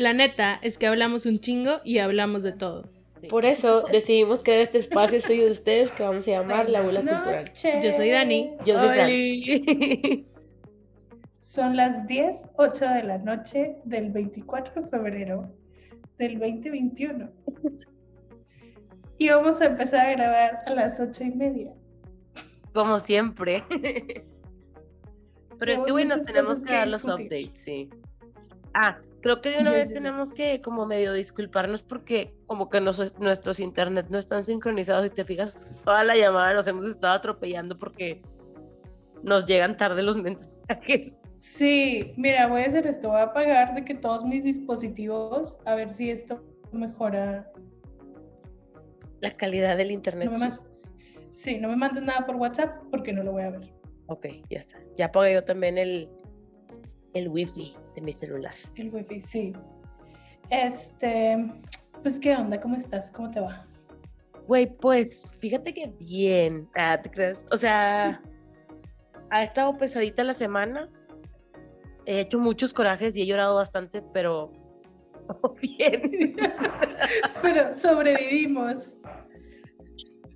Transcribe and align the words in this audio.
La 0.00 0.14
neta 0.14 0.58
es 0.62 0.78
que 0.78 0.86
hablamos 0.86 1.26
un 1.26 1.40
chingo 1.40 1.82
y 1.84 1.98
hablamos 1.98 2.42
de 2.42 2.52
todo. 2.52 2.88
Por 3.28 3.44
eso 3.44 3.82
decidimos 3.82 4.42
crear 4.42 4.60
este 4.60 4.78
espacio 4.78 5.20
suyo 5.20 5.44
de 5.44 5.50
ustedes 5.50 5.90
que 5.90 6.02
vamos 6.02 6.26
a 6.26 6.30
llamar 6.30 6.70
La 6.70 6.80
Bula 6.80 7.02
Cultural. 7.02 7.52
Yo 7.82 7.92
soy 7.92 8.08
Dani. 8.08 8.54
Yo 8.64 8.78
soy 8.78 8.88
Fran. 8.94 9.10
Son 11.38 11.76
las 11.76 12.06
10, 12.06 12.46
8 12.56 12.88
de 12.88 13.02
la 13.02 13.18
noche 13.18 13.76
del 13.84 14.10
24 14.10 14.84
de 14.84 14.88
febrero 14.88 15.52
del 16.16 16.38
2021. 16.38 17.30
Y 19.18 19.28
vamos 19.28 19.60
a 19.60 19.66
empezar 19.66 20.06
a 20.06 20.12
grabar 20.12 20.62
a 20.64 20.70
las 20.70 20.98
8 20.98 21.24
y 21.24 21.30
media. 21.32 21.74
Como 22.72 22.98
siempre. 23.00 23.64
Pero 25.58 25.72
es 25.72 25.82
que, 25.82 25.84
Tenemos 25.84 25.92
bueno, 25.92 26.16
muchas 26.16 26.32
tenemos 26.32 26.60
que 26.60 26.64
que 26.64 26.72
dar 26.72 26.88
los 26.88 27.02
discutir. 27.02 27.26
updates, 27.26 27.58
sí. 27.58 27.90
Ah, 28.72 28.98
creo 29.20 29.40
que 29.40 29.50
de 29.50 29.58
una 29.60 29.70
Yes, 29.70 29.78
vez 29.78 29.88
yes, 29.88 29.94
tenemos 29.98 30.28
yes. 30.30 30.36
que 30.36 30.60
como 30.60 30.86
medio 30.86 31.12
disculparnos 31.12 31.82
porque 31.82 32.34
como 32.46 32.68
que 32.70 32.80
nos- 32.80 33.18
nuestros 33.18 33.60
internet 33.60 34.06
no 34.10 34.18
están 34.18 34.44
sincronizados 34.44 35.06
y 35.06 35.10
te 35.10 35.24
fijas, 35.24 35.58
toda 35.84 36.04
la 36.04 36.16
llamada 36.16 36.54
nos 36.54 36.66
hemos 36.66 36.86
estado 36.88 37.14
atropellando 37.14 37.76
porque 37.78 38.22
nos 39.22 39.44
llegan 39.46 39.76
tarde 39.76 40.02
los 40.02 40.16
mensajes. 40.22 41.22
Sí, 41.38 42.12
mira, 42.16 42.46
voy 42.48 42.62
a 42.62 42.66
hacer 42.66 42.86
esto. 42.86 43.08
Voy 43.08 43.18
a 43.20 43.24
apagar 43.24 43.74
de 43.74 43.84
que 43.84 43.94
todos 43.94 44.24
mis 44.24 44.44
dispositivos, 44.44 45.56
a 45.64 45.74
ver 45.74 45.90
si 45.90 46.10
esto 46.10 46.42
mejora. 46.72 47.50
La 49.20 49.36
calidad 49.36 49.76
del 49.76 49.90
internet. 49.90 50.30
No 50.30 50.38
me 50.38 50.58
Sí, 51.32 51.58
no 51.58 51.68
me 51.68 51.76
mandes 51.76 52.02
nada 52.02 52.26
por 52.26 52.36
WhatsApp 52.36 52.82
porque 52.90 53.12
no 53.12 53.22
lo 53.22 53.32
voy 53.32 53.42
a 53.44 53.50
ver. 53.50 53.72
Ok, 54.06 54.26
ya 54.50 54.58
está. 54.58 54.78
Ya 54.96 55.06
apagué 55.06 55.34
yo 55.34 55.44
también 55.44 55.78
el, 55.78 56.08
el 57.14 57.28
wifi 57.28 57.76
de 57.94 58.00
mi 58.00 58.12
celular. 58.12 58.54
El 58.76 58.92
wifi, 58.92 59.20
sí. 59.20 59.52
Este, 60.50 61.36
pues, 62.02 62.18
¿qué 62.18 62.34
onda? 62.34 62.60
¿Cómo 62.60 62.76
estás? 62.76 63.10
¿Cómo 63.10 63.30
te 63.30 63.40
va? 63.40 63.66
Güey, 64.46 64.66
pues 64.78 65.28
fíjate 65.40 65.72
que 65.72 65.92
bien. 65.98 66.68
Ah, 66.74 67.00
¿te 67.00 67.10
crees? 67.10 67.46
O 67.52 67.56
sea, 67.56 68.20
ha 69.30 69.44
estado 69.44 69.76
pesadita 69.76 70.24
la 70.24 70.34
semana. 70.34 70.88
He 72.06 72.20
hecho 72.20 72.38
muchos 72.38 72.72
corajes 72.72 73.16
y 73.16 73.22
he 73.22 73.26
llorado 73.26 73.54
bastante, 73.56 74.02
pero 74.12 74.52
bien. 75.60 76.34
Pero 77.42 77.74
sobrevivimos. 77.74 78.98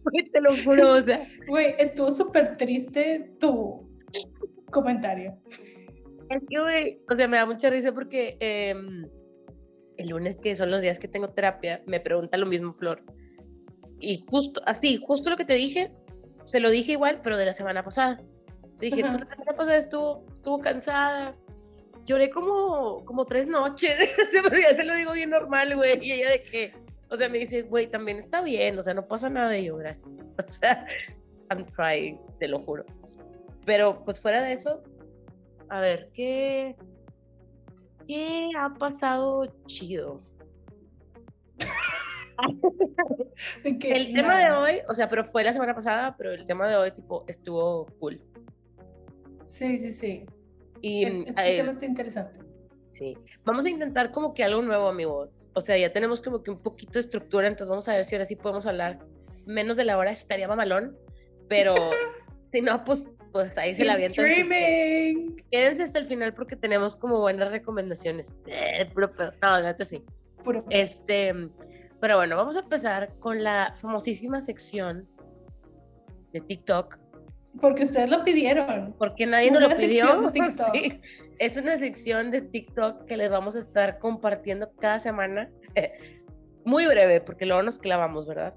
Güey, 0.05 0.31
Te 0.31 0.41
lo 0.41 0.55
juro, 0.63 0.95
o 0.95 1.03
sea. 1.03 1.27
Güey, 1.49 1.75
estuvo 1.79 2.11
súper 2.11 2.57
triste 2.57 3.35
tu 3.41 3.89
comentario. 4.71 5.37
Es 6.31 6.43
que, 6.49 6.61
güey, 6.61 7.01
o 7.11 7.17
sea, 7.17 7.29
me 7.29 7.37
da 7.37 7.47
mucha 7.47 7.71
risa 7.71 7.93
porque 7.93 8.37
em, 8.41 9.05
el 9.97 10.09
lunes, 10.09 10.37
que 10.37 10.57
son 10.57 10.71
los 10.71 10.83
días 10.83 10.99
que 10.99 11.09
tengo 11.09 11.29
terapia, 11.31 11.83
me 11.87 12.01
pregunta 12.01 12.37
lo 12.37 12.47
mismo 12.47 12.73
Flor. 12.73 13.03
Y 14.01 14.25
justo, 14.27 14.61
así, 14.67 15.01
justo 15.05 15.31
lo 15.31 15.37
que 15.37 15.45
te 15.45 15.55
dije, 15.55 15.93
se 16.45 16.61
lo 16.61 16.71
dije 16.71 16.93
igual, 16.93 17.21
pero 17.23 17.37
de 17.37 17.47
la 17.47 17.53
semana 17.53 17.83
pasada. 17.83 18.21
Sí, 18.77 18.87
dije, 18.91 19.03
pues 19.03 19.21
la 19.21 19.29
semana 19.31 19.53
pasada 19.57 19.77
estuvo, 19.77 20.25
estuvo 20.29 20.59
cansada. 20.61 21.35
Lloré 22.07 22.29
como, 22.31 23.05
como 23.05 23.25
tres 23.25 23.47
noches, 23.47 23.97
pero 24.33 24.59
ya 24.59 24.77
se 24.77 24.85
lo 24.85 24.95
digo 24.95 25.13
bien 25.13 25.31
normal, 25.31 25.75
güey. 25.75 26.05
Y 26.05 26.13
ella 26.13 26.31
de 26.31 26.43
que, 26.43 26.73
o 27.11 27.17
sea, 27.17 27.29
me 27.29 27.39
dice, 27.39 27.63
güey, 27.63 27.87
también 27.87 28.19
está 28.19 28.43
bien, 28.43 28.79
o 28.79 28.83
sea, 28.83 28.95
no 28.95 29.07
pasa 29.07 29.31
nada. 29.31 29.57
Y 29.57 29.67
yo, 29.67 29.77
gracias. 29.77 30.11
O 30.47 30.51
sea, 30.51 30.87
I'm 31.51 31.65
trying, 31.77 32.19
te 32.39 32.49
lo 32.49 32.59
juro. 32.61 32.85
Pero 33.65 34.05
pues 34.05 34.21
fuera 34.21 34.43
de 34.43 34.53
eso, 34.53 34.83
a 35.75 35.81
ver, 35.81 36.09
¿qué, 36.15 36.77
qué 38.07 38.51
ha 38.57 38.73
pasado 38.75 39.45
chido? 39.67 40.21
El 43.65 44.13
tema 44.13 44.39
de 44.39 44.53
hoy, 44.53 44.79
o 44.89 44.95
sea, 44.95 45.09
pero 45.09 45.25
fue 45.25 45.43
la 45.43 45.53
semana 45.53 45.75
pasada, 45.75 46.15
pero 46.17 46.31
el 46.33 46.47
tema 46.47 46.69
de 46.69 46.77
hoy, 46.77 46.93
tipo, 46.93 47.25
estuvo 47.27 47.87
cool. 47.99 48.21
Sí, 49.47 49.79
sí, 49.79 49.93
sí. 49.93 50.27
Y 50.81 51.05
Es- 51.05 51.27
Este 51.29 51.55
eh, 51.55 51.57
tema 51.57 51.73
está 51.73 51.87
interesante. 51.87 52.39
sí, 52.97 53.19
vamos 53.45 53.65
a 53.65 53.71
intentar 53.71 54.13
como 54.13 54.33
que 54.33 54.45
algo 54.45 54.63
nuevo, 54.63 54.87
amigos. 54.89 55.49
O 55.55 55.61
sea, 55.61 55.77
ya 55.77 55.93
tenemos 55.93 56.23
como 56.23 56.43
que 56.45 56.53
un 56.53 56.63
poquito 56.63 56.93
de 56.95 57.01
estructura, 57.01 57.49
entonces 57.49 57.69
vamos 57.69 57.89
a 57.89 57.95
ver 57.95 58.05
si 58.05 58.15
ahora 58.15 58.27
sí 58.27 58.37
podemos 58.37 58.67
hablar 58.67 59.01
menos 59.45 59.77
de 59.77 59.85
la 59.85 59.99
hora, 59.99 60.13
estaría 60.13 60.47
mamalón, 60.47 60.97
pero 61.49 61.75
si 62.53 62.61
no, 62.61 62.85
pues, 62.85 63.09
pues 63.35 63.59
ahí 63.59 63.75
se 63.75 63.85
la 63.85 63.97
Dreaming. 63.99 65.43
Quédense 65.51 65.83
hasta 65.83 65.99
el 65.99 66.07
final 66.07 66.33
porque 66.35 66.55
tenemos 66.55 66.95
como 66.95 67.19
buenas 67.19 67.51
recomendaciones. 67.51 68.37
Eh, 68.47 68.89
puro 68.95 69.11
pedo. 69.13 69.33
no, 69.43 69.61
neta 69.61 69.85
sí. 69.85 70.05
Puro- 70.45 70.65
Este, 70.71 71.35
pero 72.01 72.17
bueno, 72.17 72.37
vamos 72.37 72.57
a 72.57 72.61
empezar 72.61 73.13
con 73.19 73.43
la 73.43 73.75
famosísima 73.77 74.41
sección 74.41 75.09
de 76.33 76.43
TikTok, 76.43 76.97
Porque 77.61 77.83
ustedes 77.83 78.09
lo 78.09 78.23
pidieron. 78.23 78.95
porque 79.01 79.27
nadie 79.27 79.51
nos 79.51 79.63
lo 79.63 79.71
pidió. 79.71 80.33
Sí, 80.73 81.01
es 81.41 81.57
una 81.57 81.77
sección 81.77 82.31
de 82.31 82.41
TikTok 82.43 83.05
que 83.07 83.17
les 83.17 83.33
vamos 83.33 83.57
a 83.57 83.59
estar 83.59 83.99
compartiendo 83.99 84.71
cada 84.79 85.01
semana. 85.01 85.51
Muy 86.65 86.87
breve, 86.87 87.21
porque 87.21 87.47
luego 87.47 87.63
nos 87.65 87.81
clavamos, 87.81 88.29
¿verdad? 88.29 88.55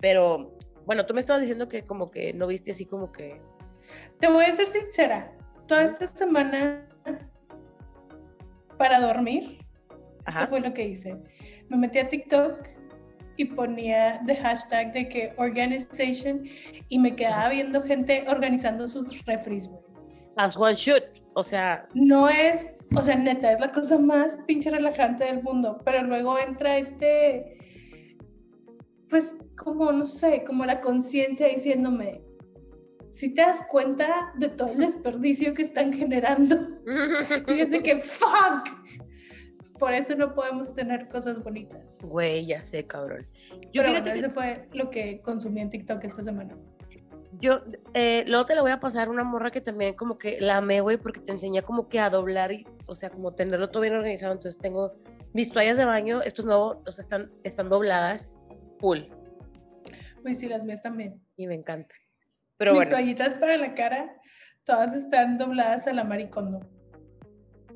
Pero 0.00 0.56
bueno, 0.84 1.06
tú 1.06 1.12
me 1.12 1.20
estabas 1.20 1.40
diciendo 1.42 1.68
que 1.68 1.82
como 1.82 2.12
que 2.12 2.32
no 2.32 2.46
viste 2.46 2.70
así 2.70 2.86
como 2.86 3.10
que... 3.10 3.40
Te 4.20 4.28
voy 4.28 4.44
a 4.44 4.52
ser 4.52 4.66
sincera. 4.66 5.32
Toda 5.66 5.84
esta 5.84 6.06
semana, 6.06 6.86
para 8.78 9.00
dormir, 9.00 9.58
Ajá. 10.24 10.40
esto 10.40 10.50
fue 10.50 10.60
lo 10.60 10.72
que 10.72 10.86
hice. 10.86 11.16
Me 11.68 11.76
metí 11.76 11.98
a 11.98 12.08
TikTok 12.08 12.68
y 13.36 13.44
ponía 13.46 14.20
de 14.24 14.36
hashtag 14.36 14.92
de 14.92 15.08
que 15.08 15.34
organization 15.36 16.44
y 16.88 16.98
me 16.98 17.14
quedaba 17.14 17.50
viendo 17.50 17.82
gente 17.82 18.24
organizando 18.28 18.86
sus 18.88 19.24
refries, 19.26 19.68
güey. 19.68 19.82
As 20.36 20.56
one 20.56 20.74
shoot. 20.74 21.02
O 21.34 21.42
sea, 21.42 21.86
No 21.94 22.28
es, 22.28 22.74
o 22.94 23.02
sea, 23.02 23.16
neta, 23.16 23.52
es 23.52 23.60
la 23.60 23.70
cosa 23.72 23.98
más 23.98 24.38
pinche 24.46 24.70
relajante 24.70 25.24
del 25.24 25.42
mundo, 25.42 25.78
pero 25.84 26.02
luego 26.02 26.38
entra 26.38 26.78
este, 26.78 27.58
pues 29.10 29.36
como, 29.56 29.92
no 29.92 30.06
sé, 30.06 30.44
como 30.44 30.64
la 30.64 30.80
conciencia 30.80 31.46
diciéndome, 31.48 32.22
si 33.16 33.32
te 33.32 33.40
das 33.40 33.62
cuenta 33.66 34.32
de 34.36 34.50
todo 34.50 34.72
el 34.72 34.78
desperdicio 34.78 35.54
que 35.54 35.62
están 35.62 35.90
generando, 35.90 36.54
de 36.86 37.82
que, 37.82 37.98
fuck, 37.98 38.68
por 39.78 39.94
eso 39.94 40.14
no 40.16 40.34
podemos 40.34 40.74
tener 40.74 41.08
cosas 41.08 41.42
bonitas. 41.42 42.00
güey, 42.02 42.44
ya 42.44 42.60
sé, 42.60 42.86
cabrón. 42.86 43.26
Yo 43.72 43.82
Pero 43.82 43.88
fíjate 43.88 44.10
bueno, 44.10 44.12
que 44.12 44.18
eso 44.18 44.30
fue 44.30 44.68
lo 44.74 44.90
que 44.90 45.20
consumí 45.22 45.62
en 45.62 45.70
TikTok 45.70 46.04
esta 46.04 46.22
semana. 46.22 46.54
Yo, 47.40 47.62
eh, 47.94 48.24
luego 48.26 48.44
te 48.44 48.54
la 48.54 48.60
voy 48.60 48.70
a 48.70 48.80
pasar 48.80 49.08
una 49.08 49.24
morra 49.24 49.50
que 49.50 49.62
también 49.62 49.94
como 49.94 50.18
que 50.18 50.38
la 50.38 50.58
amé, 50.58 50.82
güey, 50.82 50.98
porque 50.98 51.20
te 51.20 51.32
enseña 51.32 51.62
como 51.62 51.88
que 51.88 51.98
a 51.98 52.10
doblar 52.10 52.52
y, 52.52 52.66
o 52.86 52.94
sea, 52.94 53.08
como 53.08 53.32
tenerlo 53.32 53.70
todo 53.70 53.80
bien 53.80 53.94
organizado. 53.94 54.34
Entonces 54.34 54.60
tengo 54.60 54.92
mis 55.32 55.50
toallas 55.50 55.78
de 55.78 55.86
baño, 55.86 56.20
estos 56.20 56.44
nuevos, 56.44 56.78
o 56.86 56.92
sea, 56.92 57.02
están, 57.02 57.30
están 57.44 57.70
dobladas 57.70 58.42
full 58.78 59.00
Uy, 60.22 60.34
sí, 60.34 60.48
las 60.48 60.64
mías 60.64 60.82
también. 60.82 61.18
y 61.36 61.46
me 61.46 61.54
encanta. 61.54 61.94
Pero 62.58 62.72
Mis 62.72 62.78
bueno, 62.78 62.90
toallitas 62.90 63.34
para 63.34 63.56
la 63.58 63.74
cara, 63.74 64.16
todas 64.64 64.94
están 64.94 65.38
dobladas 65.38 65.86
a 65.86 65.92
la 65.92 66.04
maricondo. 66.04 66.60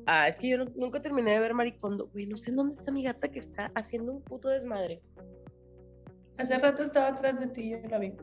ah, 0.07 0.27
es 0.27 0.39
que 0.39 0.49
yo 0.49 0.57
no- 0.57 0.71
nunca 0.75 1.01
terminé 1.01 1.31
de 1.31 1.39
ver 1.39 1.53
Maricondo, 1.53 2.07
güey, 2.11 2.25
no 2.25 2.35
sé 2.37 2.51
dónde 2.51 2.73
está 2.73 2.91
mi 2.91 3.03
gata 3.03 3.29
que 3.29 3.39
está 3.39 3.71
haciendo 3.75 4.11
un 4.13 4.21
puto 4.23 4.49
desmadre. 4.49 5.01
Hace 6.37 6.57
rato 6.57 6.81
estaba 6.81 7.09
atrás 7.09 7.39
de 7.39 7.47
ti, 7.47 7.69
yo 7.71 7.87
la 7.87 7.99
vi. 7.99 8.13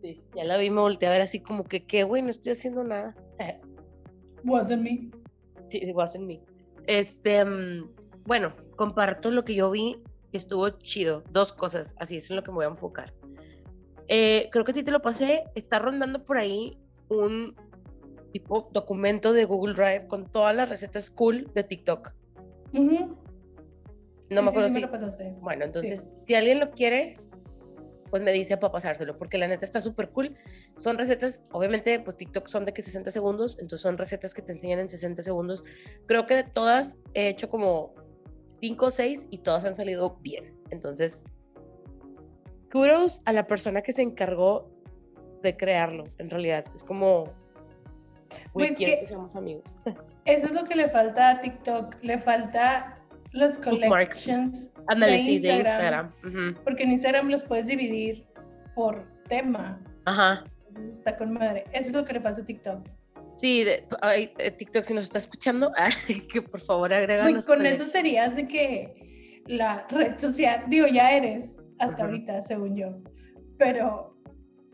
Sí, 0.00 0.22
ya 0.34 0.44
la 0.44 0.56
vi, 0.56 0.70
me 0.70 0.80
volteé 0.80 1.08
a 1.08 1.12
ver 1.12 1.20
así 1.20 1.40
como 1.40 1.64
que, 1.64 1.84
¿qué, 1.84 2.04
güey? 2.04 2.22
No 2.22 2.30
estoy 2.30 2.52
haciendo 2.52 2.82
nada. 2.82 3.14
Wasn't 4.44 4.82
me. 4.82 5.10
Sí, 5.68 5.92
wasn't 5.92 6.26
me. 6.26 6.40
Este, 6.86 7.44
mm, 7.44 7.90
bueno, 8.24 8.54
comparto 8.76 9.30
lo 9.30 9.44
que 9.44 9.54
yo 9.54 9.70
vi, 9.70 10.02
que 10.30 10.38
estuvo 10.38 10.70
chido. 10.70 11.22
Dos 11.30 11.52
cosas, 11.52 11.94
así 11.98 12.16
es 12.16 12.30
en 12.30 12.36
lo 12.36 12.42
que 12.42 12.50
me 12.50 12.56
voy 12.56 12.64
a 12.64 12.68
enfocar. 12.68 13.12
Eh, 14.12 14.48
creo 14.50 14.64
que 14.64 14.72
a 14.72 14.74
ti 14.74 14.82
te 14.82 14.90
lo 14.90 15.00
pasé, 15.00 15.44
está 15.54 15.78
rondando 15.78 16.24
por 16.24 16.36
ahí 16.36 16.76
un 17.08 17.54
tipo 18.32 18.68
documento 18.72 19.32
de 19.32 19.44
Google 19.44 19.74
Drive 19.74 20.08
con 20.08 20.26
todas 20.26 20.54
las 20.54 20.68
recetas 20.68 21.10
cool 21.12 21.48
de 21.54 21.62
TikTok. 21.62 22.12
Ujú. 22.72 23.16
No 24.30 24.40
Sí, 24.40 24.42
me 24.42 24.42
sí, 24.42 24.48
acuerdo 24.48 24.68
sí 24.68 24.74
si... 24.74 24.80
me 24.80 24.86
lo 24.86 24.90
pasaste. 24.90 25.34
Bueno, 25.40 25.64
entonces, 25.64 26.08
si 26.26 26.34
alguien 26.34 26.58
lo 26.58 26.72
quiere, 26.72 27.18
pues 28.10 28.20
me 28.24 28.32
dice 28.32 28.56
para 28.56 28.72
pasárselo, 28.72 29.16
porque 29.16 29.38
la 29.38 29.46
neta 29.46 29.64
está 29.64 29.80
súper 29.80 30.10
cool. 30.10 30.36
Son 30.76 30.98
recetas, 30.98 31.44
obviamente, 31.52 32.00
pues 32.00 32.16
TikTok 32.16 32.48
son 32.48 32.64
de 32.64 32.72
que 32.72 32.82
60 32.82 33.12
segundos, 33.12 33.52
entonces 33.60 33.80
son 33.82 33.96
recetas 33.96 34.34
que 34.34 34.42
te 34.42 34.50
enseñan 34.52 34.80
en 34.80 34.88
60 34.88 35.22
segundos. 35.22 35.62
Creo 36.06 36.26
que 36.26 36.34
de 36.34 36.44
todas 36.44 36.96
he 37.14 37.28
hecho 37.28 37.48
como 37.48 37.94
5 38.60 38.86
o 38.86 38.90
6 38.90 39.28
y 39.30 39.38
todas 39.38 39.64
han 39.64 39.76
salido 39.76 40.18
bien. 40.20 40.52
Entonces, 40.70 41.24
kudos 42.70 43.22
a 43.24 43.32
la 43.32 43.46
persona 43.46 43.82
que 43.82 43.92
se 43.92 44.02
encargó 44.02 44.70
de 45.42 45.56
crearlo, 45.56 46.04
en 46.18 46.30
realidad. 46.30 46.64
Es 46.74 46.84
como, 46.84 47.24
güey, 48.52 48.68
Pues 48.74 48.78
que- 48.78 49.02
que 49.06 49.38
amigos. 49.38 49.64
Eso 50.24 50.46
es 50.46 50.52
lo 50.52 50.64
que 50.64 50.74
le 50.76 50.88
falta 50.90 51.30
a 51.30 51.40
TikTok. 51.40 51.96
Le 52.02 52.18
falta 52.18 52.98
Bookmarks. 53.32 53.58
collections 53.58 54.72
Ándale, 54.88 55.12
de 55.14 55.18
sí, 55.22 55.38
de 55.38 55.56
Instagram. 55.56 56.12
Instagram. 56.22 56.64
Porque 56.64 56.82
en 56.82 56.90
Instagram 56.92 57.28
los 57.28 57.42
puedes 57.44 57.66
dividir 57.66 58.26
por 58.74 59.06
tema. 59.28 59.80
Ajá. 60.04 60.44
Entonces 60.68 60.94
está 60.98 61.16
con 61.16 61.32
madre. 61.32 61.64
Eso 61.72 61.88
es 61.88 61.92
lo 61.94 62.04
que 62.04 62.12
le 62.14 62.20
falta 62.20 62.42
a 62.42 62.44
TikTok. 62.44 62.88
Sí, 63.34 63.64
de, 63.64 63.86
ay, 64.02 64.32
eh, 64.38 64.50
TikTok, 64.50 64.84
si 64.84 64.92
nos 64.94 65.04
está 65.04 65.18
escuchando, 65.18 65.70
ay, 65.76 65.92
que 66.32 66.42
por 66.42 66.60
favor 66.60 66.92
agréganos. 66.92 67.46
con 67.46 67.64
eso 67.64 67.84
serías 67.84 68.36
de 68.36 68.46
que 68.46 69.42
la 69.46 69.86
red 69.88 70.18
social, 70.18 70.64
digo, 70.68 70.86
ya 70.86 71.12
eres 71.12 71.56
hasta 71.80 72.04
ahorita, 72.04 72.42
según 72.42 72.76
yo, 72.76 73.02
pero 73.58 74.14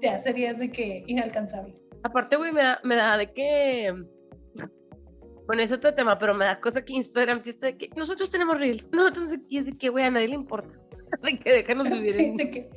ya 0.00 0.18
serías 0.20 0.58
de 0.58 0.70
que 0.70 1.04
inalcanzable. 1.06 1.74
Aparte, 2.02 2.36
güey, 2.36 2.52
me 2.52 2.62
da, 2.62 2.80
me 2.84 2.96
da 2.96 3.16
de 3.16 3.32
que. 3.32 3.92
Bueno, 5.46 5.62
es 5.62 5.72
otro 5.72 5.94
tema, 5.94 6.18
pero 6.18 6.34
me 6.34 6.44
da 6.44 6.60
cosa 6.60 6.84
que 6.84 6.92
Instagram 6.92 7.40
sí 7.42 7.50
está 7.50 7.66
de 7.66 7.78
que 7.78 7.88
nosotros 7.96 8.28
tenemos 8.30 8.58
Reels. 8.58 8.88
Nosotros 8.92 9.32
aquí 9.32 9.58
es 9.58 9.66
de 9.66 9.72
que, 9.72 9.88
güey, 9.88 10.04
a 10.04 10.10
nadie 10.10 10.28
le 10.28 10.34
importa. 10.34 10.76
De 11.22 11.38
que 11.38 11.52
déjanos 11.52 11.88
vivir 11.88 12.12
Sí, 12.12 12.24
en, 12.24 12.36
de 12.36 12.50
que, 12.50 12.68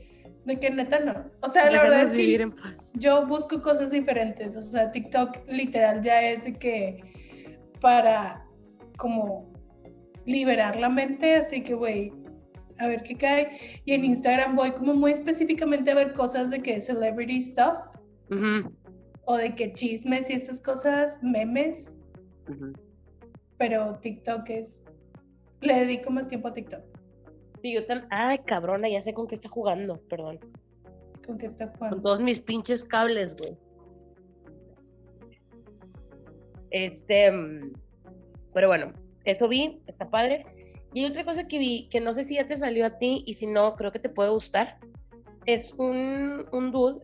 de 0.46 0.60
que 0.60 0.70
neta 0.70 1.00
no. 1.00 1.32
O 1.42 1.48
sea, 1.48 1.70
la 1.72 1.82
verdad 1.82 2.04
es 2.04 2.12
vivir 2.12 2.38
que 2.38 2.44
en 2.44 2.52
paz. 2.52 2.92
yo 2.94 3.26
busco 3.26 3.60
cosas 3.60 3.90
diferentes. 3.90 4.56
O 4.56 4.62
sea, 4.62 4.92
TikTok 4.92 5.40
literal 5.48 6.04
ya 6.04 6.22
es 6.22 6.44
de 6.44 6.54
que 6.54 7.00
para 7.82 8.46
como 8.98 9.52
liberar 10.26 10.76
la 10.76 10.90
mente, 10.90 11.38
así 11.38 11.64
que, 11.64 11.74
güey, 11.74 12.12
a 12.80 12.88
ver 12.88 13.04
qué 13.04 13.16
cae. 13.16 13.82
Y 13.86 13.94
en 13.94 14.04
Instagram 14.06 14.56
voy 14.56 14.72
como 14.72 14.94
muy 14.94 15.12
específicamente 15.12 15.92
a 15.92 15.96
ver 15.96 16.14
cosas 16.14 16.50
de 16.50 16.60
que 16.60 16.82
celebrity 16.82 17.42
stuff 17.42 17.78
o 19.26 19.38
de 19.38 19.54
que 19.56 19.74
chismes 19.74 20.30
y 20.30 20.34
estas 20.34 20.62
cosas, 20.62 21.20
memes, 21.22 21.96
pero 23.58 24.00
TikTok 24.00 24.50
es... 24.50 24.86
Le 25.62 25.74
dedico 25.82 26.10
más 26.10 26.28
tiempo 26.28 26.48
a 26.48 26.54
TikTok. 26.54 26.82
Sí, 27.62 27.74
yo 27.74 27.86
tan. 27.86 28.08
Ay, 28.10 28.38
cabrona, 28.40 28.88
ya 28.88 29.02
sé 29.02 29.14
con 29.14 29.28
qué 29.28 29.36
está 29.36 29.50
jugando, 29.50 29.98
perdón. 30.10 30.40
¿Con 31.28 31.38
qué 31.38 31.48
está 31.48 31.68
Con 31.68 31.78
jugando? 31.78 32.02
todos 32.02 32.22
mis 32.22 32.40
pinches 32.40 32.82
cables, 32.84 33.36
güey. 33.36 33.58
Este. 36.72 37.32
mm, 37.32 37.74
Pero 38.54 38.68
bueno, 38.70 38.94
eso 39.26 39.50
vi, 39.50 39.82
está 39.88 40.10
padre. 40.10 40.46
Y 40.94 41.04
hay 41.04 41.12
otra 41.12 41.24
cosa 41.24 41.48
que 41.48 41.60
vi, 41.60 41.88
que 41.90 42.00
no 42.00 42.14
sé 42.14 42.24
si 42.24 42.36
ya 42.36 42.48
te 42.48 42.56
salió 42.56 42.86
a 42.86 42.98
ti 42.98 43.24
y 43.26 43.36
si 43.36 43.46
no, 43.46 43.76
creo 43.76 43.92
que 43.92 44.00
te 44.00 44.10
puede 44.10 44.32
gustar. 44.32 44.80
Es 45.46 45.74
un, 45.74 46.46
un 46.52 46.72
dude, 46.72 47.00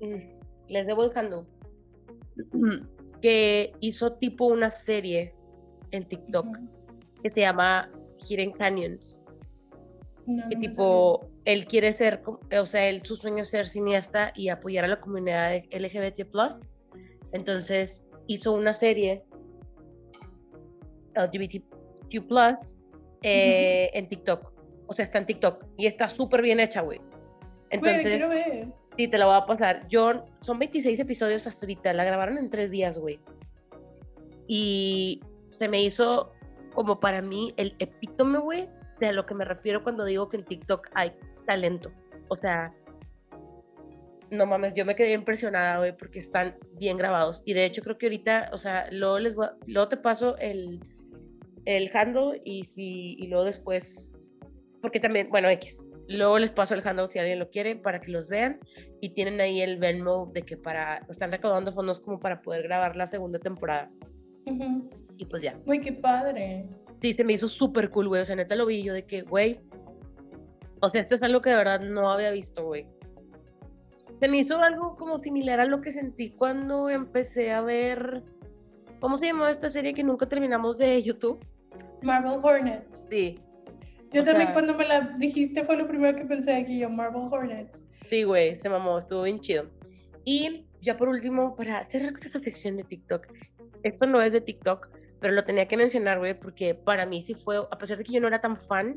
mm, 0.00 0.68
les 0.68 0.86
debo 0.86 1.04
el 1.04 1.16
handle, 1.16 1.44
que 3.20 3.72
hizo 3.80 4.12
tipo 4.14 4.46
una 4.46 4.70
serie 4.70 5.34
en 5.90 6.08
TikTok 6.08 6.46
Ujú. 6.46 6.68
que 7.22 7.30
se 7.30 7.40
llama 7.40 7.90
Hidden 8.28 8.52
Canyons. 8.52 9.20
No, 10.26 10.48
que 10.48 10.56
no 10.56 10.60
tipo, 10.60 11.30
él 11.44 11.66
quiere 11.66 11.92
ser, 11.92 12.22
o 12.26 12.66
sea, 12.66 12.88
él, 12.88 13.02
su 13.04 13.16
sueño 13.16 13.42
es 13.42 13.50
ser 13.50 13.66
cineasta 13.66 14.32
y 14.34 14.48
apoyar 14.48 14.84
a 14.84 14.88
la 14.88 15.00
comunidad 15.00 15.62
LGBT+. 15.70 16.26
Entonces 17.32 18.02
hizo 18.26 18.52
una 18.52 18.72
serie 18.72 19.24
LGBTQ+, 21.14 22.56
eh, 23.26 23.90
en 23.94 24.08
TikTok. 24.08 24.52
O 24.86 24.92
sea, 24.92 25.04
está 25.04 25.18
en 25.18 25.26
TikTok 25.26 25.64
y 25.76 25.86
está 25.86 26.08
súper 26.08 26.42
bien 26.42 26.60
hecha, 26.60 26.80
güey. 26.82 27.00
Entonces, 27.70 28.28
ver. 28.28 28.68
sí, 28.96 29.08
te 29.08 29.18
la 29.18 29.26
voy 29.26 29.34
a 29.34 29.46
pasar. 29.46 29.88
Yo, 29.88 30.24
son 30.40 30.58
26 30.58 31.00
episodios 31.00 31.46
hasta 31.46 31.66
ahorita, 31.66 31.92
la 31.92 32.04
grabaron 32.04 32.38
en 32.38 32.48
tres 32.50 32.70
días, 32.70 32.98
güey. 32.98 33.18
Y 34.46 35.20
se 35.48 35.68
me 35.68 35.82
hizo 35.82 36.32
como 36.74 37.00
para 37.00 37.20
mí 37.22 37.52
el 37.56 37.74
epítome, 37.78 38.38
güey, 38.38 38.68
de 39.00 39.08
a 39.08 39.12
lo 39.12 39.26
que 39.26 39.34
me 39.34 39.44
refiero 39.44 39.82
cuando 39.82 40.04
digo 40.04 40.28
que 40.28 40.36
en 40.36 40.44
TikTok 40.44 40.88
hay 40.94 41.12
talento. 41.46 41.90
O 42.28 42.36
sea, 42.36 42.72
no 44.30 44.46
mames, 44.46 44.74
yo 44.74 44.84
me 44.84 44.94
quedé 44.94 45.12
impresionada, 45.12 45.78
güey, 45.78 45.96
porque 45.96 46.18
están 46.18 46.56
bien 46.74 46.96
grabados. 46.96 47.42
Y 47.44 47.54
de 47.54 47.64
hecho 47.64 47.82
creo 47.82 47.98
que 47.98 48.06
ahorita, 48.06 48.50
o 48.52 48.56
sea, 48.56 48.88
luego, 48.92 49.18
les 49.18 49.34
voy 49.34 49.46
a- 49.46 49.56
luego 49.66 49.88
te 49.88 49.96
paso 49.96 50.36
el, 50.38 50.80
el 51.66 51.90
handle 51.94 52.40
y, 52.44 52.64
si, 52.64 53.16
y 53.18 53.26
luego 53.26 53.44
después, 53.44 54.10
porque 54.80 55.00
también, 55.00 55.28
bueno, 55.30 55.50
X, 55.50 55.88
luego 56.08 56.38
les 56.38 56.50
paso 56.50 56.74
el 56.74 56.86
handle 56.86 57.08
si 57.08 57.18
alguien 57.18 57.38
lo 57.38 57.50
quiere 57.50 57.76
para 57.76 58.00
que 58.00 58.10
los 58.10 58.28
vean 58.28 58.58
y 59.00 59.10
tienen 59.10 59.40
ahí 59.40 59.60
el 59.60 59.78
Venmo 59.78 60.30
de 60.32 60.42
que 60.42 60.56
para, 60.56 60.98
están 61.10 61.32
recaudando 61.32 61.72
fondos 61.72 62.00
como 62.00 62.18
para 62.18 62.40
poder 62.40 62.62
grabar 62.62 62.96
la 62.96 63.06
segunda 63.06 63.38
temporada. 63.38 63.90
Y 65.16 65.24
pues 65.24 65.42
ya. 65.42 65.58
Güey, 65.64 65.80
qué 65.80 65.92
padre. 65.92 66.68
Sí, 67.02 67.12
se 67.12 67.24
me 67.24 67.32
hizo 67.32 67.48
súper 67.48 67.90
cool, 67.90 68.08
güey. 68.08 68.22
O 68.22 68.24
sea, 68.24 68.36
neta 68.36 68.54
lo 68.54 68.66
vi 68.66 68.82
yo 68.82 68.94
de 68.94 69.04
que, 69.04 69.22
güey. 69.22 69.60
O 70.80 70.88
sea, 70.88 71.00
esto 71.00 71.16
es 71.16 71.22
algo 71.22 71.40
que 71.40 71.50
de 71.50 71.56
verdad 71.56 71.80
no 71.80 72.10
había 72.10 72.30
visto, 72.30 72.64
güey. 72.64 72.86
Se 74.20 74.28
me 74.28 74.38
hizo 74.38 74.58
algo 74.58 74.96
como 74.96 75.18
similar 75.18 75.60
a 75.60 75.66
lo 75.66 75.80
que 75.80 75.90
sentí 75.90 76.30
cuando 76.30 76.88
empecé 76.88 77.52
a 77.52 77.60
ver. 77.60 78.22
¿Cómo 79.00 79.18
se 79.18 79.26
llamaba 79.26 79.50
esta 79.50 79.70
serie 79.70 79.94
que 79.94 80.04
nunca 80.04 80.26
terminamos 80.26 80.78
de 80.78 81.02
YouTube? 81.02 81.44
Marvel 82.02 82.38
Hornets. 82.42 83.06
Sí, 83.10 83.36
Yo 84.12 84.22
O 84.22 84.24
también 84.24 84.46
sea- 84.48 84.52
cuando 84.52 84.74
me 84.74 84.86
la 84.86 85.00
dijiste 85.18 85.64
fue 85.64 85.76
lo 85.76 85.86
primero 85.88 86.16
que 86.16 86.24
pensé 86.24 86.54
aquí 86.54 86.78
yo, 86.78 86.88
Marvel 86.88 87.28
Hornets. 87.30 87.84
sí, 88.08 88.22
güey, 88.22 88.56
se 88.56 88.68
mamó, 88.68 88.98
estuvo 88.98 89.22
bien 89.22 89.40
chido. 89.40 89.66
Y 90.24 90.66
ya 90.80 90.96
por 90.96 91.08
último, 91.08 91.56
para 91.56 91.84
cerrar 91.86 92.12
con 92.12 92.22
esta 92.22 92.38
sección 92.40 92.76
de 92.76 92.84
TikTok, 92.84 93.26
esto 93.82 94.06
no 94.06 94.22
es 94.22 94.32
de 94.32 94.40
TikTok, 94.40 94.88
pero 95.20 95.34
lo 95.34 95.44
tenía 95.44 95.66
que 95.66 95.76
mencionar, 95.76 96.18
güey, 96.18 96.38
porque 96.38 96.74
para 96.74 97.04
mí 97.06 97.20
sí 97.22 97.34
fue, 97.34 97.58
a 97.58 97.78
pesar 97.78 97.98
de 97.98 98.04
que 98.04 98.12
yo 98.12 98.20
no 98.20 98.28
era 98.28 98.40
tan 98.40 98.56
fan, 98.56 98.96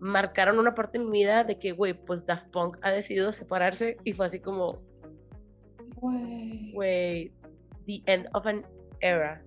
marcaron 0.00 0.58
una 0.58 0.74
parte 0.74 0.98
de 0.98 1.04
mi 1.04 1.18
vida 1.20 1.44
de 1.44 1.58
que, 1.58 1.72
güey, 1.72 1.92
pues 1.94 2.24
Daft 2.26 2.48
Punk 2.50 2.78
ha 2.82 2.90
decidido 2.90 3.32
separarse 3.32 3.96
y 4.04 4.12
fue 4.14 4.26
así 4.26 4.40
como, 4.40 4.80
Güey. 5.96 6.72
güey, 6.72 7.32
the 7.86 8.02
end 8.06 8.26
of 8.34 8.46
an 8.46 8.64
era. 9.00 9.42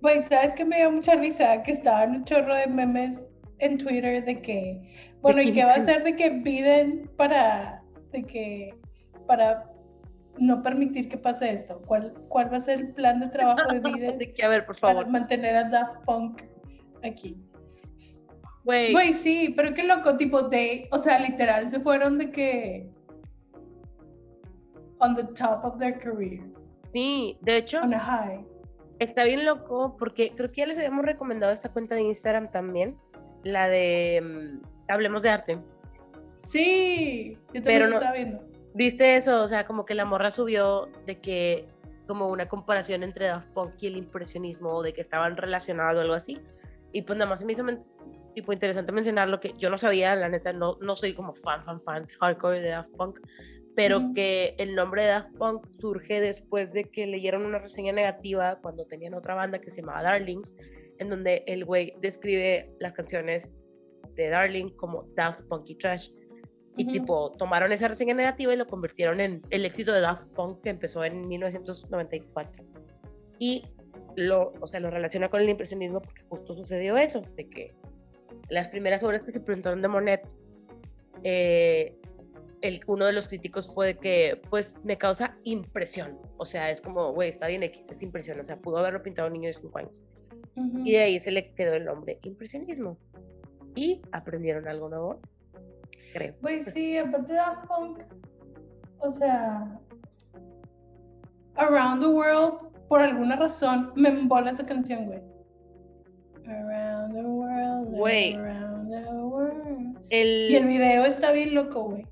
Güey, 0.00 0.22
¿sabes 0.22 0.54
qué 0.54 0.64
me 0.64 0.76
dio 0.76 0.92
mucha 0.92 1.14
risa? 1.14 1.62
Que 1.62 1.72
estaban 1.72 2.16
un 2.16 2.24
chorro 2.24 2.54
de 2.54 2.66
memes 2.66 3.24
en 3.58 3.78
Twitter 3.78 4.24
de 4.24 4.40
que, 4.40 5.14
bueno, 5.20 5.42
¿y 5.42 5.52
qué 5.52 5.64
va 5.64 5.72
a 5.72 5.76
hacer 5.76 6.04
de 6.04 6.14
que 6.14 6.30
Biden 6.30 7.10
para, 7.16 7.82
de 8.12 8.22
que, 8.22 8.74
para 9.26 9.70
no 10.38 10.62
permitir 10.62 11.08
que 11.08 11.18
pase 11.18 11.50
esto? 11.50 11.82
¿Cuál, 11.84 12.14
cuál 12.28 12.52
va 12.52 12.58
a 12.58 12.60
ser 12.60 12.78
el 12.78 12.94
plan 12.94 13.18
de 13.18 13.28
trabajo 13.28 13.72
de 13.72 13.80
Biden 13.80 14.18
De 14.18 14.32
que, 14.32 14.44
a 14.44 14.48
ver, 14.48 14.64
por 14.64 14.78
para 14.78 14.94
favor, 14.94 15.10
mantener 15.10 15.56
a 15.56 15.64
Daft 15.64 16.04
Punk 16.04 16.42
aquí? 17.02 17.36
güey, 18.64 18.92
Güey, 18.92 19.12
sí, 19.12 19.52
pero 19.56 19.74
qué 19.74 19.82
loco, 19.82 20.16
tipo 20.16 20.42
de, 20.42 20.88
o 20.92 20.98
sea, 20.98 21.18
literal, 21.18 21.68
se 21.68 21.80
fueron 21.80 22.18
de 22.18 22.30
que 22.30 22.90
on 25.00 25.16
the 25.16 25.24
top 25.24 25.64
of 25.64 25.78
their 25.78 25.98
career, 25.98 26.40
sí, 26.92 27.38
de 27.40 27.56
hecho, 27.56 27.80
on 27.80 27.94
a 27.94 27.98
high. 27.98 28.44
Está 28.98 29.24
bien 29.24 29.44
loco 29.44 29.96
porque 29.98 30.32
creo 30.34 30.50
que 30.50 30.62
ya 30.62 30.66
les 30.66 30.78
habíamos 30.78 31.04
recomendado 31.04 31.52
esta 31.52 31.68
cuenta 31.72 31.94
de 31.94 32.02
Instagram 32.02 32.50
también, 32.50 32.96
la 33.44 33.68
de 33.68 34.20
mm, 34.22 34.90
Hablemos 34.90 35.22
de 35.22 35.30
Arte. 35.30 35.58
Sí, 36.42 37.36
yo 37.48 37.62
también 37.62 37.62
Pero 37.64 37.84
lo 37.86 37.90
no- 37.90 37.96
estaba 37.96 38.14
viendo. 38.14 38.40
¿Viste 38.74 39.16
eso? 39.16 39.42
O 39.42 39.46
sea, 39.46 39.66
como 39.66 39.84
que 39.84 39.94
la 39.94 40.04
morra 40.04 40.30
subió 40.30 40.88
de 41.06 41.18
que, 41.18 41.66
como 42.06 42.28
una 42.28 42.46
comparación 42.48 43.02
entre 43.02 43.26
Daft 43.26 43.48
Punk 43.52 43.74
y 43.82 43.86
el 43.88 43.96
impresionismo, 43.96 44.70
o 44.70 44.82
de 44.82 44.92
que 44.92 45.00
estaban 45.00 45.36
relacionados 45.36 45.96
o 45.96 46.00
algo 46.00 46.14
así. 46.14 46.38
Y 46.92 47.02
pues 47.02 47.18
nada 47.18 47.28
más 47.28 47.40
se 47.40 47.46
me 47.46 47.52
hizo 47.54 47.64
tipo 48.34 48.52
interesante 48.52 48.92
mencionarlo, 48.92 49.40
que 49.40 49.54
yo 49.58 49.68
no 49.68 49.78
sabía, 49.78 50.14
la 50.14 50.28
neta, 50.28 50.52
no, 50.52 50.76
no 50.80 50.94
soy 50.94 51.12
como 51.14 51.34
fan, 51.34 51.64
fan, 51.64 51.80
fan 51.80 52.06
hardcore 52.20 52.60
de 52.60 52.68
Daft 52.70 52.94
Punk, 52.96 53.20
pero 53.78 53.98
Ujú. 53.98 54.14
que 54.14 54.56
el 54.58 54.74
nombre 54.74 55.02
de 55.02 55.08
Daft 55.10 55.36
Punk 55.36 55.64
surge 55.78 56.20
después 56.20 56.72
de 56.72 56.82
que 56.82 57.06
leyeron 57.06 57.46
una 57.46 57.60
reseña 57.60 57.92
negativa 57.92 58.58
cuando 58.60 58.86
tenían 58.86 59.14
otra 59.14 59.36
banda 59.36 59.60
que 59.60 59.70
se 59.70 59.82
llamaba 59.82 60.02
Darlings, 60.02 60.56
en 60.98 61.08
donde 61.08 61.44
el 61.46 61.64
güey 61.64 61.94
describe 62.00 62.72
las 62.80 62.92
canciones 62.94 63.52
de 64.16 64.30
Darling 64.30 64.70
como 64.70 65.04
Daft 65.14 65.42
Punk 65.46 65.70
y 65.70 65.76
Trash. 65.76 66.10
Y 66.76 66.86
Ujú. 66.86 66.92
tipo, 66.92 67.32
tomaron 67.38 67.70
esa 67.70 67.86
reseña 67.86 68.14
negativa 68.14 68.52
y 68.52 68.56
lo 68.56 68.66
convirtieron 68.66 69.20
en 69.20 69.42
el 69.50 69.64
éxito 69.64 69.92
de 69.92 70.00
Daft 70.00 70.26
Punk 70.34 70.60
que 70.62 70.70
empezó 70.70 71.04
en 71.04 71.28
1994. 71.28 72.64
Y 73.38 73.62
lo, 74.16 74.54
o 74.60 74.66
sea, 74.66 74.80
lo 74.80 74.90
relaciona 74.90 75.28
con 75.28 75.40
el 75.40 75.48
impresionismo 75.48 76.02
porque 76.02 76.22
justo 76.28 76.52
sucedió 76.56 76.96
eso, 76.96 77.22
de 77.36 77.48
que 77.48 77.76
las 78.48 78.70
primeras 78.70 79.04
obras 79.04 79.24
que 79.24 79.30
se 79.30 79.38
presentaron 79.38 79.82
de 79.82 79.86
Monet, 79.86 80.28
eh, 81.22 81.96
el, 82.62 82.80
uno 82.86 83.06
de 83.06 83.12
los 83.12 83.28
críticos 83.28 83.72
fue 83.72 83.88
de 83.88 83.96
que, 83.98 84.40
pues, 84.50 84.76
me 84.84 84.98
causa 84.98 85.36
impresión. 85.44 86.18
O 86.36 86.44
sea, 86.44 86.70
es 86.70 86.80
como, 86.80 87.12
güey, 87.12 87.30
está 87.30 87.46
bien 87.46 87.62
X, 87.62 87.86
es 87.90 88.02
impresión. 88.02 88.40
O 88.40 88.44
sea, 88.44 88.56
pudo 88.56 88.78
haberlo 88.78 89.02
pintado 89.02 89.28
un 89.28 89.34
niño 89.34 89.48
de 89.48 89.54
5 89.54 89.78
años. 89.78 90.02
Y 90.56 90.92
de 90.92 90.98
ahí 90.98 91.18
se 91.20 91.30
le 91.30 91.52
quedó 91.54 91.74
el 91.74 91.84
nombre 91.84 92.18
impresionismo. 92.22 92.98
Y 93.76 94.02
aprendieron 94.10 94.66
algo 94.66 94.88
nuevo, 94.88 95.20
creo. 96.12 96.34
Güey, 96.40 96.62
sí, 96.62 96.96
aparte 96.96 97.32
de 97.32 97.38
Daft 97.38 97.68
Punk, 97.68 98.02
o 98.98 99.10
sea, 99.10 99.80
Around 101.54 102.00
the 102.00 102.08
World, 102.08 102.86
por 102.88 103.02
alguna 103.02 103.36
razón, 103.36 103.92
me 103.94 104.08
embola 104.08 104.50
esa 104.50 104.66
canción, 104.66 105.06
güey. 105.06 105.20
Around 106.46 107.14
the 107.14 107.96
Güey. 107.96 108.34
around 108.34 108.90
the 108.90 109.10
world. 109.12 109.98
El, 110.10 110.50
Y 110.50 110.56
el 110.56 110.66
video 110.66 111.04
está 111.04 111.30
bien 111.32 111.54
loco, 111.54 111.84
güey. 111.84 112.06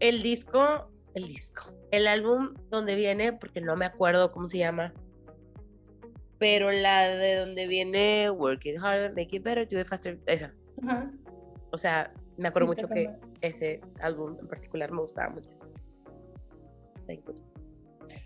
El 0.00 0.22
disco, 0.22 0.90
el 1.14 1.28
disco, 1.28 1.64
el 1.90 2.06
álbum 2.06 2.54
donde 2.70 2.96
viene, 2.96 3.32
porque 3.32 3.60
no 3.60 3.76
me 3.76 3.84
acuerdo 3.84 4.32
cómo 4.32 4.48
se 4.48 4.58
llama, 4.58 4.92
pero 6.38 6.72
la 6.72 7.08
de 7.08 7.36
donde 7.36 7.66
viene 7.66 8.30
Work 8.30 8.64
It 8.64 8.78
Harder, 8.78 9.10
Make 9.10 9.36
It 9.36 9.42
Better, 9.42 9.68
Do 9.68 9.78
It 9.78 9.86
Faster, 9.86 10.18
esa. 10.26 10.52
O 11.70 11.76
sea, 11.76 12.12
me 12.38 12.48
acuerdo 12.48 12.68
Sí, 12.68 12.82
mucho 12.82 12.88
que 12.88 13.10
ese 13.42 13.80
álbum 14.00 14.36
en 14.40 14.48
particular 14.48 14.90
me 14.90 15.02
gustaba 15.02 15.28
mucho. 15.30 15.50
Thank 17.06 17.26
you. 17.26 17.34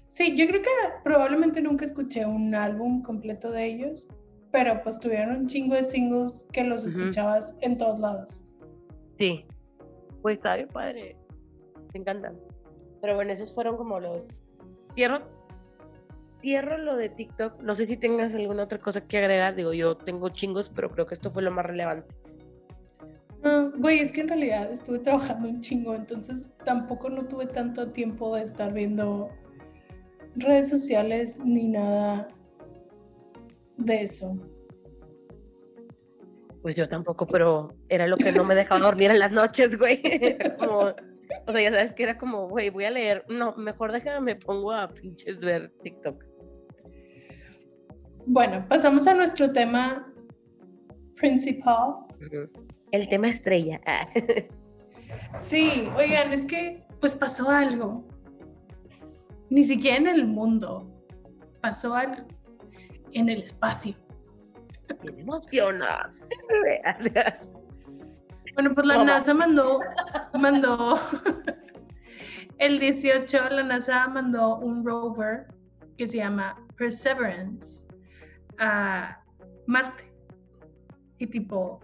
Sí, 0.06 0.36
yo 0.36 0.46
creo 0.46 0.62
que 0.62 0.70
probablemente 1.02 1.60
nunca 1.60 1.84
escuché 1.84 2.24
un 2.24 2.54
álbum 2.54 3.02
completo 3.02 3.50
de 3.50 3.66
ellos, 3.66 4.06
pero 4.52 4.80
pues 4.82 5.00
tuvieron 5.00 5.36
un 5.36 5.46
chingo 5.48 5.74
de 5.74 5.82
singles 5.82 6.46
que 6.52 6.62
los 6.62 6.84
escuchabas 6.86 7.56
en 7.60 7.76
todos 7.76 7.98
lados. 7.98 8.44
Sí, 9.18 9.44
pues 10.22 10.36
está 10.36 10.54
bien 10.54 10.68
padre. 10.68 11.16
Me 11.94 12.00
encantan. 12.00 12.38
Pero 13.00 13.14
bueno, 13.14 13.32
esos 13.32 13.54
fueron 13.54 13.76
como 13.76 14.00
los. 14.00 14.28
Cierro, 14.94 15.22
cierro 16.40 16.76
lo 16.78 16.96
de 16.96 17.08
TikTok. 17.08 17.60
No 17.62 17.74
sé 17.74 17.86
si 17.86 17.96
tengas 17.96 18.34
alguna 18.34 18.64
otra 18.64 18.78
cosa 18.78 19.00
que 19.00 19.18
agregar. 19.18 19.54
Digo, 19.54 19.72
yo 19.72 19.96
tengo 19.96 20.28
chingos, 20.28 20.68
pero 20.68 20.90
creo 20.90 21.06
que 21.06 21.14
esto 21.14 21.30
fue 21.30 21.42
lo 21.42 21.50
más 21.50 21.64
relevante. 21.64 22.14
Güey, 23.76 23.98
es 23.98 24.10
que 24.10 24.22
en 24.22 24.28
realidad 24.28 24.72
estuve 24.72 25.00
trabajando 25.00 25.48
un 25.48 25.60
chingo, 25.60 25.94
entonces 25.94 26.48
tampoco 26.64 27.10
no 27.10 27.26
tuve 27.26 27.44
tanto 27.44 27.90
tiempo 27.90 28.34
de 28.36 28.42
estar 28.42 28.72
viendo 28.72 29.28
redes 30.34 30.70
sociales 30.70 31.38
ni 31.44 31.68
nada 31.68 32.26
de 33.76 34.02
eso. 34.02 34.38
Pues 36.62 36.74
yo 36.74 36.88
tampoco, 36.88 37.26
pero 37.26 37.74
era 37.90 38.06
lo 38.06 38.16
que 38.16 38.32
no 38.32 38.44
me 38.44 38.54
dejaba 38.54 38.80
dormir 38.80 39.10
en 39.10 39.18
las 39.18 39.30
noches, 39.30 39.78
güey. 39.78 40.00
Como, 40.58 40.94
o 41.46 41.52
sea, 41.52 41.60
ya 41.60 41.70
sabes 41.70 41.92
que 41.92 42.02
era 42.04 42.18
como, 42.18 42.48
güey, 42.48 42.70
voy 42.70 42.84
a 42.84 42.90
leer. 42.90 43.24
No, 43.28 43.54
mejor 43.56 43.92
déjame, 43.92 44.20
me 44.20 44.36
pongo 44.36 44.72
a 44.72 44.88
pinches 44.88 45.40
ver 45.40 45.72
TikTok. 45.82 46.24
Bueno, 48.26 48.64
pasamos 48.68 49.06
a 49.06 49.14
nuestro 49.14 49.52
tema 49.52 50.10
principal. 51.16 52.06
El 52.92 53.08
tema 53.08 53.28
estrella. 53.28 53.80
Ah. 53.86 54.08
Sí, 55.36 55.88
oigan, 55.96 56.32
es 56.32 56.44
que 56.44 56.82
pues 57.00 57.14
pasó 57.14 57.50
algo. 57.50 58.04
Ni 59.50 59.64
siquiera 59.64 59.96
en 59.96 60.08
el 60.08 60.26
mundo. 60.26 60.90
Pasó 61.60 61.94
algo 61.94 62.26
en 63.12 63.28
el 63.28 63.42
espacio. 63.42 63.94
Me 65.02 65.20
emociona. 65.20 66.14
Bueno, 68.54 68.74
pues 68.74 68.86
la. 68.86 69.04
NASA 69.04 69.34
mandó, 69.34 69.80
mandó, 70.34 70.98
el 72.58 72.78
18 72.78 73.48
la 73.50 73.62
NASA 73.62 74.06
mandó 74.08 74.56
un 74.56 74.84
rover 74.84 75.46
que 75.96 76.06
se 76.06 76.18
llama 76.18 76.56
Perseverance 76.76 77.86
a 78.58 79.20
Marte. 79.66 80.12
Y 81.18 81.26
tipo, 81.26 81.80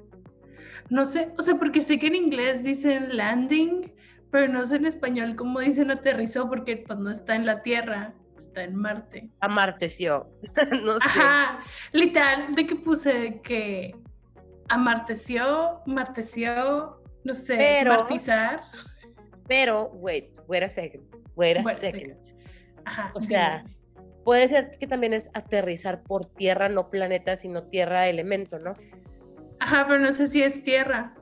no 0.89 1.05
sé, 1.05 1.33
o 1.39 1.43
sea, 1.43 1.57
porque 1.57 1.83
sé 1.83 1.99
que 1.99 2.09
en 2.09 2.17
inglés 2.17 2.65
dicen 2.65 3.17
landing, 3.17 3.93
pero 4.31 4.49
no 4.49 4.65
sé 4.65 4.77
en 4.77 4.87
español 4.87 5.37
cómo 5.37 5.61
dicen 5.61 5.91
aterrizó 5.91 6.49
porque 6.49 6.77
pues 6.77 6.99
no 6.99 7.11
está 7.11 7.35
en 7.35 7.47
la 7.47 7.63
Tierra, 7.63 8.15
está 8.37 8.65
en 8.65 8.77
Marte. 8.77 9.31
Amarteció. 9.41 10.29
no 10.85 10.99
sé. 10.99 11.05
Ajá, 11.05 11.61
literal, 11.93 12.55
de 12.55 12.67
que 12.67 12.77
puse 12.77 13.41
que 13.43 13.95
amarteció, 14.71 15.83
marteció, 15.87 17.03
no 17.25 17.35
sé, 17.35 17.57
Pero- 17.57 17.91
martizar. 17.95 18.63
Pero, 19.47 19.91
wait, 19.95 20.39
wait 20.49 20.63
a 20.63 20.69
second. 20.69 21.05
Wait 21.37 21.59
a 21.59 21.63
Wait 21.63 21.77
a 21.77 21.81
second. 21.81 22.17
Ajá, 22.85 23.13
O 23.15 23.21
sea, 23.21 23.63
dime. 23.65 23.77
Puede 24.25 24.49
ser 24.49 24.71
que 24.79 24.87
también 24.87 25.13
es 25.13 25.31
aterrizar 25.35 26.03
por 26.03 26.27
tierra, 26.27 26.69
no 26.69 26.91
planeta, 26.91 27.37
sino 27.37 27.65
tierra 27.65 28.09
elemento, 28.09 28.59
¿no? 28.59 28.75
Ajá, 29.59 29.87
pero 29.89 29.99
no 29.99 30.13
sé 30.13 30.27
si 30.27 30.43
es 30.43 30.63
tierra. 30.63 31.15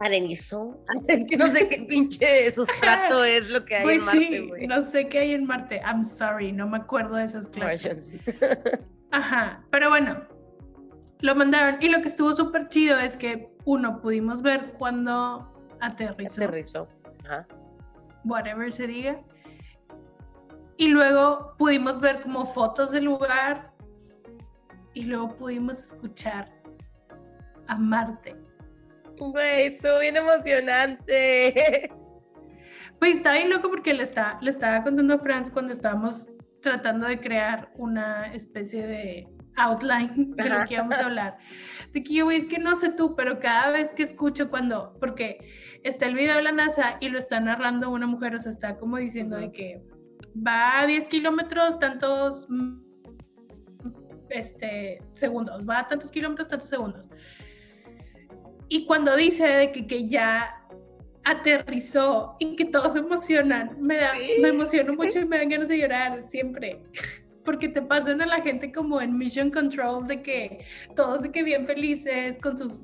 Es 1.08 1.26
que 1.26 1.36
no 1.36 1.46
sé 1.48 1.68
qué 1.68 1.78
pinche 1.88 2.50
sustrato 2.50 3.24
es 3.24 3.48
lo 3.48 3.64
que 3.64 3.76
hay 3.76 3.82
Pues 3.82 4.00
en 4.00 4.04
Marte, 4.06 4.58
sí, 4.60 4.66
no 4.66 4.82
sé 4.82 5.08
qué 5.08 5.18
hay 5.20 5.32
en 5.34 5.46
Marte. 5.46 5.80
I'm 5.86 6.04
sorry, 6.04 6.52
no 6.52 6.68
me 6.68 6.78
acuerdo 6.78 7.16
de 7.16 7.24
esas 7.24 7.48
clases. 7.48 8.16
Ajá, 9.10 9.64
pero 9.70 9.88
bueno, 9.88 10.24
lo 11.20 11.34
mandaron. 11.34 11.82
Y 11.82 11.88
lo 11.88 12.00
que 12.00 12.08
estuvo 12.08 12.32
súper 12.34 12.68
chido 12.68 12.98
es 12.98 13.16
que, 13.16 13.50
uno, 13.64 14.00
pudimos 14.00 14.42
ver 14.42 14.72
cuando 14.78 15.52
aterrizó. 15.80 16.42
Aterrizó. 16.44 16.88
Ajá. 17.24 17.46
whatever 18.24 18.70
se 18.70 18.86
diga. 18.86 19.20
Y 20.76 20.88
luego 20.88 21.54
pudimos 21.56 22.00
ver 22.00 22.20
como 22.22 22.44
fotos 22.44 22.90
del 22.90 23.04
lugar 23.04 23.72
y 24.92 25.04
luego 25.04 25.28
pudimos 25.36 25.78
escuchar 25.78 26.52
a 27.66 27.76
Marte. 27.78 28.36
Güey, 29.18 29.74
estuvo 29.74 29.98
bien 30.00 30.16
emocionante. 30.16 31.90
Pues 33.00 33.16
está 33.16 33.32
bien 33.34 33.50
loco 33.50 33.68
porque 33.68 33.92
le, 33.92 34.04
está, 34.04 34.38
le 34.40 34.50
estaba 34.50 34.82
contando 34.82 35.14
a 35.14 35.18
Franz 35.18 35.50
cuando 35.50 35.72
estábamos 35.72 36.28
tratando 36.62 37.06
de 37.06 37.20
crear 37.20 37.70
una 37.76 38.32
especie 38.32 38.86
de 38.86 39.28
outline 39.56 40.34
de 40.36 40.48
lo 40.48 40.64
que 40.64 40.74
íbamos 40.74 40.98
a 40.98 41.04
hablar. 41.04 41.38
De 41.92 42.02
que 42.02 42.14
yo, 42.14 42.24
güey, 42.24 42.38
es 42.38 42.46
que 42.46 42.58
no 42.58 42.76
sé 42.76 42.90
tú, 42.90 43.14
pero 43.14 43.38
cada 43.38 43.70
vez 43.70 43.92
que 43.92 44.02
escucho 44.02 44.50
cuando, 44.50 44.96
porque 45.00 45.38
está 45.82 46.06
el 46.06 46.14
video 46.14 46.36
de 46.36 46.42
la 46.42 46.52
NASA 46.52 46.96
y 47.00 47.08
lo 47.08 47.18
está 47.18 47.40
narrando 47.40 47.90
una 47.90 48.06
mujer, 48.06 48.34
o 48.34 48.38
sea, 48.38 48.50
está 48.50 48.76
como 48.78 48.96
diciendo 48.96 49.36
de 49.36 49.52
que 49.52 49.82
va 50.34 50.80
a 50.80 50.86
10 50.86 51.08
kilómetros, 51.08 51.78
tantos 51.78 52.48
este, 54.30 54.98
segundos, 55.14 55.62
va 55.68 55.80
a 55.80 55.88
tantos 55.88 56.10
kilómetros, 56.10 56.48
tantos 56.48 56.68
segundos. 56.68 57.08
Y 58.68 58.86
cuando 58.86 59.14
dice 59.16 59.46
de 59.46 59.72
que, 59.72 59.86
que 59.86 60.08
ya 60.08 60.64
aterrizó 61.24 62.36
y 62.38 62.56
que 62.56 62.64
todos 62.66 62.94
se 62.94 62.98
emocionan, 62.98 63.76
me, 63.80 63.96
da, 63.96 64.12
Sí. 64.12 64.40
me 64.40 64.48
emociono 64.48 64.94
mucho 64.94 65.20
y 65.20 65.24
me 65.24 65.38
dan 65.38 65.48
ganas 65.48 65.68
de 65.68 65.78
llorar 65.78 66.22
siempre. 66.28 66.82
Porque 67.44 67.68
te 67.68 67.82
pasan 67.82 68.22
a 68.22 68.26
la 68.26 68.40
gente 68.40 68.72
como 68.72 69.00
en 69.00 69.18
Mission 69.18 69.50
Control 69.50 70.06
de 70.06 70.22
que 70.22 70.64
todos 70.96 71.22
de 71.22 71.30
que 71.30 71.42
bien 71.42 71.66
felices 71.66 72.38
con 72.38 72.56
sus 72.56 72.80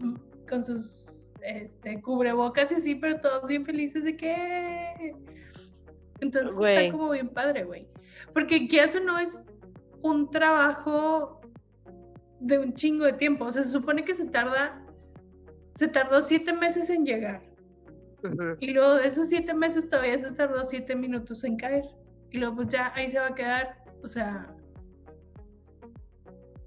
con 0.49 0.63
sus 0.63 1.33
este, 1.43 2.01
cubrebocas 2.03 2.71
y 2.73 2.75
así, 2.75 2.95
pero 2.95 3.21
todos 3.21 3.49
bien 3.49 3.65
felices 3.65 4.05
de 4.05 4.17
que 4.17 5.15
entonces 6.21 6.55
Güey. 6.57 6.87
está 6.87 6.97
como 6.97 7.11
bien 7.11 7.29
padre, 7.29 7.65
güey. 7.65 7.87
Porque 8.33 8.69
que 8.69 8.83
eso 8.83 9.01
no 9.01 9.19
es 9.19 9.43
un 10.03 10.31
trabajo 10.31 11.41
de 12.41 12.59
un 12.59 12.75
chingo 12.75 13.05
de 13.05 13.13
tiempo. 13.15 13.47
O 13.47 13.53
sea, 13.53 13.63
se 13.63 13.71
supone 13.71 14.05
que 14.05 14.15
se 14.15 14.27
tarda, 14.27 14.85
se 15.75 15.89
tardó 15.89 16.23
siete 16.23 16.53
meses 16.53 16.91
en 16.91 17.05
llegar. 17.05 17.43
Ujú. 18.23 18.57
Y 18.61 18.73
luego 18.73 18.95
de 18.97 19.07
esos 19.07 19.29
siete 19.29 19.55
meses 19.55 19.89
todavía 19.89 20.19
se 20.19 20.33
tardó 20.33 20.65
siete 20.65 20.95
minutos 20.95 21.43
en 21.45 21.57
caer. 21.57 21.85
Y 22.31 22.39
luego 22.39 22.57
pues 22.57 22.69
ya 22.69 22.93
ahí 22.95 23.09
se 23.09 23.19
va 23.19 23.29
a 23.29 23.35
quedar. 23.35 23.80
O 24.03 24.09
sea, 24.09 24.55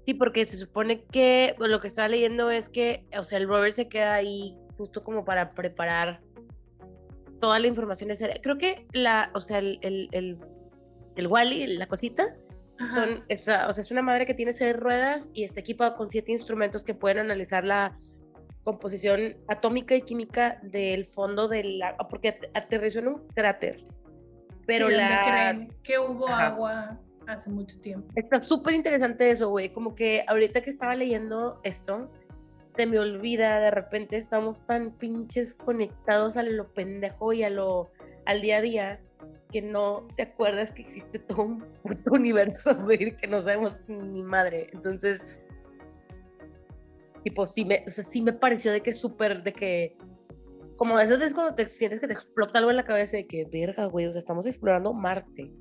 Sí, 0.06 0.12
porque 0.12 0.44
se 0.44 0.58
supone 0.58 1.02
que 1.04 1.54
bueno, 1.56 1.72
lo 1.76 1.80
que 1.80 1.86
estaba 1.86 2.08
leyendo 2.08 2.50
es 2.50 2.68
que, 2.68 3.06
o 3.18 3.22
sea, 3.22 3.38
el 3.38 3.48
rover 3.48 3.72
se 3.72 3.88
queda 3.88 4.12
ahí 4.14 4.54
justo 4.76 5.02
como 5.02 5.24
para 5.24 5.52
preparar 5.54 6.20
toda 7.40 7.58
la 7.58 7.66
información 7.68 8.08
necesaria. 8.08 8.38
Creo 8.42 8.58
que 8.58 8.86
la, 8.92 9.30
o 9.34 9.40
sea, 9.40 9.58
el, 9.58 9.78
el, 9.80 10.08
el, 10.12 10.38
el 11.16 11.26
Wally, 11.26 11.78
la 11.78 11.86
cosita, 11.86 12.36
ajá, 12.78 12.90
son, 12.90 13.24
o 13.30 13.42
sea, 13.42 13.70
es 13.74 13.90
una 13.90 14.02
madre 14.02 14.26
que 14.26 14.34
tiene 14.34 14.52
seis 14.52 14.76
ruedas 14.76 15.30
y 15.32 15.44
está 15.44 15.60
equipada 15.60 15.94
con 15.96 16.10
siete 16.10 16.32
instrumentos 16.32 16.84
que 16.84 16.92
pueden 16.94 17.18
analizar 17.18 17.64
la 17.64 17.98
composición 18.62 19.36
atómica 19.48 19.94
y 19.94 20.02
química 20.02 20.58
del 20.62 21.06
fondo 21.06 21.48
del 21.48 21.80
agua, 21.82 22.08
porque 22.08 22.28
at- 22.28 22.50
aterrizó 22.52 22.98
en 22.98 23.08
un 23.08 23.26
cráter. 23.28 23.82
Pero 24.66 24.88
sí, 24.88 24.94
la, 24.96 25.22
creen 25.24 25.74
que 25.82 25.98
hubo 25.98 26.28
Ajá. 26.28 26.46
agua 26.48 27.00
hace 27.26 27.50
mucho 27.50 27.78
tiempo. 27.80 28.08
Está 28.16 28.40
súper 28.40 28.74
interesante 28.74 29.30
eso, 29.30 29.50
güey. 29.50 29.70
Como 29.70 29.94
que 29.94 30.24
ahorita 30.26 30.62
que 30.62 30.70
estaba 30.70 30.94
leyendo 30.94 31.60
esto, 31.62 32.10
se 32.76 32.86
me 32.86 32.98
olvida, 32.98 33.60
de 33.60 33.70
repente 33.70 34.16
estamos 34.16 34.66
tan 34.66 34.92
pinches 34.92 35.54
conectados 35.54 36.36
a 36.36 36.42
lo 36.42 36.72
pendejo 36.72 37.32
y 37.32 37.44
a 37.44 37.50
lo 37.50 37.90
al 38.26 38.40
día 38.40 38.56
a 38.56 38.60
día 38.62 39.00
que 39.52 39.62
no 39.62 40.08
te 40.16 40.22
acuerdas 40.24 40.72
que 40.72 40.82
existe 40.82 41.18
todo 41.20 41.42
un 41.42 41.60
puto 41.82 42.12
universo, 42.12 42.74
güey, 42.82 43.16
que 43.16 43.26
no 43.26 43.42
sabemos 43.42 43.84
ni 43.88 44.22
madre. 44.22 44.68
Entonces, 44.72 45.26
tipo, 47.22 47.46
sí 47.46 47.64
me, 47.64 47.84
o 47.86 47.90
sea, 47.90 48.02
sí 48.02 48.20
me 48.20 48.32
pareció 48.32 48.72
de 48.72 48.80
que 48.80 48.92
súper, 48.92 49.42
de 49.44 49.52
que, 49.52 49.96
como 50.76 50.98
esas 50.98 51.18
veces 51.18 51.34
cuando 51.34 51.54
te 51.54 51.68
sientes 51.68 52.00
que 52.00 52.08
te 52.08 52.14
explota 52.14 52.58
algo 52.58 52.70
en 52.70 52.76
la 52.76 52.84
cabeza 52.84 53.16
de 53.16 53.26
que, 53.26 53.44
verga, 53.44 53.86
güey, 53.86 54.06
o 54.06 54.12
sea, 54.12 54.18
estamos 54.18 54.44
explorando 54.46 54.92
Marte. 54.92 55.52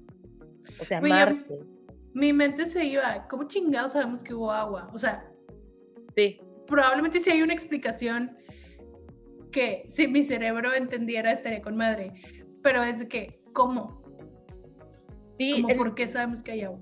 O 0.80 0.84
sea, 0.86 1.02
yo- 1.02 1.08
Marte. 1.08 1.60
Mi 2.14 2.32
mente 2.32 2.66
se 2.68 2.84
iba, 2.86 3.28
¿cómo 3.28 3.46
chingados 3.48 3.94
sabemos 3.94 4.24
que 4.24 4.34
hubo 4.36 4.52
agua? 4.52 4.90
O 4.94 4.98
sea, 5.00 5.28
Sí. 6.16 6.40
probablemente 6.68 7.20
sí 7.20 7.32
hay 7.32 7.42
una 7.42 7.54
explicación 7.54 8.38
que 9.52 9.84
si 9.88 10.08
mi 10.08 10.24
cerebro 10.24 10.74
entendiera 10.74 11.32
estaría 11.32 11.62
con 11.62 11.76
madre, 11.76 12.12
pero 12.62 12.84
es 12.84 13.00
de 13.00 13.08
que, 13.08 13.40
¿cómo? 13.54 14.04
Sí, 15.40 15.54
Como, 15.54 15.70
el- 15.70 15.78
¿Por 15.78 15.96
qué 15.96 16.08
sabemos 16.08 16.44
que 16.44 16.52
hay 16.52 16.62
agua? 16.62 16.80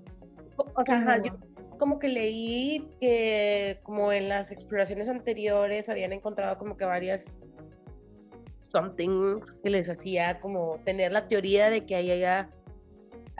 o 0.57 0.85
sea, 0.85 0.95
ajá, 0.99 1.23
yo 1.23 1.37
como 1.79 1.97
que 1.97 2.09
leí 2.09 2.87
que 2.99 3.79
como 3.83 4.11
en 4.11 4.29
las 4.29 4.51
exploraciones 4.51 5.09
anteriores 5.09 5.89
habían 5.89 6.11
encontrado 6.13 6.57
como 6.59 6.77
que 6.77 6.85
varias 6.85 7.35
somethings 8.71 9.59
que 9.63 9.69
les 9.69 9.89
hacía 9.89 10.39
como 10.39 10.79
tener 10.85 11.11
la 11.11 11.27
teoría 11.27 11.69
de 11.69 11.85
que 11.85 11.95
ahí 11.95 12.11
haya, 12.11 12.49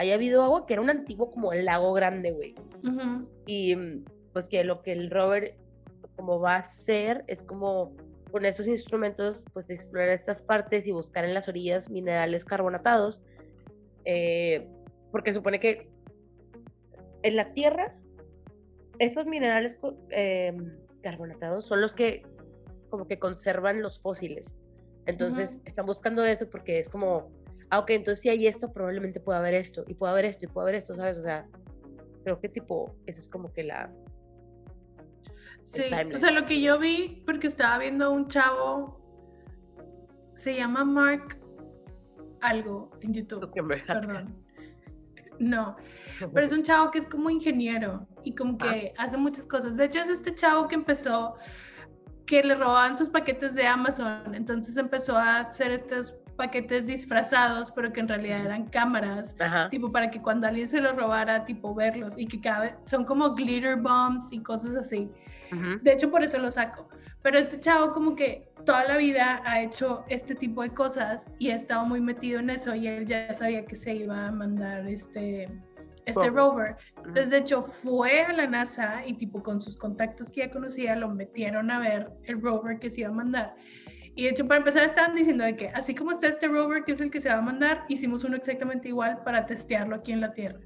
haya 0.01 0.15
habido 0.15 0.43
agua, 0.43 0.65
que 0.65 0.73
era 0.73 0.81
un 0.81 0.89
antiguo 0.89 1.29
como 1.29 1.53
lago 1.53 1.93
grande, 1.93 2.31
güey. 2.31 2.55
Ujú, 2.83 3.27
Y 3.45 3.75
mm, 3.75 4.05
pues 4.33 4.47
que 4.47 4.63
lo 4.63 4.81
que 4.81 4.91
el 4.91 5.09
rover 5.09 5.55
como 6.15 6.39
va 6.39 6.55
a 6.55 6.59
hacer 6.59 7.23
es 7.27 7.41
como 7.43 7.95
con 8.31 8.45
esos 8.45 8.67
instrumentos 8.67 9.43
pues 9.53 9.69
explorar 9.69 10.09
estas 10.09 10.41
partes 10.41 10.85
y 10.87 10.91
buscar 10.91 11.25
en 11.25 11.33
las 11.33 11.47
orillas 11.47 11.89
minerales 11.89 12.45
carbonatados 12.45 13.21
eh, 14.05 14.67
porque 15.11 15.33
supone 15.33 15.59
que 15.59 15.89
en 17.23 17.35
la 17.35 17.53
tierra 17.53 17.95
estos 18.99 19.25
minerales 19.25 19.77
eh, 20.11 20.53
carbonatados 21.01 21.65
son 21.65 21.81
los 21.81 21.93
que 21.93 22.23
como 22.89 23.07
que 23.07 23.19
conservan 23.19 23.81
los 23.81 23.99
fósiles 23.99 24.55
entonces 25.07 25.53
Ujú. 25.53 25.61
están 25.65 25.85
buscando 25.85 26.23
esto 26.23 26.49
porque 26.49 26.79
es 26.79 26.87
como 26.87 27.31
ah 27.71 27.79
ok 27.79 27.89
entonces 27.89 28.21
si 28.21 28.29
hay 28.29 28.45
esto 28.47 28.71
probablemente 28.71 29.19
pueda 29.19 29.39
haber 29.39 29.55
esto 29.55 29.83
y 29.87 29.95
puede 29.95 30.11
haber 30.11 30.25
esto 30.25 30.45
y 30.45 30.47
puede 30.47 30.65
haber 30.65 30.75
esto 30.75 30.93
sabes 30.93 31.17
o 31.17 31.23
sea 31.23 31.47
creo 32.23 32.39
que 32.39 32.49
tipo 32.49 32.95
eso 33.07 33.19
es 33.19 33.27
como 33.27 33.51
que 33.51 33.63
la 33.63 33.91
Sí, 35.63 35.83
o 36.13 36.17
sea, 36.17 36.31
lo 36.31 36.45
que 36.45 36.59
yo 36.59 36.79
vi, 36.79 37.21
porque 37.25 37.47
estaba 37.47 37.77
viendo 37.77 38.11
un 38.11 38.27
chavo, 38.27 38.99
se 40.33 40.55
llama 40.55 40.83
Mark 40.83 41.37
algo 42.41 42.89
en 43.01 43.13
YouTube, 43.13 43.39
Zuckerberg. 43.41 43.85
perdón. 43.85 44.35
No, 45.39 45.75
pero 46.33 46.45
es 46.45 46.51
un 46.51 46.63
chavo 46.63 46.91
que 46.91 46.99
es 46.99 47.07
como 47.07 47.29
ingeniero 47.29 48.07
y 48.23 48.35
como 48.35 48.57
que 48.57 48.93
hace 48.97 49.17
muchas 49.17 49.45
cosas. 49.45 49.77
De 49.77 49.85
hecho, 49.85 49.99
es 49.99 50.09
este 50.09 50.33
chavo 50.33 50.67
que 50.67 50.75
empezó, 50.75 51.35
que 52.25 52.43
le 52.43 52.55
robaban 52.55 52.97
sus 52.97 53.09
paquetes 53.09 53.53
de 53.53 53.65
Amazon. 53.65 54.33
Entonces 54.33 54.77
empezó 54.77 55.17
a 55.17 55.41
hacer 55.41 55.71
estos 55.71 56.11
paquetes 56.31 56.87
disfrazados, 56.87 57.71
pero 57.71 57.91
que 57.93 57.99
en 57.99 58.07
realidad 58.07 58.45
eran 58.45 58.65
cámaras, 58.65 59.35
Ajá. 59.39 59.69
tipo 59.69 59.91
para 59.91 60.09
que 60.09 60.21
cuando 60.21 60.47
alguien 60.47 60.67
se 60.67 60.81
los 60.81 60.95
robara, 60.95 61.45
tipo 61.45 61.73
verlos 61.73 62.17
y 62.17 62.25
que 62.25 62.39
cada 62.41 62.61
vez 62.61 62.73
son 62.85 63.05
como 63.05 63.33
glitter 63.35 63.75
bombs 63.77 64.31
y 64.31 64.41
cosas 64.41 64.75
así. 64.75 65.09
De 65.81 65.91
hecho, 65.91 66.09
por 66.09 66.23
eso 66.23 66.37
lo 66.37 66.49
saco. 66.49 66.87
Pero 67.21 67.37
este 67.37 67.59
chavo 67.59 67.91
como 67.91 68.15
que 68.15 68.49
toda 68.65 68.83
la 68.85 68.97
vida 68.97 69.41
ha 69.45 69.61
hecho 69.61 70.03
este 70.07 70.33
tipo 70.33 70.63
de 70.63 70.69
cosas 70.69 71.25
y 71.39 71.51
ha 71.51 71.55
estado 71.55 71.85
muy 71.85 72.01
metido 72.01 72.39
en 72.39 72.49
eso 72.49 72.73
y 72.73 72.87
él 72.87 73.05
ya 73.05 73.33
sabía 73.33 73.65
que 73.65 73.75
se 73.75 73.93
iba 73.93 74.27
a 74.27 74.31
mandar 74.31 74.87
este, 74.87 75.47
este 76.05 76.29
Rover. 76.29 76.77
Entonces, 76.97 77.29
de 77.29 77.37
hecho, 77.37 77.63
fue 77.63 78.21
a 78.21 78.33
la 78.33 78.47
NASA 78.47 79.03
y 79.05 79.13
tipo 79.13 79.43
con 79.43 79.61
sus 79.61 79.77
contactos 79.77 80.31
que 80.31 80.41
ya 80.41 80.49
conocía, 80.49 80.95
lo 80.95 81.09
metieron 81.09 81.69
a 81.69 81.79
ver 81.79 82.11
el 82.23 82.41
rover 82.41 82.79
que 82.79 82.89
se 82.89 83.01
iba 83.01 83.09
a 83.09 83.13
mandar. 83.13 83.55
Y 84.15 84.23
de 84.23 84.29
hecho, 84.29 84.47
para 84.47 84.57
empezar, 84.59 84.83
estaban 84.83 85.13
diciendo 85.13 85.43
de 85.43 85.55
que 85.55 85.69
así 85.69 85.95
como 85.95 86.11
está 86.11 86.27
este 86.27 86.47
rover, 86.47 86.83
que 86.83 86.91
es 86.91 87.01
el 87.01 87.09
que 87.11 87.21
se 87.21 87.29
va 87.29 87.35
a 87.35 87.41
mandar, 87.41 87.85
hicimos 87.87 88.23
uno 88.23 88.35
exactamente 88.35 88.89
igual 88.89 89.23
para 89.23 89.45
testearlo 89.45 89.95
aquí 89.95 90.11
en 90.11 90.21
la 90.21 90.33
Tierra. 90.33 90.59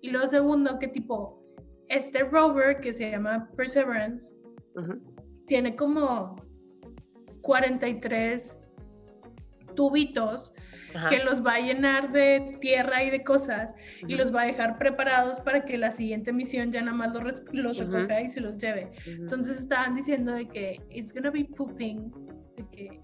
Y 0.00 0.10
luego 0.10 0.26
segundo, 0.26 0.78
que 0.78 0.88
tipo, 0.88 1.42
este 1.88 2.24
rover 2.24 2.80
que 2.80 2.92
se 2.92 3.10
llama 3.10 3.48
Perseverance, 3.56 4.34
Ujú. 4.74 5.00
tiene 5.46 5.76
como 5.76 6.34
43 7.42 8.58
tubitos 9.76 10.52
Ajá. 10.94 11.08
que 11.08 11.24
los 11.24 11.44
va 11.44 11.54
a 11.54 11.60
llenar 11.60 12.12
de 12.12 12.58
tierra 12.60 13.02
y 13.02 13.10
de 13.10 13.22
cosas 13.24 13.74
y 14.00 14.06
Ujú. 14.06 14.16
los 14.16 14.34
va 14.34 14.42
a 14.42 14.46
dejar 14.46 14.78
preparados 14.78 15.40
para 15.40 15.64
que 15.64 15.78
la 15.78 15.90
siguiente 15.90 16.32
misión 16.32 16.72
ya 16.72 16.82
nada 16.82 16.96
más 16.96 17.12
los, 17.14 17.42
los 17.52 17.78
recoja 17.78 18.20
y 18.20 18.28
se 18.28 18.40
los 18.40 18.58
lleve. 18.58 18.92
Ujú. 19.06 19.22
Entonces 19.22 19.58
estaban 19.58 19.94
diciendo 19.94 20.32
de 20.32 20.48
que 20.48 20.80
it's 20.90 21.12
gonna 21.14 21.30
be 21.30 21.44
pooping, 21.44 22.10
de 22.56 22.66
que. 22.70 23.00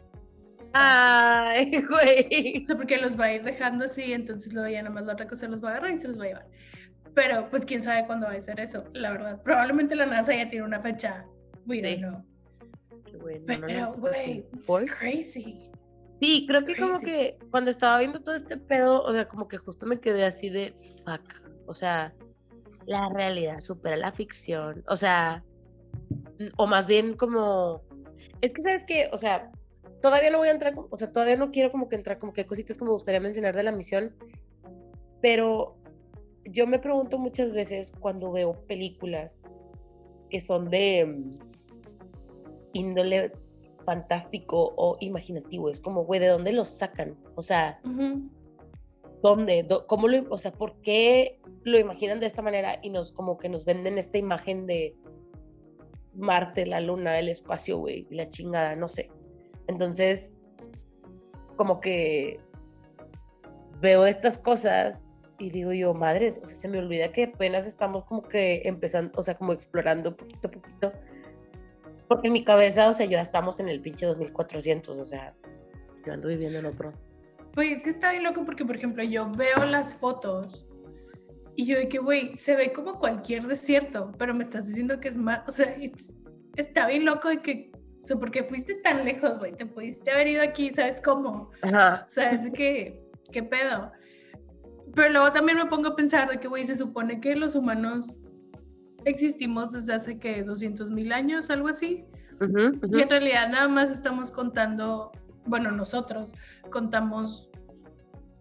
Ay, 0.74 1.70
güey. 1.88 2.62
o 2.62 2.64
sea, 2.64 2.76
porque 2.76 2.98
los 2.98 3.18
va 3.18 3.26
a 3.26 3.34
ir 3.34 3.42
dejando 3.42 3.84
así, 3.86 4.12
entonces 4.12 4.52
luego 4.52 4.68
ya 4.68 4.82
nada 4.82 4.94
más 4.94 5.04
los 5.04 5.16
recoge, 5.18 5.36
se 5.36 5.48
los 5.48 5.62
va 5.62 5.68
a 5.68 5.70
agarrar 5.72 5.92
y 5.92 5.98
se 5.98 6.08
los 6.08 6.18
va 6.18 6.24
a 6.24 6.26
llevar. 6.28 6.46
Pero 7.14 7.48
pues 7.50 7.64
quién 7.64 7.80
sabe 7.82 8.06
cuándo 8.06 8.26
va 8.26 8.34
a 8.34 8.40
ser 8.40 8.60
eso, 8.60 8.84
la 8.92 9.10
verdad. 9.10 9.42
Probablemente 9.42 9.96
la 9.96 10.06
NASA 10.06 10.34
ya 10.34 10.48
tiene 10.48 10.64
una 10.64 10.80
fecha. 10.80 11.24
We 11.66 11.80
don't 11.82 11.94
Sí. 11.94 12.00
know. 12.00 12.24
Qué 13.04 13.16
bueno, 13.16 13.44
no, 13.46 13.54
no, 13.58 13.66
Pero, 13.66 13.80
no, 13.80 13.94
güey, 13.94 14.38
it's 14.52 14.66
Pues, 14.66 14.98
crazy. 15.00 15.70
Sí, 16.20 16.46
creo 16.46 16.60
It's 16.60 16.68
que 16.74 16.80
como 16.80 17.00
que 17.00 17.38
cuando 17.50 17.70
estaba 17.70 17.98
viendo 18.00 18.20
todo 18.20 18.34
este 18.34 18.56
pedo, 18.56 19.02
o 19.02 19.12
sea, 19.12 19.26
como 19.28 19.48
que 19.48 19.56
justo 19.56 19.86
me 19.86 19.98
quedé 20.00 20.24
así 20.26 20.50
de 20.50 20.74
fuck. 21.04 21.22
O 21.66 21.72
sea, 21.72 22.12
la 22.86 23.08
realidad 23.14 23.58
supera 23.60 23.96
la 23.96 24.12
ficción. 24.12 24.82
O 24.88 24.96
sea, 24.96 25.42
o 26.56 26.66
más 26.66 26.86
bien 26.88 27.14
como. 27.16 27.82
Es 28.40 28.52
que, 28.52 28.62
¿sabes 28.62 28.84
qué? 28.86 29.08
O 29.12 29.16
sea, 29.16 29.50
todavía 30.00 30.30
no 30.30 30.38
voy 30.38 30.48
a 30.48 30.52
entrar, 30.52 30.74
o 30.76 30.96
sea, 30.96 31.12
todavía 31.12 31.36
no 31.36 31.50
quiero 31.50 31.70
como 31.70 31.88
que 31.88 31.96
entrar, 31.96 32.18
como 32.18 32.32
que 32.32 32.46
cositas 32.46 32.76
como 32.76 32.90
me 32.90 32.94
gustaría 32.94 33.20
mencionar 33.20 33.56
de 33.56 33.62
la 33.62 33.72
misión, 33.72 34.14
pero 35.20 35.76
yo 36.44 36.66
me 36.66 36.78
pregunto 36.78 37.18
muchas 37.18 37.52
veces 37.52 37.92
cuando 37.92 38.32
veo 38.32 38.52
películas 38.66 39.36
que 40.30 40.40
son 40.40 40.70
de 40.70 41.06
mm, 41.06 41.38
índole 42.74 43.32
fantástico 43.84 44.74
o 44.76 44.96
imaginativo. 45.00 45.70
Es 45.70 45.80
como, 45.80 46.04
güey, 46.04 46.20
¿de 46.20 46.28
dónde 46.28 46.52
los 46.52 46.68
sacan? 46.68 47.16
O 47.34 47.42
sea. 47.42 47.80
¿dónde? 49.22 49.66
¿Cómo 49.86 50.08
lo, 50.08 50.30
o 50.30 50.38
sea, 50.38 50.52
por 50.52 50.80
qué 50.80 51.40
lo 51.64 51.78
imaginan 51.78 52.20
de 52.20 52.26
esta 52.26 52.42
manera 52.42 52.78
y 52.82 52.90
nos 52.90 53.12
como 53.12 53.38
que 53.38 53.48
nos 53.48 53.64
venden 53.64 53.98
esta 53.98 54.18
imagen 54.18 54.66
de 54.66 54.94
Marte, 56.18 56.66
la 56.66 56.80
luna, 56.80 57.18
el 57.18 57.28
espacio, 57.28 57.78
güey, 57.78 58.06
la 58.10 58.28
chingada, 58.28 58.74
no 58.76 58.88
sé. 58.88 59.10
Entonces, 59.66 60.36
como 61.56 61.80
que 61.80 62.40
veo 63.80 64.06
estas 64.06 64.38
cosas 64.38 65.12
y 65.38 65.50
digo 65.50 65.72
yo, 65.72 65.94
madres, 65.94 66.40
o 66.42 66.46
sea, 66.46 66.56
se 66.56 66.68
me 66.68 66.78
olvida 66.78 67.12
que 67.12 67.24
apenas 67.24 67.66
estamos 67.66 68.04
como 68.04 68.22
que 68.22 68.62
empezando, 68.64 69.12
o 69.16 69.22
sea, 69.22 69.36
como 69.36 69.52
explorando 69.52 70.16
poquito 70.16 70.48
a 70.48 70.50
poquito. 70.50 70.92
Porque 72.08 72.26
en 72.28 72.32
mi 72.32 72.44
cabeza, 72.44 72.88
o 72.88 72.92
sea, 72.92 73.06
ya 73.06 73.20
estamos 73.20 73.60
en 73.60 73.68
el 73.68 73.80
pinche 73.80 74.06
2400, 74.06 74.98
o 74.98 75.04
sea, 75.04 75.34
yo 76.04 76.12
ando 76.12 76.28
viviendo 76.28 76.58
en 76.58 76.66
otro. 76.66 76.92
Pues 77.52 77.70
es 77.70 77.82
que 77.82 77.90
está 77.90 78.10
bien 78.10 78.24
loco 78.24 78.44
porque, 78.44 78.64
por 78.64 78.76
ejemplo, 78.76 79.02
yo 79.04 79.30
veo 79.30 79.64
las 79.64 79.94
fotos 79.94 80.67
y 81.60 81.66
yo 81.66 81.76
de 81.76 81.88
que, 81.88 81.98
güey, 81.98 82.36
se 82.36 82.54
ve 82.54 82.72
como 82.72 83.00
cualquier 83.00 83.48
desierto, 83.48 84.12
pero 84.16 84.32
me 84.32 84.44
estás 84.44 84.68
diciendo 84.68 85.00
que 85.00 85.08
es 85.08 85.16
más, 85.16 85.40
o 85.48 85.50
sea, 85.50 85.76
it's- 85.76 86.14
está 86.54 86.86
bien 86.86 87.04
loco 87.04 87.28
de 87.28 87.42
que, 87.42 87.72
o 88.04 88.06
sea, 88.06 88.16
porque 88.16 88.44
fuiste 88.44 88.76
tan 88.76 89.04
lejos, 89.04 89.38
güey, 89.40 89.52
te 89.56 89.66
pudiste 89.66 90.12
haber 90.12 90.28
ido 90.28 90.42
aquí, 90.42 90.70
¿sabes 90.70 91.00
cómo? 91.00 91.50
Ajá. 91.62 92.04
O 92.06 92.08
sea, 92.08 92.30
es 92.30 92.48
que, 92.52 93.02
¿qué 93.32 93.42
pedo? 93.42 93.90
Pero 94.94 95.10
luego 95.10 95.32
también 95.32 95.58
me 95.58 95.66
pongo 95.66 95.88
a 95.88 95.96
pensar 95.96 96.30
de 96.30 96.38
que, 96.38 96.46
güey, 96.46 96.64
se 96.64 96.76
supone 96.76 97.20
que 97.20 97.34
los 97.34 97.56
humanos 97.56 98.16
existimos 99.04 99.72
desde 99.72 99.94
hace, 99.94 100.18
que 100.20 100.44
200 100.44 100.90
mil 100.90 101.12
años, 101.12 101.50
algo 101.50 101.68
así. 101.68 102.04
Y 102.96 103.02
en 103.02 103.10
realidad 103.10 103.48
nada 103.50 103.66
más 103.66 103.90
estamos 103.90 104.30
contando, 104.30 105.10
bueno, 105.44 105.72
nosotros 105.72 106.30
contamos 106.70 107.50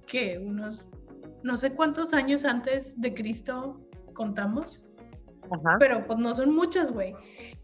que 0.06 0.38
unos, 0.38 0.86
no 1.48 1.56
sé 1.56 1.72
cuántos 1.72 2.14
años 2.14 2.44
antes 2.44 3.00
de 3.00 3.14
Cristo 3.14 3.80
contamos, 4.14 4.84
Ajá. 5.50 5.78
pero 5.80 6.06
pues 6.06 6.20
no 6.20 6.34
son 6.34 6.54
muchos, 6.54 6.92
güey. 6.92 7.16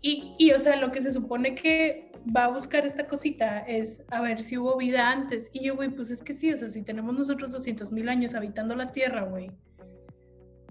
Y, 0.01 0.35
y, 0.39 0.51
o 0.53 0.59
sea, 0.59 0.77
lo 0.77 0.89
que 0.91 1.01
se 1.01 1.11
supone 1.11 1.53
que 1.53 2.09
va 2.35 2.45
a 2.45 2.47
buscar 2.47 2.85
esta 2.85 3.07
cosita 3.07 3.59
es 3.59 4.01
a 4.09 4.21
ver 4.21 4.39
si 4.39 4.57
hubo 4.57 4.77
vida 4.77 5.11
antes. 5.11 5.49
Y 5.51 5.65
yo, 5.65 5.75
güey, 5.75 5.89
pues 5.89 6.11
es 6.11 6.23
que 6.23 6.33
sí, 6.33 6.51
o 6.53 6.57
sea, 6.57 6.69
si 6.69 6.81
tenemos 6.81 7.13
nosotros 7.13 7.51
200 7.51 7.91
mil 7.91 8.07
años 8.07 8.35
habitando 8.35 8.73
la 8.73 8.93
Tierra, 8.93 9.23
güey. 9.23 9.51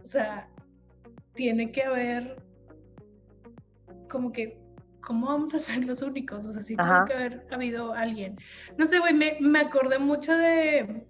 O 0.03 0.07
sea, 0.07 0.49
tiene 1.35 1.71
que 1.71 1.83
haber 1.83 2.43
como 4.09 4.33
que, 4.33 4.59
¿cómo 5.03 5.27
vamos 5.27 5.53
a 5.53 5.59
ser 5.59 5.85
los 5.85 6.01
únicos? 6.01 6.47
O 6.47 6.53
sea, 6.53 6.63
sí 6.63 6.77
Ajá. 6.79 7.05
tiene 7.05 7.07
que 7.07 7.13
haber 7.13 7.47
habido 7.53 7.93
alguien. 7.93 8.39
No 8.79 8.87
sé, 8.87 9.01
güey, 9.01 9.13
me, 9.13 9.37
me 9.41 9.61
acordé 9.61 9.99
mucho 9.99 10.35
de 10.35 11.05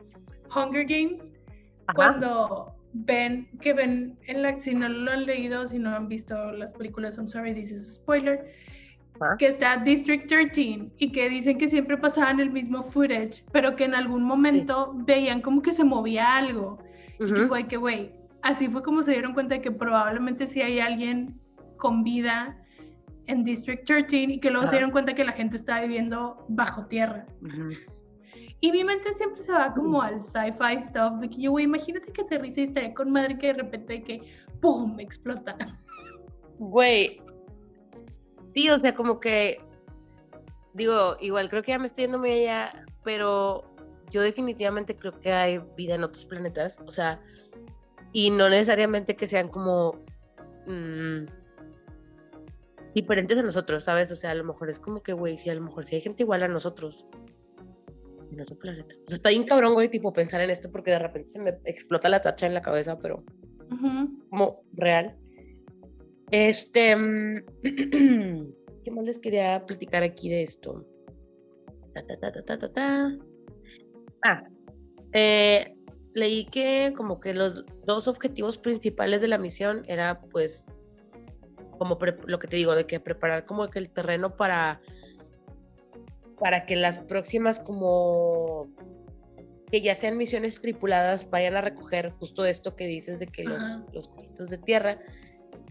Hunger 0.53 0.85
Games 0.85 1.33
Ajá. 1.87 1.95
cuando 1.95 2.75
ven, 2.93 3.49
que 3.61 3.73
ven 3.73 4.19
en 4.27 4.43
la, 4.43 4.59
si 4.61 4.75
no 4.75 4.89
lo 4.89 5.11
han 5.13 5.27
leído, 5.27 5.67
si 5.67 5.79
no 5.79 5.95
han 5.95 6.09
visto 6.09 6.53
las 6.53 6.73
películas, 6.73 7.17
I'm 7.17 7.29
sorry, 7.29 7.55
this 7.55 7.71
is 7.71 7.83
a 7.83 7.93
spoiler, 7.95 8.53
Ajá. 9.21 9.37
que 9.39 9.47
está 9.47 9.77
District 9.79 10.27
13 10.29 10.91
y 10.99 11.13
que 11.13 11.29
dicen 11.29 11.59
que 11.59 11.69
siempre 11.69 11.97
pasaban 11.97 12.41
el 12.41 12.51
mismo 12.51 12.83
footage, 12.83 13.45
pero 13.53 13.77
que 13.77 13.85
en 13.85 13.95
algún 13.95 14.23
momento 14.23 14.93
veían 14.95 15.41
como 15.41 15.63
que 15.63 15.73
se 15.73 15.85
movía 15.85 16.37
algo. 16.37 16.79
Y 17.21 17.33
que 17.33 17.47
fue 17.47 17.69
que, 17.69 17.77
güey, 17.77 18.11
así 18.43 18.67
fue 18.69 18.83
como 18.83 19.05
se 19.05 19.13
dieron 19.13 19.33
cuenta 19.33 19.55
de 19.55 19.61
que 19.61 19.71
probablemente 19.71 20.49
sí 20.49 20.61
hay 20.61 20.81
alguien 20.81 21.39
con 21.77 22.03
vida 22.03 22.59
en 23.27 23.45
District 23.45 23.85
13 23.87 24.17
y 24.17 24.41
que 24.41 24.51
luego 24.51 24.67
se 24.67 24.73
dieron 24.73 24.91
cuenta 24.91 25.15
que 25.15 25.23
la 25.23 25.33
gente 25.33 25.57
estaba 25.57 25.83
viviendo 25.83 26.45
bajo 26.49 26.87
tierra. 26.87 27.27
Ujú. 27.43 27.71
Y 28.63 28.71
mi 28.71 28.85
mente 28.85 29.13
siempre 29.13 29.43
se 29.43 29.51
va 29.51 29.75
como 29.75 30.01
al 30.01 30.21
sci-fi 30.21 30.81
stuff, 30.81 31.15
de 31.21 31.29
que 31.29 31.43
yo, 31.43 31.51
güey, 31.51 31.65
imagínate 31.65 32.13
que 32.13 32.23
aterriza 32.23 32.61
y 32.61 32.65
estaría 32.65 32.95
con 32.95 33.11
madre 33.11 33.37
que 33.37 33.49
de 33.49 33.55
repente 33.55 34.05
que, 34.05 34.23
¡pum!, 34.61 35.01
explota. 35.01 35.57
Güey. 36.61 37.21
Sí, 38.55 38.71
o 38.71 38.79
sea, 38.79 38.95
como 38.95 39.19
que. 39.19 39.61
Digo, 40.75 41.17
igual 41.21 41.51
creo 41.51 41.65
que 41.65 41.73
ya 41.73 41.79
me 41.81 41.87
estoy 41.87 42.05
yendo 42.05 42.21
muy 42.21 42.31
allá, 42.31 42.85
pero 43.03 43.65
yo 44.11 44.23
definitivamente 44.23 44.97
creo 44.97 45.19
que 45.19 45.33
hay 45.33 45.61
vida 45.77 45.97
en 45.97 46.05
otros 46.05 46.25
planetas. 46.25 46.79
O 46.87 46.91
sea, 46.93 47.21
y 48.13 48.31
no 48.31 48.49
necesariamente 48.49 49.17
que 49.17 49.27
sean 49.27 49.49
como. 49.49 50.05
mm, 50.69 51.25
diferentes 52.95 53.37
a 53.37 53.43
nosotros, 53.43 53.83
¿sabes? 53.83 54.13
O 54.13 54.17
sea, 54.17 54.31
a 54.31 54.35
lo 54.35 54.45
mejor 54.45 54.71
es 54.71 54.79
como 54.79 55.03
que, 55.03 55.15
güey, 55.15 55.37
sí, 55.37 55.51
a 55.51 55.55
lo 55.57 55.63
mejor 55.63 55.85
sí 55.85 55.97
hay 55.97 56.01
gente 56.01 56.23
igual 56.23 56.45
a 56.45 56.49
nosotros. 56.49 57.07
En 58.33 58.41
otro 58.41 58.57
planeta. 58.57 58.95
O 59.05 59.09
sea, 59.09 59.17
está 59.17 59.29
bien 59.29 59.45
cabrón, 59.45 59.75
güey, 59.75 59.91
tipo 59.91 60.13
pensar 60.13 60.41
en 60.41 60.51
esto 60.51 60.71
porque 60.71 60.91
de 60.91 60.99
repente 60.99 61.29
se 61.29 61.39
me 61.39 61.51
explota 61.65 62.09
la 62.09 62.21
tacha 62.21 62.47
en 62.47 62.55
la 62.55 62.63
cabeza, 62.63 62.99
pero 62.99 63.23
Ujú. 63.71 64.19
como 64.31 64.63
real. 64.73 65.15
Este, 66.31 66.97
mm, 66.97 67.45
¿qué 68.85 68.91
más 68.91 69.05
les 69.05 69.21
quería 69.21 69.65
platicar 69.67 70.03
aquí 70.03 70.31
de 70.31 70.43
esto? 70.43 70.87
Ta, 71.93 72.07
ta, 72.07 72.17
ta, 72.19 72.33
ta, 72.33 72.43
ta, 72.43 72.59
ta, 72.59 72.73
ta. 72.73 73.19
Ah, 74.25 74.45
eh, 75.13 75.77
leí 76.15 76.47
que 76.47 76.95
como 76.97 77.21
que 77.21 77.35
los 77.35 77.67
dos 77.85 78.09
objetivos 78.09 78.57
principales 78.57 79.21
de 79.21 79.29
la 79.29 79.37
misión 79.37 79.85
era 79.89 80.21
pues 80.21 80.71
como 81.79 81.99
lo 82.27 82.39
que 82.39 82.49
te 82.49 82.57
digo 82.57 82.75
de 82.75 82.87
que 82.87 82.99
preparar 82.99 83.45
como 83.45 83.69
que 83.69 83.79
el 83.79 83.91
terreno 83.91 84.37
para 84.37 84.81
para 86.43 86.67
que 86.67 86.75
las 86.75 86.99
próximas 86.99 87.61
como 87.61 88.69
que 89.71 89.81
ya 89.81 89.95
sean 89.95 90.19
misiones 90.19 90.61
tripuladas 90.61 91.31
vayan 91.31 91.55
a 91.55 91.61
recoger 91.61 92.11
justo 92.19 92.45
esto 92.45 92.75
que 92.75 92.85
dices 92.89 93.21
de 93.21 93.29
que 93.29 93.45
los, 93.45 93.63
Ajá. 93.63 93.87
los 94.37 94.51
de 94.51 94.59
tierra 94.59 94.99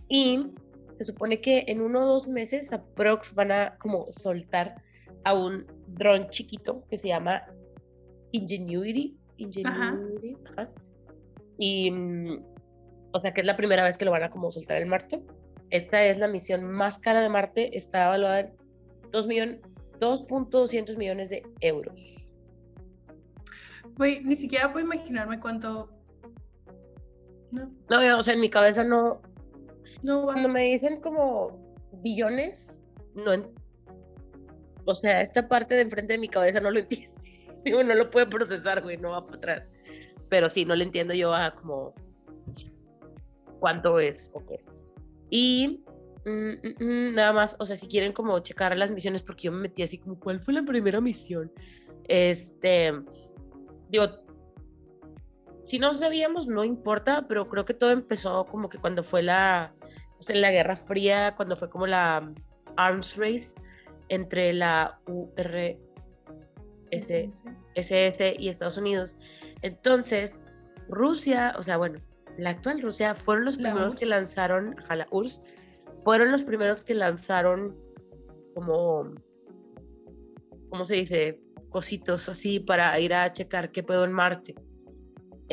y 0.08 0.48
se 0.98 1.04
supone 1.04 1.42
que 1.42 1.66
en 1.68 1.82
uno 1.82 2.00
o 2.00 2.06
dos 2.06 2.26
meses 2.26 2.72
aprox 2.72 3.36
van 3.36 3.52
a 3.52 3.78
como 3.80 4.10
soltar 4.12 4.82
a 5.26 5.34
un 5.34 5.68
dron 5.88 6.30
chiquito 6.30 6.86
que 6.90 6.98
se 6.98 7.10
llama 7.10 7.44
Ingenuity 8.32 9.18
Ingenuity 9.40 10.38
ajá. 10.46 10.70
y 11.58 11.92
mm, 11.92 12.46
o 13.12 13.20
sea 13.20 13.34
que 13.34 13.42
es 13.42 13.46
la 13.46 13.58
primera 13.58 13.84
vez 13.84 13.98
que 13.98 14.06
lo 14.06 14.12
van 14.12 14.24
a 14.24 14.30
como 14.30 14.50
soltar 14.52 14.82
en 14.82 14.88
Marte 14.88 15.22
esta 15.70 16.02
es 16.06 16.18
la 16.18 16.30
misión 16.30 16.64
más 16.64 16.98
cara 16.98 17.20
de 17.20 17.28
Marte 17.28 17.76
está 17.78 18.06
evaluada 18.06 18.40
en 18.40 18.54
2 19.12 19.28
millones 19.28 19.60
2.200 20.02 20.98
millones 20.98 21.30
de 21.30 21.44
euros 21.62 22.26
Güey, 23.96 24.24
ni 24.24 24.36
siquiera 24.36 24.72
puedo 24.72 24.86
imaginarme 24.86 25.40
cuánto... 25.40 25.90
No, 27.52 27.70
no 27.90 28.18
o 28.18 28.22
sea 28.22 28.34
en 28.34 28.42
mi 28.42 28.50
cabeza 28.50 28.84
no 28.84 29.22
no 30.04 30.26
va. 30.26 30.34
cuando 30.34 30.50
me 30.50 30.64
dicen 30.64 31.02
como 31.02 31.60
billones, 32.02 32.82
no 33.14 33.32
o 34.86 34.96
sea, 34.96 35.22
esta 35.22 35.48
parte 35.48 35.76
de 35.76 35.82
enfrente 35.82 36.14
de 36.14 36.20
mi 36.20 36.28
cabeza 36.28 36.60
no 36.60 36.72
lo 36.72 36.80
entiendo. 36.80 37.16
Digo, 37.64 37.84
no 37.84 37.94
lo 37.94 38.10
puede 38.10 38.26
procesar, 38.26 38.82
güey, 38.82 38.98
no 38.98 39.12
va 39.12 39.26
para 39.26 39.38
atrás. 39.38 39.64
Pero 40.30 40.50
sí, 40.50 40.66
no 40.66 40.76
le 40.76 40.86
entiendo 40.86 41.14
yo 41.14 41.34
a 41.34 41.54
como 41.54 41.94
cuánto 43.60 44.00
es, 44.00 44.32
ok. 44.34 44.54
Y 45.30 45.84
mm, 46.26 46.30
mm, 46.30 46.84
mm, 46.84 47.16
nada 47.16 47.34
más, 47.34 47.56
o 47.60 47.66
sea, 47.66 47.76
si 47.76 47.88
quieren 47.88 48.14
como 48.14 48.40
checar 48.40 48.76
las 48.78 48.92
misiones, 48.92 49.24
porque 49.24 49.44
yo 49.44 49.52
me 49.52 49.62
metí 49.62 49.84
así 49.84 49.98
como, 49.98 50.20
¿cuál 50.20 50.40
fue 50.42 50.54
la 50.54 50.64
primera 50.64 51.02
misión? 51.02 51.52
Este, 52.08 52.94
digo, 53.90 54.08
si 55.66 55.80
no 55.80 55.94
sabíamos, 55.94 56.48
no 56.48 56.64
importa, 56.64 57.28
pero 57.28 57.48
creo 57.48 57.66
que 57.66 57.74
todo 57.74 57.92
empezó 57.92 58.46
como 58.46 58.70
que 58.70 58.78
cuando 58.78 59.04
fue 59.04 59.24
la, 59.24 59.74
o 60.20 60.22
sea, 60.22 60.36
en 60.36 60.42
la 60.42 60.52
Guerra 60.52 60.76
Fría, 60.76 61.36
cuando 61.36 61.56
fue 61.56 61.70
como 61.70 61.88
la 61.88 62.34
arms 62.78 63.16
race 63.16 63.54
entre 64.10 64.54
la 64.54 65.00
URSS 65.08 65.78
SS 67.76 68.36
y 68.38 68.50
Estados 68.50 68.78
Unidos. 68.78 69.18
Entonces, 69.62 70.42
Rusia, 70.90 71.54
o 71.58 71.64
sea, 71.64 71.78
bueno, 71.78 72.00
la 72.38 72.50
actual 72.52 72.82
Rusia 72.82 73.16
fueron 73.16 73.46
los 73.46 73.56
primeros 73.56 73.96
que 73.96 74.06
lanzaron, 74.06 74.76
ajá, 74.80 74.98
la 74.98 75.08
URSS, 75.12 75.42
fueron 76.04 76.32
los 76.32 76.44
primeros 76.44 76.82
que 76.82 76.94
lanzaron 76.94 77.76
como, 78.54 79.14
¿cómo 80.70 80.86
se 80.86 80.96
dice? 80.96 81.40
Cositos 81.70 82.28
así 82.30 82.60
para 82.60 83.00
ir 83.00 83.14
a 83.14 83.32
checar 83.34 83.72
qué 83.72 83.84
pedo 83.84 84.06
en 84.06 84.12
Marte. 84.12 84.56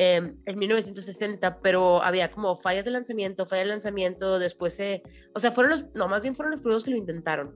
em, 0.01 0.37
en 0.45 0.57
1960, 0.57 1.59
pero 1.59 2.01
había 2.01 2.31
como 2.31 2.55
fallas 2.55 2.85
de 2.85 2.91
lanzamiento, 2.91 3.45
fallas 3.45 3.65
de 3.65 3.69
lanzamiento, 3.71 4.39
después 4.39 4.73
se, 4.73 5.03
o 5.35 5.39
sea, 5.39 5.51
fueron 5.51 5.71
los, 5.71 5.93
no, 5.93 6.07
más 6.07 6.21
bien 6.21 6.35
fueron 6.35 6.51
los 6.51 6.61
primeros 6.61 6.85
que 6.85 6.91
lo 6.91 6.97
intentaron. 6.97 7.53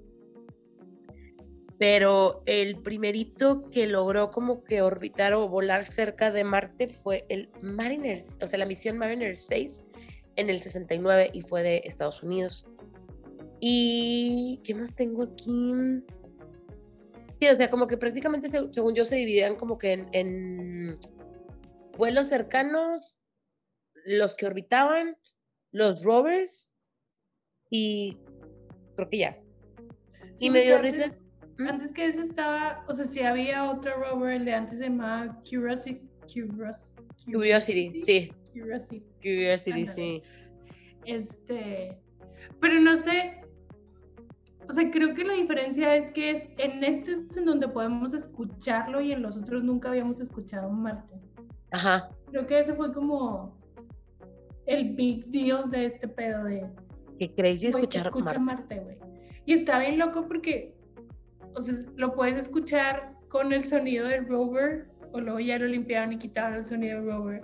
Pero 1.80 2.44
el 2.46 2.82
primerito 2.82 3.70
que 3.70 3.88
logró 3.88 4.30
como 4.30 4.64
que 4.66 4.82
orbitar 4.82 5.34
o 5.34 5.48
volar 5.48 5.86
cerca 5.86 6.32
de 6.32 6.44
Marte 6.44 6.88
fue 6.90 7.26
el 7.30 7.50
Mariner, 7.62 8.22
o 8.42 8.48
sea, 8.48 8.60
la 8.60 8.66
misión 8.66 8.98
Mariner 8.98 9.38
6 9.38 9.88
en 10.36 10.50
el 10.50 10.62
69 10.62 11.32
y 11.34 11.42
fue 11.44 11.64
de 11.64 11.82
Estados 11.86 12.24
Unidos. 12.24 12.66
¿Y 13.66 14.60
qué 14.66 14.76
más 14.76 14.94
tengo 14.94 15.24
aquí? 15.24 16.04
Sí, 17.40 17.48
o 17.48 17.56
sea, 17.56 17.70
como 17.70 17.88
que 17.88 17.96
prácticamente, 17.98 18.50
se- 18.50 18.74
según 18.74 18.94
yo, 18.94 19.06
se 19.06 19.16
dividían 19.16 19.56
como 19.56 19.78
que 19.78 19.94
en, 19.94 20.10
en 20.12 21.00
vuelos 21.98 22.28
cercanos, 22.28 23.18
los 24.06 24.36
que 24.36 24.48
orbitaban, 24.48 25.16
los 25.72 26.04
rovers 26.04 26.70
y 27.70 28.18
creo 28.98 29.10
que 29.10 29.18
ya. 29.20 29.40
Sí, 30.36 30.48
y 30.48 30.50
me 30.50 30.64
dio 30.64 30.78
risa. 30.80 31.06
Antes, 31.06 31.20
¿Mm? 31.58 31.68
antes 31.70 31.94
que 31.94 32.06
ese 32.08 32.22
estaba, 32.22 32.84
o 32.90 32.94
sea, 32.94 33.06
sí 33.06 33.22
había 33.22 33.72
otro 33.72 33.96
rover, 33.96 34.34
el 34.34 34.46
de 34.46 34.56
antes 34.56 34.80
se 34.80 34.90
llamaba 34.90 35.42
Curiosity. 35.50 36.02
Curios- 36.28 36.96
Curiosity, 37.32 37.98
sí. 37.98 38.34
Curiosity. 38.52 39.06
Curiosity, 39.22 39.86
sí. 39.88 40.22
Este, 41.06 41.98
pero 42.60 42.80
no 42.82 42.98
sé, 42.98 43.40
o 44.70 44.74
sea, 44.74 44.90
creo 44.92 45.14
que 45.14 45.24
la 45.24 45.34
diferencia 45.34 45.96
es 45.96 46.12
que 46.12 46.32
es, 46.32 46.48
en 46.58 46.84
este 46.84 47.12
es 47.14 47.36
en 47.38 47.46
donde 47.46 47.68
podemos 47.68 48.14
escucharlo 48.14 49.02
y 49.02 49.12
en 49.12 49.22
los 49.22 49.38
otros 49.38 49.64
nunca 49.64 49.90
habíamos 49.90 50.20
escuchado 50.20 50.70
Marte. 50.70 51.16
Ajá. 51.72 52.10
Creo 52.32 52.46
que 52.48 52.60
ese 52.60 52.74
fue 52.74 52.94
como 52.94 53.58
el 54.66 54.94
big 54.96 55.26
deal 55.28 55.70
de 55.70 55.86
este 55.86 56.08
pedo 56.08 56.46
de 56.46 56.66
Qué 57.20 57.34
crazy 57.34 57.68
escuchar 57.68 58.08
escucha 58.08 58.40
Marte. 58.40 58.76
Marte, 58.76 58.80
güey. 58.80 58.98
Y 59.46 59.54
está 59.54 59.80
bien 59.80 59.98
loco 60.00 60.28
porque, 60.28 60.74
o 61.56 61.62
sea, 61.62 61.76
lo 61.96 62.14
puedes 62.14 62.38
escuchar 62.38 63.14
con 63.30 63.52
el 63.52 63.68
sonido 63.68 64.08
del 64.08 64.28
rover, 64.28 64.88
o 65.12 65.20
luego 65.20 65.40
ya 65.40 65.58
lo 65.60 65.66
limpiaron 65.66 66.14
y 66.14 66.18
quitaron 66.18 66.56
el 66.60 66.66
sonido 66.66 67.00
del 67.02 67.06
rover. 67.12 67.42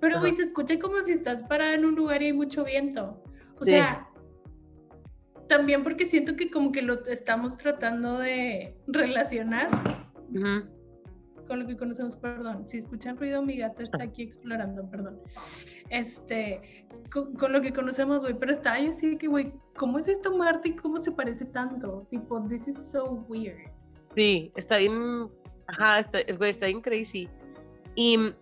Pero, 0.00 0.20
güey, 0.20 0.34
se 0.34 0.42
escucha 0.42 0.78
como 0.78 1.00
si 1.02 1.12
estás 1.12 1.42
parada 1.44 1.74
en 1.74 1.84
un 1.84 1.94
lugar 1.94 2.22
y 2.22 2.26
hay 2.26 2.32
mucho 2.32 2.64
viento. 2.64 3.22
O 3.60 3.64
Sí. 3.64 3.72
sea, 3.72 4.07
también 5.48 5.82
porque 5.82 6.06
siento 6.06 6.36
que 6.36 6.50
como 6.50 6.72
que 6.72 6.82
lo 6.82 7.04
estamos 7.06 7.56
tratando 7.56 8.18
de 8.18 8.76
relacionar 8.86 9.68
con 11.46 11.60
lo 11.60 11.66
que 11.66 11.76
conocemos, 11.76 12.14
perdón. 12.16 12.68
Si 12.68 12.78
escuchan 12.78 13.16
ruido, 13.16 13.42
mi 13.42 13.56
gata 13.56 13.82
está 13.82 14.02
aquí 14.02 14.22
explorando, 14.22 14.88
perdón. 14.88 15.18
Este, 15.90 16.86
con, 17.10 17.34
con 17.34 17.52
lo 17.52 17.62
que 17.62 17.72
conocemos, 17.72 18.20
güey, 18.20 18.34
pero 18.38 18.52
está 18.52 18.74
ahí 18.74 18.88
así 18.88 19.16
que, 19.16 19.26
güey, 19.26 19.52
¿cómo 19.74 19.98
es 19.98 20.06
esto 20.08 20.36
Marte 20.36 20.68
y 20.68 20.76
cómo 20.76 21.00
se 21.00 21.10
parece 21.10 21.46
tanto? 21.46 22.06
Tipo, 22.10 22.46
this 22.48 22.68
is 22.68 22.76
so 22.76 23.24
weird. 23.28 23.58
Sí, 24.14 24.52
está 24.54 24.76
bien. 24.76 25.30
Ajá, 25.66 26.00
está, 26.00 26.18
güey, 26.36 26.50
está 26.50 26.66
bien 26.66 26.82
crazy. 26.82 27.28
Y 27.94 28.34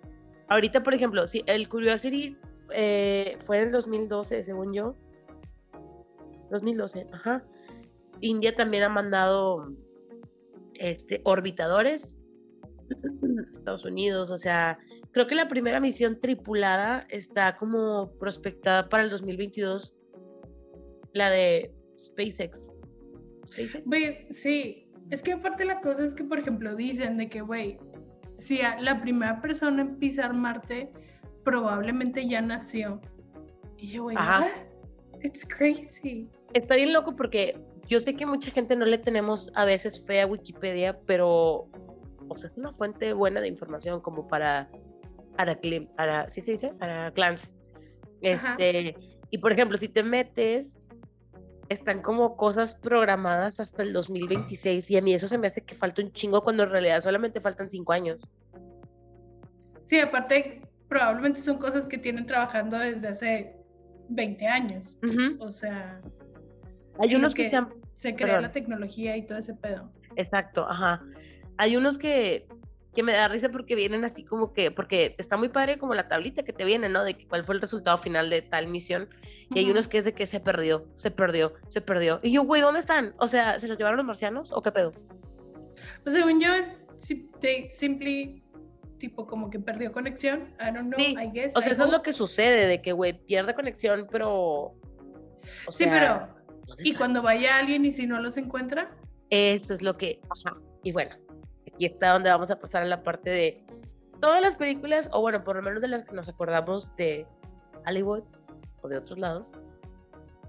ahorita, 0.48 0.82
por 0.82 0.92
ejemplo, 0.92 1.26
sí, 1.26 1.42
el 1.46 1.68
Curiosity 1.68 2.36
eh, 2.72 3.36
fue 3.40 3.58
en 3.58 3.66
el 3.66 3.72
2012, 3.72 4.42
según 4.42 4.74
yo. 4.74 4.96
2012, 6.50 7.06
ajá. 7.12 7.44
India 8.20 8.54
también 8.54 8.84
ha 8.84 8.88
mandado 8.88 9.72
este, 10.74 11.20
orbitadores. 11.24 12.16
Estados 13.52 13.84
Unidos, 13.84 14.30
o 14.30 14.36
sea, 14.36 14.78
creo 15.12 15.26
que 15.26 15.34
la 15.34 15.48
primera 15.48 15.80
misión 15.80 16.20
tripulada 16.20 17.06
está 17.10 17.56
como 17.56 18.12
prospectada 18.18 18.88
para 18.88 19.02
el 19.02 19.10
2022, 19.10 19.96
la 21.12 21.30
de 21.30 21.74
SpaceX. 21.98 22.72
¿SpaceX? 23.44 23.84
Güey, 23.84 24.26
sí, 24.30 24.88
es 25.10 25.22
que 25.22 25.32
aparte 25.32 25.64
la 25.64 25.80
cosa 25.80 26.04
es 26.04 26.14
que, 26.14 26.24
por 26.24 26.38
ejemplo, 26.38 26.74
dicen 26.76 27.16
de 27.16 27.28
que, 27.28 27.40
güey, 27.40 27.78
si 28.36 28.60
la 28.80 29.00
primera 29.00 29.40
persona 29.40 29.82
en 29.82 29.96
pisar 29.98 30.34
Marte 30.34 30.92
probablemente 31.44 32.28
ya 32.28 32.40
nació. 32.40 33.00
Y 33.78 33.88
yo, 33.88 34.04
güey, 34.04 34.16
Ajá. 34.16 34.40
"What? 34.42 35.22
It's 35.22 35.46
crazy. 35.46 36.28
Está 36.54 36.76
bien 36.76 36.92
loco 36.92 37.16
porque 37.16 37.58
yo 37.86 38.00
sé 38.00 38.14
que 38.14 38.26
mucha 38.26 38.50
gente 38.50 38.76
no 38.76 38.84
le 38.84 38.98
tenemos 38.98 39.52
a 39.54 39.64
veces 39.64 40.04
fe 40.04 40.20
a 40.20 40.26
Wikipedia, 40.26 40.98
pero 41.06 41.68
o 42.28 42.36
sea, 42.36 42.48
es 42.48 42.56
una 42.56 42.72
fuente 42.72 43.12
buena 43.12 43.40
de 43.40 43.48
información 43.48 44.00
como 44.00 44.26
para 44.26 44.68
para, 45.36 45.58
para 45.96 46.28
¿sí 46.28 46.40
se 46.40 46.52
dice? 46.52 46.72
Para 46.78 47.10
clans. 47.12 47.54
Ajá. 48.24 48.56
Este, 48.58 48.96
y 49.30 49.38
por 49.38 49.52
ejemplo, 49.52 49.76
si 49.78 49.88
te 49.88 50.02
metes, 50.02 50.82
están 51.68 52.00
como 52.00 52.36
cosas 52.36 52.74
programadas 52.74 53.60
hasta 53.60 53.82
el 53.82 53.92
2026 53.92 54.90
y 54.90 54.96
a 54.96 55.02
mí 55.02 55.14
eso 55.14 55.28
se 55.28 55.38
me 55.38 55.48
hace 55.48 55.62
que 55.62 55.74
falta 55.74 56.02
un 56.02 56.12
chingo 56.12 56.42
cuando 56.42 56.62
en 56.62 56.70
realidad 56.70 57.00
solamente 57.00 57.40
faltan 57.40 57.68
cinco 57.68 57.92
años. 57.92 58.28
Sí, 59.84 60.00
aparte, 60.00 60.62
probablemente 60.88 61.40
son 61.40 61.58
cosas 61.58 61.86
que 61.86 61.98
tienen 61.98 62.26
trabajando 62.26 62.78
desde 62.78 63.08
hace 63.08 63.56
20 64.08 64.46
años. 64.46 64.96
O 65.38 65.50
sea, 65.50 66.00
Hay 66.98 67.10
En 67.10 67.16
unos 67.16 67.34
que, 67.34 67.44
que- 67.44 67.50
se 67.50 67.56
han- 67.56 67.74
se 67.94 68.14
crea 68.14 68.26
Perdón. 68.28 68.42
la 68.42 68.52
tecnología 68.52 69.16
y 69.16 69.22
todo 69.26 69.38
ese 69.38 69.54
pedo. 69.54 69.90
Exacto, 70.16 70.66
ajá. 70.68 71.02
Hay 71.58 71.76
unos 71.76 71.96
que, 71.98 72.46
que 72.94 73.02
me 73.02 73.12
da 73.12 73.28
risa 73.28 73.48
porque 73.50 73.74
vienen 73.74 74.04
así 74.04 74.24
como 74.24 74.52
que, 74.52 74.70
porque 74.70 75.14
está 75.18 75.36
muy 75.36 75.48
padre 75.48 75.78
como 75.78 75.94
la 75.94 76.08
tablita 76.08 76.42
que 76.42 76.52
te 76.52 76.64
viene, 76.64 76.88
¿no? 76.88 77.04
De 77.04 77.14
que 77.14 77.26
cuál 77.26 77.44
fue 77.44 77.54
el 77.54 77.60
resultado 77.60 77.96
final 77.98 78.28
de 78.30 78.42
tal 78.42 78.66
misión. 78.68 79.08
Y 79.54 79.58
hay 79.58 79.64
Ujú. 79.64 79.72
unos 79.72 79.88
que 79.88 79.98
es 79.98 80.04
de 80.04 80.12
que 80.14 80.26
se 80.26 80.40
perdió, 80.40 80.86
se 80.94 81.10
perdió, 81.10 81.54
se 81.68 81.80
perdió. 81.80 82.20
Y 82.22 82.32
yo, 82.32 82.42
güey, 82.44 82.60
¿dónde 82.62 82.80
están? 82.80 83.14
O 83.18 83.26
sea, 83.28 83.58
¿se 83.58 83.68
los 83.68 83.78
llevaron 83.78 83.96
los 83.98 84.06
marcianos 84.06 84.52
o 84.52 84.62
qué 84.62 84.72
pedo? 84.72 84.92
Pues 86.02 86.14
según 86.14 86.40
yo, 86.40 86.52
es 86.54 86.70
simply, 87.70 88.42
tipo, 88.98 89.26
como 89.26 89.50
que 89.50 89.58
perdió 89.58 89.92
conexión. 89.92 90.54
I 90.60 90.66
don't 90.72 90.88
know, 90.94 90.98
Sí, 90.98 91.14
I 91.18 91.30
guess. 91.32 91.56
O 91.56 91.60
sea, 91.60 91.70
I 91.70 91.72
eso 91.72 91.84
es 91.84 91.90
lo 91.90 91.98
hope. 91.98 92.10
que 92.10 92.12
sucede, 92.12 92.66
de 92.66 92.80
que, 92.82 92.92
güey, 92.92 93.12
pierde 93.26 93.54
conexión, 93.54 94.06
pero... 94.10 94.32
o 94.34 94.74
Sí, 95.70 95.84
sea, 95.84 95.92
pero. 95.92 96.35
¿Dónde 96.66 96.82
Y 96.86 96.94
cuando 96.94 97.22
vaya 97.22 97.56
alguien 97.56 97.84
y 97.84 97.92
si 97.92 98.06
no 98.06 98.20
los 98.20 98.36
encuentra, 98.36 98.90
Eso 99.30 99.72
es 99.72 99.82
lo 99.82 99.96
que... 99.96 100.20
Ajá. 100.30 100.56
Y 100.82 100.92
bueno, 100.92 101.16
aquí 101.66 101.86
está 101.86 102.12
donde 102.12 102.30
vamos 102.30 102.50
a 102.50 102.60
pasar 102.60 102.82
a 102.82 102.86
la 102.86 103.02
parte 103.02 103.30
de 103.30 103.64
todas 104.20 104.40
las 104.40 104.56
películas, 104.56 105.08
o 105.12 105.20
bueno, 105.20 105.42
por 105.42 105.56
lo 105.56 105.62
menos 105.62 105.80
de 105.80 105.88
las 105.88 106.04
que 106.04 106.14
nos 106.14 106.28
acordamos 106.28 106.94
de 106.96 107.26
Hollywood 107.86 108.22
o 108.82 108.88
de 108.88 108.98
otros 108.98 109.18
lados, 109.18 109.52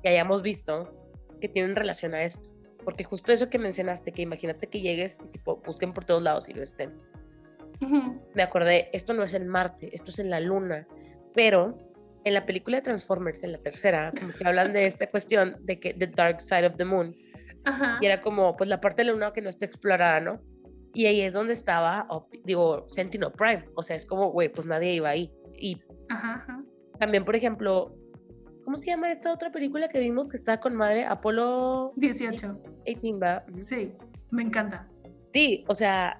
que 0.01 0.09
hayamos 0.09 0.41
visto 0.41 0.93
que 1.41 1.49
tienen 1.49 1.75
relación 1.75 2.13
a 2.13 2.23
esto. 2.23 2.49
Porque 2.83 3.03
justo 3.03 3.33
eso 3.33 3.49
que 3.49 3.59
mencionaste, 3.59 4.11
que 4.11 4.21
imagínate 4.21 4.67
que 4.67 4.81
llegues 4.81 5.19
y 5.23 5.27
tipo 5.29 5.57
busquen 5.65 5.93
por 5.93 6.05
todos 6.05 6.21
lados 6.21 6.47
y 6.49 6.53
no 6.53 6.61
estén. 6.61 6.93
Me 8.33 8.43
acordé, 8.43 8.89
esto 8.93 9.13
no 9.13 9.23
es 9.23 9.33
en 9.33 9.47
Marte, 9.47 9.93
esto 9.93 10.09
es 10.11 10.19
en 10.19 10.29
la 10.29 10.39
Luna, 10.39 10.87
pero 11.33 11.77
en 12.27 12.33
la 12.33 12.45
película 12.45 12.77
de 12.77 12.83
Transformers, 12.83 13.43
en 13.43 13.53
la 13.53 13.57
tercera, 13.59 14.11
como 14.19 14.31
que 14.33 14.47
hablan 14.47 14.73
de 14.73 14.85
esta 14.85 15.07
cuestión 15.09 15.57
de 15.61 15.79
que 15.79 15.93
The 15.93 16.07
Dark 16.07 16.41
Side 16.41 16.67
of 16.67 16.75
the 16.77 16.85
Moon, 16.85 17.15
ajá. 17.65 17.97
y 18.01 18.05
era 18.05 18.21
como, 18.21 18.55
pues 18.55 18.69
la 18.69 18.79
parte 18.79 19.01
de 19.01 19.05
la 19.05 19.11
luna 19.13 19.33
que 19.33 19.41
no 19.41 19.49
está 19.49 19.65
explorada, 19.65 20.19
¿no? 20.19 20.41
Y 20.93 21.05
ahí 21.05 21.21
es 21.21 21.33
donde 21.33 21.53
estaba, 21.53 22.07
digo, 22.43 22.85
Sentinel 22.89 23.31
Prime, 23.31 23.65
o 23.75 23.83
sea, 23.83 23.95
es 23.95 24.05
como, 24.05 24.31
güey, 24.31 24.49
pues 24.49 24.65
nadie 24.65 24.93
iba 24.93 25.09
ahí. 25.09 25.31
Y 25.53 25.81
Ajá, 26.09 26.35
ajá. 26.35 26.63
también, 26.97 27.23
por 27.23 27.35
ejemplo, 27.35 27.95
¿cómo 28.63 28.77
se 28.77 28.87
llama 28.87 29.11
esta 29.11 29.31
otra 29.31 29.51
película 29.51 29.89
que 29.89 29.99
vimos 29.99 30.27
que 30.27 30.37
estaba 30.37 30.59
con 30.59 30.75
madre? 30.75 31.05
Apolo 31.05 31.93
18. 31.97 32.59
18, 32.85 33.19
¿va? 33.19 33.43
Sí, 33.59 33.93
me 34.31 34.43
encanta. 34.43 34.87
Sí, 35.33 35.63
o 35.67 35.75
sea, 35.75 36.19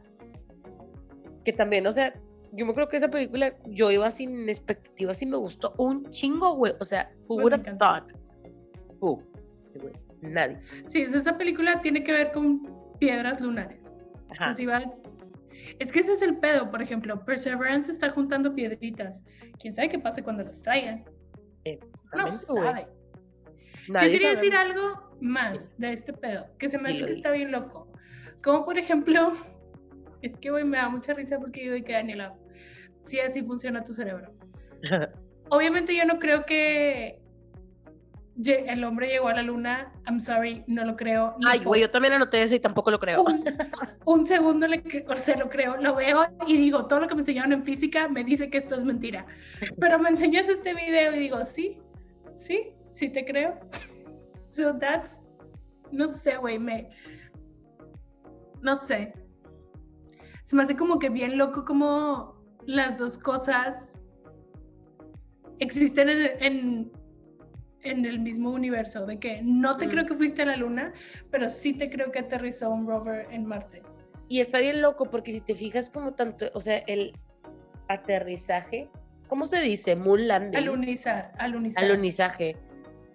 que 1.44 1.54
también, 1.54 1.88
o 1.88 1.92
sea, 1.92 2.14
yo 2.54 2.66
me 2.66 2.74
creo 2.74 2.88
que 2.88 2.98
esa 2.98 3.10
película 3.10 3.54
yo 3.66 3.92
iba 3.92 4.10
sin 4.12 4.48
expectativas 4.50 5.22
y 5.22 5.26
me 5.26 5.38
gustó 5.38 5.74
un 5.78 6.10
chingo, 6.12 6.56
güey. 6.56 6.74
O 6.80 6.86
sea, 6.86 7.12
who 7.28 7.38
Me 7.38 7.44
would 7.44 7.54
have 7.54 7.78
thought? 7.78 8.12
Who? 9.00 9.24
Nadie. 10.22 10.60
Sí, 10.88 11.06
o 11.06 11.10
sea, 11.10 11.20
esa 11.20 11.38
película 11.38 11.82
tiene 11.82 12.04
que 12.04 12.12
ver 12.12 12.32
con 12.32 12.62
piedras 13.00 13.40
lunares. 13.42 14.02
O 14.30 14.36
sea, 14.36 14.46
Ajá. 14.48 14.54
si 14.54 14.66
vas... 14.66 15.04
Es 15.80 15.92
que 15.92 16.00
ese 16.00 16.14
es 16.14 16.22
el 16.22 16.38
pedo, 16.38 16.72
por 16.72 16.82
ejemplo, 16.82 17.24
Perseverance 17.24 17.92
está 17.92 18.10
juntando 18.10 18.56
piedritas. 18.56 19.24
¿Quién 19.60 19.74
sabe 19.74 19.90
qué 19.90 20.00
pase 20.00 20.24
cuando 20.24 20.44
las 20.44 20.62
traigan? 20.62 21.04
No 22.16 22.28
sabe. 22.28 22.88
Nadie 23.90 24.08
Yo 24.08 24.12
quería 24.14 24.20
sabe. 24.20 24.36
decir 24.36 24.56
algo 24.56 25.08
más 25.20 25.78
de 25.78 25.94
este 25.94 26.14
pedo, 26.14 26.46
que 26.58 26.70
se 26.70 26.78
me 26.78 26.90
hace 26.90 27.06
que 27.06 27.12
está 27.12 27.32
bien 27.32 27.52
loco. 27.52 27.92
Como 28.44 28.66
por 28.66 28.78
ejemplo, 28.78 29.34
es 30.22 30.34
que 30.38 30.50
güey, 30.50 30.64
me 30.64 30.78
da 30.78 30.90
mucha 30.90 31.14
risa 31.14 31.40
porque 31.40 31.66
yo 31.66 31.74
digo 31.74 31.86
que 31.86 31.94
Daniela, 31.94 32.36
sí 33.02 33.20
así 33.20 33.42
funciona 33.44 33.84
tu 33.84 33.94
cerebro. 33.94 34.34
Obviamente 35.50 35.96
yo 35.96 36.06
no 36.06 36.20
creo 36.20 36.46
que 36.46 37.20
el 38.46 38.84
hombre 38.84 39.08
llegó 39.08 39.30
a 39.30 39.34
la 39.34 39.42
luna. 39.42 39.92
I'm 40.06 40.20
sorry, 40.20 40.64
no 40.68 40.86
lo 40.86 40.96
creo. 40.96 41.36
Ay, 41.46 41.64
güey, 41.64 41.82
yo 41.82 41.90
también 41.90 42.14
anoté 42.14 42.44
eso 42.44 42.56
y 42.56 42.60
tampoco 42.60 42.92
lo 42.92 43.00
creo. 43.00 43.24
un, 43.24 43.44
un 44.06 44.26
segundo 44.26 44.68
le, 44.68 44.84
o 45.08 45.18
sea, 45.18 45.38
lo 45.38 45.50
creo, 45.50 45.78
lo 45.78 45.96
veo 45.96 46.28
y 46.46 46.58
digo, 46.58 46.86
todo 46.86 47.00
lo 47.00 47.08
que 47.08 47.16
me 47.16 47.22
enseñaron 47.22 47.54
en 47.54 47.64
física 47.64 48.08
me 48.08 48.24
dice 48.24 48.50
que 48.50 48.60
esto 48.60 48.76
es 48.76 48.84
mentira. 48.84 49.26
Pero 49.80 50.00
me 50.00 50.10
enseñas 50.10 50.50
este 50.50 50.74
video 50.74 51.16
y 51.16 51.20
digo, 51.20 51.44
sí, 51.46 51.80
sí, 52.36 52.74
sí 52.92 53.10
te 53.10 53.26
creo. 53.26 53.60
So 54.50 54.78
that's, 54.78 55.24
no 55.92 56.08
sé, 56.08 56.38
güey, 56.38 56.60
me, 56.60 56.90
no 58.62 58.76
sé. 58.76 59.14
Se 60.48 60.56
me 60.56 60.64
hace 60.64 60.78
como 60.78 60.98
que 60.98 61.10
bien 61.10 61.38
loco 61.38 61.66
como 61.66 62.38
las 62.66 63.00
dos 63.00 63.18
cosas 63.18 64.00
existen 65.60 66.08
en, 66.08 66.22
en, 66.42 66.92
en 67.82 68.06
el 68.06 68.20
mismo 68.22 68.52
universo, 68.52 69.06
de 69.06 69.20
que 69.20 69.42
no 69.44 69.76
te 69.76 69.88
Mm. 69.88 69.90
creo 69.90 70.06
que 70.06 70.16
fuiste 70.16 70.44
a 70.44 70.46
la 70.46 70.56
luna, 70.56 70.94
pero 71.32 71.50
sí 71.50 71.74
te 71.74 71.90
creo 71.90 72.12
que 72.12 72.20
aterrizó 72.20 72.70
un 72.70 72.88
rover 72.88 73.28
en 73.30 73.46
Marte. 73.46 73.84
Y 74.30 74.40
está 74.40 74.60
bien 74.60 74.82
loco 74.82 75.10
porque 75.12 75.34
si 75.34 75.42
te 75.42 75.54
fijas 75.54 75.90
como 75.90 76.14
tanto, 76.14 76.46
o 76.54 76.62
sea, 76.62 76.78
el 76.88 77.12
aterrizaje, 77.90 78.90
¿cómo 79.28 79.46
se 79.48 79.60
dice? 79.60 79.98
Moon 79.98 80.30
landing. 80.30 80.56
Alunizar, 80.58 81.34
alunizar. 81.40 81.84
alunizaje. 81.84 82.56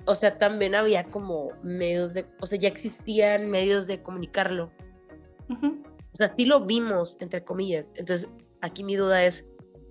O 0.05 0.15
sea, 0.15 0.37
también 0.37 0.75
había 0.75 1.05
como 1.05 1.49
medios 1.63 2.13
de, 2.13 2.27
o 2.43 2.47
sea, 2.47 2.59
ya 2.59 2.69
existían 2.69 3.49
medios 3.51 3.87
de 3.87 4.03
comunicarlo. 4.03 4.71
Ujú. 5.49 5.83
O 6.13 6.17
sea, 6.17 6.35
sí 6.37 6.45
lo 6.45 6.61
vimos, 6.61 7.17
entre 7.21 7.43
comillas. 7.45 7.93
Entonces, 7.97 8.31
aquí 8.61 8.85
mi 8.85 8.97
duda 8.97 9.25
es, 9.25 9.47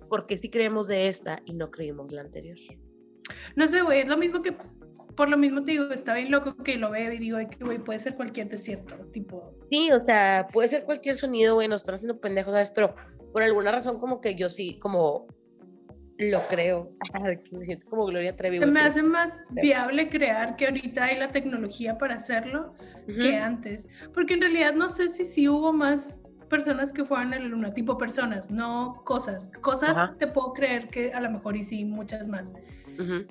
¿por 0.08 0.26
qué 0.26 0.36
sí 0.36 0.48
creemos 0.50 0.88
de 0.88 1.08
esta 1.08 1.40
y 1.46 1.54
no 1.54 1.70
creímos 1.70 2.12
la 2.12 2.22
anterior? 2.22 2.56
No 3.56 3.66
sé, 3.66 3.82
güey, 3.82 4.00
es 4.00 4.08
lo 4.08 4.16
mismo 4.16 4.42
que, 4.42 4.56
por 5.16 5.28
lo 5.28 5.36
mismo 5.36 5.64
te 5.64 5.72
digo, 5.72 5.90
está 5.90 6.14
bien 6.14 6.30
loco 6.30 6.56
que 6.56 6.76
lo 6.76 6.90
veo 6.90 7.12
y 7.12 7.18
digo, 7.18 7.38
"Ay, 7.38 7.46
que 7.46 7.64
güey, 7.64 7.78
puede 7.78 7.98
ser 7.98 8.14
cualquier 8.14 8.48
desierto, 8.48 8.94
tipo, 9.12 9.54
Sí, 9.70 9.90
o 9.90 10.04
sea, 10.04 10.48
puede 10.52 10.68
ser 10.68 10.84
cualquier 10.84 11.14
sonido, 11.14 11.54
güey, 11.54 11.68
nos 11.68 11.80
están 11.80 11.94
haciendo 11.94 12.20
pendejos, 12.20 12.52
¿sabes? 12.52 12.70
Pero 12.70 12.94
por 13.32 13.42
alguna 13.42 13.72
razón 13.72 13.98
como 13.98 14.20
que 14.20 14.34
yo 14.34 14.48
sí, 14.48 14.78
como 14.78 15.26
lo 16.30 16.40
creo. 16.48 16.90
que 17.44 17.56
me 17.56 17.64
siento 17.64 17.86
como 17.88 18.06
Gloria 18.06 18.34
Trevi. 18.36 18.58
se 18.58 18.66
me 18.66 18.80
hace 18.80 19.02
más 19.02 19.38
viable 19.50 20.08
crear 20.08 20.56
que 20.56 20.66
ahorita 20.66 21.04
hay 21.04 21.18
la 21.18 21.28
tecnología 21.30 21.98
para 21.98 22.14
hacerlo 22.16 22.74
Ujú. 23.08 23.18
que 23.20 23.36
antes. 23.36 23.88
Porque 24.14 24.34
en 24.34 24.40
realidad 24.42 24.74
no 24.74 24.88
sé 24.88 25.08
si 25.08 25.24
sí 25.24 25.48
hubo 25.48 25.72
más 25.72 26.20
personas 26.48 26.92
que 26.92 27.04
fueron 27.04 27.32
a 27.34 27.38
la 27.38 27.46
luna, 27.46 27.72
tipo 27.72 27.96
personas, 27.96 28.50
no 28.50 29.02
cosas. 29.04 29.50
Cosas 29.62 29.90
Ajá. 29.90 30.14
te 30.18 30.26
puedo 30.26 30.52
creer 30.52 30.88
que 30.88 31.12
a 31.12 31.20
lo 31.20 31.30
mejor 31.30 31.56
y 31.56 31.64
sí, 31.64 31.84
muchas 31.84 32.28
más. 32.28 32.52
Ujú. 32.98 33.26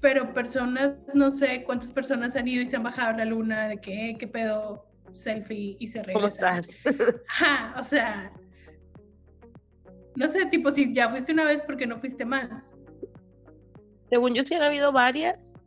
Pero 0.00 0.32
personas, 0.32 0.94
no 1.12 1.30
sé 1.32 1.64
cuántas 1.64 1.90
personas 1.90 2.36
han 2.36 2.46
ido 2.46 2.62
y 2.62 2.66
se 2.66 2.76
han 2.76 2.84
bajado 2.84 3.10
a 3.14 3.16
la 3.18 3.24
luna, 3.24 3.66
de 3.66 3.78
que, 3.78 4.10
"Eh, 4.10 4.16
qué 4.16 4.28
pedo, 4.28 4.84
selfie 5.12 5.76
y 5.80 5.88
se 5.88 6.02
¿Cómo 6.04 6.18
regresan. 6.28 6.58
estás? 6.60 6.78
Ajá, 7.28 7.80
o 7.80 7.82
sea, 7.82 8.30
no 10.16 10.28
sé, 10.28 10.46
tipo, 10.46 10.70
si 10.70 10.92
ya 10.94 11.08
fuiste 11.10 11.32
una 11.32 11.44
vez, 11.44 11.62
¿por 11.62 11.76
qué 11.76 11.86
no 11.86 11.98
fuiste 11.98 12.24
más? 12.24 12.70
Según 14.10 14.34
yo 14.34 14.42
sí 14.44 14.54
han 14.54 14.62
habido 14.62 14.92
varias. 14.92 15.60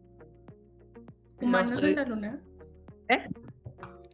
No 1.39 1.47
¿Humanos 1.47 1.71
estoy- 1.71 1.91
en 1.91 1.95
la 1.95 2.05
luna? 2.05 2.41
¿Eh? 3.09 3.27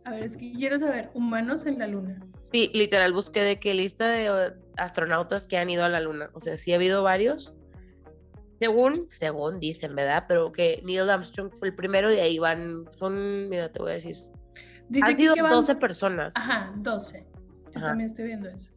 A 0.05 0.11
ver, 0.11 0.23
es 0.23 0.37
que 0.37 0.51
quiero 0.53 0.79
saber, 0.79 1.09
humanos 1.13 1.65
en 1.65 1.79
la 1.79 1.87
luna. 1.87 2.19
Sí, 2.41 2.71
literal 2.73 3.11
busqué 3.11 3.41
de 3.41 3.59
qué 3.59 3.73
lista 3.73 4.07
de 4.07 4.53
astronautas 4.77 5.47
que 5.49 5.57
han 5.57 5.69
ido 5.69 5.83
a 5.83 5.89
la 5.89 5.99
luna. 5.99 6.29
O 6.33 6.39
sea, 6.39 6.55
sí 6.55 6.71
ha 6.71 6.75
habido 6.75 7.03
varios. 7.03 7.55
Según, 8.59 9.05
según 9.09 9.59
dicen, 9.59 9.95
¿verdad? 9.95 10.23
Pero 10.27 10.51
que 10.51 10.81
Neil 10.85 11.09
Armstrong 11.09 11.51
fue 11.53 11.67
el 11.69 11.75
primero 11.75 12.11
y 12.11 12.17
ahí 12.19 12.39
van, 12.39 12.85
son, 12.97 13.49
mira, 13.49 13.71
te 13.71 13.79
voy 13.79 13.91
a 13.91 13.93
decir, 13.95 14.15
Dice 14.89 15.05
han 15.05 15.15
sido 15.17 15.33
que 15.35 15.41
van- 15.41 15.51
12 15.51 15.75
personas. 15.75 16.33
Ajá, 16.37 16.73
12. 16.77 17.25
Yo 17.65 17.69
Ajá. 17.75 17.87
también 17.87 18.07
estoy 18.07 18.25
viendo 18.25 18.47
eso. 18.49 18.71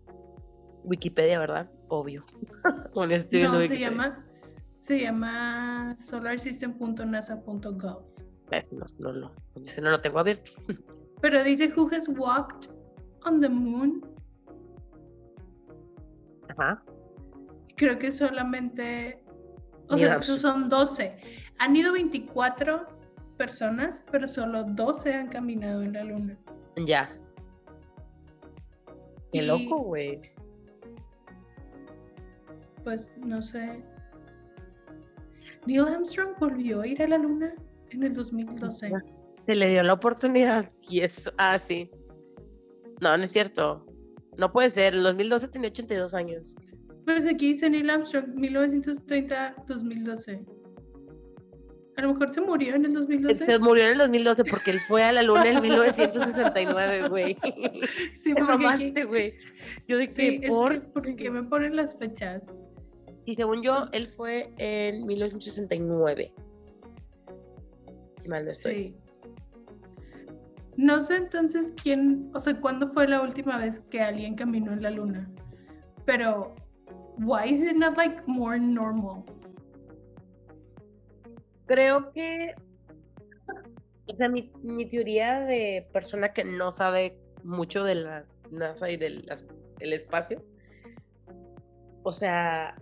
Wikipedia, 0.85 1.39
¿verdad? 1.39 1.71
Obvio. 1.89 2.25
Estoy 3.11 3.43
No, 3.43 3.61
se 3.63 3.79
llama, 3.79 4.25
se 4.79 5.01
llama 5.01 5.95
solarsystem.nasa.gov. 5.99 8.03
Ese 8.51 8.75
No, 8.75 8.85
no, 8.99 9.13
no, 9.13 9.33
ese 9.63 9.81
no 9.81 9.91
lo 9.91 10.01
tengo 10.01 10.19
abierto. 10.19 10.51
Pero 11.21 11.45
dice, 11.45 11.73
who 11.77 11.89
has 11.93 12.09
walked 12.09 12.69
on 13.25 13.41
the 13.41 13.49
moon? 13.49 14.03
Ajá. 16.49 16.83
Creo 17.77 17.99
que 17.99 18.11
solamente, 18.11 19.23
o 19.89 19.97
sea, 19.97 20.17
son 20.19 20.69
12. 20.69 21.17
Han 21.59 21.77
ido 21.77 21.93
24, 21.93 22.87
personas, 23.37 24.03
pero 24.11 24.27
solo 24.27 24.65
12 24.65 25.15
han 25.15 25.29
caminado 25.29 25.83
en 25.83 25.93
la 25.95 26.05
luna. 26.05 26.37
Ya. 26.87 27.11
Qué 29.33 29.39
Y- 29.39 29.47
loco, 29.47 29.79
güey. 29.79 30.21
Pues 32.85 33.11
no 33.19 33.43
sé. 33.43 33.83
Neil 35.67 35.81
Armstrong 35.81 36.31
volvió 36.39 36.81
a 36.81 36.87
ir 36.87 37.03
a 37.03 37.09
la 37.09 37.19
luna 37.19 37.53
en 37.91 38.03
el 38.03 38.15
2012. 38.15 38.93
Se 39.47 39.55
le 39.55 39.69
dio 39.69 39.83
la 39.83 39.93
oportunidad 39.95 40.71
y 40.89 41.01
es 41.01 41.31
así. 41.37 41.91
no, 43.01 43.17
no 43.17 43.23
es 43.23 43.31
cierto. 43.31 43.85
No 44.39 44.53
puede 44.53 44.71
ser. 44.71 44.95
En 44.95 45.03
2012 45.03 45.49
tenía 45.49 45.69
82 45.71 46.15
años. 46.15 46.57
Pues 47.05 47.27
aquí 47.27 47.49
dice 47.49 47.69
Neil 47.69 47.91
Armstrong, 47.91 48.27
1930-2012. 48.37 50.47
A 51.97 52.03
lo 52.03 52.13
mejor 52.13 52.33
se 52.33 52.41
murió 52.41 52.77
en 52.77 52.85
el 52.87 52.95
2012. 52.95 53.45
Se 53.45 53.59
murió 53.59 53.83
en 53.85 53.91
el 53.91 53.99
2012 53.99 54.45
porque 54.45 54.71
él 54.71 54.81
fue 54.81 55.03
a 55.05 55.13
la 55.13 55.23
luna 55.23 55.49
en 55.49 55.61
1969, 55.61 57.09
güey. 57.09 57.37
Sí, 58.15 58.33
Te 58.33 58.41
mamaste, 58.41 59.05
güey. 59.05 59.35
Yo 59.87 59.99
dije, 59.99 60.13
Sí, 60.13 60.41
es 60.43 60.49
por... 60.49 60.81
que, 60.81 60.89
porque 60.89 61.31
me 61.31 61.43
ponen 61.43 61.77
las 61.77 61.99
fechas. 61.99 62.55
Y 63.31 63.35
según 63.35 63.63
yo, 63.63 63.79
él 63.93 64.09
fue 64.09 64.53
en 64.59 65.07
1969. 65.07 66.35
Si 68.19 68.29
mal 68.29 68.45
no 68.45 68.51
estoy. 68.51 68.75
Sí. 68.75 68.97
No 70.77 71.01
sé 71.01 71.19
entonces 71.19 71.71
quién, 71.81 72.29
o 72.35 72.41
sea, 72.41 72.61
cuándo 72.61 72.93
fue 72.93 73.07
la 73.07 73.23
última 73.23 73.57
vez 73.59 73.79
que 73.89 74.01
alguien 74.01 74.35
caminó 74.35 74.73
en 74.73 74.83
la 74.83 74.91
luna. 74.91 75.31
Pero, 76.07 76.57
why 77.19 77.51
is 77.51 77.63
it 77.63 77.77
not 77.77 77.97
like 77.97 78.21
more 78.27 78.59
normal? 78.59 79.23
Creo 81.67 82.11
que, 82.11 82.57
o 84.09 84.17
sea, 84.17 84.29
mi, 84.29 84.51
mi 84.61 84.89
teoría 84.89 85.39
de 85.43 85.89
persona 85.93 86.33
que 86.33 86.43
no 86.43 86.73
sabe 86.73 87.17
mucho 87.45 87.85
de 87.85 87.95
la 87.95 88.25
NASA 88.51 88.91
y 88.91 88.97
del 88.97 89.25
el 89.79 89.93
espacio, 89.93 90.43
o 92.03 92.11
sea, 92.11 92.75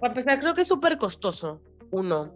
para 0.00 0.12
empezar, 0.12 0.40
creo 0.40 0.54
que 0.54 0.62
es 0.62 0.68
súper 0.68 0.98
costoso, 0.98 1.60
uno. 1.90 2.34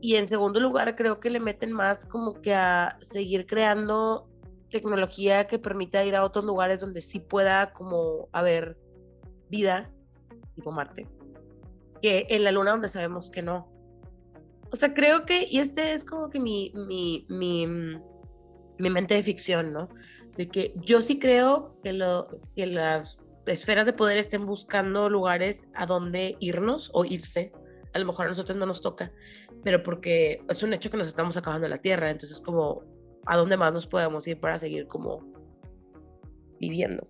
Y 0.00 0.16
en 0.16 0.28
segundo 0.28 0.60
lugar, 0.60 0.94
creo 0.96 1.20
que 1.20 1.30
le 1.30 1.40
meten 1.40 1.72
más 1.72 2.06
como 2.06 2.34
que 2.34 2.54
a 2.54 2.96
seguir 3.00 3.46
creando 3.46 4.28
tecnología 4.70 5.46
que 5.46 5.58
permita 5.58 6.04
ir 6.04 6.14
a 6.14 6.24
otros 6.24 6.44
lugares 6.44 6.80
donde 6.80 7.00
sí 7.00 7.20
pueda 7.20 7.72
como 7.72 8.28
haber 8.32 8.76
vida, 9.48 9.90
tipo 10.54 10.70
Marte, 10.70 11.06
que 12.02 12.26
en 12.28 12.44
la 12.44 12.52
Luna 12.52 12.72
donde 12.72 12.88
sabemos 12.88 13.30
que 13.30 13.42
no. 13.42 13.68
O 14.70 14.76
sea, 14.76 14.92
creo 14.92 15.24
que, 15.24 15.46
y 15.48 15.60
este 15.60 15.92
es 15.92 16.04
como 16.04 16.28
que 16.28 16.40
mi, 16.40 16.72
mi, 16.74 17.24
mi, 17.28 17.66
mi 17.66 18.90
mente 18.90 19.14
de 19.14 19.22
ficción, 19.22 19.72
¿no? 19.72 19.88
De 20.36 20.48
que 20.48 20.74
yo 20.76 21.00
sí 21.00 21.18
creo 21.18 21.78
que, 21.82 21.92
lo, 21.92 22.26
que 22.54 22.66
las 22.66 23.18
esferas 23.46 23.86
de 23.86 23.92
poder 23.92 24.18
estén 24.18 24.46
buscando 24.46 25.08
lugares 25.08 25.66
a 25.74 25.86
donde 25.86 26.36
irnos 26.40 26.90
o 26.94 27.04
irse. 27.04 27.52
A 27.94 27.98
lo 27.98 28.06
mejor 28.06 28.26
a 28.26 28.28
nosotros 28.28 28.56
no 28.58 28.66
nos 28.66 28.82
toca, 28.82 29.10
pero 29.64 29.82
porque 29.82 30.42
es 30.48 30.62
un 30.62 30.72
hecho 30.74 30.90
que 30.90 30.96
nos 30.96 31.08
estamos 31.08 31.36
acabando 31.36 31.66
la 31.66 31.78
Tierra, 31.78 32.10
entonces 32.10 32.40
como, 32.40 32.82
¿a 33.24 33.36
dónde 33.36 33.56
más 33.56 33.72
nos 33.72 33.86
podemos 33.86 34.26
ir 34.28 34.38
para 34.38 34.58
seguir 34.58 34.86
como 34.86 35.24
viviendo? 36.60 37.08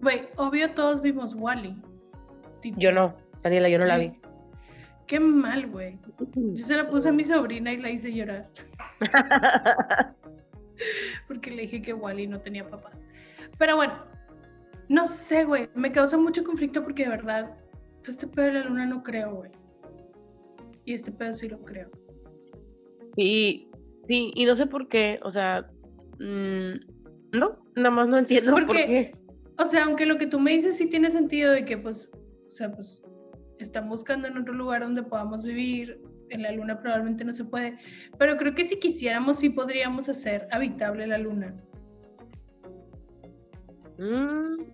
Güey, 0.00 0.28
obvio 0.36 0.72
todos 0.74 1.00
vimos 1.00 1.34
Wally. 1.34 1.80
Yo 2.76 2.90
no, 2.90 3.16
Daniela, 3.42 3.68
yo 3.68 3.78
no 3.78 3.84
la 3.84 3.98
vi. 3.98 4.20
Qué 5.06 5.20
mal, 5.20 5.68
güey. 5.68 5.98
Yo 6.34 6.64
se 6.64 6.76
la 6.76 6.88
puse 6.88 7.08
a 7.10 7.12
mi 7.12 7.24
sobrina 7.24 7.72
y 7.72 7.76
la 7.76 7.90
hice 7.90 8.12
llorar. 8.12 8.50
Porque 11.28 11.50
le 11.52 11.62
dije 11.62 11.80
que 11.80 11.94
Wally 11.94 12.26
no 12.26 12.40
tenía 12.40 12.68
papás. 12.68 13.06
Pero 13.56 13.76
bueno, 13.76 13.94
no 14.88 15.06
sé, 15.06 15.44
güey. 15.44 15.68
Me 15.74 15.92
causa 15.92 16.16
mucho 16.16 16.44
conflicto 16.44 16.82
porque 16.82 17.04
de 17.04 17.10
verdad, 17.10 17.56
todo 18.02 18.10
este 18.12 18.26
pedo 18.26 18.46
de 18.46 18.52
la 18.54 18.64
luna 18.64 18.86
no 18.86 19.02
creo, 19.02 19.34
güey. 19.34 19.50
Y 20.84 20.94
este 20.94 21.10
pedo 21.12 21.34
sí 21.34 21.48
lo 21.48 21.60
creo. 21.64 21.90
Sí, 23.16 23.70
sí, 24.06 24.32
y 24.34 24.44
no 24.44 24.54
sé 24.54 24.66
por 24.66 24.88
qué, 24.88 25.18
o 25.22 25.30
sea, 25.30 25.66
mm, 26.18 26.74
no, 27.32 27.58
nada 27.74 27.90
más 27.90 28.08
no 28.08 28.18
entiendo 28.18 28.52
por 28.52 28.66
Porque- 28.66 28.86
qué. 28.86 29.10
O 29.58 29.64
sea, 29.64 29.84
aunque 29.84 30.04
lo 30.04 30.18
que 30.18 30.26
tú 30.26 30.38
me 30.38 30.52
dices 30.52 30.76
sí 30.76 30.86
tiene 30.88 31.10
sentido 31.10 31.50
de 31.50 31.64
que, 31.64 31.78
pues, 31.78 32.10
o 32.46 32.50
sea, 32.50 32.70
pues, 32.72 33.02
están 33.58 33.88
buscando 33.88 34.28
en 34.28 34.36
otro 34.36 34.52
lugar 34.52 34.82
donde 34.82 35.02
podamos 35.02 35.42
vivir. 35.42 35.98
En 36.28 36.42
la 36.42 36.50
luna 36.52 36.80
probablemente 36.80 37.24
no 37.24 37.32
se 37.32 37.44
puede. 37.44 37.78
Pero 38.18 38.36
creo 38.36 38.54
que 38.54 38.64
si 38.64 38.78
quisiéramos, 38.78 39.38
sí 39.38 39.48
podríamos 39.48 40.08
hacer 40.08 40.46
habitable 40.50 41.06
la 41.06 41.18
luna. 41.18 41.54
Mm, 43.98 44.70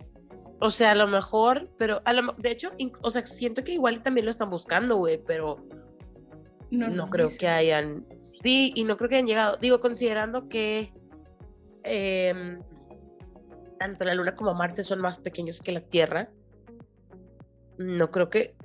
o 0.59 0.69
sea, 0.69 0.91
a 0.91 0.95
lo 0.95 1.07
mejor, 1.07 1.69
pero 1.77 2.01
a 2.05 2.13
lo, 2.13 2.33
de 2.33 2.51
hecho, 2.51 2.71
o 3.01 3.09
sea, 3.09 3.25
siento 3.25 3.63
que 3.63 3.73
igual 3.73 4.01
también 4.01 4.25
lo 4.25 4.29
están 4.29 4.49
buscando, 4.49 4.97
güey, 4.97 5.21
pero 5.25 5.57
No, 6.71 6.87
no 6.89 7.09
creo 7.09 7.29
que 7.37 7.47
hayan, 7.47 8.05
sí, 8.41 8.71
y 8.75 8.83
no 8.83 8.97
creo 8.97 9.09
que 9.09 9.15
hayan 9.15 9.27
llegado, 9.27 9.57
digo, 9.57 9.79
considerando 9.79 10.47
que 10.49 10.93
em, 11.83 12.61
tanto 13.77 14.05
la 14.05 14.15
Luna 14.15 14.35
como 14.35 14.53
Marte 14.53 14.83
son 14.83 14.99
más 15.01 15.19
pequeños 15.19 15.61
que 15.61 15.73
la 15.73 15.81
Tierra, 15.81 16.29
no 17.77 18.09
creo 18.11 18.29
que, 18.29 18.55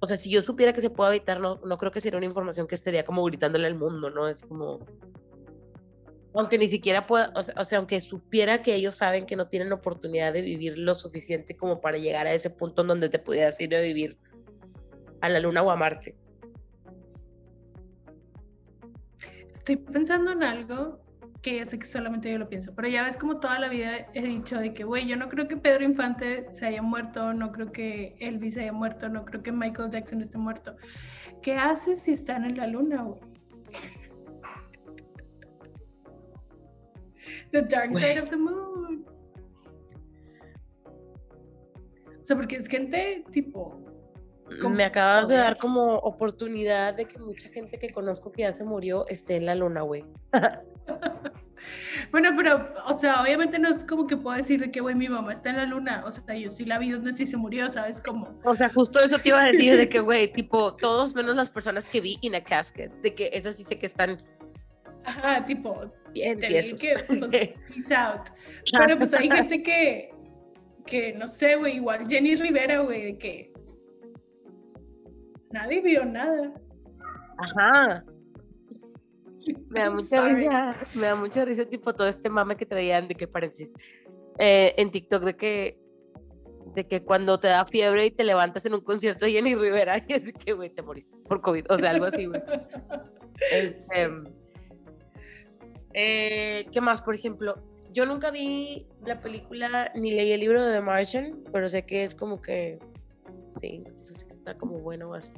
o 0.00 0.06
sea, 0.06 0.16
si 0.16 0.30
yo 0.30 0.40
supiera 0.42 0.72
que 0.72 0.80
se 0.80 0.90
puede 0.90 1.10
habitar, 1.10 1.40
no, 1.40 1.56
no 1.64 1.78
creo 1.78 1.90
que 1.90 2.00
sería 2.00 2.18
una 2.18 2.26
información 2.26 2.66
que 2.66 2.76
estaría 2.76 3.04
como 3.04 3.24
gritándole 3.24 3.66
al 3.66 3.74
mundo, 3.74 4.10
¿no? 4.10 4.28
Es 4.28 4.42
como, 4.42 4.78
aunque 6.34 6.58
ni 6.58 6.68
siquiera 6.68 7.06
pueda, 7.06 7.32
o 7.34 7.42
sea, 7.42 7.54
o 7.58 7.64
sea, 7.64 7.78
aunque 7.78 8.00
supiera 8.00 8.62
que 8.62 8.74
ellos 8.74 8.94
saben 8.94 9.26
que 9.26 9.36
no 9.36 9.48
tienen 9.48 9.72
oportunidad 9.72 10.32
de 10.32 10.42
vivir 10.42 10.78
lo 10.78 10.94
suficiente 10.94 11.56
como 11.56 11.80
para 11.80 11.98
llegar 11.98 12.26
a 12.26 12.32
ese 12.32 12.50
punto 12.50 12.82
en 12.82 12.88
donde 12.88 13.08
te 13.08 13.18
pudieras 13.18 13.60
ir 13.60 13.74
a 13.74 13.80
vivir 13.80 14.18
a 15.20 15.28
la 15.28 15.40
Luna 15.40 15.62
o 15.62 15.70
a 15.70 15.76
Marte. 15.76 16.14
Estoy 19.54 19.76
pensando 19.76 20.32
en 20.32 20.42
algo 20.42 21.00
que 21.42 21.64
sé 21.66 21.78
que 21.78 21.86
solamente 21.86 22.30
yo 22.30 22.38
lo 22.38 22.48
pienso, 22.48 22.74
pero 22.74 22.88
ya 22.88 23.04
ves 23.04 23.16
como 23.16 23.38
toda 23.38 23.58
la 23.58 23.68
vida 23.68 24.06
he 24.12 24.22
dicho 24.22 24.58
de 24.58 24.74
que, 24.74 24.84
güey, 24.84 25.06
yo 25.06 25.16
no 25.16 25.28
creo 25.28 25.46
que 25.46 25.56
Pedro 25.56 25.84
Infante 25.84 26.46
se 26.52 26.66
haya 26.66 26.82
muerto, 26.82 27.32
no 27.32 27.52
creo 27.52 27.70
que 27.70 28.16
Elvis 28.18 28.56
haya 28.56 28.72
muerto, 28.72 29.08
no 29.08 29.24
creo 29.24 29.42
que 29.42 29.52
Michael 29.52 29.90
Jackson 29.90 30.20
esté 30.20 30.38
muerto. 30.38 30.76
¿Qué 31.42 31.54
haces 31.54 32.02
si 32.02 32.12
están 32.12 32.44
en 32.44 32.56
la 32.56 32.66
luna, 32.66 33.02
güey? 33.02 33.20
The 37.52 37.62
dark 37.62 37.94
side 37.94 38.20
of 38.20 38.30
the 38.30 38.36
moon. 38.36 39.06
O 42.20 42.24
sea, 42.24 42.36
porque 42.36 42.56
es 42.56 42.66
gente 42.66 43.24
tipo, 43.32 43.82
Me 44.70 44.84
acabas 44.84 45.28
de 45.28 45.36
dar 45.36 45.56
como 45.56 45.96
oportunidad 45.96 46.96
de 46.96 47.06
que 47.06 47.18
mucha 47.18 47.48
gente 47.48 47.78
que 47.78 47.90
conozco 47.90 48.30
que 48.32 48.42
ya 48.42 48.52
se 48.52 48.64
murió 48.64 49.06
esté 49.08 49.36
en 49.36 49.46
la 49.46 49.54
luna, 49.54 49.82
güey. 49.82 50.04
Bueno, 52.10 52.30
pero, 52.36 52.72
o 52.86 52.94
sea, 52.94 53.20
obviamente 53.20 53.58
no 53.58 53.68
es 53.68 53.84
como 53.84 54.06
que 54.06 54.16
puedo 54.16 54.36
decir 54.36 54.60
de 54.60 54.70
que, 54.70 54.80
güey, 54.80 54.94
mi 54.94 55.08
mamá 55.08 55.32
está 55.32 55.50
en 55.50 55.56
la 55.56 55.66
luna. 55.66 56.04
O 56.06 56.10
sea, 56.10 56.34
yo 56.34 56.50
sí 56.50 56.64
la 56.64 56.78
vi 56.78 56.90
donde 56.90 57.12
sí 57.12 57.26
se 57.26 57.36
murió, 57.36 57.68
¿sabes? 57.68 58.00
Como, 58.00 58.38
O 58.44 58.56
sea, 58.56 58.70
justo 58.70 59.00
eso 59.00 59.18
te 59.18 59.30
iba 59.30 59.42
a 59.42 59.46
decir, 59.46 59.76
de 59.76 59.88
que, 59.88 60.00
güey, 60.00 60.32
tipo, 60.32 60.74
todos 60.76 61.14
menos 61.14 61.36
las 61.36 61.50
personas 61.50 61.88
que 61.88 62.00
vi 62.00 62.16
in 62.22 62.34
a 62.34 62.42
casket, 62.42 62.92
de 63.02 63.14
que 63.14 63.30
esas 63.32 63.56
sí 63.56 63.64
sé 63.64 63.78
que 63.78 63.86
están 63.86 64.18
ajá, 65.04 65.44
tipo, 65.44 65.90
bien 66.12 66.38
tiesos. 66.38 66.80
que, 66.80 66.94
pues, 67.06 67.30
peace 67.68 67.94
out. 67.94 68.28
Pero 68.70 68.96
pues 68.96 69.14
hay 69.14 69.30
gente 69.30 69.62
que, 69.62 70.10
que 70.86 71.12
no 71.14 71.26
sé, 71.26 71.56
güey, 71.56 71.76
igual 71.76 72.06
Jenny 72.08 72.36
Rivera, 72.36 72.80
güey, 72.80 73.12
de 73.12 73.18
que 73.18 73.52
nadie 75.50 75.80
vio 75.80 76.04
nada. 76.04 76.52
Ajá. 77.38 78.04
Me 79.70 79.80
da 79.80 79.90
mucha 79.90 80.04
sorry. 80.04 80.34
risa, 80.34 80.76
me 80.94 81.06
da 81.06 81.14
mucha 81.14 81.44
risa, 81.44 81.64
tipo, 81.64 81.94
todo 81.94 82.08
este 82.08 82.28
mame 82.28 82.56
que 82.56 82.66
traían 82.66 83.08
de 83.08 83.14
que 83.14 83.26
paréntesis 83.26 83.72
eh, 84.38 84.74
en 84.76 84.90
TikTok 84.90 85.22
de 85.24 85.36
que 85.36 85.78
de 86.74 86.86
que 86.86 87.02
cuando 87.02 87.40
te 87.40 87.48
da 87.48 87.64
fiebre 87.64 88.06
y 88.06 88.10
te 88.10 88.24
levantas 88.24 88.64
en 88.66 88.74
un 88.74 88.82
concierto 88.82 89.24
de 89.24 89.32
Jenny 89.32 89.54
Rivera 89.54 90.04
y 90.08 90.12
así 90.12 90.32
que, 90.32 90.52
güey, 90.52 90.70
te 90.70 90.82
moriste 90.82 91.16
por 91.26 91.40
COVID, 91.40 91.66
o 91.70 91.78
sea, 91.78 91.90
algo 91.90 92.06
así, 92.06 92.26
güey. 92.26 92.40
Este, 93.52 94.02
eh, 94.02 94.10
¿Qué 95.98 96.80
más, 96.80 97.02
por 97.02 97.16
ejemplo? 97.16 97.56
Yo 97.92 98.06
nunca 98.06 98.30
vi 98.30 98.86
la 99.04 99.20
película 99.20 99.90
ni 99.96 100.12
leí 100.12 100.30
el 100.30 100.38
libro 100.38 100.64
de 100.64 100.74
The 100.74 100.80
Martian, 100.80 101.42
pero 101.52 101.68
sé 101.68 101.84
que 101.84 102.04
es 102.04 102.14
como 102.14 102.40
que, 102.40 102.78
sí, 103.60 103.82
que 104.04 104.32
está 104.32 104.54
como 104.54 104.78
bueno 104.78 105.12
así. 105.12 105.34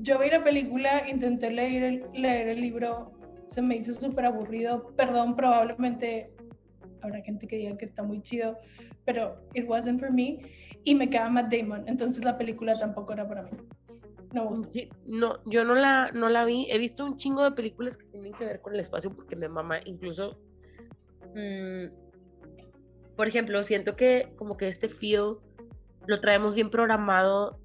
Yo 0.00 0.18
vi 0.18 0.30
la 0.30 0.42
película, 0.42 1.08
intenté 1.08 1.48
leer 1.52 1.82
el, 1.84 2.04
leer 2.12 2.48
el 2.48 2.60
libro, 2.60 3.12
se 3.46 3.62
me 3.62 3.76
hizo 3.76 3.94
súper 3.94 4.24
aburrido. 4.24 4.88
Perdón, 4.96 5.36
probablemente 5.36 6.32
habrá 7.00 7.20
gente 7.22 7.46
que 7.46 7.56
diga 7.56 7.76
que 7.76 7.84
está 7.84 8.02
muy 8.02 8.20
chido, 8.20 8.58
pero 9.04 9.36
it 9.54 9.64
wasn't 9.68 10.00
for 10.00 10.10
me. 10.10 10.40
Y 10.82 10.96
me 10.96 11.08
queda 11.08 11.28
Matt 11.28 11.54
Damon, 11.54 11.84
entonces 11.86 12.24
la 12.24 12.36
película 12.36 12.76
tampoco 12.76 13.12
era 13.12 13.28
para 13.28 13.42
mí. 13.44 13.50
No. 14.34 14.52
Sí, 14.68 14.88
no, 15.06 15.38
yo 15.44 15.64
no 15.64 15.76
la, 15.76 16.10
no 16.12 16.28
la 16.28 16.44
vi. 16.44 16.66
He 16.68 16.78
visto 16.78 17.04
un 17.04 17.16
chingo 17.16 17.44
de 17.44 17.52
películas 17.52 17.96
que 17.96 18.04
tienen 18.06 18.32
que 18.32 18.44
ver 18.44 18.60
con 18.60 18.74
el 18.74 18.80
espacio 18.80 19.14
porque 19.14 19.36
me 19.36 19.48
mama. 19.48 19.78
Incluso, 19.84 20.36
mm, 21.34 21.86
por 23.16 23.28
ejemplo, 23.28 23.62
siento 23.62 23.94
que 23.94 24.32
como 24.36 24.56
que 24.56 24.66
este 24.66 24.88
feel 24.88 25.36
lo 26.06 26.20
traemos 26.20 26.56
bien 26.56 26.68
programado. 26.68 27.60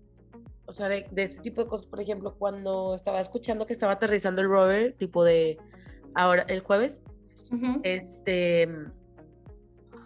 O 0.67 0.71
sea, 0.71 0.87
de, 0.87 1.07
de 1.09 1.23
este 1.23 1.41
tipo 1.41 1.63
de 1.63 1.67
cosas. 1.67 1.87
Por 1.87 1.99
ejemplo, 1.99 2.35
cuando 2.37 2.93
estaba 2.93 3.19
escuchando 3.19 3.65
que 3.65 3.73
estaba 3.73 3.93
aterrizando 3.93 4.41
el 4.41 4.47
rover, 4.47 4.93
tipo 4.93 5.23
de 5.23 5.57
ahora, 6.13 6.43
el 6.43 6.59
jueves, 6.59 7.01
este. 7.81 8.69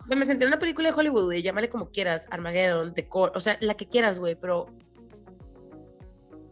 Me 0.08 0.26
senté 0.26 0.46
en 0.46 0.50
una 0.50 0.60
película 0.60 0.90
de 0.90 0.96
Hollywood, 0.96 1.26
güey, 1.26 1.42
llámale 1.42 1.70
como 1.70 1.90
quieras, 1.90 2.28
Armageddon, 2.30 2.94
The 2.94 3.08
Core, 3.08 3.32
o 3.36 3.40
sea, 3.40 3.58
la 3.62 3.74
que 3.76 3.88
quieras, 3.88 4.20
güey, 4.20 4.36
pero 4.36 4.68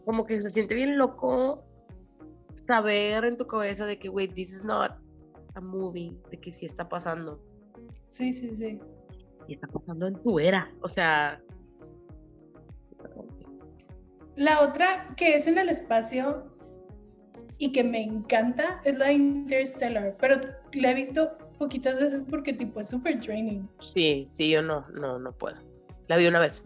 como 0.04 0.26
que 0.26 0.40
se 0.40 0.50
siente 0.50 0.74
bien 0.74 0.98
loco 0.98 1.64
saber 2.66 3.24
en 3.24 3.36
tu 3.36 3.46
cabeza 3.46 3.86
de 3.86 3.98
que, 3.98 4.08
güey, 4.08 4.28
this 4.28 4.52
is 4.52 4.64
not 4.64 4.92
a 5.54 5.60
movie, 5.60 6.16
de 6.30 6.38
que 6.38 6.52
sí 6.52 6.66
está 6.66 6.88
pasando, 6.88 7.40
Sí, 8.08 8.32
sí, 8.32 8.54
sí. 8.54 8.78
y 9.48 9.54
está 9.54 9.66
pasando 9.68 10.06
en 10.06 10.14
tu 10.22 10.38
era, 10.38 10.70
o 10.80 10.88
sea. 10.88 11.40
La 14.36 14.60
otra 14.62 15.14
que 15.16 15.34
es 15.34 15.46
en 15.46 15.58
el 15.58 15.68
espacio 15.68 16.44
y 17.58 17.70
que 17.72 17.84
me 17.84 18.02
encanta 18.02 18.80
es 18.84 18.98
la 18.98 19.12
Interstellar, 19.12 20.16
pero 20.18 20.40
la 20.72 20.90
he 20.90 20.94
visto 20.94 21.36
poquitas 21.58 21.98
veces 22.00 22.22
porque 22.28 22.52
tipo 22.54 22.80
es 22.80 22.88
súper 22.88 23.20
draining. 23.20 23.68
Sí, 23.80 24.26
sí, 24.34 24.50
yo 24.50 24.62
no, 24.62 24.86
no, 25.00 25.18
no 25.18 25.32
puedo. 25.32 25.56
La 26.08 26.16
vi 26.16 26.26
una 26.26 26.40
vez. 26.40 26.64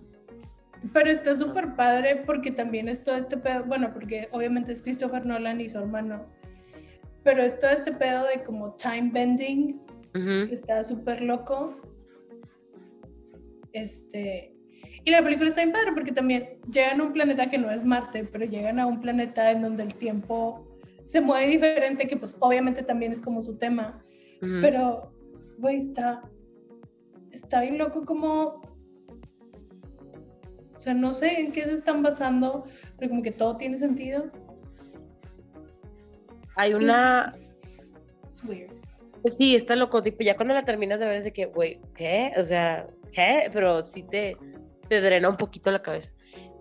Pero 0.92 1.10
está 1.10 1.34
súper 1.34 1.74
padre 1.74 2.22
porque 2.26 2.50
también 2.50 2.88
es 2.88 3.02
todo 3.02 3.16
este 3.16 3.36
pedo, 3.36 3.64
bueno, 3.64 3.92
porque 3.92 4.28
obviamente 4.32 4.72
es 4.72 4.82
Christopher 4.82 5.24
Nolan 5.24 5.60
y 5.60 5.68
su 5.68 5.78
hermano, 5.78 6.26
pero 7.22 7.42
es 7.42 7.58
todo 7.58 7.70
este 7.70 7.92
pedo 7.92 8.24
de 8.26 8.42
como 8.42 8.74
time 8.74 9.10
bending, 9.12 9.80
que 10.12 10.54
está 10.54 10.82
súper 10.84 11.20
loco. 11.22 11.76
Este, 13.72 14.54
y 15.04 15.10
la 15.10 15.22
película 15.22 15.48
está 15.48 15.62
bien 15.62 15.72
padre 15.72 15.92
porque 15.92 16.12
también 16.12 16.58
llegan 16.70 17.00
a 17.00 17.04
un 17.04 17.12
planeta 17.12 17.48
que 17.48 17.58
no 17.58 17.70
es 17.70 17.84
Marte, 17.84 18.24
pero 18.24 18.44
llegan 18.44 18.80
a 18.80 18.86
un 18.86 19.00
planeta 19.00 19.50
en 19.50 19.62
donde 19.62 19.82
el 19.82 19.94
tiempo 19.94 20.66
se 21.04 21.20
mueve 21.20 21.46
diferente, 21.46 22.08
que 22.08 22.16
pues 22.16 22.36
obviamente 22.40 22.82
también 22.82 23.12
es 23.12 23.20
como 23.20 23.40
su 23.40 23.56
tema, 23.56 24.02
Ujú. 24.42 24.58
pero, 24.60 25.12
güey, 25.58 25.76
está, 25.76 26.22
está 27.30 27.60
bien 27.60 27.78
loco 27.78 28.04
como... 28.04 28.75
O 30.76 30.80
sea, 30.80 30.94
no 30.94 31.12
sé 31.12 31.40
en 31.40 31.52
qué 31.52 31.64
se 31.64 31.72
están 31.72 32.02
basando, 32.02 32.64
pero 32.98 33.10
como 33.10 33.22
que 33.22 33.32
todo 33.32 33.56
tiene 33.56 33.78
sentido. 33.78 34.30
Hay 36.56 36.74
una, 36.74 37.34
weird. 38.46 38.72
Pues 39.22 39.34
Sí, 39.36 39.54
está 39.54 39.74
loco, 39.74 40.02
tipo, 40.02 40.22
ya 40.22 40.36
cuando 40.36 40.54
la 40.54 40.64
terminas 40.64 41.00
de 41.00 41.06
ver 41.06 41.16
es 41.16 41.24
de 41.24 41.32
que, 41.32 41.46
güey, 41.46 41.80
¿qué? 41.94 42.32
O 42.36 42.44
sea, 42.44 42.86
¿qué? 43.12 43.50
Pero 43.52 43.80
sí 43.82 44.02
te, 44.02 44.36
te 44.88 45.00
drena 45.00 45.28
un 45.28 45.36
poquito 45.36 45.70
la 45.70 45.82
cabeza. 45.82 46.10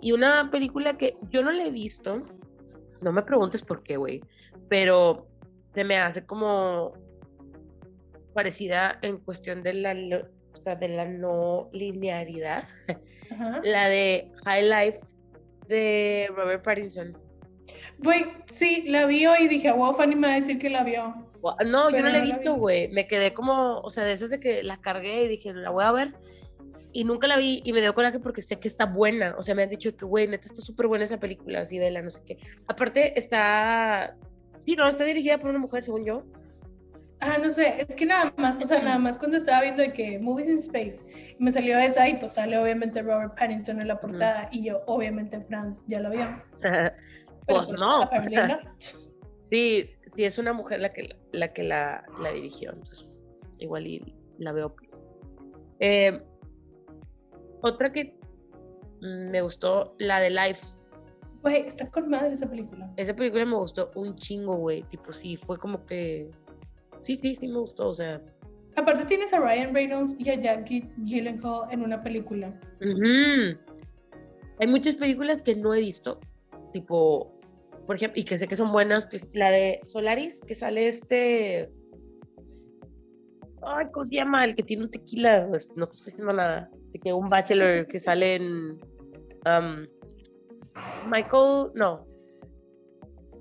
Y 0.01 0.11
una 0.11 0.49
película 0.51 0.97
que 0.97 1.18
yo 1.30 1.43
no 1.43 1.51
la 1.51 1.66
he 1.66 1.72
visto, 1.72 2.22
no 3.01 3.11
me 3.11 3.24
preguntes 3.24 3.61
por 3.61 3.84
qué, 3.84 3.97
güey, 3.97 4.22
pero 4.70 5.28
se 5.74 5.84
me 5.84 5.97
hace 5.97 6.26
como 6.26 6.93
parecida 8.34 8.99
en 9.01 9.18
cuestión 9.18 9.63
de 9.63 9.74
la, 9.74 10.28
o 10.60 10.62
sea, 10.62 10.76
de 10.76 10.88
la 10.89 11.06
no 11.06 11.70
linearidad, 11.74 12.64
Ajá. 13.32 13.62
la 13.64 13.88
de 13.89 14.32
High 14.45 14.64
Life 14.70 14.99
de 15.68 16.28
Robert 16.36 16.64
Pattinson. 16.64 17.18
Güey, 17.99 18.26
sí, 18.45 18.84
la 18.88 19.06
vio 19.06 19.32
y 19.39 19.47
dije, 19.47 19.72
wow, 19.72 19.93
Fanny 19.93 20.16
me 20.16 20.28
va 20.28 20.34
a 20.34 20.36
decir 20.38 20.60
que 20.60 20.70
la 20.70 20.84
vio. 20.84 21.14
No, 21.66 21.89
yo 21.89 21.91
Pero 21.91 21.91
no 21.91 21.91
la 21.91 21.97
he 21.99 22.01
no 22.01 22.10
la 22.10 22.18
he 22.18 22.22
visto, 22.26 22.39
visto. 22.49 22.56
güey. 22.58 22.88
Me 22.89 23.08
quedé 23.08 23.34
como, 23.34 23.78
o 23.80 23.89
sea, 23.89 24.03
de 24.03 24.14
esas 24.14 24.30
de 24.32 24.39
que 24.39 24.64
la 24.64 24.78
cargué 24.78 25.24
y 25.24 25.28
dije, 25.28 25.53
la 25.53 25.70
voy 25.70 25.84
a 25.84 25.91
ver. 25.91 26.14
Y 26.91 27.03
nunca 27.03 27.28
la 27.28 27.38
vi 27.38 27.62
y 27.64 27.74
me 27.74 27.82
dio 27.82 27.93
coraje 27.93 28.20
porque 28.20 28.41
sé 28.41 28.58
que 28.60 28.68
está 28.68 28.86
buena. 28.86 29.36
O 29.38 29.41
sea, 29.43 29.53
me 29.53 29.64
han 29.64 29.70
dicho 29.70 29.95
que, 29.95 30.06
güey, 30.06 30.28
neta 30.28 30.47
está 30.47 30.62
súper 30.62 30.88
buena 30.88 31.03
esa 31.03 31.20
película, 31.20 31.60
así 31.62 31.78
vela, 31.78 32.01
no 32.01 32.10
sé 32.10 32.22
qué. 32.26 32.38
Aparte, 32.68 33.18
está. 33.20 34.16
Sí, 34.58 34.76
no, 34.76 34.88
está 34.88 35.03
dirigida 35.03 35.38
por 35.38 35.49
una 35.49 35.60
mujer, 35.60 35.84
según 35.84 36.06
yo. 36.06 36.24
Ah, 37.22 37.38
no 37.38 37.49
sé, 37.49 37.76
es 37.80 37.95
que 37.95 38.05
nada 38.05 38.34
más, 38.38 38.61
o 38.61 38.68
sea, 38.68 38.82
nada 38.82 38.99
más 38.99 39.18
cuando 39.18 39.38
estaba 39.38 39.61
viendo 39.61 39.82
de 39.82 39.93
que 39.93 40.20
Movies 40.20 40.49
in 40.49 40.57
Space, 40.59 41.36
me 41.39 41.51
salió 41.51 41.78
esa 41.78 42.07
y 42.09 42.16
pues 42.18 42.34
sale 42.34 42.57
obviamente 42.57 43.01
Robert 43.01 43.38
Pattinson 43.38 43.80
en 43.82 43.88
la 43.88 43.99
portada 43.99 44.49
y 44.51 44.66
yo, 44.66 44.82
obviamente, 44.86 45.39
Franz 45.41 45.86
ya 45.88 45.99
lo 46.01 46.11
vio. 46.11 46.26
Pero, 46.61 46.91
pues 47.47 47.72
no. 47.72 48.09
Sí, 49.51 49.91
sí, 50.07 50.24
es 50.24 50.39
una 50.39 50.53
mujer 50.53 50.80
la 50.80 50.89
que, 50.89 51.16
la, 51.32 51.53
que 51.53 51.63
la, 51.63 52.03
la 52.20 52.32
dirigió. 52.32 52.72
Entonces, 52.72 53.11
igual 53.59 53.86
y 53.86 54.16
la 54.39 54.51
veo. 54.51 54.76
Eh, 55.80 56.20
otra 57.61 57.91
que 57.91 58.18
me 59.01 59.41
gustó, 59.41 59.95
la 59.99 60.20
de 60.20 60.30
Life. 60.30 60.78
Güey, 61.41 61.68
está 61.68 61.89
con 61.89 62.09
madre 62.09 62.34
esa 62.34 62.49
película. 62.49 62.91
Esa 62.97 63.16
película 63.16 63.45
me 63.45 63.55
gustó 63.55 63.91
un 63.95 64.16
chingo, 64.16 64.57
güey. 64.57 64.84
Tipo, 64.84 65.11
sí, 65.11 65.38
fue 65.38 65.57
como 65.57 65.86
que. 65.86 66.32
Sí, 67.06 67.16
sí, 67.16 67.36
sí 67.36 67.47
me 67.47 67.60
gustó. 67.60 67.89
O 67.89 67.93
sea. 67.93 68.20
Aparte 68.76 69.06
tienes 69.06 69.32
a 69.32 69.39
Ryan 69.39 69.74
Reynolds 69.74 70.16
y 70.18 70.30
a 70.30 70.41
Jackie 70.41 70.89
Gyllenhaal 70.97 71.72
en 71.72 71.84
una 71.84 72.01
película. 72.01 72.60
Hay 74.60 74.68
muchas 74.68 74.95
películas 74.95 75.41
que 75.43 75.56
no 75.56 75.74
he 75.76 75.80
visto. 75.80 76.20
Tipo, 76.74 77.39
por 77.86 77.95
ejemplo, 77.95 78.20
y 78.20 78.24
que 78.24 78.38
sé 78.38 78.47
que 78.47 78.56
son 78.56 78.72
buenas. 78.72 79.06
pues, 79.06 79.28
La 79.34 79.51
de 79.51 79.80
Solaris, 79.88 80.41
que 80.41 80.56
sale 80.56 80.88
este. 80.88 81.70
Ay, 83.62 83.86
¿cómo 83.91 84.06
se 84.06 84.16
llama? 84.16 84.43
El 84.43 84.56
que 84.56 84.64
tiene 84.64 84.84
un 84.84 84.89
tequila. 84.91 85.45
Pues, 85.47 85.70
No 85.76 85.86
estoy 85.86 86.12
diciendo 86.12 86.34
nada. 86.34 86.70
De 86.91 86.99
que 86.99 87.14
un 87.14 87.30
bachelor 87.30 87.86
que 87.88 87.99
sale 87.99 88.36
en. 88.36 88.80
um, 89.45 89.88
Michael. 91.10 91.72
No. 91.76 92.06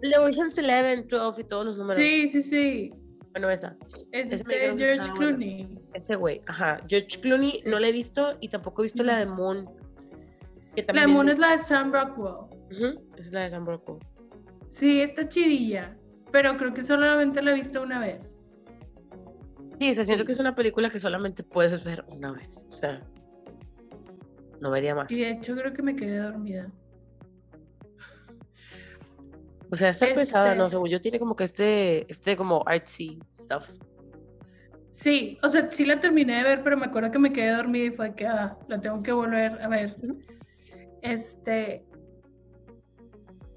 The 0.02 0.18
Ocean's 0.18 0.58
Eleven, 0.58 1.08
12 1.08 1.40
y 1.40 1.44
todos 1.44 1.64
los 1.64 1.76
números. 1.78 1.96
Sí, 1.96 2.28
sí, 2.28 2.42
sí. 2.42 2.92
Bueno, 3.34 3.50
esa. 3.50 3.76
Es 4.12 4.44
que 4.44 4.74
George. 4.78 5.10
Clooney. 5.12 5.68
Ese 5.92 6.14
güey, 6.14 6.40
ajá. 6.46 6.78
George 6.88 7.20
Clooney 7.20 7.50
Sí. 7.50 7.68
no 7.68 7.80
la 7.80 7.88
he 7.88 7.92
visto 7.92 8.36
y 8.40 8.48
tampoco 8.48 8.82
he 8.82 8.84
visto 8.84 9.02
la 9.02 9.18
de 9.18 9.26
Moon. 9.26 9.68
Que 10.76 10.82
La 10.82 10.86
también 10.86 11.10
Moon 11.10 11.28
es 11.28 11.38
la 11.40 11.50
de 11.50 11.58
Sam 11.58 11.92
Rockwell. 11.92 12.46
Esa 12.70 12.96
es 13.18 13.32
la 13.32 13.40
de 13.42 13.50
Sam 13.50 13.66
Rockwell. 13.66 13.98
Sí, 14.68 15.00
está 15.00 15.28
chidilla, 15.28 15.96
pero 16.30 16.56
creo 16.56 16.72
que 16.72 16.84
solamente 16.84 17.42
la 17.42 17.50
he 17.50 17.54
visto 17.54 17.82
una 17.82 17.98
vez. 17.98 18.38
Sí, 19.80 19.90
o 19.90 19.94
sea, 19.94 20.04
siento 20.04 20.24
que 20.24 20.30
es 20.32 20.38
una 20.38 20.54
película 20.54 20.88
que 20.88 21.00
solamente 21.00 21.42
puedes 21.42 21.82
ver 21.84 22.04
una 22.08 22.30
vez. 22.30 22.64
O 22.68 22.70
sea, 22.70 23.00
no 24.60 24.70
vería 24.70 24.94
más. 24.94 25.10
Y 25.10 25.20
de 25.20 25.32
hecho 25.32 25.56
creo 25.56 25.72
que 25.72 25.82
me 25.82 25.96
quedé 25.96 26.18
dormida. 26.18 26.70
O 29.74 29.76
sea, 29.76 29.90
está 29.90 30.06
pesada, 30.14 30.54
¿no? 30.54 30.66
este- 30.66 30.70
Según 30.76 30.88
yo, 30.88 31.00
tiene 31.00 31.18
como 31.18 31.34
que 31.36 31.44
este, 31.44 32.10
este 32.10 32.36
como 32.36 32.62
artsy 32.66 33.18
stuff. 33.32 33.68
Sí, 34.88 35.38
o 35.42 35.48
sea, 35.48 35.68
sí 35.72 35.84
la 35.84 35.98
terminé 35.98 36.36
de 36.36 36.42
ver, 36.44 36.62
pero 36.62 36.76
me 36.76 36.86
acuerdo 36.86 37.10
que 37.10 37.18
me 37.18 37.32
quedé 37.32 37.50
dormida 37.52 37.86
y 37.86 37.90
fue 37.90 38.14
que 38.14 38.26
ah, 38.26 38.56
la 38.68 38.80
tengo 38.80 39.02
que 39.02 39.10
volver 39.12 39.60
a 39.60 39.68
ver. 39.68 39.96
Este, 41.02 41.84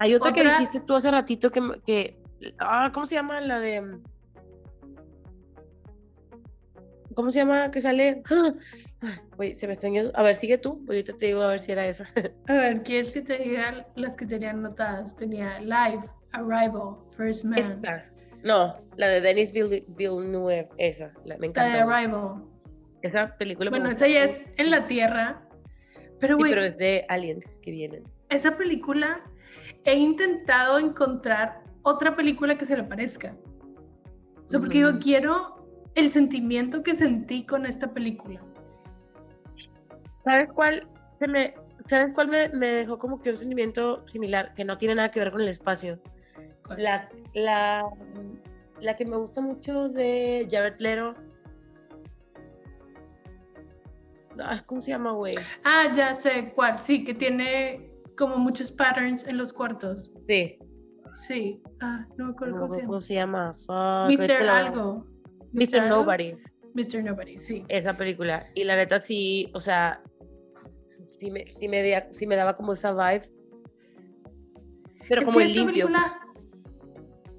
Hay 0.00 0.14
otra, 0.14 0.32
que 0.32 0.40
Otra- 0.40 0.52
dijiste 0.54 0.80
tú 0.80 0.94
hace 0.96 1.10
ratito 1.10 1.50
que, 1.50 1.60
que. 1.86 2.20
Ah, 2.58 2.90
¿cómo 2.92 3.06
se 3.06 3.14
llama? 3.14 3.40
La 3.40 3.60
de. 3.60 3.98
¿Cómo 7.14 7.30
se 7.32 7.38
llama? 7.40 7.70
Que 7.70 7.80
sale. 7.80 8.22
Se 9.54 9.66
me 9.66 9.72
está 9.72 9.88
yendo. 9.88 10.10
A 10.16 10.22
ver, 10.22 10.34
sigue 10.34 10.58
tú. 10.58 10.84
Ahorita 10.88 11.16
te 11.16 11.26
digo 11.26 11.42
a 11.42 11.48
ver 11.48 11.60
si 11.60 11.72
era 11.72 11.86
esa. 11.86 12.06
a 12.48 12.52
ver, 12.52 12.82
¿quieres 12.82 13.10
que 13.10 13.20
te 13.22 13.38
diga 13.38 13.86
las 13.94 14.16
que 14.16 14.26
tenían 14.26 14.62
notadas? 14.62 15.14
Tenía 15.16 15.60
Live, 15.60 16.08
Arrival, 16.32 16.96
First 17.16 17.44
Man, 17.44 17.58
Esta. 17.58 18.04
No, 18.44 18.76
la 18.96 19.08
de 19.08 19.20
Denis 19.20 19.52
Vill- 19.52 19.84
Villeneuve, 19.88 20.68
esa. 20.78 21.12
La, 21.24 21.34
me 21.36 21.40
la 21.40 21.46
encanta. 21.46 21.76
de 21.76 21.82
güey. 21.84 21.96
Arrival. 21.96 22.44
Esa 23.02 23.36
película 23.36 23.70
Bueno, 23.70 23.90
esa 23.90 24.08
ya 24.08 24.24
es 24.24 24.50
en 24.56 24.70
la 24.70 24.86
Tierra. 24.86 25.42
Pero, 26.20 26.34
Sí, 26.34 26.38
güey, 26.40 26.50
pero 26.52 26.64
es 26.64 26.76
de 26.78 27.04
aliens 27.08 27.60
que 27.62 27.70
vienen. 27.70 28.02
esa 28.28 28.56
película 28.56 29.20
he 29.84 29.94
intentado 29.96 30.80
encontrar 30.80 31.62
otra 31.82 32.16
película 32.16 32.58
que 32.58 32.64
se 32.64 32.76
le 32.76 32.82
parezca. 32.82 33.36
O 34.44 34.48
sea, 34.48 34.58
porque 34.58 34.80
yo 34.80 34.98
quiero 34.98 35.64
el 35.94 36.10
sentimiento 36.10 36.82
que 36.82 36.94
sentí 36.96 37.44
con 37.46 37.66
esta 37.66 37.92
película. 37.92 38.42
¿Sabes 40.28 40.50
cuál? 40.52 40.86
Se 41.18 41.26
me, 41.26 41.54
¿Sabes 41.86 42.12
cuál 42.12 42.28
me, 42.28 42.50
me 42.50 42.66
dejó 42.66 42.98
como 42.98 43.18
que 43.22 43.30
un 43.30 43.38
sentimiento 43.38 44.06
similar? 44.06 44.52
Que 44.54 44.62
no 44.62 44.76
tiene 44.76 44.94
nada 44.94 45.10
que 45.10 45.20
ver 45.20 45.32
con 45.32 45.40
el 45.40 45.48
espacio. 45.48 45.98
¿Cuál? 46.66 46.82
La, 46.82 47.08
la, 47.32 47.82
la 48.78 48.96
que 48.96 49.06
me 49.06 49.16
gusta 49.16 49.40
mucho 49.40 49.88
de 49.88 50.46
Jared 50.50 50.74
Leto. 50.80 51.14
Ay, 54.44 54.60
¿Cómo 54.66 54.82
se 54.82 54.90
llama, 54.90 55.12
güey? 55.12 55.32
Ah, 55.64 55.90
ya 55.94 56.14
sé 56.14 56.52
cuál. 56.54 56.82
Sí, 56.82 57.04
que 57.04 57.14
tiene 57.14 57.90
como 58.18 58.36
muchos 58.36 58.70
patterns 58.70 59.26
en 59.26 59.38
los 59.38 59.54
cuartos. 59.54 60.12
Sí. 60.28 60.58
Sí. 61.14 61.62
Ah, 61.80 62.06
no 62.18 62.26
me 62.26 62.32
acuerdo 62.32 62.54
No, 62.54 62.68
cómo 62.68 63.00
se 63.00 63.14
llama. 63.14 63.52
¿Cómo 63.66 64.10
se 64.10 64.28
llama? 64.28 64.42
Mr. 64.42 64.48
Algo. 64.50 65.06
Mr. 65.52 65.88
Nobody. 65.88 66.36
Mr. 66.74 67.02
Nobody, 67.02 67.38
sí. 67.38 67.64
Esa 67.68 67.96
película. 67.96 68.46
Y 68.54 68.64
la 68.64 68.76
neta 68.76 69.00
sí, 69.00 69.50
o 69.54 69.58
sea, 69.58 70.02
sí 71.18 71.30
me, 71.30 71.50
sí 71.50 71.68
me, 71.68 71.82
dia- 71.82 72.08
sí 72.10 72.26
me 72.26 72.36
daba 72.36 72.56
como 72.56 72.72
esa 72.72 72.92
vibe. 72.92 73.26
Pero 75.08 75.20
Es 75.22 75.26
como 75.26 75.40
el 75.40 75.52
limpio. 75.52 75.86
película- 75.86 76.20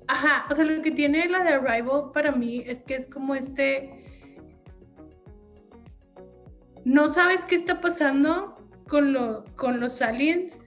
Ajá, 0.07 0.45
o 0.49 0.55
sea, 0.55 0.65
lo 0.65 0.81
que 0.81 0.89
tiene 0.91 1.27
la 1.29 1.43
de 1.43 1.49
Arrival 1.49 2.11
para 2.13 2.31
mí 2.31 2.63
es 2.65 2.81
que 2.83 2.95
es 2.95 3.07
como 3.07 3.35
este... 3.35 3.95
No 6.83 7.09
sabes 7.09 7.45
qué 7.45 7.55
está 7.55 7.79
pasando 7.81 8.55
con, 8.87 9.13
lo, 9.13 9.45
con 9.55 9.79
los 9.79 10.01
aliens, 10.01 10.63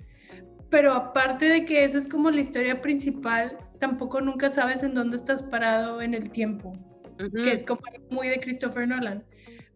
pero 0.71 0.93
aparte 0.93 1.47
de 1.47 1.65
que 1.65 1.85
esa 1.85 1.99
es 1.99 2.07
como 2.09 2.31
la 2.31 2.41
historia 2.41 2.81
principal, 2.81 3.59
tampoco 3.81 4.21
nunca 4.21 4.49
sabes 4.49 4.83
en 4.85 4.95
dónde 4.95 5.17
estás 5.17 5.43
parado 5.43 6.01
en 6.03 6.15
el 6.15 6.31
tiempo, 6.31 6.73
que 7.43 7.53
es 7.53 7.65
como 7.65 7.81
muy 8.11 8.29
de 8.29 8.39
Christopher 8.39 8.87
Nolan. 8.87 9.25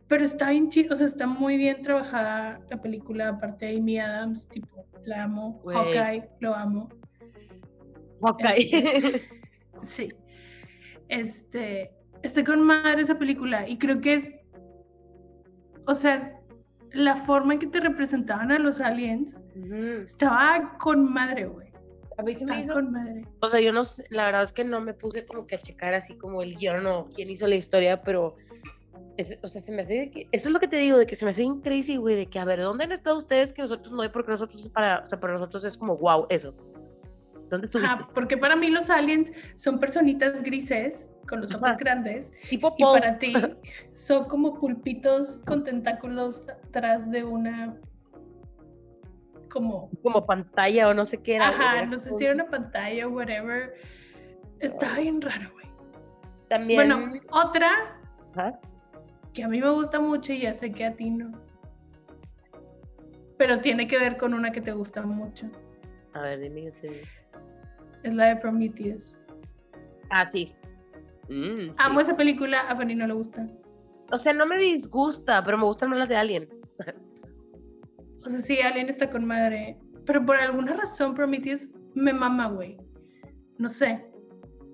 Pero 0.08 0.24
está 0.24 0.50
bien 0.50 0.68
chido, 0.68 0.94
o 0.94 0.96
sea, 0.96 1.06
está 1.06 1.26
muy 1.26 1.56
bien 1.56 1.82
trabajada 1.82 2.60
la 2.70 2.80
película, 2.80 3.28
aparte 3.28 3.66
de 3.66 3.76
Amy 3.78 3.98
Adams, 3.98 4.48
tipo, 4.48 4.86
la 5.04 5.24
amo, 5.24 5.60
Güey. 5.64 5.76
Hawkeye, 5.76 6.28
lo 6.40 6.54
amo. 6.54 6.88
Ok. 8.20 8.42
Sí. 9.82 10.08
Este, 11.08 11.90
estoy 12.22 12.44
con 12.44 12.62
madre 12.62 13.02
esa 13.02 13.18
película 13.18 13.68
y 13.68 13.76
creo 13.76 14.00
que 14.00 14.14
es, 14.14 14.32
o 15.86 15.94
sea, 15.94 16.40
la 16.92 17.14
forma 17.14 17.52
en 17.52 17.58
que 17.58 17.66
te 17.66 17.80
representaban 17.80 18.50
a 18.52 18.58
los 18.58 18.80
aliens 18.80 19.36
Ujú. 19.54 20.02
estaba 20.06 20.78
con 20.78 21.12
madre, 21.12 21.44
güey. 21.46 21.68
A 22.16 22.22
mí 22.22 22.34
se 22.34 22.46
me 22.46 22.58
hizo 22.58 22.72
con 22.72 22.90
madre. 22.90 23.22
O 23.40 23.50
sea, 23.50 23.60
yo 23.60 23.70
no 23.70 23.82
la 24.08 24.24
verdad 24.24 24.44
es 24.44 24.54
que 24.54 24.64
no 24.64 24.80
me 24.80 24.94
puse 24.94 25.26
como 25.26 25.46
que 25.46 25.56
a 25.56 25.58
checar 25.58 25.92
así 25.92 26.16
como 26.16 26.40
el 26.42 26.56
guion 26.56 26.86
o 26.86 27.08
quién 27.14 27.28
hizo 27.28 27.46
la 27.46 27.56
historia, 27.56 28.02
pero, 28.02 28.34
es- 29.16 29.38
o 29.42 29.46
sea, 29.46 29.62
se 29.62 29.72
me 29.72 29.82
hace 29.82 30.10
que, 30.10 30.28
eso 30.32 30.48
es 30.48 30.52
lo 30.52 30.60
que 30.60 30.68
te 30.68 30.76
digo, 30.76 30.98
de 30.98 31.06
que 31.06 31.16
se 31.16 31.24
me 31.24 31.30
hace 31.32 31.46
crazy, 31.62 31.96
güey, 31.96 32.16
de 32.16 32.26
que, 32.26 32.38
a 32.38 32.44
ver, 32.44 32.60
¿dónde 32.60 32.84
han 32.84 32.92
estado 32.92 33.16
ustedes 33.16 33.52
que 33.52 33.62
nosotros 33.62 33.92
no 33.92 34.02
hay? 34.02 34.08
Porque 34.10 34.30
nosotros, 34.30 34.68
para, 34.70 35.04
o 35.06 35.08
sea, 35.08 35.18
para 35.20 35.34
nosotros 35.34 35.64
es 35.64 35.76
como, 35.76 35.96
wow, 35.96 36.26
eso. 36.28 36.54
¿Dónde 37.48 37.66
estuviste? 37.66 37.94
Porque 38.12 38.36
para 38.36 38.56
mí 38.56 38.68
los 38.70 38.90
aliens 38.90 39.32
son 39.54 39.78
personitas 39.78 40.42
grises 40.42 41.10
con 41.28 41.40
los 41.40 41.52
ojos 41.54 41.68
Ajá. 41.68 41.76
grandes 41.78 42.32
tipo 42.48 42.74
y 42.76 42.82
para 42.82 43.18
ti 43.18 43.32
son 43.92 44.24
como 44.26 44.54
pulpitos 44.54 45.40
con 45.46 45.62
tentáculos 45.62 46.42
atrás 46.48 47.08
de 47.10 47.22
una 47.22 47.76
como 49.50 49.90
como 50.02 50.26
pantalla 50.26 50.88
o 50.88 50.94
no 50.94 51.04
sé 51.04 51.18
qué 51.22 51.36
era. 51.36 51.48
Ajá, 51.48 51.76
era 51.78 51.86
no 51.86 51.96
sé 51.98 52.08
como- 52.10 52.18
si 52.18 52.24
era 52.24 52.34
una 52.34 52.48
pantalla 52.50 53.06
o 53.06 53.10
whatever. 53.10 53.74
Está 54.60 54.98
bien 54.98 55.20
raro, 55.20 55.50
güey. 55.52 55.66
También, 56.48 56.78
Bueno, 56.88 57.20
otra 57.30 58.00
Ajá. 58.34 58.58
Que 59.36 59.44
a 59.44 59.48
mí 59.48 59.60
me 59.60 59.70
gusta 59.70 60.00
mucho 60.00 60.32
y 60.32 60.40
ya 60.40 60.54
sé 60.54 60.72
que 60.72 60.86
a 60.86 60.96
ti 60.96 61.10
no. 61.10 61.30
Pero 63.36 63.60
tiene 63.60 63.86
que 63.86 63.98
ver 63.98 64.16
con 64.16 64.32
una 64.32 64.50
que 64.50 64.62
te 64.62 64.72
gusta 64.72 65.02
mucho. 65.02 65.46
a 66.14 66.22
ver, 66.22 66.40
dime, 66.40 66.64
yo 66.64 66.72
te 66.72 66.88
digo. 66.88 67.06
Es 68.02 68.14
la 68.14 68.28
de 68.28 68.36
Prometheus. 68.36 69.22
Ah, 70.08 70.26
sí. 70.30 70.54
Mm, 71.28 71.74
Amo 71.76 72.00
sí. 72.00 72.06
esa 72.06 72.16
película, 72.16 72.60
a 72.60 72.74
Fanny 72.74 72.94
no 72.94 73.06
le 73.06 73.12
gusta. 73.12 73.46
O 74.10 74.16
sea, 74.16 74.32
no 74.32 74.46
me 74.46 74.56
disgusta, 74.56 75.44
pero 75.44 75.58
me 75.58 75.64
gustan 75.64 75.90
más 75.90 75.98
las 75.98 76.08
de 76.08 76.16
Alien. 76.16 76.48
O 78.24 78.28
sea, 78.28 78.40
sí, 78.40 78.58
Alien 78.60 78.88
está 78.88 79.10
con 79.10 79.24
madre. 79.26 79.78
Pero 80.06 80.24
por 80.24 80.36
alguna 80.36 80.72
razón 80.74 81.14
Prometheus 81.14 81.66
me 81.94 82.12
mama, 82.12 82.48
güey. 82.48 82.78
No 83.58 83.68
sé. 83.68 84.06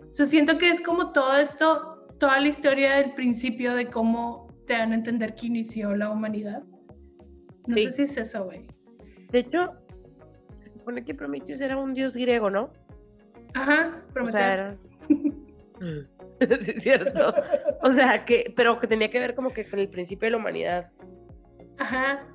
O 0.09 0.13
sea, 0.13 0.25
siento 0.27 0.57
que 0.57 0.71
es 0.71 0.81
como 0.81 1.13
todo 1.13 1.37
esto, 1.37 2.07
toda 2.21 2.39
la 2.39 2.49
historia 2.49 2.97
del 2.97 3.15
principio 3.15 3.75
de 3.75 3.87
cómo 3.91 4.42
te 4.67 4.75
dan 4.75 4.93
a 4.93 4.95
entender 4.95 5.35
que 5.35 5.47
inició 5.47 5.95
la 5.97 6.11
humanidad. 6.11 6.63
No 7.67 7.77
Sí. 7.77 7.85
sé 7.85 7.91
si 7.91 8.03
es 8.03 8.17
eso, 8.17 8.45
güey. 8.45 8.67
De 9.31 9.41
hecho, 9.41 9.73
se 10.61 10.71
supone 10.71 11.05
que 11.05 11.15
Prometheus 11.15 11.61
era 11.61 11.77
un 11.77 11.95
dios 11.95 12.17
griego, 12.17 12.51
¿no? 12.51 12.73
Ajá, 13.55 14.03
O 14.09 14.13
Prometeo. 14.13 14.39
sea, 14.41 14.53
era... 14.55 14.77
sí, 16.61 16.73
es 16.77 16.83
cierto. 16.83 17.35
O 17.83 17.93
sea, 17.93 18.25
que, 18.25 18.53
pero 18.57 18.79
que 18.79 18.87
tenía 18.87 19.11
que 19.11 19.19
ver 19.21 19.35
como 19.35 19.51
que 19.51 19.69
con 19.69 19.79
el 19.79 19.89
principio 19.89 20.27
de 20.27 20.31
la 20.33 20.37
humanidad. 20.39 20.91
Ajá. 21.79 22.27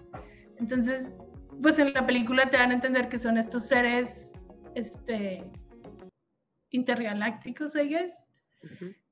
Entonces, 0.60 1.16
pues 1.62 1.80
en 1.80 1.94
la 1.94 2.06
película 2.06 2.50
te 2.50 2.58
dan 2.58 2.72
a 2.72 2.76
entender 2.76 3.10
que 3.10 3.18
son 3.20 3.38
estos 3.38 3.68
seres, 3.68 4.40
este, 4.76 5.44
intergalácticos, 6.72 7.76
I 7.76 7.88
guess, 7.88 8.32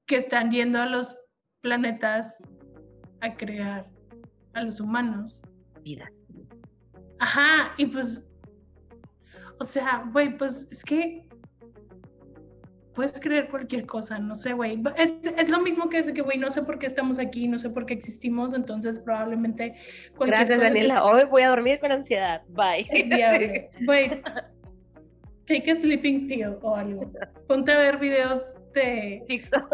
que 0.06 0.18
están 0.18 0.52
yendo 0.52 0.80
a 0.82 0.86
los 0.86 1.18
planetas 1.62 2.44
a 3.26 3.36
crear 3.38 3.88
a 4.54 4.64
los 4.64 4.80
humanos. 4.80 5.42
Vida. 5.84 6.12
Ajá, 7.20 7.74
y 7.78 7.86
pues, 7.86 8.26
o 9.60 9.64
sea, 9.64 10.04
güey, 10.12 10.38
pues 10.38 10.68
es 10.72 10.84
que 10.84 11.28
puedes 12.94 13.20
creer 13.20 13.50
cualquier 13.50 13.86
cosa, 13.86 14.18
no 14.20 14.36
sé, 14.36 14.54
güey. 14.54 14.82
Es, 14.98 15.22
es 15.38 15.52
lo 15.52 15.60
mismo 15.62 15.90
que 15.90 16.00
es 16.00 16.12
que, 16.14 16.22
güey, 16.22 16.38
no 16.38 16.50
sé 16.50 16.64
por 16.64 16.80
qué 16.80 16.86
estamos 16.88 17.20
aquí, 17.20 17.48
no 17.48 17.60
sé 17.60 17.70
por 17.70 17.86
qué 17.86 17.94
existimos, 17.94 18.54
entonces 18.54 19.00
probablemente 19.00 19.76
cualquier 20.16 20.48
Gracias, 20.48 20.60
cosa 20.60 20.70
que- 20.70 20.74
Daniela. 20.74 21.04
Hoy 21.04 21.24
voy 21.30 21.42
a 21.42 21.50
dormir 21.50 21.80
con 21.80 21.92
ansiedad. 21.92 22.44
Bye. 22.50 22.88
es 22.90 23.08
viable. 23.10 23.70
Güey, 23.86 24.22
take 25.46 25.72
a 25.72 25.76
sleeping 25.76 26.28
pill 26.28 26.58
o 26.62 26.76
algo. 26.76 27.12
Ponte 27.48 27.72
a 27.72 27.78
ver 27.78 27.98
videos 27.98 28.56
de, 28.74 29.24
TikTok. 29.28 29.70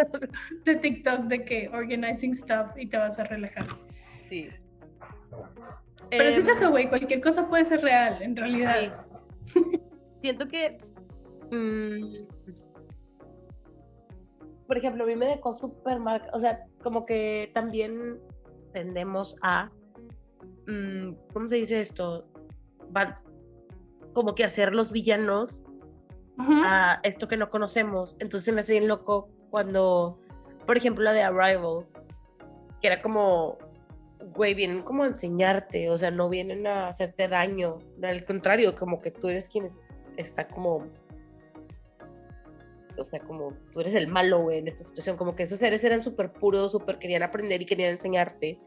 de 0.66 0.76
TikTok 0.76 1.20
de 1.22 1.46
que 1.46 1.70
organizing 1.74 2.34
stuff 2.34 2.72
y 2.78 2.88
te 2.88 2.98
vas 2.98 3.18
a 3.20 3.24
relajar. 3.24 3.66
Sí. 4.30 4.50
Pero 6.10 6.30
sí 6.30 6.40
es 6.40 6.48
Em, 6.48 6.56
eso, 6.56 6.72
güey, 6.72 6.90
cualquier 6.90 7.22
cosa 7.22 7.48
puede 7.48 7.66
ser 7.66 7.82
real, 7.82 8.22
en 8.22 8.36
realidad. 8.36 9.06
Siento 10.22 10.48
que. 10.48 10.78
mm, 11.52 12.28
por 14.68 14.78
ejemplo, 14.78 15.04
a 15.04 15.08
mí 15.08 15.16
me 15.16 15.26
dejó 15.26 15.54
súper 15.54 16.00
mal. 16.00 16.22
O 16.34 16.40
sea, 16.40 16.66
como 16.84 17.06
que 17.06 17.52
también 17.54 18.20
tendemos 18.74 19.36
a. 19.42 19.70
mm, 20.68 21.14
¿Cómo 21.34 21.48
se 21.48 21.58
dice 21.58 21.80
esto? 21.80 22.28
Van 22.90 23.16
como 24.14 24.36
que 24.36 24.44
hacer 24.44 24.74
los 24.74 24.92
villanos 24.92 25.64
Ujú. 26.38 26.54
a 26.66 27.00
esto 27.04 27.28
que 27.28 27.38
no 27.38 27.50
conocemos. 27.50 28.16
Entonces 28.20 28.54
me 28.54 28.60
hace 28.62 28.74
bien 28.74 28.88
loco 28.88 29.30
cuando, 29.50 30.20
por 30.66 30.78
ejemplo, 30.78 31.04
la 31.04 31.14
de 31.14 31.24
Arrival, 31.24 31.86
que 32.82 32.88
era 32.88 33.02
como, 33.02 33.58
güey, 34.36 34.54
vienen 34.54 34.82
como 34.84 35.04
a 35.04 35.08
enseñarte, 35.08 35.90
o 35.90 35.98
sea, 35.98 36.12
no 36.12 36.30
vienen 36.30 36.66
a 36.68 36.88
hacerte 36.88 37.28
daño. 37.28 37.80
Al 38.04 38.26
contrario, 38.26 38.76
como 38.76 39.02
que 39.02 39.12
tú 39.12 39.28
eres 39.30 39.48
quien 39.50 39.66
es- 39.66 39.88
está 40.18 40.48
como, 40.48 40.88
o 42.98 43.04
sea, 43.04 43.20
como 43.22 43.54
tú 43.72 43.80
eres 43.82 43.96
el 43.96 44.08
malo, 44.08 44.42
güey, 44.44 44.60
en 44.60 44.68
esta 44.68 44.84
situación. 44.84 45.18
Como 45.18 45.36
que 45.36 45.44
esos 45.44 45.58
seres 45.60 45.84
eran 45.84 46.02
súper 46.04 46.32
puros, 46.32 46.72
súper 46.72 47.00
querían 47.00 47.24
aprender 47.24 47.62
y 47.62 47.66
querían 47.66 47.92
enseñarte 47.92 48.60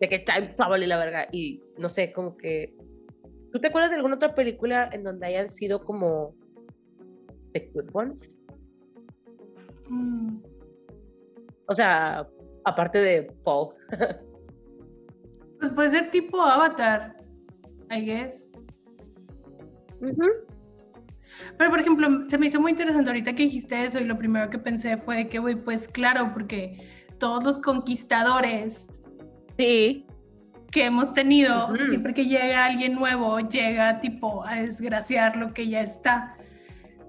de 0.00 0.08
que 0.08 0.18
time 0.20 0.48
travel 0.56 0.82
y 0.82 0.86
la 0.86 0.98
verga. 0.98 1.28
Y 1.32 1.62
no 1.76 1.88
sé, 1.88 2.12
como 2.12 2.36
que. 2.36 2.74
¿Tú 3.52 3.58
te 3.58 3.68
acuerdas 3.68 3.90
de 3.90 3.96
alguna 3.96 4.16
otra 4.16 4.34
película 4.34 4.88
en 4.92 5.02
donde 5.02 5.26
hayan 5.26 5.50
sido 5.50 5.84
como 5.84 6.34
The 7.52 7.70
Good 7.74 7.90
Ones? 7.92 8.38
Mm. 9.88 10.38
O 11.66 11.74
sea, 11.74 12.28
aparte 12.64 12.98
de 12.98 13.22
Paul. 13.44 13.74
Pues 15.58 15.72
puede 15.74 15.90
ser 15.90 16.10
tipo 16.10 16.40
Avatar, 16.40 17.18
I 17.90 18.00
guess. 18.02 18.48
Pero, 21.58 21.70
por 21.70 21.78
ejemplo, 21.78 22.08
se 22.28 22.38
me 22.38 22.46
hizo 22.46 22.58
muy 22.62 22.70
interesante 22.70 23.10
ahorita 23.10 23.34
que 23.34 23.42
dijiste 23.42 23.84
eso 23.84 23.98
y 23.98 24.04
lo 24.04 24.16
primero 24.16 24.48
que 24.48 24.58
pensé 24.58 24.96
fue 24.96 25.28
que, 25.28 25.38
güey, 25.38 25.56
pues 25.56 25.86
claro, 25.86 26.30
porque 26.32 26.78
todos 27.18 27.44
los 27.44 27.58
conquistadores 27.58 29.04
Sí, 29.60 30.06
que 30.70 30.84
hemos 30.84 31.12
tenido, 31.12 31.66
o 31.68 31.76
sea, 31.76 31.86
siempre 31.86 32.14
que 32.14 32.26
llega 32.26 32.64
alguien 32.64 32.94
nuevo, 32.94 33.38
llega 33.40 34.00
tipo 34.00 34.44
a 34.44 34.56
desgraciar 34.56 35.36
lo 35.36 35.52
que 35.52 35.68
ya 35.68 35.80
está. 35.82 36.36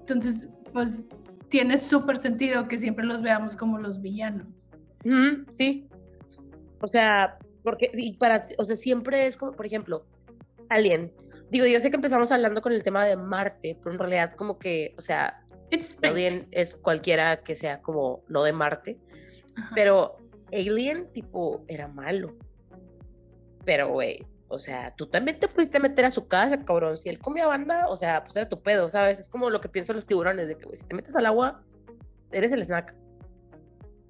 Entonces, 0.00 0.48
pues 0.72 1.08
tiene 1.48 1.78
súper 1.78 2.16
sentido 2.16 2.66
que 2.66 2.78
siempre 2.78 3.04
los 3.04 3.22
veamos 3.22 3.56
como 3.56 3.78
los 3.78 4.00
villanos. 4.00 4.68
Ujú, 5.04 5.44
sí. 5.52 5.86
O 6.80 6.86
sea, 6.86 7.38
porque, 7.62 7.90
y 7.94 8.14
para, 8.16 8.42
o 8.58 8.64
sea, 8.64 8.74
siempre 8.74 9.26
es 9.26 9.36
como, 9.36 9.52
por 9.52 9.66
ejemplo, 9.66 10.04
Alien. 10.68 11.12
Digo, 11.50 11.66
yo 11.66 11.80
sé 11.80 11.90
que 11.90 11.96
empezamos 11.96 12.32
hablando 12.32 12.62
con 12.62 12.72
el 12.72 12.82
tema 12.82 13.04
de 13.04 13.16
Marte, 13.16 13.76
pero 13.78 13.92
en 13.92 13.98
realidad 13.98 14.32
como 14.32 14.58
que, 14.58 14.94
o 14.96 15.00
sea, 15.00 15.42
It's 15.70 15.98
Alien 16.02 16.34
es 16.50 16.74
cualquiera 16.74 17.42
que 17.42 17.54
sea 17.54 17.80
como 17.82 18.22
no 18.28 18.42
de 18.42 18.52
Marte, 18.52 18.98
Ajá. 19.54 19.70
pero 19.74 20.16
Alien 20.50 21.12
tipo 21.12 21.64
era 21.68 21.88
malo. 21.88 22.34
Pero, 23.64 23.88
güey, 23.88 24.24
O 24.54 24.58
sea, 24.58 24.94
tú 24.94 25.06
también 25.06 25.38
te 25.40 25.48
fuiste 25.48 25.78
a 25.78 25.80
meter 25.80 26.04
a 26.04 26.10
su 26.10 26.28
casa, 26.28 26.58
cabrón. 26.62 26.98
Si 26.98 27.08
él 27.08 27.18
comía 27.18 27.46
banda, 27.46 27.86
o 27.88 27.96
sea, 27.96 28.22
pues 28.22 28.36
era 28.36 28.46
tu 28.50 28.60
pedo, 28.60 28.90
¿sabes? 28.90 29.18
Es 29.18 29.30
como 29.30 29.48
lo 29.48 29.62
que 29.62 29.70
piensan 29.70 29.96
los 29.96 30.04
tiburones, 30.04 30.46
de 30.46 30.58
que, 30.58 30.66
güey, 30.66 30.76
si 30.76 30.84
te 30.84 30.94
metes 30.94 31.16
al 31.16 31.24
agua, 31.24 31.62
eres 32.30 32.52
el 32.52 32.62
snack. 32.62 32.94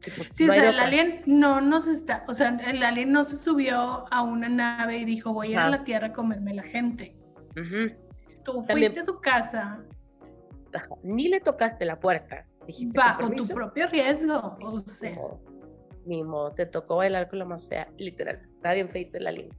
Tipo, 0.01 0.25
Sí, 0.33 0.47
no 0.47 0.53
o 0.53 0.55
sea, 0.57 0.71
el 0.71 0.81
alien 0.81 1.23
no 1.27 1.61
nos 1.61 1.87
está, 1.87 2.25
o 2.27 2.35
sea, 2.35 2.59
el 2.67 2.83
alien 2.83 3.13
no 3.13 3.25
se 3.25 3.37
subió 3.37 4.05
a 4.13 4.23
una 4.23 4.49
nave 4.49 4.97
y 4.99 5.05
dijo, 5.05 5.33
voy 5.33 5.47
a 5.47 5.51
ir 5.53 5.59
a 5.59 5.71
la 5.71 5.85
Tierra 5.85 6.09
a 6.09 6.13
comerme 6.13 6.55
la 6.55 6.65
gente. 6.65 7.15
Ujú. 7.53 7.95
Tú 8.45 8.65
También- 8.67 8.91
fuiste 8.93 8.99
a 8.99 9.05
su 9.05 9.21
casa. 9.21 9.79
Ni 11.05 11.29
le 11.29 11.39
tocaste 11.39 11.85
la 11.85 12.01
puerta. 12.01 12.47
Dijiste, 12.67 12.99
bajo 12.99 13.19
"Con 13.21 13.27
tu 13.29 13.33
permiso". 13.35 13.55
propio 13.55 13.87
riesgo. 13.87 14.57
O 14.61 14.81
sea, 14.81 15.15
modo. 15.15 15.41
Ni 16.05 16.23
modo, 16.23 16.53
te 16.53 16.67
tocó 16.67 16.97
bailar 16.97 17.29
con 17.29 17.39
la 17.39 17.45
más 17.45 17.69
fea, 17.69 17.89
literal. 17.97 18.41
Está 18.57 18.73
bien 18.73 18.89
feito 18.89 19.19
el 19.19 19.27
alien. 19.27 19.51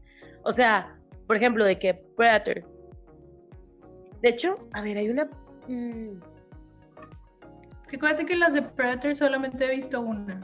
O 0.44 0.52
sea, 0.54 0.98
por 1.28 1.38
ejemplo, 1.38 1.66
de 1.66 1.80
que 1.80 1.94
Predator. 1.94 2.64
De 4.22 4.30
hecho, 4.30 4.56
a 4.74 4.82
ver, 4.82 4.98
hay 4.98 5.10
una. 5.10 5.30
mm, 5.68 6.20
es 7.84 7.90
que 7.90 7.96
acuérdate 7.98 8.26
que 8.26 8.36
las 8.36 8.54
de 8.54 8.62
Predator 8.62 9.16
solamente 9.16 9.66
he 9.66 9.76
visto 9.76 10.02
una. 10.02 10.42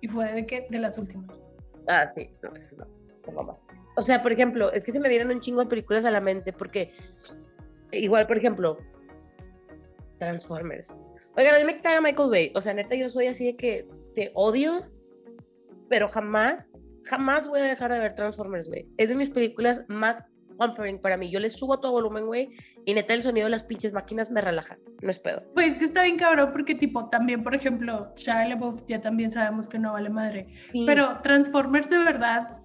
Y 0.00 0.08
fue 0.08 0.32
de 0.32 0.46
que 0.46 0.66
de 0.70 0.78
las 0.78 0.98
últimas. 0.98 1.40
Ah, 1.88 2.10
sí, 2.14 2.30
no, 2.42 2.50
no, 2.50 2.86
no, 3.26 3.32
mamá. 3.32 3.56
O 3.96 4.02
sea, 4.02 4.22
por 4.22 4.32
ejemplo, 4.32 4.72
es 4.72 4.84
que 4.84 4.92
se 4.92 5.00
me 5.00 5.08
vienen 5.08 5.30
un 5.30 5.40
chingo 5.40 5.60
de 5.60 5.66
películas 5.66 6.04
a 6.04 6.10
la 6.10 6.20
mente 6.20 6.52
porque, 6.52 6.92
igual, 7.92 8.26
por 8.26 8.38
ejemplo, 8.38 8.78
Transformers. 10.18 10.94
Oigan, 11.36 11.54
a 11.54 11.58
mí 11.58 11.64
me 11.64 11.80
caga 11.80 12.00
Michael 12.00 12.30
Bay. 12.30 12.52
O 12.54 12.60
sea, 12.60 12.74
neta, 12.74 12.94
yo 12.94 13.08
soy 13.08 13.26
así 13.26 13.46
de 13.46 13.56
que 13.56 13.88
te 14.14 14.30
odio, 14.34 14.86
pero 15.90 16.08
jamás, 16.08 16.70
jamás 17.04 17.46
voy 17.46 17.60
a 17.60 17.64
dejar 17.64 17.92
de 17.92 17.98
ver 17.98 18.14
Transformers, 18.14 18.68
güey. 18.68 18.86
Es 18.96 19.10
de 19.10 19.16
mis 19.16 19.28
películas 19.28 19.82
más 19.88 20.24
comforting 20.56 21.00
para 21.00 21.16
mí. 21.16 21.30
Yo 21.30 21.40
le 21.40 21.48
subo 21.50 21.80
todo 21.80 21.92
volumen, 21.92 22.26
güey, 22.26 22.50
y 22.86 22.94
neta, 22.94 23.12
el 23.12 23.22
sonido 23.22 23.46
de 23.46 23.50
las 23.50 23.64
pinches 23.64 23.92
máquinas 23.92 24.30
me 24.30 24.40
relaja. 24.40 24.78
No 25.02 25.10
es 25.10 25.18
pedo. 25.18 25.42
Pues 25.52 25.72
es 25.72 25.78
que 25.78 25.84
está 25.86 26.04
bien 26.04 26.16
cabrón 26.16 26.50
porque 26.52 26.74
tipo 26.74 27.10
también, 27.10 27.42
por 27.42 27.54
ejemplo, 27.54 28.12
Shia 28.16 28.48
LaBeouf 28.48 28.82
ya 28.86 29.00
también 29.00 29.32
sabemos 29.32 29.66
que 29.66 29.78
no 29.78 29.92
vale 29.92 30.10
madre. 30.10 30.46
Sí. 30.70 30.84
Pero 30.86 31.18
Transformers 31.22 31.90
de 31.90 31.98
verdad 31.98 32.58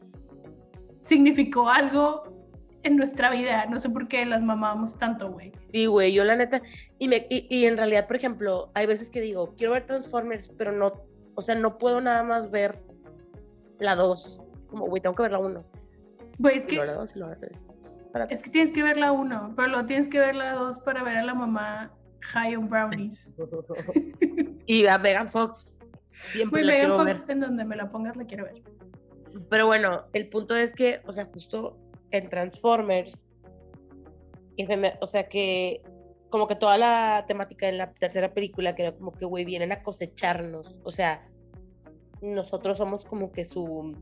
significó 1.01 1.67
algo 1.67 2.45
en 2.83 2.97
nuestra 2.97 3.31
vida. 3.31 3.65
No 3.65 3.79
sé 3.79 3.89
por 3.89 4.07
qué 4.07 4.23
las 4.25 4.43
mamábamos 4.43 4.97
tanto, 4.99 5.31
güey. 5.31 5.51
Sí, 5.71 5.87
güey, 5.87 6.13
yo 6.13 6.23
la 6.23 6.35
neta, 6.35 6.61
y, 6.99 7.07
me, 7.07 7.25
y, 7.29 7.47
y 7.49 7.65
en 7.65 7.77
realidad, 7.77 8.05
por 8.05 8.17
ejemplo, 8.17 8.69
hay 8.75 8.85
veces 8.85 9.09
que 9.09 9.21
digo, 9.21 9.55
quiero 9.55 9.73
ver 9.73 9.87
Transformers, 9.87 10.49
pero 10.57 10.71
no, 10.71 10.91
o 11.33 11.41
sea, 11.41 11.55
no 11.55 11.79
puedo 11.79 11.99
nada 12.01 12.23
más 12.23 12.51
ver 12.51 12.79
la 13.79 13.95
2. 13.95 14.41
Como, 14.67 14.85
güey, 14.87 15.01
tengo 15.01 15.15
que 15.15 15.23
ver 15.23 15.31
la 15.31 15.39
1. 15.39 15.63
Güey, 16.39 16.57
es 16.57 16.67
Y 16.67 16.75
luego 16.75 16.81
que, 16.83 16.87
la 16.87 16.97
2 16.99 17.15
y 17.15 17.19
luego 17.19 17.33
la 17.33 17.39
3. 17.39 17.63
Espérate. 18.05 18.33
es 18.33 18.43
que 18.43 18.49
tienes 18.49 18.71
que 18.71 18.81
ver 18.83 18.97
la 18.97 19.11
uno, 19.11 19.53
pero 19.55 19.67
luego 19.67 19.85
tienes 19.87 20.07
que 20.07 20.19
ver 20.19 20.35
la 20.35 20.53
dos 20.53 20.79
para 20.79 21.03
ver 21.03 21.17
a 21.17 21.23
la 21.25 21.33
mamá 21.33 21.91
high 22.21 22.55
on 22.55 22.69
brownies. 22.69 23.29
y 24.65 24.85
a 24.87 24.97
Megan 24.97 25.27
Fox. 25.27 25.77
Siempre 26.31 26.61
Güey, 26.61 26.63
la 26.63 26.71
Megan 26.73 26.87
quiero 26.87 27.03
ver. 27.05 27.15
Fox, 27.17 27.29
en 27.29 27.39
donde 27.41 27.65
me 27.65 27.75
la 27.75 27.91
pongas, 27.91 28.15
la 28.15 28.25
quiero 28.25 28.45
ver. 28.45 28.63
Pero 29.49 29.67
bueno, 29.67 30.05
el 30.13 30.29
punto 30.29 30.55
es 30.55 30.73
que, 30.73 31.01
o 31.05 31.11
sea, 31.11 31.25
justo 31.25 31.77
en 32.11 32.29
Transformers, 32.29 33.21
y 34.55 34.65
se 34.65 34.77
me- 34.77 34.93
o 35.01 35.05
sea, 35.05 35.27
que 35.27 35.81
como 36.29 36.47
que 36.47 36.55
toda 36.55 36.77
la 36.77 37.25
temática 37.27 37.67
en 37.67 37.77
la 37.77 37.91
tercera 37.93 38.33
película, 38.33 38.75
que 38.75 38.83
era 38.83 38.95
como 38.95 39.11
que, 39.11 39.25
güey, 39.25 39.43
vienen 39.45 39.71
a 39.73 39.83
cosecharnos. 39.83 40.79
O 40.83 40.89
sea, 40.91 41.27
nosotros 42.21 42.77
somos 42.77 43.05
como 43.05 43.31
que 43.31 43.45
su, 43.45 43.95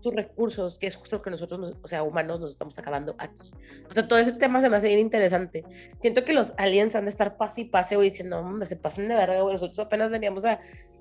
sus 0.00 0.14
recursos, 0.14 0.78
que 0.78 0.86
es 0.86 0.96
justo 0.96 1.16
lo 1.16 1.22
que 1.22 1.30
nosotros, 1.30 1.58
nos- 1.60 1.76
o 1.82 1.88
sea, 1.88 2.02
humanos, 2.02 2.40
nos 2.40 2.50
estamos 2.52 2.78
acabando 2.78 3.14
aquí. 3.18 3.50
O 3.88 3.92
sea, 3.94 4.06
todo 4.06 4.18
ese 4.18 4.32
tema 4.32 4.60
se 4.60 4.68
me 4.68 4.76
hace 4.76 4.88
bien 4.88 5.00
interesante. 5.00 5.64
Siento 6.00 6.24
que 6.24 6.32
los 6.32 6.52
aliens 6.58 6.94
han 6.94 7.04
de 7.04 7.10
estar 7.10 7.36
pase 7.36 7.62
y 7.62 7.64
pase, 7.66 7.96
güey, 7.96 8.10
diciendo, 8.10 8.38
hombre, 8.38 8.66
se 8.66 8.76
pasen 8.76 9.08
de 9.08 9.14
verga, 9.14 9.40
güey. 9.40 9.54
Nosotros 9.54 9.78
apenas 9.78 10.10
veníamos 10.10 10.44
a, 10.44 10.60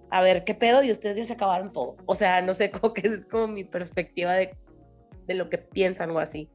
a 0.10 0.22
ver 0.22 0.44
qué 0.46 0.56
pedo 0.56 0.84
y 0.84 0.92
ustedes 0.92 1.18
ya 1.18 1.26
se 1.26 1.34
acabaron 1.34 1.72
todo. 1.72 1.98
O 2.06 2.16
sea, 2.16 2.42
no 2.42 2.54
sé, 2.54 2.72
como 2.72 2.94
que 2.94 3.08
esa 3.08 3.16
es 3.18 3.26
como 3.26 3.48
mi 3.48 3.64
perspectiva 3.64 4.34
de, 4.34 4.56
de 5.28 5.34
lo 5.34 5.50
que 5.50 5.58
piensan 5.58 6.12
o 6.12 6.20
así. 6.20 6.50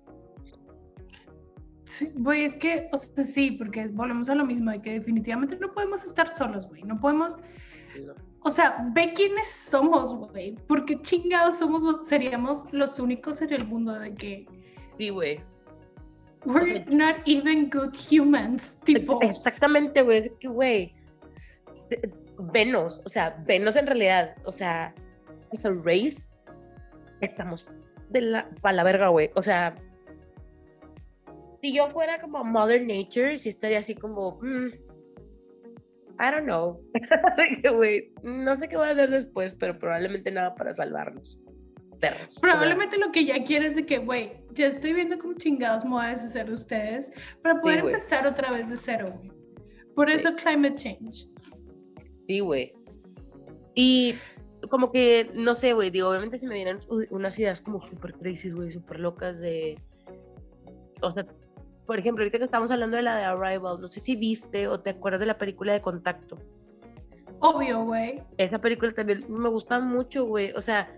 Sí, 1.85 2.13
güey, 2.15 2.45
es 2.45 2.55
que, 2.55 2.89
o 2.93 2.99
sea, 2.99 3.25
sí, 3.25 3.53
porque 3.53 3.87
volvemos 3.89 4.29
a 4.29 4.35
lo 4.35 4.45
mismo, 4.45 4.71
de 4.71 4.83
que 4.83 4.93
definitivamente 4.93 5.57
no 5.57 5.73
podemos 5.73 6.05
estar 6.05 6.29
solos, 6.31 6.69
güey. 6.69 6.83
No 6.83 7.01
podemos, 7.01 7.35
¿no? 8.05 8.15
O 8.49 8.51
sea, 8.51 8.79
ve 8.95 9.13
quiénes 9.15 9.49
somos, 9.49 10.15
güey. 10.15 10.55
Porque 10.67 11.01
chingados 11.03 11.59
somos 11.59 11.83
los, 11.83 12.07
seríamos 12.07 12.65
los 12.73 12.99
únicos 12.99 13.43
en 13.43 13.53
el 13.53 13.67
mundo 13.67 13.93
de 13.93 14.15
que 14.15 14.47
Sí, 14.97 15.11
güey. 15.11 15.41
we're 16.47 16.85
not 16.89 17.17
even 17.27 17.69
good 17.71 17.95
humans, 17.95 18.81
tipo. 18.85 19.21
Exactamente, 19.23 20.03
güey. 20.03 20.19
Es 20.19 20.33
que, 20.41 20.49
güey, 20.49 20.95
venos, 22.53 23.03
o 23.05 23.09
sea, 23.09 23.37
venos 23.47 23.77
en 23.77 23.87
realidad, 23.87 24.35
o 24.45 24.51
sea, 24.51 24.95
as 25.53 25.67
a 25.67 25.71
race, 25.85 26.37
estamos 27.21 27.69
de 28.09 28.23
la, 28.23 28.51
pa' 28.63 28.73
la 28.73 28.83
verga, 28.83 29.09
güey. 29.09 29.31
O 29.35 29.43
sea, 29.43 29.75
si 31.61 31.75
yo 31.77 31.91
fuera 31.91 32.21
como 32.21 32.43
Mother 32.45 32.81
Nature, 32.81 33.37
sí 33.37 33.51
estaría 33.51 33.81
así 33.81 33.95
como, 33.95 34.39
mm, 34.41 34.69
I 36.21 36.31
don't 36.31 36.45
know. 36.47 36.81
Que, 37.63 38.13
no 38.23 38.57
sé 38.57 38.69
qué 38.69 38.77
voy 38.77 38.89
a 38.89 38.91
hacer 38.91 39.11
después, 39.11 39.55
pero 39.55 39.79
probablemente 39.79 40.31
nada 40.31 40.55
para 40.55 40.75
salvarnos. 40.75 41.39
Perros. 42.01 42.37
o 42.37 42.41
sea, 42.41 42.53
Probablemente 42.53 42.99
lo 42.99 43.11
que 43.11 43.25
ya 43.25 43.43
quieres 43.45 43.75
de 43.75 43.85
que, 43.85 43.99
güey, 43.99 44.33
ya 44.53 44.67
estoy 44.69 44.93
viendo 44.93 45.19
cómo 45.19 45.35
chingados 45.35 45.85
me 45.85 45.91
voy 45.91 46.07
a 46.07 46.11
deshacer 46.11 46.47
de 46.47 46.55
ustedes 46.55 47.13
para 47.43 47.57
poder 47.57 47.81
empezar 47.81 48.27
otra 48.27 48.53
vez 48.53 48.71
de 48.71 48.77
cero. 48.77 49.07
Por 49.95 50.09
Sí. 50.09 50.15
eso 50.17 50.35
climate 50.37 50.75
change. 50.77 51.27
Sí, 52.27 52.41
güey. 52.41 52.73
Y 53.75 54.15
como 54.71 54.91
que, 54.93 55.29
no 55.35 55.55
sé, 55.55 55.73
güey, 55.73 55.91
digo, 55.91 56.09
obviamente 56.09 56.39
se 56.39 56.47
me 56.47 56.55
vienen 56.55 56.79
unas 57.11 57.39
ideas 57.39 57.61
como 57.61 57.85
súper 57.85 58.13
crazy, 58.15 58.51
güey, 58.51 58.71
súper 58.71 59.01
locas 59.01 59.41
de... 59.41 59.81
O 61.01 61.11
sea, 61.11 61.27
por 61.89 61.99
ejemplo, 61.99 62.23
ahorita 62.23 62.37
que 62.37 62.45
estamos 62.45 62.71
hablando 62.71 62.99
de 62.99 63.03
la 63.03 63.17
de 63.17 63.25
Arrival, 63.25 63.81
no 63.81 63.89
sé 63.89 63.99
si 63.99 64.15
viste 64.15 64.69
o 64.69 64.79
te 64.79 64.91
acuerdas 64.91 65.21
de 65.21 65.27
la 65.27 65.39
película 65.39 65.73
de 65.73 65.81
Contacto. 65.81 66.37
Obvio, 67.41 67.83
güey. 67.83 68.23
Esa 68.37 68.59
película 68.59 68.93
también 68.93 69.25
me 69.27 69.49
gusta 69.49 69.81
mucho, 69.81 70.27
güey. 70.27 70.53
O 70.53 70.61
sea, 70.61 70.95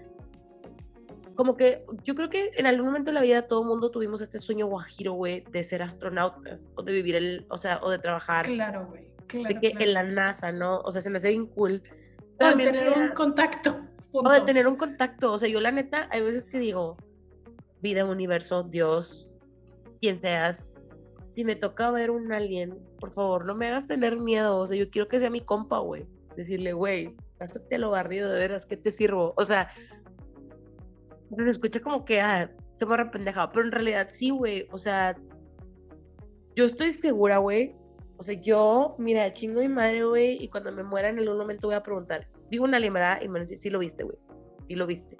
como 1.36 1.57
que 1.57 1.84
yo 2.03 2.16
creo 2.16 2.28
que 2.28 2.51
en 2.57 2.66
algún 2.66 2.86
momento 2.86 3.11
de 3.11 3.14
la 3.14 3.20
vida 3.20 3.47
todo 3.47 3.62
el 3.62 3.68
mundo 3.68 3.93
tuvimos 3.93 4.20
este 4.20 4.38
sueño 4.38 4.66
guajiro, 4.66 5.12
güey, 5.12 5.45
de 5.53 5.62
ser 5.62 5.80
astronautas 5.80 6.72
o 6.74 6.82
de 6.82 6.93
vivir 6.93 7.14
el, 7.14 7.47
o 7.51 7.57
sea, 7.57 7.78
o 7.84 7.88
de 7.88 8.01
trabajar, 8.01 8.47
Claro, 8.47 8.88
güey. 8.88 9.05
Claro, 9.28 9.47
de 9.47 9.61
que 9.61 9.70
claro. 9.70 9.84
en 9.86 9.95
la 9.95 10.03
NASA, 10.03 10.51
¿no? 10.51 10.80
O 10.80 10.91
sea, 10.91 11.01
se 11.03 11.09
me 11.09 11.18
hace 11.18 11.28
bien 11.28 11.47
cool. 11.47 11.84
O 11.84 12.36
Pero 12.36 12.57
de 12.57 12.64
tener 12.64 12.99
un 12.99 13.09
contacto. 13.11 13.80
o 14.11 14.28
de 14.28 14.41
tener 14.41 14.66
un 14.66 14.74
contacto. 14.74 15.34
O 15.34 15.38
sea, 15.38 15.49
yo 15.49 15.61
la 15.61 15.70
neta, 15.70 16.09
hay 16.11 16.20
veces 16.20 16.47
que 16.47 16.59
digo, 16.59 16.97
vida, 17.80 18.05
universo, 18.05 18.64
Dios, 18.64 19.38
quien 20.01 20.20
seas, 20.20 20.69
si 21.41 21.45
me 21.45 21.57
toca 21.57 21.91
ver 21.91 22.11
un 22.11 22.30
alien, 22.32 22.78
por 22.99 23.12
favor, 23.12 23.47
no 23.47 23.55
me 23.55 23.66
hagas 23.66 23.86
tener 23.86 24.18
miedo. 24.18 24.59
O 24.59 24.66
sea, 24.66 24.76
yo 24.76 24.91
quiero 24.91 25.09
que 25.09 25.18
sea 25.18 25.30
mi 25.30 25.41
compa, 25.41 25.78
güey. 25.78 26.05
Decirle, 26.36 26.74
güey, 26.74 27.16
a 27.38 27.78
lo 27.78 27.91
barrido 27.91 28.28
de 28.28 28.38
veras, 28.38 28.66
¿qué 28.66 28.76
te 28.76 28.91
sirvo? 28.91 29.32
O 29.38 29.45
sea, 29.47 29.70
se 31.34 31.49
escucha 31.49 31.80
como 31.80 32.05
que, 32.05 32.20
ah, 32.20 32.51
te 32.78 32.84
me 32.84 32.93
arrependejado, 32.93 33.53
pero 33.53 33.64
en 33.64 33.72
realidad 33.72 34.09
sí, 34.11 34.28
güey. 34.28 34.68
O 34.70 34.76
sea, 34.76 35.16
yo 36.55 36.66
estoy 36.66 36.93
segura, 36.93 37.38
güey. 37.38 37.74
O 38.18 38.22
sea, 38.22 38.38
yo, 38.38 38.97
mira, 38.99 39.32
chingo 39.32 39.62
mi 39.62 39.68
madre, 39.68 40.05
güey, 40.05 40.45
y 40.45 40.49
cuando 40.49 40.72
me 40.72 40.82
muera 40.82 41.09
en 41.09 41.20
algún 41.20 41.38
momento 41.38 41.68
voy 41.68 41.76
a 41.76 41.82
preguntar, 41.82 42.28
digo 42.51 42.64
una 42.64 42.78
limada 42.78 43.18
y 43.22 43.28
me 43.28 43.32
van 43.32 43.41
a 43.41 43.45
decir, 43.45 43.57
sí 43.57 43.70
lo 43.70 43.78
viste, 43.78 44.03
güey, 44.03 44.18
sí 44.68 44.74
lo 44.74 44.86
viste. 44.86 45.16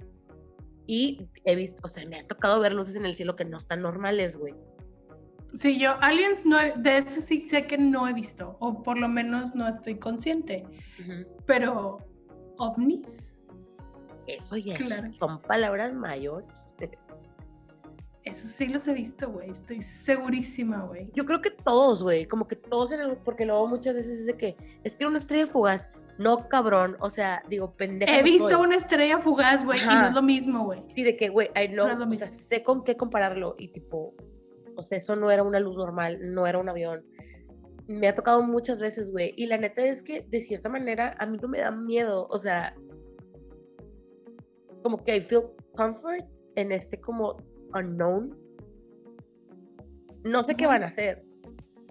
Y 0.87 1.27
he 1.47 1.57
visto, 1.57 1.81
o 1.83 1.89
sea, 1.89 2.05
me 2.05 2.21
ha 2.21 2.27
tocado 2.27 2.61
ver 2.61 2.75
luces 2.75 2.97
en 2.97 3.07
el 3.07 3.17
cielo 3.17 3.37
que 3.37 3.47
no 3.47 3.57
están 3.57 3.81
normales, 3.81 4.37
güey. 4.37 4.55
Sí, 5.53 5.79
yo, 5.79 5.95
Aliens, 6.01 6.47
no 6.47 6.61
he- 6.61 6.75
de 6.77 6.99
ese 6.99 7.21
sí 7.21 7.47
sé 7.49 7.67
que 7.67 7.77
no 7.77 8.07
he 8.09 8.13
visto, 8.13 8.57
o 8.61 8.83
por 8.83 8.99
lo 8.99 9.09
menos 9.09 9.55
no 9.55 9.67
estoy 9.69 9.97
consciente. 9.99 10.65
Pero, 11.47 11.99
ovnis, 12.59 13.37
Eso 14.27 14.57
ya 14.57 14.77
Claro. 14.77 15.13
son 15.15 15.41
palabras 15.43 15.93
mayores. 15.93 16.47
eso 18.23 18.47
sí 18.49 18.67
los 18.69 18.87
he 18.87 18.93
visto, 18.95 19.29
güey. 19.31 19.51
Estoy 19.51 19.81
segurísima, 19.83 20.83
güey. 20.85 21.11
Yo 21.15 21.25
creo 21.25 21.41
que 21.41 21.51
todos, 21.51 22.03
güey, 22.03 22.27
como 22.27 22.47
que 22.47 22.55
todos, 22.55 22.93
en 22.93 23.01
el- 23.01 23.17
porque 23.17 23.45
luego 23.45 23.67
muchas 23.67 23.95
veces 23.95 24.21
es 24.21 24.27
de 24.27 24.37
que, 24.37 24.57
es 24.85 24.93
que 24.95 24.99
era 25.03 25.09
una 25.09 25.19
estrella 25.19 25.47
fugaz. 25.49 25.85
No, 26.19 26.49
cabrón, 26.49 26.97
o 27.01 27.09
sea, 27.11 27.43
digo, 27.49 27.73
pendeja. 27.73 28.17
He 28.19 28.23
visto 28.23 28.51
soy. 28.51 28.61
una 28.67 28.77
estrella 28.77 29.19
fugaz, 29.19 29.65
güey, 29.65 29.83
y 29.83 29.87
no 29.87 30.05
es 30.09 30.15
lo 30.15 30.23
mismo, 30.23 30.65
güey. 30.65 30.83
Sí, 30.95 31.03
de 31.03 31.17
que, 31.17 31.29
güey, 31.31 31.49
I 31.57 31.69
know, 31.69 31.87
No 31.87 31.93
es 31.95 31.99
lo 31.99 32.07
o 32.07 32.15
sea, 32.15 32.29
sé 32.29 32.63
con 32.63 32.85
qué 32.85 32.97
compararlo 32.97 33.57
y 33.59 33.69
tipo, 33.69 34.15
o 34.77 34.83
sea, 34.83 34.99
eso 34.99 35.17
no 35.17 35.31
era 35.31 35.43
una 35.43 35.61
luz 35.61 35.77
normal, 35.77 36.19
no 36.21 36.47
era 36.47 36.59
un 36.59 36.69
avión. 36.69 37.05
Me 37.87 38.09
ha 38.09 38.15
tocado 38.15 38.43
muchas 38.43 38.79
veces, 38.79 39.11
güey, 39.11 39.35
y 39.37 39.47
la 39.47 39.59
neta 39.59 39.85
es 39.85 40.03
que 40.03 40.23
de 40.23 40.41
cierta 40.41 40.69
manera 40.69 41.17
a 41.19 41.27
mí 41.27 41.39
no 41.41 41.49
me 41.49 41.61
da 41.61 41.71
miedo, 41.71 42.27
o 42.29 42.39
sea, 42.39 42.75
como 44.83 45.03
que 45.03 45.17
I 45.17 45.21
feel 45.21 45.43
comfort 45.75 46.25
en 46.57 46.73
este 46.73 47.01
como 47.01 47.37
unknown, 47.75 48.37
No 50.25 50.45
sé 50.45 50.55
qué 50.55 50.67
van 50.67 50.83
a 50.83 50.87
hacer. 50.87 51.25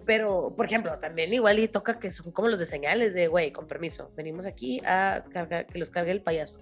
Pero, 0.06 0.54
por 0.56 0.66
ejemplo, 0.66 0.98
también 0.98 1.32
igual 1.32 1.58
y 1.58 1.68
toca 1.68 1.98
que 1.98 2.10
son 2.10 2.32
como 2.32 2.48
los 2.48 2.58
de 2.58 2.66
señales 2.66 3.14
de, 3.14 3.28
güey, 3.28 3.52
con 3.52 3.66
permiso, 3.66 4.10
venimos 4.16 4.46
aquí 4.46 4.80
a 4.84 5.24
cargar, 5.30 5.66
que 5.66 5.78
los 5.78 5.90
cargue 5.90 6.10
el 6.10 6.22
payaso. 6.22 6.56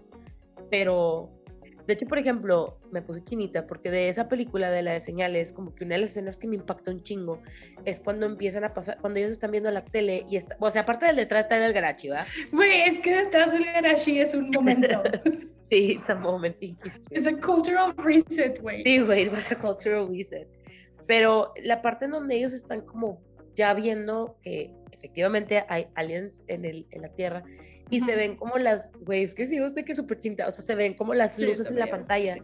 Pero, 0.71 1.31
de 1.89 1.95
hecho, 1.95 2.07
por 2.07 2.19
ejemplo, 2.19 2.77
me 2.93 3.01
puse 3.01 3.25
chinita 3.25 3.67
porque 3.67 3.91
de 3.91 4.11
esa 4.11 4.29
película 4.29 4.71
de 4.71 4.83
la 4.83 4.93
de 4.93 5.01
señales, 5.01 5.55
como 5.55 5.75
que 5.75 5.85
una 5.85 5.95
de 5.95 6.03
las 6.03 6.11
escenas 6.11 6.39
que 6.39 6.47
me 6.47 6.57
impactó 6.57 6.91
un 6.91 7.03
chingo 7.03 7.41
es 7.87 7.99
cuando 7.99 8.27
empiezan 8.27 8.63
a 8.65 8.75
pasar, 8.75 8.99
cuando 9.01 9.19
ellos 9.19 9.33
están 9.33 9.53
viendo 9.53 9.71
la 9.71 9.83
tele 9.83 10.27
y 10.29 10.37
está, 10.37 10.55
o 10.61 10.71
sea, 10.71 10.83
aparte 10.83 11.07
del 11.07 11.17
detrás 11.17 11.45
está 11.45 11.57
en 11.57 11.63
el 11.63 11.73
garachi, 11.73 12.11
¿va? 12.11 12.27
Güey, 12.53 12.83
es 12.83 12.99
que 12.99 13.17
detrás 13.17 13.53
del 13.53 13.65
Garashi 13.65 14.21
es 14.21 14.35
un 14.35 14.51
momento. 14.51 14.87
Sí, 15.63 15.93
it's 15.93 16.09
a 16.09 16.15
moment 16.15 16.57
es 17.11 17.27
a 17.27 17.41
cultural 17.41 17.95
reset, 17.99 18.59
güey. 18.63 18.83
Sí, 18.85 19.01
güey, 19.01 19.27
it 19.27 19.33
was 19.33 19.53
a 19.53 19.59
cultural 19.59 20.09
reset. 20.09 20.49
Pero 21.07 21.53
la 21.63 21.83
parte 21.83 22.07
en 22.07 22.13
donde 22.13 22.37
ellos 22.37 22.55
están 22.55 22.81
como 22.81 23.21
ya 23.53 23.75
viendo 23.75 24.39
que 24.43 24.71
efectivamente 24.93 25.67
hay 25.69 25.89
aliens 25.95 26.45
en, 26.49 26.65
el, 26.65 26.87
en 26.91 27.03
la 27.03 27.11
Tierra 27.11 27.45
y 27.91 28.01
se 28.01 28.15
ven 28.17 28.37
como 28.37 28.59
las, 28.59 28.93
güey, 29.01 29.25
es 29.25 29.35
que 29.35 29.47
sí, 29.47 29.57
es 29.57 29.75
de 29.75 29.85
que 29.85 29.95
súper 29.95 30.19
chinta, 30.19 30.49
o 30.49 30.53
sea, 30.53 30.65
se 30.65 30.75
ven 30.75 30.95
como 30.95 31.15
las 31.15 31.37
Sí, 31.37 31.45
luces 31.45 31.67
en 31.67 31.79
la 31.79 31.87
pantalla. 31.87 32.37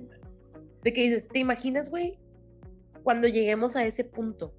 De 0.83 0.93
que 0.93 1.03
dices, 1.03 1.29
¿te 1.29 1.39
imaginas, 1.39 1.91
güey? 1.91 2.19
Cuando 3.03 3.29
lleguemos 3.29 3.77
a 3.77 3.85
ese 3.85 4.05
punto. 4.05 4.55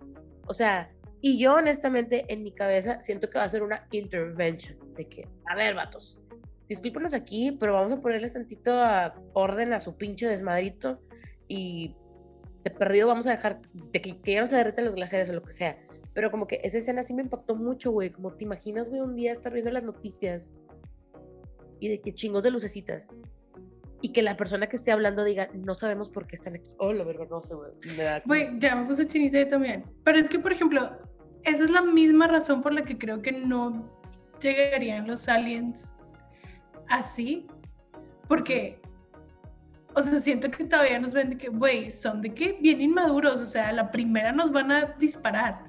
O 0.47 0.53
sea, 0.53 0.91
y 1.21 1.39
yo 1.39 1.55
honestamente 1.55 2.25
en 2.31 2.43
mi 2.43 2.51
cabeza 2.51 3.01
siento 3.01 3.29
que 3.29 3.39
va 3.39 3.45
a 3.45 3.49
ser 3.49 3.63
una 3.63 3.87
intervention. 3.91 4.77
De 4.95 5.05
que, 5.05 5.27
a 5.47 5.55
ver, 5.55 5.73
vatos, 5.73 6.19
discúlpenos 6.67 7.13
aquí, 7.13 7.51
pero 7.59 7.73
vamos 7.73 7.91
a 7.91 8.01
ponerles 8.01 8.33
tantito 8.33 8.73
a 8.79 9.15
orden 9.33 9.73
a 9.73 9.79
su 9.79 9.97
pinche 9.97 10.27
desmadrito 10.27 10.99
y 11.47 11.95
de 12.63 12.71
perdido 12.71 13.07
vamos 13.07 13.27
a 13.27 13.31
dejar 13.31 13.61
de 13.73 14.01
que, 14.01 14.19
que 14.21 14.33
ya 14.33 14.41
no 14.41 14.47
se 14.47 14.57
derriten 14.57 14.85
los 14.85 14.95
glaciares 14.95 15.29
o 15.29 15.33
lo 15.33 15.43
que 15.43 15.53
sea. 15.53 15.77
Pero 16.13 16.31
como 16.31 16.47
que 16.47 16.61
esa 16.63 16.77
escena 16.77 17.03
sí 17.03 17.13
me 17.13 17.23
impactó 17.23 17.55
mucho, 17.55 17.91
güey. 17.91 18.09
Como 18.09 18.31
te 18.33 18.43
imaginas, 18.43 18.89
güey, 18.89 19.01
un 19.01 19.15
día 19.15 19.33
estar 19.33 19.51
viendo 19.51 19.69
las 19.69 19.83
noticias 19.83 20.43
y 21.79 21.89
de 21.89 22.01
que 22.01 22.13
chingos 22.13 22.43
de 22.43 22.51
lucecitas. 22.51 23.07
Y 24.01 24.11
que 24.11 24.21
la 24.21 24.37
persona 24.37 24.67
que 24.67 24.75
esté 24.75 24.91
hablando 24.91 25.23
diga, 25.23 25.49
no 25.53 25.73
sabemos 25.73 26.09
por 26.09 26.27
qué 26.27 26.35
están 26.35 26.55
aquí. 26.55 26.69
Oh, 26.77 26.93
la 26.93 27.03
verdad, 27.03 27.27
no 27.29 27.41
sé, 27.41 27.55
güey. 27.55 27.71
Güey, 28.25 28.59
ya 28.59 28.75
me 28.75 28.85
puse 28.85 29.07
chinita 29.07 29.39
yo 29.39 29.47
también. 29.47 29.83
Pero 30.03 30.19
es 30.19 30.29
que, 30.29 30.37
por 30.37 30.53
ejemplo, 30.53 30.91
esa 31.43 31.63
es 31.63 31.69
la 31.71 31.81
misma 31.81 32.27
razón 32.27 32.61
por 32.61 32.73
la 32.73 32.83
que 32.83 32.97
creo 32.97 33.21
que 33.21 33.31
no 33.31 33.89
llegarían 34.41 35.07
los 35.07 35.27
aliens 35.27 35.95
así. 36.87 37.47
Porque, 38.27 38.79
o 39.95 40.01
sea, 40.01 40.19
siento 40.19 40.51
que 40.51 40.65
todavía 40.65 40.99
nos 40.99 41.13
ven 41.13 41.31
de 41.31 41.37
que, 41.37 41.49
güey, 41.49 41.89
son 41.89 42.21
de 42.21 42.33
que 42.33 42.57
bien 42.61 42.81
inmaduros. 42.81 43.41
O 43.41 43.45
sea, 43.45 43.71
la 43.71 43.89
primera 43.89 44.31
nos 44.31 44.51
van 44.51 44.71
a 44.71 44.95
disparar. 44.99 45.63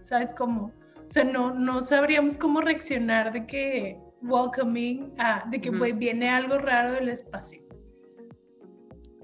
¿Sabes 0.00 0.32
cómo? 0.32 0.72
O 1.04 1.10
sea, 1.10 1.24
no, 1.24 1.52
no 1.52 1.82
sabríamos 1.82 2.38
cómo 2.38 2.62
reaccionar 2.62 3.32
de 3.32 3.46
que 3.46 3.98
welcoming, 4.22 5.14
de 5.50 5.60
que, 5.60 5.70
Ujú. 5.70 5.78
güey, 5.78 5.92
viene 5.92 6.28
algo 6.30 6.58
raro 6.58 6.92
del 6.92 7.08
espacio. 7.08 7.62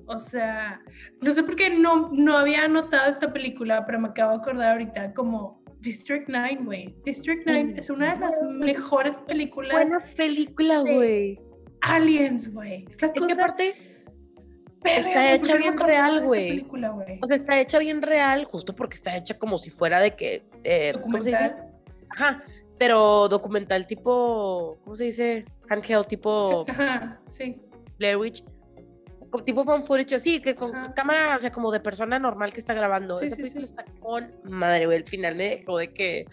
O 0.07 0.17
sea, 0.19 0.81
no 1.21 1.33
sé 1.33 1.43
por 1.43 1.55
qué 1.55 1.69
no, 1.71 2.11
no 2.13 2.39
había 2.39 2.65
anotado 2.65 3.11
esta 3.11 3.31
película, 3.33 3.85
pero 3.85 4.01
me 4.01 4.09
acabo 4.09 4.33
de 4.33 4.39
acordar 4.39 4.73
ahorita 4.73 5.13
como 5.13 5.63
District 5.81 6.27
9, 6.29 6.59
güey. 6.63 6.95
District 7.05 7.43
9 7.45 7.65
Mm. 7.65 7.79
es 7.79 7.91
una 7.91 8.15
de 8.15 8.21
las 8.21 8.43
mejores 8.43 9.19
películas 9.19 9.73
Buena 9.73 10.03
película, 10.17 10.83
de- 10.83 10.95
güey. 10.95 11.41
aliens, 11.83 12.53
güey. 12.53 12.87
Es 12.91 13.03
la 13.03 13.09
Es 13.09 13.15
que 13.15 13.21
cosa 13.21 13.35
aparte, 13.35 13.75
perra, 14.83 15.09
está 15.09 15.33
hecha 15.35 15.53
¿por 15.53 15.61
qué 15.61 15.67
no 15.71 15.77
bien 15.77 15.87
real, 15.87 16.25
güey. 16.25 16.67
o 17.21 17.27
sea, 17.27 17.37
está 17.37 17.61
hecha 17.61 17.79
bien 17.79 18.01
real, 18.01 18.45
justo 18.47 18.75
porque 18.75 18.95
está 18.95 19.15
hecha 19.17 19.39
como 19.39 19.59
si 19.59 19.69
fuera 19.71 20.01
de 20.01 20.17
que. 20.17 20.43
eh, 20.65 20.95
¿Cómo 21.03 21.23
se 21.23 21.31
dice? 21.31 21.53
Ajá. 22.11 22.43
Pero 22.79 23.29
documental 23.29 23.87
tipo. 23.87 24.79
¿Cómo 24.85 24.95
se 24.97 25.05
dice? 25.05 25.45
Handheld, 25.69 26.07
tipo 26.07 26.65
Ajá, 26.69 27.21
sí. 27.27 27.61
Blair 27.99 28.17
Witch. 28.17 28.45
Tipo 29.45 29.63
fan 29.65 29.83
footage, 29.83 30.15
así, 30.15 30.41
que 30.41 30.55
con 30.55 30.75
Ajá. 30.75 30.95
cámara, 30.95 31.37
o 31.37 31.39
sea, 31.39 31.53
como 31.53 31.71
de 31.71 31.81
persona 31.81 32.19
normal 32.19 32.51
que 32.53 32.61
está 32.61 32.73
grabando. 32.73 33.17
Sí, 33.17 33.27
Esa 33.27 33.37
sí, 33.37 33.43
película 33.43 33.67
sí. 33.67 33.73
está 33.73 33.85
con 34.01 34.33
madre, 34.45 34.87
güey. 34.87 34.99
El 34.99 35.05
final 35.07 35.35
me 35.35 35.57
dejó 35.57 35.79
de 35.79 35.93
que. 35.93 36.25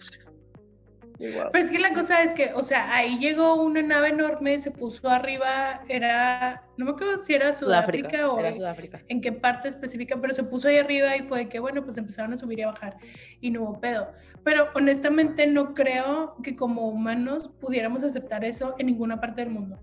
Wow. 1.18 1.50
Pero 1.52 1.64
es 1.64 1.70
que 1.70 1.78
la 1.78 1.92
cosa 1.94 2.22
es 2.22 2.34
que, 2.34 2.52
o 2.54 2.62
sea, 2.62 2.94
ahí 2.94 3.18
llegó 3.18 3.62
una 3.62 3.80
nave 3.82 4.08
enorme, 4.08 4.58
se 4.58 4.70
puso 4.70 5.08
arriba, 5.08 5.82
era, 5.88 6.64
no 6.76 6.84
me 6.84 6.90
acuerdo 6.90 7.24
si 7.24 7.34
era 7.34 7.52
Sudáfrica, 7.52 8.30
o 8.30 8.38
Era 8.38 8.52
Sudáfrica. 8.52 9.02
en 9.08 9.20
qué 9.20 9.32
parte 9.32 9.68
específica, 9.68 10.20
pero 10.20 10.34
se 10.34 10.44
puso 10.44 10.68
ahí 10.68 10.76
arriba 10.76 11.16
y 11.16 11.22
fue 11.22 11.38
de 11.38 11.48
que, 11.48 11.58
bueno, 11.58 11.84
pues 11.84 11.96
empezaron 11.96 12.32
a 12.34 12.38
subir 12.38 12.58
y 12.58 12.62
a 12.62 12.66
bajar 12.68 12.96
y 13.40 13.50
no 13.50 13.62
hubo 13.62 13.80
pedo. 13.80 14.12
Pero 14.44 14.68
honestamente 14.74 15.46
no 15.46 15.74
creo 15.74 16.36
que 16.42 16.54
como 16.54 16.86
humanos 16.88 17.48
pudiéramos 17.60 18.04
aceptar 18.04 18.44
eso 18.44 18.74
en 18.78 18.86
ninguna 18.86 19.20
parte 19.20 19.40
del 19.40 19.50
mundo. 19.50 19.80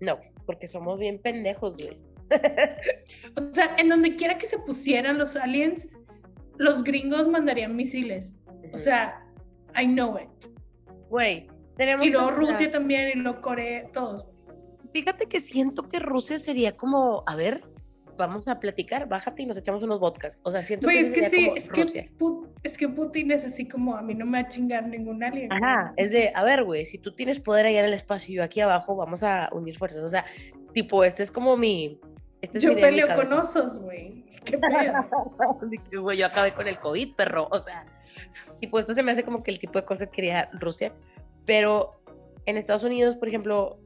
No, 0.00 0.18
porque 0.46 0.66
somos 0.66 0.98
bien 0.98 1.20
pendejos, 1.20 1.76
güey. 1.76 1.98
O 3.36 3.40
sea, 3.40 3.74
en 3.78 3.88
donde 3.88 4.16
quiera 4.16 4.36
que 4.36 4.46
se 4.46 4.58
pusieran 4.58 5.16
los 5.16 5.36
aliens, 5.36 5.88
los 6.58 6.84
gringos 6.84 7.28
mandarían 7.28 7.74
misiles. 7.74 8.36
O 8.72 8.78
sea, 8.78 9.24
I 9.76 9.86
know 9.86 10.18
it. 10.18 10.28
Güey, 11.08 11.48
tenemos 11.76 12.06
Y 12.06 12.10
luego 12.10 12.30
Rusia 12.32 12.70
también, 12.70 13.08
y 13.08 13.20
luego 13.20 13.40
Corea, 13.40 13.88
todos. 13.92 14.26
Fíjate 14.92 15.26
que 15.26 15.40
siento 15.40 15.88
que 15.88 15.98
Rusia 15.98 16.38
sería 16.38 16.76
como, 16.76 17.22
a 17.26 17.36
ver, 17.36 17.62
vamos 18.18 18.48
a 18.48 18.58
platicar, 18.58 19.08
bájate 19.08 19.42
y 19.42 19.46
nos 19.46 19.56
echamos 19.56 19.82
unos 19.82 20.00
vodkas. 20.00 20.38
O 20.42 20.50
sea, 20.50 20.62
siento 20.62 20.86
Güey, 20.86 20.98
que 20.98 21.06
es 21.06 21.14
que 21.14 21.28
sí, 21.30 21.52
es 21.56 21.70
que, 21.70 22.10
es 22.62 22.76
que 22.76 22.88
Putin 22.88 23.30
es 23.30 23.44
así 23.44 23.66
como 23.66 23.96
a 23.96 24.02
mí 24.02 24.14
no 24.14 24.26
me 24.26 24.42
va 24.42 24.46
a 24.46 24.48
chingar 24.48 24.86
ningún 24.86 25.22
alien. 25.22 25.52
Ajá, 25.52 25.94
es 25.96 26.12
de, 26.12 26.30
a 26.34 26.44
ver, 26.44 26.64
güey, 26.64 26.84
si 26.84 26.98
tú 26.98 27.14
tienes 27.14 27.38
poder 27.38 27.66
allá 27.66 27.80
en 27.80 27.86
el 27.86 27.94
espacio 27.94 28.32
y 28.32 28.36
yo 28.36 28.44
aquí 28.44 28.60
abajo, 28.60 28.96
vamos 28.96 29.22
a 29.22 29.48
unir 29.52 29.76
fuerzas. 29.76 30.02
O 30.02 30.08
sea, 30.08 30.26
tipo, 30.74 31.04
este 31.04 31.22
es 31.22 31.30
como 31.30 31.56
mi... 31.56 31.98
Este 32.42 32.58
es 32.58 32.64
Yo 32.64 32.74
mi 32.74 32.80
peleo 32.80 33.14
con 33.16 33.32
osos, 33.32 33.78
güey. 33.78 34.24
¿Qué 34.44 34.58
pedo? 34.58 36.12
Yo 36.12 36.26
acabé 36.26 36.52
con 36.52 36.68
el 36.68 36.78
COVID, 36.78 37.14
perro. 37.14 37.48
O 37.50 37.60
sea, 37.60 37.84
tipo, 38.60 38.78
esto 38.78 38.94
se 38.94 39.02
me 39.02 39.12
hace 39.12 39.22
como 39.22 39.42
que 39.42 39.50
el 39.50 39.58
tipo 39.58 39.78
de 39.78 39.84
cosas 39.84 40.08
que 40.08 40.16
quería 40.16 40.50
Rusia. 40.54 40.92
Pero 41.46 42.00
en 42.46 42.56
Estados 42.56 42.82
Unidos, 42.82 43.16
por 43.16 43.28
ejemplo, 43.28 43.78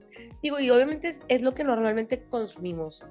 digo, 0.42 0.58
y 0.60 0.70
obviamente 0.70 1.08
es, 1.08 1.22
es 1.28 1.42
lo 1.42 1.54
que 1.54 1.64
normalmente 1.64 2.22
consumimos. 2.30 3.04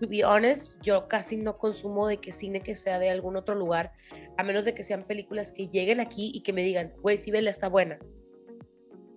To 0.00 0.08
be 0.08 0.24
honest, 0.24 0.80
yo 0.82 1.06
casi 1.08 1.36
no 1.36 1.58
consumo 1.58 2.08
de 2.08 2.16
que 2.16 2.32
cine 2.32 2.60
que 2.60 2.74
sea 2.74 2.98
de 2.98 3.10
algún 3.10 3.36
otro 3.36 3.54
lugar, 3.54 3.92
a 4.36 4.42
menos 4.42 4.64
de 4.64 4.74
que 4.74 4.82
sean 4.82 5.04
películas 5.04 5.52
que 5.52 5.68
lleguen 5.68 6.00
aquí 6.00 6.32
y 6.34 6.42
que 6.42 6.52
me 6.52 6.62
digan, 6.62 6.92
güey, 7.02 7.16
sí, 7.16 7.30
vela, 7.30 7.50
está 7.50 7.68
buena. 7.68 7.98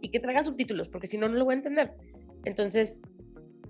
Y 0.02 0.10
que 0.10 0.20
traiga 0.20 0.44
subtítulos, 0.44 0.88
porque 0.88 1.08
si 1.08 1.18
no, 1.18 1.28
no 1.28 1.36
lo 1.36 1.46
voy 1.46 1.54
a 1.54 1.58
entender. 1.58 1.94
Entonces, 2.44 3.02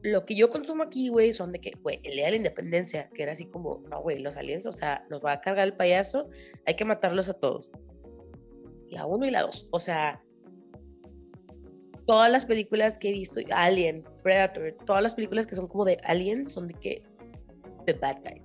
lo 0.06 0.24
que 0.26 0.36
yo 0.36 0.49
consumo 0.49 0.84
aquí, 0.84 1.10
güey, 1.10 1.34
son 1.34 1.51
de 1.51 1.60
que, 1.60 1.72
güey, 1.82 1.99
el 2.03 2.14
día 2.14 2.26
de 2.26 2.32
la 2.32 2.38
independencia, 2.38 3.10
que 3.14 3.24
era 3.24 3.32
así 3.32 3.47
como, 3.47 3.84
no, 3.89 4.01
güey, 4.01 4.20
los 4.20 4.38
aliens, 4.38 4.68
o 4.68 4.72
sea, 4.72 5.03
nos 5.10 5.24
va 5.24 5.34
a 5.34 5.41
cargar 5.41 5.66
el 5.66 5.74
payaso, 5.74 6.30
hay 6.66 6.76
que 6.76 6.86
matarlos 6.86 7.28
a 7.28 7.34
todos. 7.34 7.72
La 8.89 9.08
1 9.08 9.26
y 9.26 9.32
la 9.32 9.41
2, 9.41 9.70
o 9.72 9.80
sea, 9.80 10.22
todas 12.06 12.32
las 12.32 12.45
películas 12.45 12.99
que 12.99 13.10
he 13.10 13.14
visto, 13.14 13.41
Alien, 13.51 14.03
Predator, 14.22 14.76
todas 14.86 15.01
las 15.01 15.16
películas 15.16 15.47
que 15.47 15.56
son 15.56 15.68
como 15.68 15.86
de 15.86 15.97
aliens 16.03 16.53
son 16.53 16.68
de 16.68 16.76
que, 16.76 17.03
the 17.88 17.93
bad 17.93 18.18
guys. 18.24 18.43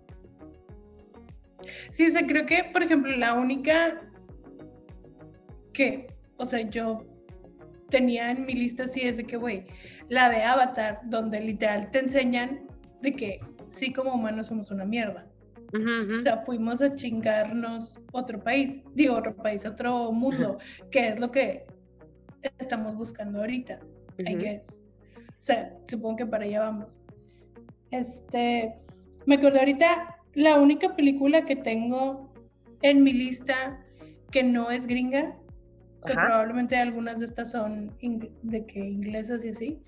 Sí, 1.90 2.06
o 2.06 2.10
sea, 2.10 2.26
creo 2.26 2.46
que, 2.46 2.64
por 2.72 2.82
ejemplo, 2.82 3.14
la 3.16 3.34
única 3.34 4.00
que, 5.74 6.06
o 6.38 6.46
sea, 6.46 6.62
yo 6.70 7.04
tenía 7.90 8.30
en 8.30 8.46
mi 8.46 8.54
lista 8.54 8.84
así 8.84 9.02
es 9.02 9.18
de 9.18 9.24
que, 9.24 9.36
güey, 9.36 9.66
la 10.10 10.28
de 10.28 10.42
Avatar, 10.42 11.00
donde 11.04 11.40
literal 11.40 11.90
te 11.92 12.00
enseñan 12.00 12.66
de 13.00 13.12
que 13.12 13.40
sí 13.70 13.92
como 13.92 14.12
humanos 14.12 14.48
somos 14.48 14.70
una 14.72 14.84
mierda. 14.84 15.26
Ujú, 15.72 15.88
ujú. 16.04 16.16
O 16.18 16.20
sea, 16.20 16.38
fuimos 16.38 16.82
a 16.82 16.92
chingarnos 16.96 17.96
otro 18.12 18.40
país, 18.42 18.82
digo 18.92 19.14
otro 19.16 19.36
país, 19.36 19.64
otro 19.64 20.10
mundo, 20.10 20.58
que 20.90 21.08
es 21.08 21.20
lo 21.20 21.30
que 21.30 21.64
estamos 22.58 22.96
buscando 22.96 23.38
ahorita, 23.38 23.78
I 24.18 24.34
Ujú. 24.34 24.38
guess. 24.42 24.82
O 25.16 25.42
sea, 25.42 25.72
supongo 25.88 26.16
que 26.16 26.26
para 26.26 26.44
allá 26.44 26.60
vamos. 26.60 27.00
Este, 27.92 28.74
me 29.26 29.36
acordé 29.36 29.60
ahorita, 29.60 30.16
la 30.34 30.56
única 30.58 30.96
película 30.96 31.46
que 31.46 31.54
tengo 31.54 32.32
en 32.82 33.04
mi 33.04 33.12
lista 33.12 33.80
que 34.32 34.42
no 34.42 34.72
es 34.72 34.88
gringa, 34.88 35.36
o 36.02 36.06
sea, 36.06 36.14
probablemente 36.16 36.76
algunas 36.76 37.18
de 37.18 37.24
estas 37.26 37.50
son 37.50 37.96
de 38.42 38.66
que 38.66 38.80
inglesas 38.80 39.44
y 39.44 39.50
así, 39.50 39.78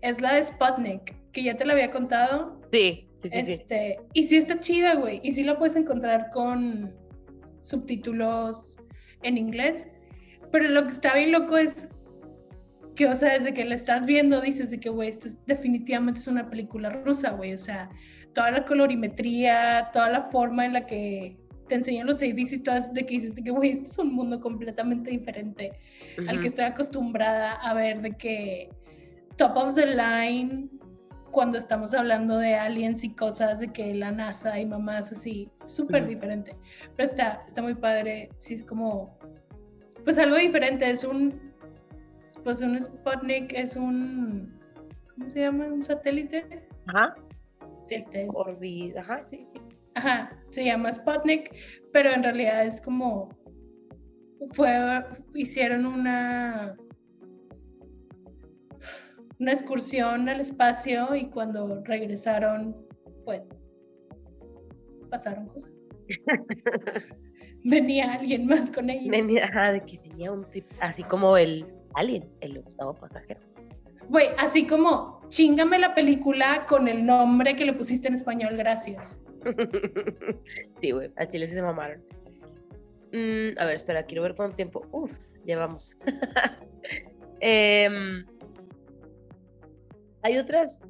es 0.00 0.20
la 0.20 0.34
de 0.34 0.42
Sputnik, 0.42 1.14
que 1.32 1.42
ya 1.44 1.56
te 1.56 1.64
la 1.64 1.72
había 1.74 1.90
contado, 1.90 2.60
Sí, 2.72 3.08
sí, 3.14 3.28
sí, 3.28 3.46
sí. 3.46 3.52
este, 3.52 4.00
y 4.12 4.22
sí 4.24 4.36
está 4.36 4.58
chida, 4.60 4.94
güey. 4.96 5.20
Y 5.22 5.32
sí 5.32 5.44
la 5.44 5.58
puedes 5.58 5.76
encontrar 5.76 6.30
con 6.30 6.92
subtítulos 7.62 8.76
en 9.22 9.38
inglés. 9.38 9.88
Pero 10.50 10.68
lo 10.68 10.82
que 10.82 10.88
está 10.90 11.14
bien 11.14 11.32
loco 11.32 11.56
es 11.56 11.88
que, 12.94 13.06
o 13.06 13.16
sea, 13.16 13.32
desde 13.32 13.54
que 13.54 13.64
la 13.64 13.74
estás 13.74 14.04
viendo, 14.04 14.40
dices 14.40 14.70
de 14.70 14.78
que, 14.80 14.90
güey, 14.90 15.08
esto 15.08 15.26
es- 15.28 15.38
definitivamente 15.46 16.20
es 16.20 16.26
una 16.26 16.50
película 16.50 16.90
rusa, 16.90 17.30
güey. 17.30 17.54
O 17.54 17.58
sea, 17.58 17.88
toda 18.34 18.50
la 18.50 18.64
colorimetría, 18.64 19.90
toda 19.92 20.10
la 20.10 20.30
forma 20.30 20.66
en 20.66 20.72
la 20.74 20.86
que 20.86 21.38
te 21.72 21.76
enseñan 21.76 22.06
los 22.06 22.20
ABCs 22.22 22.52
y 22.52 22.58
todas 22.58 22.92
de 22.92 23.06
que 23.06 23.14
dices 23.14 23.34
de 23.34 23.42
que, 23.42 23.50
güey, 23.50 23.70
este 23.70 23.84
es 23.86 23.98
un 23.98 24.12
mundo 24.14 24.38
completamente 24.42 25.10
diferente 25.10 25.72
al 26.28 26.38
que 26.38 26.46
estoy 26.48 26.66
acostumbrada 26.66 27.52
a 27.54 27.72
ver 27.72 28.02
de 28.02 28.10
que 28.12 28.68
top 29.38 29.56
of 29.56 29.74
the 29.74 29.86
line 29.86 30.68
cuando 31.30 31.56
estamos 31.56 31.94
hablando 31.94 32.36
de 32.36 32.56
aliens 32.56 33.02
y 33.04 33.14
cosas 33.14 33.60
de 33.60 33.68
que 33.72 33.94
la 33.94 34.12
NASA 34.12 34.60
y 34.60 34.66
mamás 34.66 35.12
así, 35.12 35.48
súper 35.64 36.02
Ujú. 36.02 36.10
diferente. 36.10 36.54
Pero 36.94 37.08
está, 37.08 37.42
está 37.46 37.62
muy 37.62 37.74
padre, 37.74 38.28
sí 38.36 38.52
es 38.52 38.64
como, 38.64 39.18
pues 40.04 40.18
algo 40.18 40.36
diferente, 40.36 40.90
es 40.90 41.04
un, 41.04 41.40
pues 42.44 42.60
un 42.60 42.78
Sputnik, 42.78 43.54
es 43.54 43.76
un, 43.76 44.60
¿cómo 45.14 45.26
se 45.26 45.40
llama? 45.40 45.64
Un 45.68 45.82
satélite. 45.82 46.44
Ajá. 46.88 47.14
Sí, 47.82 47.94
Este 47.94 48.24
es- 48.24 48.34
Orbi, 48.34 48.92
ajá, 48.94 49.22
sí, 49.26 49.46
sí. 49.54 49.60
Ajá, 49.94 50.36
se 50.50 50.64
llama 50.64 50.92
Sputnik, 50.92 51.54
pero 51.92 52.12
en 52.12 52.22
realidad 52.22 52.64
es 52.64 52.80
como 52.80 53.28
fue 54.54 55.04
hicieron 55.34 55.86
una 55.86 56.76
una 59.42 59.52
excursión 59.52 60.28
al 60.28 60.40
espacio 60.40 61.16
y 61.16 61.26
cuando 61.26 61.82
regresaron, 61.84 62.76
pues 63.24 63.42
pasaron 65.10 65.48
cosas. 65.48 65.72
Venía 67.64 68.12
alguien 68.12 68.46
más 68.46 68.70
con 68.70 68.88
ellos. 68.88 69.10
Venía, 69.10 69.44
ajá, 69.44 69.72
de 69.72 69.80
que 69.84 69.98
tenía 69.98 70.32
un 70.32 70.48
trip, 70.48 70.64
así 70.80 71.02
como 71.02 71.36
el 71.36 71.66
Alien, 71.94 72.24
el 72.40 72.58
octavo 72.58 72.94
pasajero. 72.94 73.40
Güey, 74.08 74.28
así 74.38 74.66
como 74.66 75.20
chingame 75.28 75.78
la 75.78 75.94
película 75.94 76.64
con 76.68 76.86
el 76.86 77.04
nombre 77.04 77.56
que 77.56 77.64
le 77.64 77.72
pusiste 77.72 78.08
en 78.08 78.14
español, 78.14 78.56
gracias. 78.56 79.24
sí, 80.80 80.90
güey, 80.90 81.10
a 81.16 81.26
Chile 81.26 81.46
sí 81.46 81.54
se 81.54 81.62
mamaron. 81.62 82.02
Mm, 83.12 83.58
a 83.58 83.64
ver, 83.66 83.74
espera, 83.74 84.04
quiero 84.04 84.22
ver 84.22 84.34
cuánto 84.34 84.56
tiempo. 84.56 84.86
Uf, 84.90 85.12
llevamos. 85.44 85.96
Em, 87.44 88.24
hay 90.22 90.38
otras, 90.38 90.80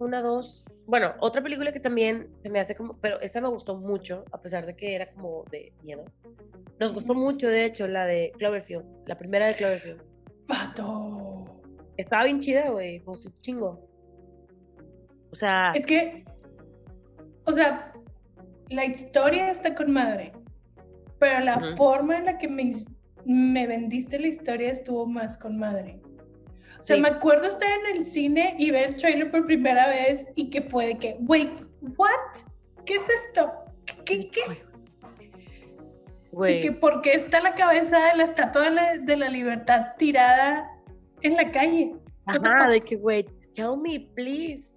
una, 0.00 0.20
dos. 0.20 0.64
Bueno, 0.86 1.14
otra 1.20 1.40
película 1.40 1.70
que 1.70 1.78
también 1.78 2.28
se 2.42 2.50
me 2.50 2.58
hace 2.58 2.74
como, 2.74 2.98
pero 2.98 3.20
esta 3.20 3.40
me 3.40 3.48
gustó 3.48 3.76
mucho, 3.76 4.24
a 4.32 4.40
pesar 4.40 4.66
de 4.66 4.74
que 4.74 4.96
era 4.96 5.08
como 5.12 5.44
de 5.52 5.72
miedo. 5.84 6.04
Nos 6.80 6.94
gustó 6.94 7.14
mucho, 7.14 7.46
de 7.46 7.64
hecho, 7.64 7.86
la 7.86 8.06
de 8.06 8.32
Cloverfield, 8.38 8.84
la 9.06 9.16
primera 9.16 9.46
de 9.46 9.54
Cloverfield. 9.54 10.02
Pato. 10.48 11.62
Estaba 11.96 12.24
bien 12.24 12.40
chida, 12.40 12.70
güey, 12.70 12.98
pues 13.00 13.24
un 13.24 13.40
chingo. 13.40 13.88
O 15.30 15.34
sea, 15.36 15.70
Es 15.76 15.86
que, 15.86 16.24
o 17.48 17.52
sea, 17.52 17.92
la 18.68 18.84
historia 18.84 19.50
está 19.50 19.74
con 19.74 19.90
madre, 19.90 20.32
pero 21.18 21.40
la 21.40 21.74
forma 21.76 22.18
en 22.18 22.26
la 22.26 22.38
que 22.38 22.46
me, 22.46 22.70
me 23.24 23.66
vendiste 23.66 24.18
la 24.18 24.26
historia 24.28 24.70
estuvo 24.70 25.06
más 25.06 25.38
con 25.38 25.58
madre. 25.58 26.00
O 26.78 26.82
sea, 26.82 26.96
Sí. 26.96 27.02
me 27.02 27.08
acuerdo 27.08 27.48
estar 27.48 27.68
en 27.80 27.96
el 27.96 28.04
cine 28.04 28.54
y 28.58 28.70
ver 28.70 28.90
el 28.90 28.96
trailer 28.96 29.30
por 29.30 29.46
primera 29.46 29.88
vez 29.88 30.26
y 30.36 30.50
que 30.50 30.60
fue 30.62 30.86
de 30.88 30.98
que, 30.98 31.16
wait, 31.20 31.50
what? 31.96 32.44
¿Qué 32.84 32.94
es 32.96 33.08
esto? 33.08 33.50
¿Qué, 33.86 34.04
qué, 34.04 34.30
qué? 34.30 34.40
Y 36.50 36.60
que 36.60 36.72
por 36.72 37.00
qué 37.00 37.12
está 37.12 37.40
la 37.40 37.54
cabeza 37.54 37.98
de 38.08 38.18
la 38.18 38.24
estatua 38.24 38.62
de 38.64 38.70
la, 38.70 38.98
de 38.98 39.16
la 39.16 39.28
libertad 39.28 39.86
tirada 39.96 40.70
en 41.22 41.34
la 41.34 41.50
calle. 41.50 41.94
Ajá, 42.26 42.68
de 42.68 42.80
que, 42.80 42.96
güey, 42.96 43.24
tell 43.54 43.76
me, 43.80 43.98
please. 44.14 44.74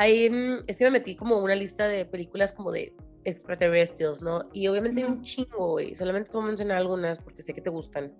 Ahí 0.00 0.30
mm, 0.30 0.64
es 0.66 0.78
que 0.78 0.84
me 0.84 0.92
metí 0.92 1.14
como 1.14 1.36
una 1.36 1.54
lista 1.54 1.86
de 1.86 2.06
películas 2.06 2.52
como 2.52 2.72
de 2.72 2.94
extraterrestres, 3.24 4.22
¿no? 4.22 4.48
Y 4.54 4.66
obviamente 4.66 5.02
hay 5.02 5.06
un 5.06 5.20
chingo, 5.22 5.72
güey. 5.72 5.94
Solamente 5.94 6.30
te 6.30 6.38
voy 6.38 6.44
a 6.44 6.48
mencionar 6.48 6.78
algunas 6.78 7.18
porque 7.18 7.42
sé 7.42 7.52
que 7.52 7.60
te 7.60 7.68
gustan. 7.68 8.10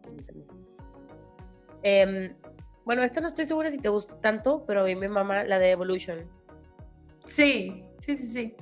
Em, 1.83 2.37
bueno, 2.85 3.03
esta 3.03 3.23
no 3.23 3.29
estoy 3.29 3.47
segura 3.47 3.71
si 3.71 3.79
te 3.79 3.89
gusta 3.89 4.21
tanto, 4.21 4.63
pero 4.67 4.83
a 4.83 4.85
mí 4.85 4.95
me 4.95 5.09
mama 5.09 5.43
la 5.45 5.59
de 5.59 5.71
Evolution. 5.71 6.19
Sí, 7.25 7.83
sí, 7.99 8.15
sí, 8.15 8.29
sí. 8.29 8.55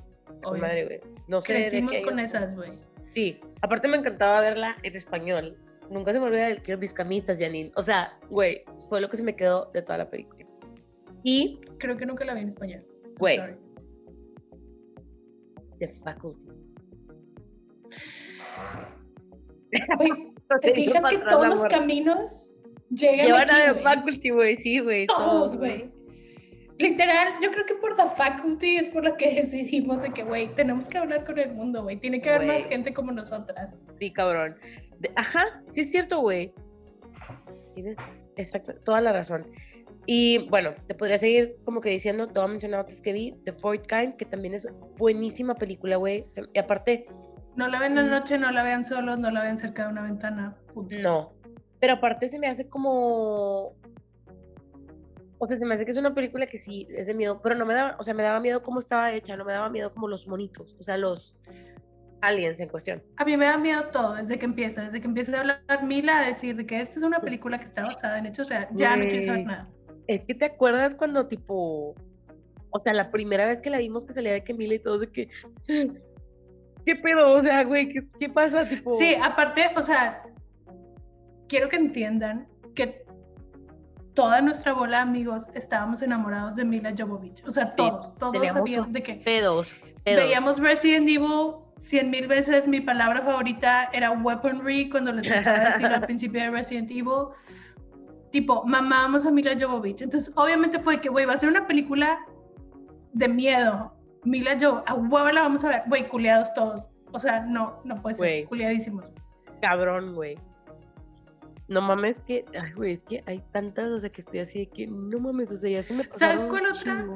Obvio. 0.45 0.63
madre, 0.63 0.85
güey. 0.85 1.01
No 1.27 1.41
sé 1.41 1.55
de 1.55 1.61
Crecimos 1.63 1.97
qué 1.97 2.03
con 2.03 2.21
esas, 2.21 2.55
güey. 2.55 2.71
Sí, 3.13 3.41
aparte 3.63 3.89
me 3.89 3.97
encantaba 3.97 4.43
verla 4.43 4.77
en 4.85 4.95
español. 4.95 5.59
Nunca 5.91 6.13
se 6.13 6.21
me 6.21 6.27
olvida 6.27 6.47
el 6.47 6.63
quiero 6.63 6.79
mis 6.79 6.95
camisas, 6.95 7.37
Janine. 7.37 7.73
O 7.75 7.83
sea, 7.83 8.17
güey, 8.31 8.63
fue 8.89 9.01
lo 9.01 9.09
que 9.09 9.17
se 9.17 9.25
me 9.25 9.35
quedó 9.35 9.73
de 9.75 9.83
toda 9.83 9.99
la 9.99 10.09
película. 10.09 10.47
Y 11.25 11.61
Creo 11.79 11.97
que 11.97 12.07
nunca 12.07 12.25
la 12.25 12.35
vi 12.35 12.43
en 12.43 12.49
español. 12.49 12.85
Sorry. 13.19 13.57
The 15.79 15.89
Faculty. 16.05 16.49
¿te 20.61 20.71
fijas 20.75 21.05
que 21.09 21.19
todos 21.19 21.47
los 21.47 21.65
caminos 21.67 22.59
llegan 22.91 23.27
Llevan 23.27 23.43
aquí, 23.51 23.61
a 23.61 23.75
The? 23.75 23.81
Faculty, 23.81 24.31
güey, 24.31 24.57
sí, 24.57 24.79
güey. 24.81 25.07
Todos, 25.07 25.57
güey. 25.57 25.91
Literal, 26.81 27.35
yo 27.43 27.51
creo 27.51 27.67
que 27.67 27.75
por 27.75 27.97
The 27.97 28.07
Faculty 28.17 28.77
es 28.77 28.89
por 28.89 29.05
la 29.05 29.17
que 29.17 29.35
decidimos 29.35 30.03
de 30.03 30.13
que, 30.13 30.23
güey, 30.23 30.55
tenemos 30.55 30.89
que 30.89 30.99
hablar 30.99 31.25
con 31.25 31.39
el 31.39 31.53
mundo, 31.53 31.83
güey. 31.83 31.97
Tiene 31.99 32.21
que 32.21 32.31
haber 32.31 32.47
más 32.47 32.67
gente 32.67 32.95
como 32.95 33.13
nosotras. 33.13 33.77
Sí, 33.99 34.13
cabrón. 34.13 34.57
De- 35.01 35.11
ajá, 35.17 35.63
sí 35.75 35.81
es 35.81 35.91
cierto, 35.91 36.21
güey. 36.21 36.53
Tienes 37.75 37.97
exacto, 38.37 38.75
toda 38.85 39.01
la 39.01 39.13
razón. 39.13 39.47
Y 40.11 40.49
bueno, 40.49 40.71
te 40.87 40.95
podría 40.95 41.19
seguir 41.19 41.59
como 41.67 41.83
que 41.83 41.91
diciendo, 41.91 42.27
te 42.29 42.33
voy 42.41 42.45
a 42.45 42.49
mencionar 42.49 42.81
otras 42.81 43.03
que 43.03 43.13
vi, 43.13 43.35
The 43.45 43.53
Fourth 43.53 43.87
Kind, 43.87 44.17
que 44.17 44.25
también 44.25 44.55
es 44.55 44.67
buenísima 44.97 45.55
película, 45.55 45.97
güey. 45.97 46.25
Y 46.55 46.59
aparte, 46.59 47.07
No 47.57 47.69
la 47.69 47.79
ven 47.79 47.95
de 47.95 48.05
Mm. 48.05 48.09
noche, 48.11 48.39
no 48.39 48.51
la 48.51 48.63
vean 48.63 48.87
solos, 48.87 49.19
no 49.19 49.31
la 49.31 49.43
vean 49.43 49.59
cerca 49.59 49.85
de 49.85 49.93
una 49.93 50.03
ventana. 50.03 50.57
no. 51.03 51.35
Pero 51.79 51.93
aparte 51.93 52.27
se 52.29 52.39
me 52.39 52.47
hace 52.47 52.69
como... 52.69 53.75
O 55.39 55.47
sea, 55.47 55.59
se 55.59 55.65
me 55.67 55.75
hace 55.75 55.85
que 55.85 55.91
es 55.91 55.97
una 55.99 56.15
película 56.15 56.47
que 56.47 56.59
sí 56.59 56.89
es 56.91 57.07
de 57.07 57.13
miedo, 57.15 57.41
pero 57.43 57.55
no 57.55 57.67
me 57.67 57.75
daba, 57.75 57.97
o 57.99 58.03
sea, 58.03 58.15
me 58.15 58.23
daba 58.23 58.41
miedo 58.41 58.63
cómo 58.63 58.81
estaba 58.81 59.13
hecha, 59.13 59.37
no 59.37 59.45
me 59.45 59.53
daba 59.53 59.69
miedo 59.69 59.93
como 59.93 60.09
los 60.09 60.27
monitos, 60.27 60.75
o 60.81 60.83
sea, 60.83 60.97
los 60.97 61.37
aliens 62.23 62.59
en 62.59 62.69
cuestión. 62.71 63.03
A 63.19 63.25
mí 63.27 63.37
me 63.37 63.45
da 63.45 63.59
miedo 63.59 63.85
todo 63.93 64.15
desde 64.15 64.39
que 64.39 64.47
empieza, 64.47 64.83
desde 64.85 65.01
que 65.01 65.07
empieza 65.07 65.37
a 65.37 65.41
hablar 65.41 65.61
Mila 65.85 66.19
a 66.21 66.27
decir 66.27 66.57
de 66.57 66.65
que 66.67 66.81
esta 66.81 66.97
es 66.97 67.03
una 67.05 67.21
película 67.21 67.59
que 67.59 67.65
está 67.65 67.85
basada 67.85 68.19
en 68.19 68.27
hechos 68.27 68.49
reales. 68.49 68.71
Ya 68.75 68.97
no 68.97 69.07
quiero 69.07 69.23
saber 69.23 69.47
nada. 69.47 69.69
Es 70.09 70.25
que 70.25 70.35
te 70.35 70.47
acuerdas 70.47 70.97
cuando 70.97 71.27
tipo, 71.29 71.95
o 72.71 72.79
sea, 72.81 72.93
la 72.95 73.11
primera 73.11 73.47
vez 73.47 73.63
que 73.63 73.71
la 73.71 73.79
vimos 73.79 74.05
que 74.05 74.15
salía 74.15 74.33
de 74.33 74.43
Camila 74.43 74.75
y 74.75 74.79
todo 74.81 74.99
de 74.99 75.11
que, 75.11 75.29
¿qué 76.85 76.97
pedo? 76.97 77.31
O 77.31 77.43
sea, 77.43 77.63
güey, 77.65 77.89
¿qué, 77.91 78.05
qué 78.19 78.29
pasa? 78.29 78.69
Tipo, 78.69 78.93
Sí, 78.93 79.15
aparte, 79.15 79.71
o 79.77 79.83
sea, 79.83 80.23
quiero 81.49 81.69
que 81.69 81.77
entiendan 81.77 82.49
que 82.75 83.05
toda 84.15 84.41
nuestra 84.41 84.73
bola 84.73 84.97
de 84.97 85.03
amigos 85.05 85.49
estábamos 85.55 86.03
enamorados 86.03 86.57
de 86.57 86.65
Mila 86.65 86.93
Jovovich. 86.97 87.45
O 87.47 87.51
sea, 87.51 87.75
todos, 87.77 88.15
todos 88.17 88.35
sabíamos 88.49 88.93
de 88.93 89.03
que 89.03 89.15
pedos, 89.15 89.77
pedos. 90.05 90.25
veíamos 90.25 90.59
Resident 90.59 91.09
Evil 91.09 91.55
cien 91.79 92.11
mil 92.11 92.27
veces. 92.27 92.67
Mi 92.67 92.81
palabra 92.81 93.23
favorita 93.23 93.89
era 93.93 94.11
weaponry 94.11 94.91
cuando 94.91 95.13
les 95.13 95.27
escuchaba 95.27 95.61
decir 95.61 95.87
al 95.87 96.01
principio 96.07 96.41
de 96.43 96.51
Resident 96.51 96.91
Evil. 96.91 97.29
Tipo, 98.31 98.65
mamábamos 98.65 99.25
a 99.27 99.31
Mila 99.31 99.57
Jovovich. 99.59 100.03
Entonces, 100.03 100.33
obviamente 100.37 100.79
fue 100.79 101.01
que, 101.01 101.09
güey, 101.09 101.25
va 101.25 101.35
a 101.35 101.39
ser 101.39 101.49
una 101.49 101.67
película 101.67 102.19
de 103.13 103.29
miedo. 103.29 103.95
Mila 104.25 104.59
Jovovich, 104.61 104.89
a 104.89 104.95
huevo 104.95 105.31
la 105.31 105.43
vamos 105.43 105.65
a 105.65 105.69
ver. 105.69 105.83
Güey, 105.87 106.09
culiados 106.09 106.53
todos. 106.55 106.85
O 107.13 107.19
sea, 107.19 107.41
no, 107.41 107.81
no 107.85 108.03
puede 108.03 108.17
ser. 108.17 108.23
Güey. 108.23 108.45
Culiadísimos. 108.45 109.05
Cabrón, 109.63 110.15
güey. 110.15 110.37
No 111.69 111.83
mames 111.83 112.17
que, 112.27 112.45
ay, 112.59 112.73
güey, 112.73 112.93
es 112.95 113.03
que 113.03 113.23
hay 113.27 113.43
tantas, 113.53 113.91
o 113.91 113.99
sea, 113.99 114.11
que 114.11 114.23
estoy 114.23 114.41
así 114.41 114.61
de 114.61 114.67
que, 114.69 114.87
no 114.87 115.19
mames, 115.19 115.53
o 115.53 115.57
sea, 115.57 115.69
ya 115.69 115.83
se 115.83 115.93
me 115.93 116.09
¿Sabes 116.11 116.47
cuál 116.47 116.67
otra? 116.67 117.07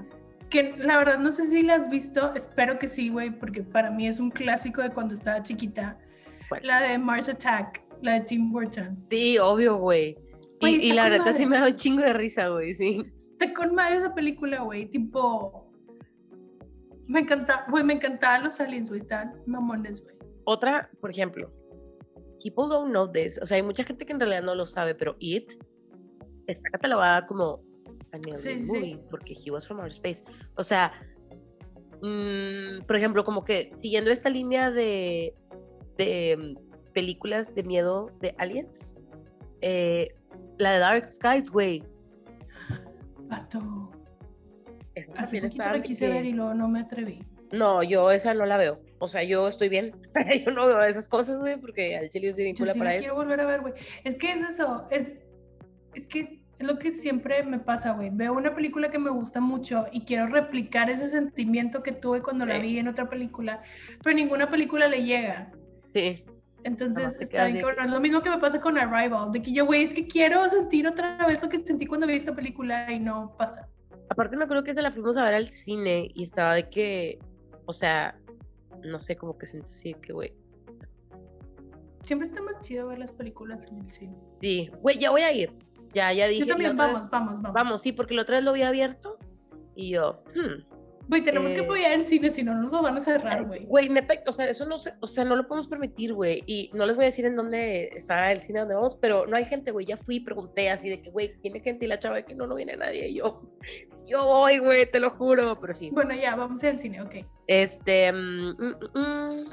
Que 0.51 0.75
la 0.77 0.99
verdad 0.99 1.19
no 1.19 1.33
sé 1.33 1.47
si 1.47 1.63
la 1.63 1.77
has 1.77 1.89
visto. 1.89 2.35
Espero 2.35 2.79
que 2.79 2.87
sí, 2.87 3.09
güey, 3.09 3.31
porque 3.31 3.63
para 3.63 3.91
mí 3.91 4.07
es 4.07 4.21
un 4.21 4.31
clásico 4.31 4.83
de 4.83 4.91
cuando 4.91 5.15
estaba 5.15 5.43
chiquita. 5.43 5.97
¿Cuál? 6.51 6.67
La 6.67 6.83
de 6.83 6.99
Mars 6.99 7.31
Attack, 7.31 7.83
la 8.03 8.15
de 8.15 8.21
Tim 8.21 8.53
Burton. 8.53 9.07
Sí, 9.09 9.39
obvio, 9.39 9.79
güey. 9.79 10.19
Y, 10.63 10.91
y 10.91 10.93
la 10.93 11.09
verdad 11.09 11.33
sí 11.37 11.47
me 11.47 11.59
da 11.59 11.67
un 11.69 11.77
chingo 11.77 12.03
de 12.03 12.13
risa, 12.13 12.49
güey, 12.49 12.73
sí. 12.73 13.05
Está 13.17 13.53
con 13.53 13.75
madre 13.75 13.97
esa 13.97 14.15
película, 14.15 14.61
güey. 14.63 14.87
Tipo. 14.87 15.71
Me 17.07 17.21
encanta, 17.21 17.67
güey, 17.69 17.83
me 17.85 17.95
encantaban 17.95 18.45
los 18.45 18.61
aliens, 18.61 18.89
güey. 18.89 19.01
Estaban 19.01 19.35
mamones, 19.47 20.03
güey. 20.03 20.15
Otra, 20.45 20.89
por 21.01 21.11
ejemplo, 21.11 21.53
people 22.43 22.65
don't 22.69 22.91
know 22.91 23.11
this. 23.11 23.39
O 23.43 23.47
sea, 23.47 23.57
hay 23.57 23.63
mucha 23.63 23.85
gente 23.85 24.07
que 24.07 24.13
en 24.13 24.21
realidad 24.21 24.43
no 24.43 24.55
lo 24.55 24.65
sabe, 24.65 24.95
pero 24.95 25.17
It 25.19 25.53
está 26.47 26.71
catalogada 26.71 27.27
como 27.27 27.63
a 28.13 28.17
alien 28.17 28.39
Sí, 28.39 28.59
sí, 28.59 28.67
sí. 28.67 28.73
movie 28.73 29.01
porque 29.11 29.35
he 29.35 29.51
was 29.51 29.67
from 29.67 29.79
outer 29.79 29.93
space. 29.93 30.25
O 30.57 30.63
sea, 30.63 30.93
mm, 32.03 32.85
por 32.87 32.97
ejemplo, 32.97 33.25
como 33.25 33.45
que 33.45 33.73
siguiendo 33.77 34.11
esta 34.11 34.29
línea 34.29 34.71
de, 34.71 35.35
de 35.99 36.37
mm, 36.57 36.93
películas 36.93 37.55
de 37.55 37.63
miedo 37.63 38.11
de 38.21 38.35
aliens, 38.39 38.97
eh, 39.61 40.09
la 40.63 40.73
de 40.73 40.79
Dark 40.79 41.07
Skies, 41.11 41.51
güey. 41.51 41.83
Pato. 43.29 43.91
Hace 45.17 45.41
poquito 45.41 45.65
la 45.65 45.83
quise 45.83 46.07
que- 46.07 46.13
ver 46.13 46.25
y 46.27 46.33
luego 46.33 46.55
no 46.55 46.69
me 46.69 46.81
atreví. 46.81 47.25
No, 47.53 47.83
yo 47.83 48.11
esa 48.11 48.33
no 48.33 48.47
la 48.47 48.57
veo. 48.57 48.81
o 48.99 49.09
sea, 49.09 49.23
yo 49.25 49.47
estoy 49.49 49.69
bien. 49.69 49.93
yo 50.47 50.53
no 50.53 50.67
veo 50.67 50.83
esas 50.85 51.09
cosas, 51.09 51.39
güey, 51.39 51.59
porque 51.61 51.97
al 51.97 52.09
chile 52.09 52.33
se 52.33 52.43
Yo 52.43 52.47
vincula 52.47 52.73
sí 52.73 52.79
para 52.79 52.95
eso. 52.95 53.01
quiero 53.03 53.15
volver 53.17 53.41
a 53.41 53.47
ver, 53.47 53.61
güey. 53.61 53.75
Es 54.05 54.15
que 54.17 54.33
es 54.33 54.43
eso, 54.43 54.87
es, 54.91 55.13
es 55.95 56.07
que 56.07 56.41
es 56.59 56.67
lo 56.67 56.79
que 56.79 56.93
siempre 56.93 57.43
me 57.43 57.59
pasa, 57.59 57.93
güey. 57.93 58.11
Veo 58.13 58.33
una 58.33 58.55
película 58.55 58.91
que 58.91 58.99
me 58.99 59.11
gusta 59.11 59.41
mucho 59.41 59.87
y 59.93 60.05
quiero 60.05 60.27
replicar 60.29 60.89
ese 60.89 61.09
sentimiento 61.11 61.83
que 61.83 61.93
tuve 61.93 62.23
cuando 62.23 62.47
la 62.47 62.59
vi 62.59 62.79
en 62.79 62.89
otra 62.89 63.09
película, 63.11 63.61
pero 64.03 64.15
ninguna 64.17 64.49
película 64.49 64.87
le 64.89 65.03
llega. 65.05 65.51
Sí. 65.93 66.25
Entonces, 66.65 67.17
está 67.21 67.47
bien 67.47 67.65
que- 67.65 67.89
Lo 67.89 68.01
mismo 68.01 68.21
que 68.23 68.31
me 68.31 68.39
pasa 68.39 68.61
con 68.61 68.79
Arrival, 68.79 69.33
de 69.33 69.43
que 69.43 69.53
yo, 69.53 69.67
güey, 69.67 69.83
es 69.83 69.95
que 69.95 70.07
quiero 70.07 70.49
sentir 70.49 70.87
otra 70.87 71.19
vez 71.27 71.43
lo 71.43 71.49
que 71.49 71.59
sentí 71.59 71.87
cuando 71.87 72.07
vi 72.07 72.15
esta 72.15 72.35
película 72.35 72.91
y 72.93 72.99
no 73.01 73.35
pasa. 73.37 73.69
Aparte 74.09 74.37
me 74.37 74.45
acuerdo 74.45 74.63
que 74.65 74.75
se 74.75 74.83
la 74.83 74.91
fuimos 74.91 75.17
a 75.17 75.25
ver 75.25 75.35
al 75.35 75.49
cine 75.49 76.11
y 76.15 76.25
estaba 76.25 76.55
de 76.55 76.69
que, 76.69 77.19
o 77.67 77.73
sea, 77.73 78.17
no 78.85 78.99
sé, 78.99 79.17
como 79.17 79.37
que 79.39 79.47
siento 79.47 79.69
así 79.71 79.95
que, 79.95 80.13
güey. 80.13 80.35
Siempre 82.05 82.27
está 82.29 82.43
más 82.43 82.61
chido 82.61 82.89
ver 82.89 82.99
las 82.99 83.13
películas 83.13 83.65
en 83.71 83.79
el 83.79 83.91
cine. 83.91 84.17
Sí, 84.41 84.71
güey, 84.81 84.99
ya 84.99 85.11
voy 85.11 85.23
a 85.23 85.33
ir. 85.33 85.53
Ya, 85.95 86.13
ya 86.13 86.27
dije. 86.27 86.41
Yo 86.41 86.47
también, 86.49 86.75
vamos, 86.77 87.03
vez- 87.03 87.11
vamos, 87.11 87.35
vamos. 87.43 87.53
Vamos, 87.53 87.83
sí, 87.83 87.93
porque 87.93 88.15
la 88.15 88.23
otra 88.23 88.37
vez 88.37 88.45
lo 88.45 88.51
había 88.51 88.69
abierto 88.69 89.19
y 89.77 89.91
yo, 89.91 90.23
hmm, 90.35 90.63
Güey, 91.13 91.25
tenemos 91.25 91.53
que 91.53 91.61
Eh, 91.61 91.65
apoyar 91.65 91.93
el 91.93 92.07
cine, 92.07 92.31
si 92.31 92.43
no 92.43 92.55
nos 92.55 92.73
lo 92.73 92.81
van 92.81 92.97
a 92.97 93.01
cerrar, 93.01 93.45
güey. 93.45 93.67
Güey, 93.67 93.91
neta, 93.91 94.15
o 94.27 94.33
sea, 94.33 94.49
eso 94.49 94.65
no 94.65 94.79
se, 94.79 94.95
o 94.99 95.07
sea, 95.07 95.27
no 95.27 95.37
lo 95.37 95.47
podemos 95.47 95.69
permitir, 95.69 96.15
güey. 96.15 96.43
Y 96.47 96.71
no 96.73 96.87
les 96.87 96.97
voy 96.97 97.05
a 97.05 97.07
decir 97.07 97.27
en 97.27 97.37
dónde 97.37 97.91
está 97.95 98.33
el 98.33 98.41
cine 98.41 98.61
donde 98.61 98.77
vamos, 98.77 98.97
pero 98.97 99.27
no 99.27 99.37
hay 99.37 99.45
gente, 99.45 99.73
güey. 99.73 99.85
Ya 99.85 99.99
fui 99.99 100.17
y 100.17 100.21
pregunté 100.21 100.71
así 100.71 100.89
de 100.89 101.03
que, 101.03 101.11
güey, 101.11 101.39
tiene 101.43 101.61
gente 101.61 101.85
y 101.85 101.89
la 101.89 101.99
chava 101.99 102.17
de 102.17 102.25
que 102.25 102.35
no, 102.35 102.47
no 102.47 102.55
viene 102.55 102.79
nadie. 102.79 103.09
Y 103.09 103.17
yo, 103.17 103.43
yo 104.07 104.25
voy, 104.25 104.57
güey, 104.57 104.91
te 104.91 105.01
lo 105.01 105.11
juro, 105.11 105.61
pero 105.61 105.75
sí. 105.75 105.91
Bueno, 105.91 106.15
ya, 106.15 106.35
vamos 106.35 106.65
al 106.65 106.79
cine, 106.79 107.03
ok. 107.03 107.17
Este, 107.47 108.11
mm, 108.11 108.57
mm, 108.59 108.99
mm, 108.99 109.45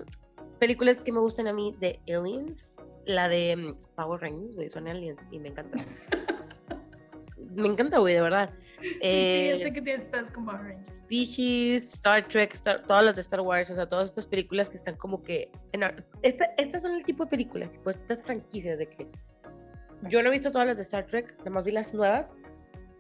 películas 0.60 1.02
que 1.02 1.12
me 1.12 1.20
gustan 1.20 1.48
a 1.48 1.52
mí 1.52 1.76
de 1.82 2.00
Aliens, 2.08 2.78
la 3.06 3.28
de 3.28 3.76
Power 3.98 4.22
Rangers, 4.22 4.56
güey, 4.56 4.70
son 4.70 4.88
Aliens 4.88 5.28
y 5.30 5.40
me 5.40 5.50
encanta. 5.50 5.78
me 7.54 7.68
encanta, 7.68 7.98
güey, 7.98 8.16
de 8.16 8.22
verdad. 8.22 8.50
Sí, 8.82 8.98
Eh, 9.02 9.50
yo 9.52 9.58
sé 9.58 9.74
que 9.74 9.82
tienes 9.82 10.06
pedos 10.06 10.32
con 10.32 10.46
Power 10.46 10.62
Rangers. 10.62 10.98
Species, 10.98 11.94
Star 11.96 12.28
Trek, 12.28 12.54
Star- 12.54 12.84
todas 12.84 13.04
las 13.04 13.16
de 13.16 13.22
Star 13.22 13.42
Wars, 13.42 13.72
o 13.72 13.76
sea, 13.76 13.88
todas 13.88 14.08
estas 14.10 14.26
películas 14.26 14.70
que 14.70 14.78
están 14.78 14.96
como 14.96 15.24
que... 15.24 15.52
En, 15.72 15.82
esta- 16.22 16.54
estas 16.58 16.84
son 16.84 16.94
el 16.96 17.04
tipo 17.04 17.24
de 17.26 17.30
películas, 17.32 17.72
tipo 17.72 17.90
estas 17.90 18.22
franquicias 18.24 18.78
de 18.78 18.88
que... 18.88 19.08
Yo 20.10 20.22
no 20.24 20.30
he 20.30 20.32
visto 20.32 20.52
todas 20.52 20.68
las 20.68 20.78
de 20.78 20.84
Star 20.84 21.06
Trek, 21.08 21.36
además 21.42 21.64
vi 21.66 21.72
las 21.72 21.94
nuevas. 21.94 22.32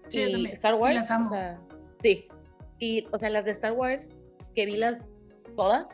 Sí, 0.09 0.21
y 0.23 0.45
Star 0.47 0.73
y 0.73 0.77
Wars, 0.77 0.95
las 0.95 1.11
amo. 1.11 1.27
o 1.27 1.31
sea, 1.33 1.59
sí. 2.01 2.27
Y, 2.79 3.07
o 3.11 3.19
sea, 3.19 3.29
las 3.29 3.45
de 3.45 3.51
Star 3.51 3.73
Wars, 3.73 4.17
que 4.55 4.65
vi 4.65 4.75
las 4.77 5.05
todas, 5.55 5.87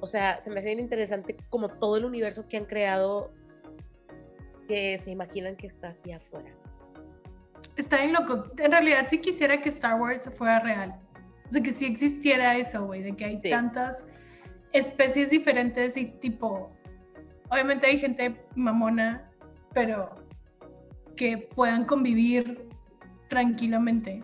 o 0.00 0.06
sea, 0.06 0.40
se 0.40 0.50
me 0.50 0.58
hace 0.60 0.68
bien 0.68 0.80
interesante 0.80 1.36
como 1.48 1.68
todo 1.68 1.96
el 1.96 2.04
universo 2.04 2.46
que 2.46 2.56
han 2.56 2.66
creado 2.66 3.32
que 4.68 4.98
se 4.98 5.10
imaginan 5.10 5.56
que 5.56 5.66
está 5.66 5.88
así 5.88 6.12
afuera. 6.12 6.52
Está 7.78 7.98
bien 7.98 8.12
loco. 8.12 8.44
En 8.58 8.72
realidad, 8.72 9.06
sí 9.08 9.18
quisiera 9.18 9.60
que 9.60 9.68
Star 9.70 9.98
Wars 10.00 10.28
fuera 10.36 10.58
real. 10.60 10.94
O 11.46 11.50
sea, 11.50 11.62
que 11.62 11.72
sí 11.72 11.86
existiera 11.86 12.56
eso, 12.56 12.84
güey, 12.84 13.02
de 13.02 13.16
que 13.16 13.24
hay 13.24 13.40
Sí. 13.42 13.48
tantas 13.48 14.04
especies 14.72 15.30
diferentes 15.30 15.96
y 15.96 16.06
tipo. 16.06 16.70
Obviamente 17.50 17.86
hay 17.86 17.96
gente 17.96 18.36
mamona, 18.54 19.30
pero 19.72 20.14
que 21.16 21.38
puedan 21.38 21.84
convivir 21.86 22.68
tranquilamente. 23.28 24.22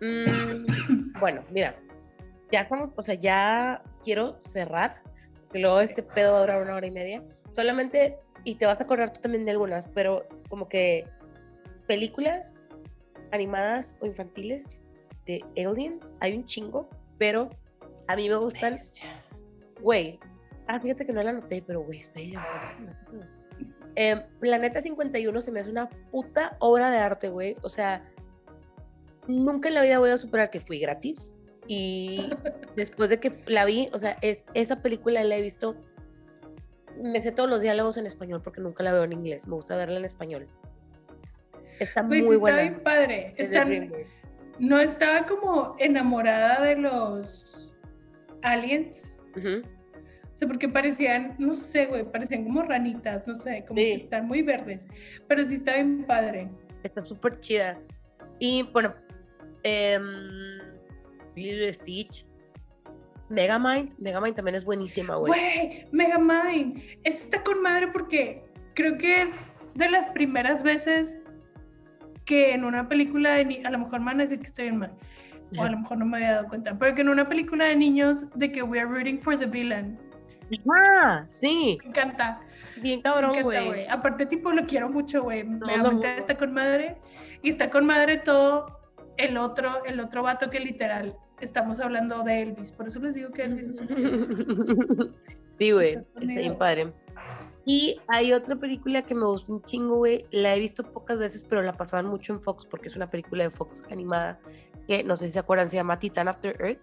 Mm, 0.00 1.12
bueno, 1.20 1.42
mira, 1.50 1.74
ya 2.52 2.62
estamos, 2.62 2.90
o 2.96 3.02
sea, 3.02 3.14
ya 3.14 3.82
quiero 4.02 4.38
cerrar, 4.42 5.02
porque 5.42 5.58
luego 5.58 5.80
este 5.80 6.02
pedo 6.02 6.32
va 6.32 6.38
a 6.38 6.40
durar 6.42 6.62
una 6.62 6.74
hora 6.76 6.86
y 6.86 6.90
media. 6.90 7.22
Solamente, 7.52 8.16
y 8.44 8.54
te 8.56 8.66
vas 8.66 8.80
a 8.80 8.84
acordar 8.84 9.12
tú 9.12 9.20
también 9.20 9.44
de 9.44 9.50
algunas, 9.50 9.86
pero 9.88 10.26
como 10.48 10.68
que 10.68 11.06
películas 11.86 12.60
animadas 13.32 13.96
o 14.00 14.06
infantiles 14.06 14.80
de 15.26 15.44
aliens, 15.56 16.12
hay 16.20 16.36
un 16.36 16.46
chingo, 16.46 16.88
pero 17.18 17.50
a 18.08 18.16
mí 18.16 18.28
me 18.28 18.36
gustan, 18.36 18.76
güey. 19.80 20.18
Ah, 20.68 20.80
fíjate 20.80 21.06
que 21.06 21.12
no 21.12 21.22
la 21.22 21.30
anoté, 21.30 21.62
pero 21.66 21.80
güey, 21.82 22.00
espera. 22.00 22.44
Eh, 23.96 24.22
Planeta 24.40 24.80
51 24.80 25.40
se 25.40 25.52
me 25.52 25.60
hace 25.60 25.70
una 25.70 25.88
puta 26.10 26.56
obra 26.60 26.90
de 26.90 26.98
arte, 26.98 27.28
güey. 27.28 27.56
O 27.62 27.68
sea, 27.68 28.04
nunca 29.26 29.68
en 29.68 29.74
la 29.74 29.82
vida 29.82 29.98
voy 29.98 30.10
a 30.10 30.16
superar 30.16 30.50
que 30.50 30.60
fui 30.60 30.78
gratis. 30.78 31.38
Y 31.66 32.30
después 32.76 33.08
de 33.10 33.18
que 33.20 33.32
la 33.46 33.64
vi, 33.64 33.88
o 33.92 33.98
sea, 33.98 34.18
es, 34.22 34.44
esa 34.54 34.82
película 34.82 35.22
la 35.24 35.36
he 35.36 35.42
visto. 35.42 35.76
Me 37.02 37.20
sé 37.20 37.32
todos 37.32 37.48
los 37.48 37.62
diálogos 37.62 37.96
en 37.96 38.06
español 38.06 38.42
porque 38.42 38.60
nunca 38.60 38.82
la 38.82 38.92
veo 38.92 39.04
en 39.04 39.12
inglés. 39.12 39.46
Me 39.46 39.54
gusta 39.54 39.76
verla 39.76 39.98
en 39.98 40.04
español. 40.04 40.46
Está 41.78 42.02
Güey, 42.02 42.20
muy 42.22 42.28
sí 42.28 42.34
está 42.34 42.40
buena. 42.40 42.60
bien 42.62 42.80
padre. 42.82 43.34
Es 43.36 43.50
de 43.50 43.54
Están- 43.56 43.68
DreamWorks. 43.68 44.10
no 44.58 44.80
estaba 44.80 45.26
como 45.26 45.76
enamorada 45.78 46.62
de 46.64 46.76
los 46.76 47.74
aliens. 48.42 49.18
O 49.36 50.38
sea, 50.38 50.48
porque 50.48 50.68
parecían, 50.68 51.34
no 51.38 51.54
sé, 51.54 51.86
güey, 51.86 52.04
parecían 52.10 52.44
como 52.44 52.62
ranitas, 52.62 53.26
no 53.26 53.34
sé, 53.34 53.64
como 53.66 53.76
que 53.76 53.94
están 53.94 54.26
muy 54.26 54.42
verdes. 54.42 54.86
Pero 55.28 55.44
sí 55.44 55.56
está 55.56 55.74
bien 55.74 56.04
padre. 56.06 56.48
Está 56.82 57.00
súper 57.02 57.40
chida. 57.40 57.78
Y 58.38 58.62
bueno, 58.72 58.94
em, 59.62 60.02
y 61.34 61.72
Stitch. 61.72 62.26
Megamind. 63.28 63.98
Megamind 63.98 64.36
también 64.36 64.54
es 64.54 64.64
buenísima, 64.64 65.16
güey. 65.16 65.32
Güey, 65.32 65.86
Megamind. 65.92 66.80
Esta 67.02 67.24
está 67.24 67.42
con 67.42 67.60
madre 67.62 67.88
porque 67.88 68.44
creo 68.74 68.96
que 68.98 69.22
es 69.22 69.36
de 69.74 69.90
las 69.90 70.06
primeras 70.08 70.62
veces 70.62 71.20
que 72.26 72.52
en 72.52 72.64
una 72.64 72.88
película 72.88 73.32
de 73.34 73.44
ni- 73.46 73.64
a 73.64 73.70
lo 73.70 73.78
mejor 73.78 74.00
me 74.00 74.06
van 74.06 74.20
a 74.20 74.24
decir 74.24 74.38
que 74.38 74.46
estoy 74.46 74.66
en 74.66 74.76
mal, 74.78 74.92
o 75.56 75.62
a 75.62 75.70
lo 75.70 75.78
mejor 75.78 75.96
no 75.98 76.04
me 76.04 76.16
había 76.18 76.32
dado 76.32 76.48
cuenta, 76.48 76.76
pero 76.78 76.94
que 76.94 77.00
en 77.00 77.08
una 77.08 77.26
película 77.28 77.64
de 77.64 77.76
niños 77.76 78.26
de 78.34 78.52
que 78.52 78.62
we 78.62 78.78
are 78.78 78.88
rooting 78.88 79.18
for 79.20 79.38
the 79.38 79.46
villain. 79.46 79.98
Ah, 80.78 81.24
sí. 81.28 81.78
Me 81.82 81.88
encanta. 81.90 82.40
Bien 82.82 83.00
cabrón, 83.00 83.32
güey. 83.42 83.86
Aparte, 83.88 84.26
tipo, 84.26 84.52
lo 84.52 84.66
quiero 84.66 84.88
mucho, 84.90 85.22
güey. 85.22 85.42
No, 85.44 85.66
Me 85.66 85.74
amamos. 85.74 86.04
está 86.04 86.34
con 86.34 86.52
madre. 86.52 86.96
Y 87.42 87.48
está 87.48 87.70
con 87.70 87.86
madre 87.86 88.18
todo 88.18 88.80
el 89.16 89.38
otro, 89.38 89.84
el 89.86 89.98
otro 89.98 90.22
vato 90.22 90.50
que 90.50 90.60
literal 90.60 91.16
estamos 91.40 91.80
hablando 91.80 92.22
de 92.22 92.42
Elvis. 92.42 92.72
Por 92.72 92.86
eso 92.88 93.00
les 93.00 93.14
digo 93.14 93.30
que 93.30 93.42
Elvis 93.44 93.70
es 93.70 93.80
un... 93.80 95.14
Sí, 95.50 95.70
güey. 95.70 95.94
Está 95.94 96.20
bien 96.20 96.58
padre. 96.58 96.92
Y 97.68 98.00
hay 98.06 98.32
otra 98.32 98.54
película 98.54 99.02
que 99.02 99.14
me 99.14 99.26
gusta 99.26 99.52
un 99.52 99.60
chingo, 99.62 99.96
güey. 99.96 100.24
La 100.30 100.54
he 100.54 100.60
visto 100.60 100.84
pocas 100.84 101.18
veces, 101.18 101.42
pero 101.42 101.62
la 101.62 101.72
pasaban 101.72 102.06
mucho 102.06 102.32
en 102.32 102.40
Fox 102.40 102.64
porque 102.64 102.86
es 102.86 102.94
una 102.94 103.10
película 103.10 103.42
de 103.42 103.50
Fox 103.50 103.76
animada 103.90 104.38
que 104.86 105.02
no 105.02 105.16
sé 105.16 105.26
si 105.26 105.32
se 105.32 105.40
acuerdan, 105.40 105.68
se 105.68 105.74
llama 105.76 105.98
Titan 105.98 106.28
After 106.28 106.56
Earth. 106.62 106.78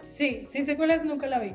Sí, 0.00 0.44
sí 0.44 0.64
sé 0.64 0.76
cuál 0.76 0.90
es, 0.90 1.04
nunca 1.04 1.28
la 1.28 1.38
vi. 1.38 1.54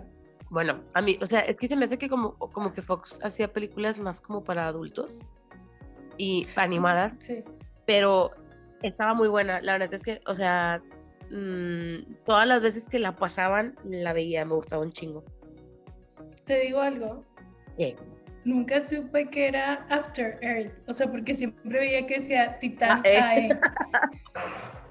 Bueno, 0.49 0.79
a 0.93 1.01
mí, 1.01 1.19
o 1.21 1.25
sea, 1.25 1.41
es 1.41 1.57
que 1.57 1.67
se 1.67 1.75
me 1.75 1.83
hace 1.83 1.97
que 1.97 2.07
como, 2.07 2.35
como 2.37 2.73
que 2.73 2.81
Fox 2.81 3.19
hacía 3.21 3.51
películas 3.51 3.99
más 3.99 4.21
como 4.21 4.41
para 4.41 4.67
adultos 4.67 5.19
y 6.17 6.47
animadas, 6.55 7.17
Sí. 7.19 7.43
pero 7.85 8.31
estaba 8.81 9.13
muy 9.13 9.27
buena. 9.27 9.61
La 9.61 9.73
verdad 9.73 9.93
es 9.93 10.01
que, 10.01 10.21
o 10.25 10.33
sea, 10.33 10.81
mm, 11.29 12.23
todas 12.25 12.47
las 12.47 12.61
veces 12.61 12.87
que 12.87 12.99
la 12.99 13.17
pasaban, 13.17 13.75
la 13.83 14.13
veía, 14.13 14.45
me 14.45 14.53
gustaba 14.55 14.81
un 14.81 14.93
chingo. 14.93 15.25
Te 16.45 16.59
digo 16.61 16.79
algo. 16.79 17.25
Nunca 18.45 18.79
supe 18.81 19.29
que 19.29 19.47
era 19.47 19.85
After 19.89 20.39
Earth. 20.41 20.71
O 20.87 20.93
sea, 20.93 21.11
porque 21.11 21.35
siempre 21.35 21.79
veía 21.79 22.07
que 22.07 22.15
decía 22.15 22.57
Titán 22.59 23.01
Ah, 23.05 23.09
eh. 23.09 23.19
AE. 23.19 23.49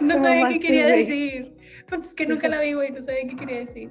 No 0.00 0.14
¿Cómo 0.14 0.26
sabía 0.26 0.48
qué 0.48 0.60
quería 0.60 0.86
decir. 0.86 1.56
Pues 1.88 2.04
es 2.04 2.14
que 2.14 2.26
nunca 2.26 2.46
la 2.46 2.60
vi, 2.60 2.74
güey. 2.74 2.90
No 2.90 3.00
sabía 3.00 3.26
qué 3.26 3.36
quería 3.36 3.58
decir. 3.60 3.90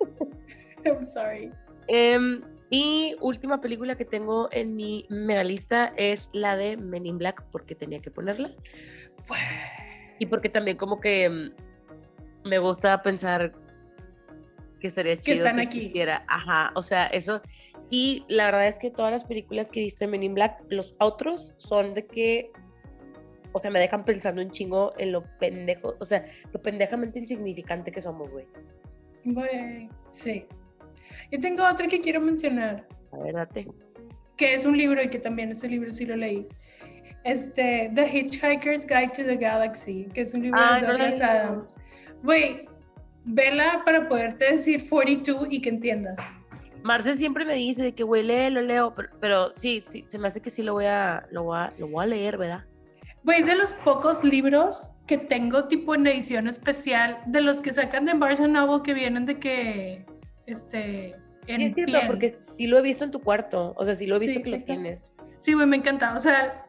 I'm 0.84 1.02
sorry. 1.02 1.50
Em, 1.88 2.40
y 2.70 3.16
última 3.20 3.60
película 3.60 3.96
que 3.96 4.04
tengo 4.04 4.48
en 4.52 4.76
mi 4.76 5.06
mega 5.08 5.42
lista 5.42 5.92
es 5.96 6.28
la 6.32 6.56
de 6.56 6.76
Men 6.76 7.06
in 7.06 7.18
Black, 7.18 7.42
porque 7.50 7.74
tenía 7.74 8.00
que 8.00 8.10
ponerla. 8.10 8.50
Y 10.18 10.26
porque 10.26 10.48
también 10.48 10.76
como 10.76 11.00
que 11.00 11.28
mm, 11.28 12.48
me 12.48 12.58
gusta 12.58 13.02
pensar 13.02 13.52
que 14.94 15.00
estaría 15.00 15.16
chido 15.16 15.36
están 15.46 15.56
que 15.56 15.62
aquí. 15.62 15.78
existiera. 15.78 16.24
Ajá, 16.28 16.70
o 16.74 16.82
sea, 16.82 17.06
eso. 17.08 17.40
Y 17.90 18.24
la 18.28 18.46
verdad 18.46 18.66
es 18.66 18.78
que 18.78 18.90
todas 18.90 19.12
las 19.12 19.24
películas 19.24 19.70
que 19.70 19.80
he 19.80 19.84
visto 19.84 20.04
de 20.04 20.10
Men 20.10 20.22
in 20.22 20.34
Black, 20.34 20.60
los 20.70 20.94
otros 20.98 21.54
son 21.58 21.94
de 21.94 22.06
que, 22.06 22.50
o 23.52 23.58
sea, 23.58 23.70
me 23.70 23.78
dejan 23.80 24.04
pensando 24.04 24.42
un 24.42 24.50
chingo 24.50 24.92
en 24.98 25.12
lo 25.12 25.22
pendejo, 25.38 25.94
o 26.00 26.04
sea, 26.04 26.24
lo 26.52 26.60
pendejamente 26.60 27.18
insignificante 27.18 27.92
que 27.92 28.02
somos, 28.02 28.30
güey. 28.32 28.46
Güey, 29.24 29.88
sí. 30.10 30.46
Yo 31.30 31.40
tengo 31.40 31.64
otra 31.68 31.86
que 31.88 32.00
quiero 32.00 32.20
mencionar, 32.20 32.86
A 33.12 33.18
ver, 33.18 33.34
date. 33.34 33.66
que 34.36 34.54
es 34.54 34.64
un 34.64 34.76
libro 34.76 35.02
y 35.02 35.08
que 35.08 35.18
también 35.18 35.50
ese 35.52 35.68
libro 35.68 35.90
sí 35.92 36.04
lo 36.04 36.16
leí. 36.16 36.46
Este, 37.24 37.90
The 37.94 38.06
Hitchhiker's 38.08 38.86
Guide 38.86 39.08
to 39.16 39.24
the 39.24 39.36
Galaxy, 39.36 40.06
que 40.14 40.20
es 40.20 40.32
un 40.34 40.42
libro 40.42 40.60
Ah, 40.62 40.76
de 40.76 40.82
no 40.82 40.88
Douglas 40.92 41.18
leído. 41.18 41.32
Adams. 41.32 41.74
Güey, 42.22 42.68
vela 43.26 43.82
para 43.84 44.08
poderte 44.08 44.52
decir 44.52 44.88
42 44.88 45.48
y 45.50 45.60
que 45.60 45.68
entiendas. 45.68 46.16
Marce 46.82 47.14
siempre 47.14 47.44
me 47.44 47.54
dice 47.54 47.82
de 47.82 47.92
que, 47.92 48.04
güey, 48.04 48.22
lee, 48.22 48.48
lo 48.50 48.60
leo, 48.62 48.94
pero, 48.94 49.08
pero, 49.20 49.52
sí, 49.56 49.80
sí, 49.82 50.04
se 50.06 50.18
me 50.18 50.28
hace 50.28 50.40
que 50.40 50.50
sí 50.50 50.62
lo 50.62 50.72
voy 50.74 50.84
a, 50.84 51.26
lo 51.32 51.42
voy 51.42 51.58
a, 51.58 51.72
lo 51.78 51.88
voy 51.88 52.04
a 52.04 52.06
leer, 52.06 52.38
¿verdad? 52.38 52.64
Güey, 53.24 53.40
es 53.40 53.46
de 53.46 53.56
los 53.56 53.72
pocos 53.72 54.22
libros 54.22 54.88
que 55.08 55.18
tengo 55.18 55.64
tipo 55.64 55.96
en 55.96 56.06
edición 56.06 56.46
especial, 56.46 57.18
de 57.26 57.40
los 57.40 57.60
que 57.60 57.72
sacan 57.72 58.04
de 58.04 58.14
Barnes 58.14 58.40
Noble 58.48 58.82
que 58.84 58.94
vienen 58.94 59.26
de 59.26 59.40
que, 59.40 60.06
este, 60.46 61.16
en 61.48 61.56
Sí, 61.60 61.64
es 61.64 61.74
cierto, 61.74 61.92
piel. 61.92 62.06
porque 62.06 62.38
sí 62.56 62.66
lo 62.68 62.78
he 62.78 62.82
visto 62.82 63.02
en 63.04 63.10
tu 63.10 63.20
cuarto, 63.20 63.74
o 63.76 63.84
sea, 63.84 63.96
sí 63.96 64.06
lo 64.06 64.16
he 64.16 64.18
visto 64.20 64.34
Sí, 64.34 64.42
que 64.42 64.54
está. 64.54 64.66
tienes. 64.74 65.12
Sí, 65.38 65.54
güey, 65.54 65.66
me 65.66 65.76
encanta. 65.76 66.14
O 66.16 66.20
sea, 66.20 66.64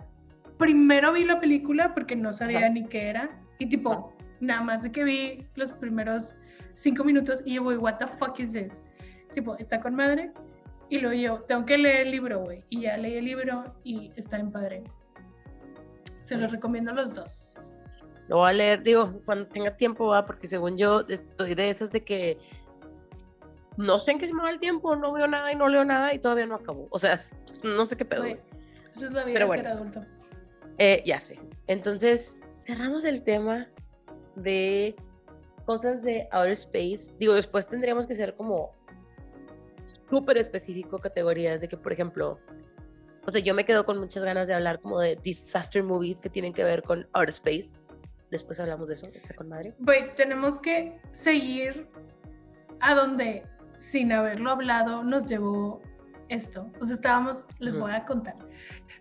primero 0.58 1.14
vi 1.14 1.26
la 1.26 1.40
película 1.40 1.94
porque 1.94 2.16
no 2.16 2.34
sabía 2.34 2.60
Ajá. 2.60 2.70
ni 2.70 2.86
qué 2.86 3.08
era. 3.10 3.30
Y 3.60 3.68
tipo. 3.68 4.17
Nada 4.40 4.62
más 4.62 4.84
de 4.84 4.92
que 4.92 5.04
vi 5.04 5.46
los 5.56 5.72
primeros 5.72 6.36
cinco 6.76 7.04
minutos 7.04 7.42
y 7.46 7.56
yo, 7.56 7.64
güey, 7.64 7.78
what 7.78 7.98
the 7.98 8.08
fuck 8.08 8.40
is 8.40 8.54
this? 8.54 8.84
Tipo, 9.34 9.56
está 9.58 9.80
con 9.80 9.96
madre. 9.96 10.32
Y 10.90 11.00
luego 11.00 11.16
yo, 11.16 11.42
tengo 11.44 11.66
que 11.66 11.78
leer 11.78 12.08
el 12.08 12.12
libro, 12.12 12.44
güey. 12.44 12.64
Y 12.70 12.82
ya 12.82 12.98
leí 12.98 13.18
el 13.18 13.26
libro 13.26 13.76
y 13.84 14.12
está 14.16 14.38
en 14.38 14.52
padre. 14.52 14.84
Se 16.22 16.38
los 16.38 16.52
recomiendo 16.52 16.92
a 16.92 16.94
los 16.94 17.14
dos. 17.14 17.54
Lo 18.30 18.38
voy 18.38 18.50
a 18.50 18.54
leer, 18.54 18.84
digo, 18.84 19.22
cuando 19.26 19.48
tenga 19.48 19.76
tiempo, 19.76 20.08
va, 20.08 20.26
porque 20.26 20.48
según 20.48 20.78
yo 20.78 21.02
estoy 21.08 21.56
de 21.56 21.70
esas 21.70 21.92
de 21.92 22.04
que 22.04 22.38
no 23.78 24.00
sé 24.00 24.12
en 24.12 24.20
qué 24.20 24.28
se 24.28 24.34
me 24.34 24.42
va 24.42 24.50
el 24.50 24.60
tiempo, 24.60 24.96
no 24.96 25.14
veo 25.14 25.28
nada 25.28 25.52
y 25.52 25.56
no 25.56 25.68
leo 25.70 25.86
nada 25.86 26.14
y 26.14 26.20
todavía 26.20 26.46
no 26.46 26.56
acabo. 26.56 26.88
O 26.90 27.00
sea, 27.00 27.18
no 27.64 27.86
sé 27.86 27.96
qué 27.96 28.06
pedo. 28.06 28.24
Güey. 28.24 28.38
Eso 28.96 29.06
es 29.06 29.14
la 29.14 29.24
vida 29.24 29.34
Pero 29.34 29.46
de 29.46 29.46
bueno. 29.46 29.64
ser 29.64 29.72
adulto. 29.72 30.06
Eh, 30.78 31.04
ya 31.06 31.20
sé. 31.20 31.40
Entonces, 31.68 32.42
cerramos 32.56 33.04
el 33.04 33.24
tema 33.24 33.68
de 34.42 34.96
cosas 35.66 36.02
de 36.02 36.28
outer 36.32 36.52
space. 36.52 37.14
Digo, 37.20 37.34
después 37.34 37.68
tendríamos 37.68 38.08
que 38.08 38.16
ser 38.16 38.36
como 38.36 38.72
súper 40.10 40.38
específico 40.38 41.00
categorías 41.00 41.60
de 41.60 41.68
que, 41.68 41.78
por 41.78 41.92
ejemplo, 41.92 42.40
o 43.26 43.32
sea, 43.32 43.42
yo 43.42 43.54
me 43.54 43.66
quedo 43.66 43.86
con 43.86 44.00
muchas 44.00 44.24
ganas 44.24 44.48
de 44.48 44.54
hablar 44.54 44.80
como 44.80 45.00
de 45.00 45.18
disaster 45.18 45.84
movies 45.84 46.18
que 46.22 46.30
tienen 46.30 46.54
que 46.54 46.64
ver 46.64 46.82
con 46.84 47.08
outer 47.14 47.30
space. 47.30 47.72
Después 48.32 48.60
hablamos 48.60 48.88
de 48.88 48.94
eso, 48.96 49.08
está 49.14 49.34
con 49.34 49.50
madre. 49.50 49.74
Güey, 49.80 50.14
tenemos 50.16 50.60
que 50.60 51.00
seguir 51.12 51.90
a 52.80 52.96
donde, 52.96 53.44
sin 53.76 54.12
haberlo 54.12 54.52
hablado, 54.52 55.04
nos 55.04 55.26
llevó 55.26 55.82
esto. 56.30 56.70
O 56.80 56.86
sea, 56.86 56.96
estábamos, 56.96 57.46
les 57.60 57.76
Ujú. 57.76 57.86
voy 57.86 57.94
a 57.94 58.06
contar. 58.06 58.36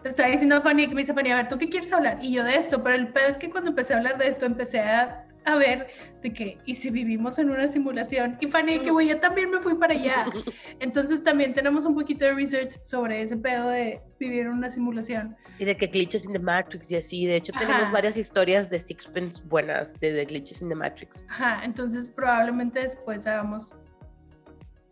Le 0.02 0.10
estaba 0.10 0.28
diciendo 0.28 0.56
a 0.56 0.60
Fanny 0.60 0.88
que 0.88 0.94
me 0.94 1.00
dice 1.00 1.14
Fanny, 1.14 1.30
a 1.30 1.36
ver, 1.36 1.48
¿tú 1.48 1.58
qué 1.58 1.68
quieres 1.68 1.92
hablar? 1.92 2.18
Y 2.22 2.32
yo 2.32 2.44
de 2.44 2.56
esto, 2.56 2.82
pero 2.82 2.94
el 2.94 3.12
pedo 3.12 3.28
es 3.28 3.36
que 3.36 3.50
cuando 3.50 3.70
empecé 3.70 3.94
a 3.94 3.98
hablar 3.98 4.18
de 4.18 4.28
esto, 4.28 4.46
empecé 4.46 4.80
a, 4.80 5.25
a 5.46 5.56
ver 5.56 5.86
de 6.22 6.32
que, 6.32 6.58
¿y 6.66 6.74
si 6.74 6.90
vivimos 6.90 7.38
en 7.38 7.50
una 7.50 7.68
simulación? 7.68 8.36
Y 8.40 8.48
Fanny, 8.48 8.80
que 8.80 8.90
güey, 8.90 9.08
yo 9.08 9.20
también 9.20 9.50
me 9.50 9.60
fui 9.60 9.76
para 9.76 9.94
allá. 9.94 10.26
Entonces 10.80 11.22
también 11.22 11.54
tenemos 11.54 11.86
un 11.86 11.94
poquito 11.94 12.24
de 12.24 12.34
research 12.34 12.78
sobre 12.82 13.22
ese 13.22 13.36
pedo 13.36 13.68
de 13.68 14.02
vivir 14.18 14.42
en 14.42 14.48
una 14.48 14.68
simulación. 14.68 15.36
Y 15.58 15.64
de 15.64 15.76
que 15.76 15.86
glitches 15.86 16.26
in 16.26 16.32
the 16.32 16.38
Matrix 16.38 16.90
y 16.90 16.96
así. 16.96 17.26
De 17.26 17.36
hecho, 17.36 17.52
tenemos 17.52 17.90
varias 17.92 18.16
historias 18.16 18.68
de 18.68 18.78
Sixpence 18.78 19.42
buenas 19.46 19.98
de, 20.00 20.12
de 20.12 20.24
glitches 20.24 20.60
in 20.60 20.68
the 20.68 20.74
Matrix. 20.74 21.24
Ajá, 21.28 21.64
entonces 21.64 22.10
probablemente 22.10 22.80
después 22.80 23.26
hagamos 23.26 23.74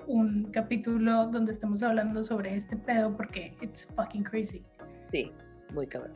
un 0.07 0.51
capítulo 0.53 1.27
donde 1.27 1.53
estemos 1.53 1.83
hablando 1.83 2.23
sobre 2.23 2.55
este 2.55 2.77
pedo 2.77 3.17
porque 3.17 3.57
it's 3.61 3.87
fucking 3.97 4.23
crazy. 4.23 4.65
Sí, 5.11 5.33
muy 5.73 5.87
cabrón. 5.87 6.15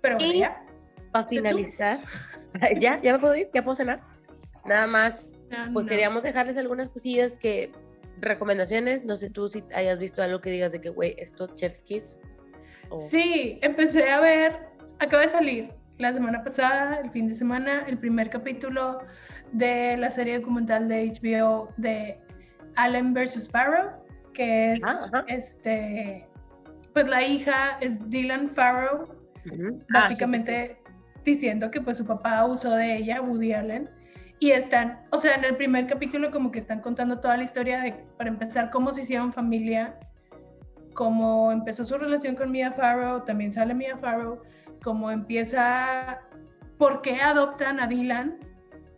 Pero 0.00 0.16
bueno, 0.16 0.32
Y- 0.32 0.38
ya. 0.40 0.64
Para 1.10 1.28
¿Sí 1.28 1.42
tú? 1.42 1.56
¿ya? 2.80 3.00
¿Ya 3.02 3.12
me 3.12 3.18
puedo 3.18 3.36
ir? 3.36 3.48
¿Ya 3.54 3.62
puedo 3.62 3.74
cenar? 3.74 4.00
Nada 4.64 4.86
más 4.86 5.36
No, 5.50 5.72
Pues 5.72 5.86
queríamos 5.86 6.22
dejarles 6.22 6.56
algunas 6.56 6.88
cosillas 6.88 7.36
que, 7.38 7.72
recomendaciones, 8.20 9.04
no 9.04 9.16
sé 9.16 9.30
tú 9.30 9.48
si 9.48 9.64
hayas 9.74 9.98
visto 9.98 10.22
algo 10.22 10.40
que 10.40 10.50
digas 10.50 10.70
de 10.72 10.80
que, 10.80 10.90
güey, 10.90 11.14
esto 11.18 11.48
Chef's 11.54 11.82
Kiss. 11.82 12.16
o- 12.90 12.96
Sí, 12.96 13.58
empecé 13.62 14.10
a 14.10 14.20
ver, 14.20 14.58
acaba 15.00 15.22
de 15.22 15.28
salir 15.28 15.70
la 15.98 16.12
semana 16.12 16.42
pasada, 16.44 17.00
el 17.02 17.10
fin 17.10 17.26
de 17.28 17.34
semana, 17.34 17.84
el 17.88 17.98
primer 17.98 18.30
capítulo 18.30 18.98
de 19.52 19.96
la 19.96 20.10
serie 20.10 20.38
documental 20.38 20.88
de 20.88 21.10
HBO 21.12 21.68
de 21.76 22.18
Allen 22.76 23.12
vs. 23.12 23.48
Farrow, 23.50 23.90
que 24.32 24.74
es 24.74 24.84
Ah, 24.84 25.24
este, 25.26 26.26
pues 26.94 27.06
la 27.08 27.22
hija 27.24 27.76
es 27.80 28.08
Dylan 28.08 28.50
Farrow. 28.50 29.08
Ah, 29.94 30.08
sí, 30.08 30.14
sí, 30.14 30.24
sí. 30.38 30.46
Diciendo 31.24 31.70
que 31.70 31.80
pues 31.80 31.98
su 31.98 32.06
papá 32.06 32.38
abusó 32.38 32.74
de 32.74 32.96
ella, 32.96 33.20
Woody 33.20 33.52
Allen, 33.52 33.90
y 34.38 34.50
están, 34.50 35.06
o 35.10 35.18
sea, 35.18 35.36
en 35.36 35.44
el 35.44 35.56
primer 35.56 35.86
capítulo 35.86 36.30
como 36.30 36.50
que 36.50 36.58
están 36.58 36.80
contando 36.80 37.20
toda 37.20 37.36
la 37.36 37.44
historia 37.44 37.80
de, 37.80 37.92
para 38.18 38.28
empezar, 38.28 38.70
cómo 38.70 38.90
se 38.92 39.02
hicieron 39.02 39.32
familia, 39.32 39.98
cómo 40.94 41.52
empezó 41.52 41.84
su 41.84 41.96
relación 41.96 42.34
con 42.34 42.50
Mia 42.50 42.72
Farrow, 42.72 43.24
también 43.24 43.52
sale 43.52 43.72
Mia 43.72 43.96
Farrow, 43.98 44.42
cómo 44.82 45.10
empieza, 45.10 46.20
por 46.76 47.02
qué 47.02 47.20
adoptan 47.20 47.78
a 47.78 47.86
Dylan, 47.86 48.38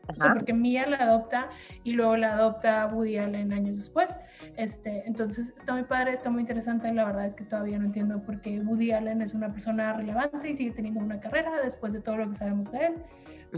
o 0.09 0.14
sea, 0.16 0.34
porque 0.34 0.52
Mia 0.52 0.86
la 0.86 0.98
adopta 0.98 1.48
y 1.82 1.92
luego 1.92 2.16
la 2.16 2.34
adopta 2.34 2.86
Woody 2.86 3.16
Allen 3.18 3.52
años 3.52 3.76
después. 3.76 4.18
Este, 4.57 5.07
entonces 5.07 5.55
está 5.57 5.72
muy 5.72 5.84
padre, 5.84 6.12
está 6.12 6.30
muy 6.30 6.40
interesante. 6.42 6.92
La 6.92 7.05
verdad 7.05 7.26
es 7.26 7.34
que 7.34 7.44
todavía 7.44 7.78
no 7.78 7.86
entiendo 7.86 8.22
por 8.22 8.40
qué 8.40 8.61
Woody 8.61 8.92
Allen 8.92 9.22
es 9.22 9.34
una 9.34 9.50
persona 9.52 9.92
relevante 9.94 10.48
y 10.50 10.55
sigue 10.55 10.72
teniendo 10.72 11.00
una 11.00 11.20
carrera 11.20 11.50
después 11.62 11.92
de 11.92 12.00
todo 12.00 12.16
lo 12.18 12.28
que 12.28 12.34
sabemos 12.34 12.70
de 12.72 12.86
él. 12.86 12.94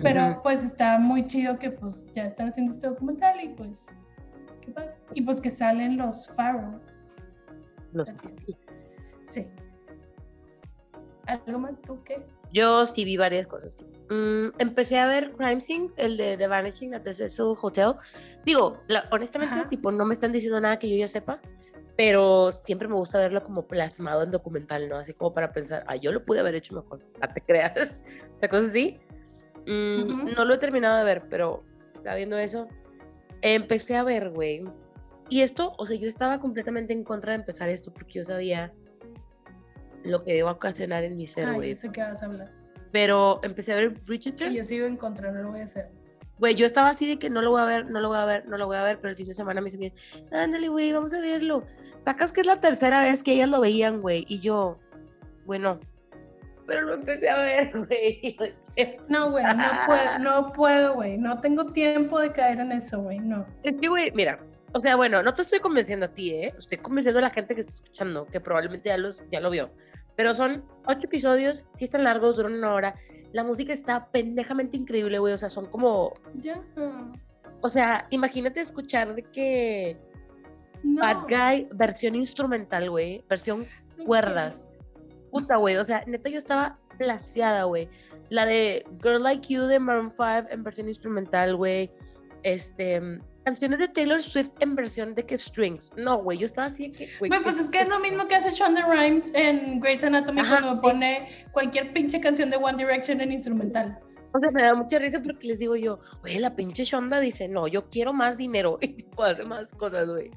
Pero 0.02 0.30
Ujú. 0.32 0.42
pues 0.42 0.62
está 0.62 0.98
muy 0.98 1.26
chido 1.26 1.58
que 1.58 1.70
pues 1.70 2.04
ya 2.14 2.24
están 2.26 2.48
haciendo 2.48 2.72
este 2.72 2.86
documental 2.86 3.40
y 3.42 3.48
pues 3.48 3.94
qué 4.60 4.70
padre. 4.72 4.94
Y 5.14 5.22
pues 5.22 5.40
que 5.40 5.50
salen 5.50 5.96
los 5.96 6.28
Farrow. 6.34 6.80
Los- 7.92 8.12
Sí. 9.26 9.46
¿Algo 11.26 11.58
más 11.58 11.80
tú 11.82 11.98
qué? 12.04 12.24
Yo 12.52 12.86
sí 12.86 13.04
vi 13.04 13.16
varias 13.16 13.46
cosas. 13.46 13.82
Mm, 14.08 14.48
empecé 14.58 14.98
a 14.98 15.06
ver 15.06 15.32
Crime 15.32 15.60
Scene, 15.60 15.90
el 15.96 16.16
de 16.16 16.36
The 16.36 16.46
Vanishing 16.46 16.94
at 16.94 17.02
the 17.02 17.12
Cecil 17.14 17.54
Hotel. 17.60 17.94
Digo, 18.44 18.80
la- 18.86 19.04
honestamente, 19.10 19.54
Ajá. 19.54 19.68
tipo, 19.68 19.90
no 19.90 20.04
me 20.04 20.14
están 20.14 20.32
diciendo 20.32 20.60
nada 20.60 20.78
que 20.78 20.88
yo 20.88 20.96
ya 20.96 21.08
sepa, 21.08 21.40
pero 21.96 22.52
siempre 22.52 22.86
me 22.88 22.94
gusta 22.94 23.18
verlo 23.18 23.42
como 23.42 23.66
plasmado 23.66 24.22
en 24.22 24.30
documental, 24.30 24.88
¿no? 24.88 24.96
Así 24.96 25.12
como 25.12 25.34
para 25.34 25.52
pensar, 25.52 25.84
ah, 25.88 25.96
yo 25.96 26.12
lo 26.12 26.24
pude 26.24 26.40
haber 26.40 26.54
hecho 26.54 26.74
mejor. 26.74 27.00
No 27.20 27.28
te 27.34 27.40
creas. 27.40 28.04
O 28.36 28.38
sea, 28.38 28.48
cosas 28.48 28.68
así. 28.68 28.98
Mm. 29.66 30.34
No 30.36 30.44
lo 30.44 30.54
he 30.54 30.58
terminado 30.58 30.98
de 30.98 31.04
ver, 31.04 31.24
pero 31.28 31.64
estaba 31.94 32.16
viendo 32.16 32.38
eso. 32.38 32.68
Empecé 33.42 33.96
a 33.96 34.04
ver, 34.04 34.30
güey. 34.30 34.62
Y 35.28 35.40
esto, 35.40 35.72
o 35.78 35.84
sea, 35.86 35.96
yo 35.96 36.06
estaba 36.06 36.38
completamente 36.38 36.92
en 36.92 37.02
contra 37.02 37.32
de 37.32 37.38
empezar 37.40 37.68
esto 37.68 37.92
porque 37.92 38.20
yo 38.20 38.24
sabía 38.24 38.72
lo 40.10 40.24
que 40.24 40.40
a 40.40 40.50
ocasionar 40.50 41.04
en 41.04 41.16
mi 41.16 41.26
ser, 41.26 41.52
güey. 41.52 41.74
sé 41.74 41.90
que 41.90 42.00
vas 42.00 42.22
a 42.22 42.26
hablar. 42.26 42.50
Pero 42.92 43.40
empecé 43.42 43.72
a 43.72 43.76
ver 43.76 43.90
Bridgerton. 43.90 44.52
Y 44.52 44.56
yo 44.56 44.64
sigo 44.64 44.86
en 44.86 44.96
contra, 44.96 45.30
no 45.32 45.42
lo 45.42 45.50
voy 45.50 45.60
a 45.60 45.64
hacer. 45.64 45.88
Güey, 46.38 46.54
yo 46.54 46.66
estaba 46.66 46.90
así 46.90 47.06
de 47.06 47.18
que 47.18 47.30
no 47.30 47.40
lo 47.40 47.50
voy 47.50 47.62
a 47.62 47.64
ver, 47.64 47.86
no 47.86 48.00
lo 48.00 48.08
voy 48.08 48.18
a 48.18 48.24
ver, 48.26 48.46
no 48.46 48.58
lo 48.58 48.66
voy 48.66 48.76
a 48.76 48.82
ver, 48.82 48.98
pero 48.98 49.10
el 49.10 49.16
fin 49.16 49.26
de 49.26 49.32
semana 49.32 49.60
me 49.60 49.70
dicen, 49.70 49.92
ándale, 50.30 50.68
güey, 50.68 50.92
vamos 50.92 51.14
a 51.14 51.20
verlo. 51.20 51.64
Sacas 52.04 52.32
que 52.32 52.42
es 52.42 52.46
la 52.46 52.60
tercera 52.60 53.02
vez 53.02 53.22
que 53.22 53.32
ellas 53.32 53.48
lo 53.48 53.60
veían, 53.60 54.02
güey, 54.02 54.26
y 54.28 54.40
yo, 54.40 54.78
bueno, 55.46 55.80
pero 56.66 56.82
lo 56.82 56.94
empecé 56.94 57.30
a 57.30 57.38
ver, 57.38 57.72
güey. 57.86 58.36
No, 59.08 59.30
güey, 59.30 59.44
no 59.44 59.64
puedo, 59.86 60.18
no 60.18 60.52
puedo, 60.52 60.94
güey. 60.94 61.16
No 61.16 61.40
tengo 61.40 61.66
tiempo 61.72 62.20
de 62.20 62.32
caer 62.32 62.60
en 62.60 62.72
eso, 62.72 63.00
güey, 63.00 63.18
no. 63.18 63.46
Es 63.62 63.76
que, 63.80 63.88
güey, 63.88 64.12
mira, 64.14 64.38
o 64.72 64.78
sea, 64.78 64.96
bueno, 64.96 65.22
no 65.22 65.32
te 65.32 65.42
estoy 65.42 65.60
convenciendo 65.60 66.06
a 66.06 66.08
ti, 66.10 66.34
¿eh? 66.34 66.54
Estoy 66.58 66.78
convenciendo 66.78 67.18
a 67.20 67.22
la 67.22 67.30
gente 67.30 67.54
que 67.54 67.62
está 67.62 67.72
escuchando, 67.72 68.26
que 68.26 68.40
probablemente 68.40 68.88
ya, 68.88 68.98
los, 68.98 69.26
ya 69.30 69.40
lo 69.40 69.50
vio. 69.50 69.70
Pero 70.16 70.34
son 70.34 70.64
ocho 70.86 71.00
episodios, 71.04 71.66
sí 71.78 71.84
están 71.84 72.04
largos, 72.04 72.36
duran 72.36 72.54
una 72.54 72.72
hora. 72.72 72.94
La 73.32 73.44
música 73.44 73.72
está 73.72 74.08
pendejamente 74.10 74.76
increíble, 74.76 75.18
güey, 75.18 75.34
o 75.34 75.38
sea, 75.38 75.48
son 75.50 75.66
como, 75.66 76.14
Ya. 76.40 76.60
o 77.60 77.68
sea, 77.68 78.06
imagínate 78.10 78.60
escuchar 78.60 79.14
de 79.14 79.22
que... 79.22 79.98
No, 80.82 81.02
Bad 81.02 81.24
Guy, 81.28 81.68
versión 81.74 82.14
instrumental, 82.14 82.90
güey. 82.90 83.24
Versión 83.28 83.66
no 83.98 84.04
cuerdas. 84.04 84.68
Puta, 85.30 85.56
güey. 85.56 85.76
O 85.76 85.84
sea, 85.84 86.04
neta, 86.06 86.28
yo 86.30 86.38
estaba 86.38 86.78
plaseada, 86.98 87.64
güey. 87.64 87.88
La 88.28 88.46
de 88.46 88.84
Girl 89.02 89.22
Like 89.22 89.52
You 89.52 89.62
de 89.62 89.80
Maroon 89.80 90.10
5 90.10 90.24
en 90.50 90.62
versión 90.62 90.88
instrumental, 90.88 91.56
güey. 91.56 91.90
Este. 92.42 93.20
Canciones 93.46 93.78
de 93.78 93.86
Taylor 93.86 94.20
Swift 94.20 94.50
en 94.58 94.74
versión 94.74 95.14
de 95.14 95.24
que 95.24 95.38
strings. 95.38 95.92
No, 95.96 96.18
güey. 96.18 96.36
Yo 96.36 96.46
estaba 96.46 96.66
así 96.66 96.90
que. 96.90 97.08
güey, 97.20 97.30
pues 97.44 97.60
es 97.60 97.70
que 97.70 97.78
es 97.78 97.88
lo 97.88 98.00
mismo 98.00 98.26
que 98.26 98.34
hace 98.34 98.50
Shonda 98.50 98.84
Rhimes 98.84 99.30
en 99.34 99.78
Grey's 99.78 100.02
Anatomy 100.02 100.40
Ajá, 100.40 100.58
cuando 100.58 100.74
sí. 100.74 100.80
pone 100.82 101.28
cualquier 101.52 101.92
pinche 101.92 102.20
canción 102.20 102.50
de 102.50 102.56
One 102.56 102.76
Direction 102.76 103.20
en 103.20 103.30
instrumental. 103.30 104.00
O 104.34 104.40
sea, 104.40 104.50
me 104.50 104.62
da 104.62 104.74
mucha 104.74 104.98
risa 104.98 105.22
porque 105.22 105.46
les 105.46 105.60
digo 105.60 105.76
yo, 105.76 106.00
güey, 106.22 106.40
la 106.40 106.56
pinche 106.56 106.84
Shonda 106.84 107.20
dice, 107.20 107.46
no, 107.46 107.68
yo 107.68 107.88
quiero 107.88 108.12
más 108.12 108.36
dinero. 108.38 108.78
Y 108.82 108.88
tipo, 108.88 109.22
hace 109.22 109.44
más 109.44 109.72
cosas, 109.74 110.08
güey. 110.08 110.28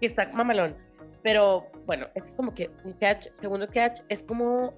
Que 0.00 0.06
está 0.06 0.30
mamalón. 0.32 0.76
Pero 1.24 1.66
bueno, 1.84 2.06
es 2.14 2.32
como 2.36 2.54
que 2.54 2.70
un 2.84 2.92
catch. 2.92 3.26
Segundo 3.34 3.66
catch 3.66 4.02
es 4.08 4.22
como 4.22 4.72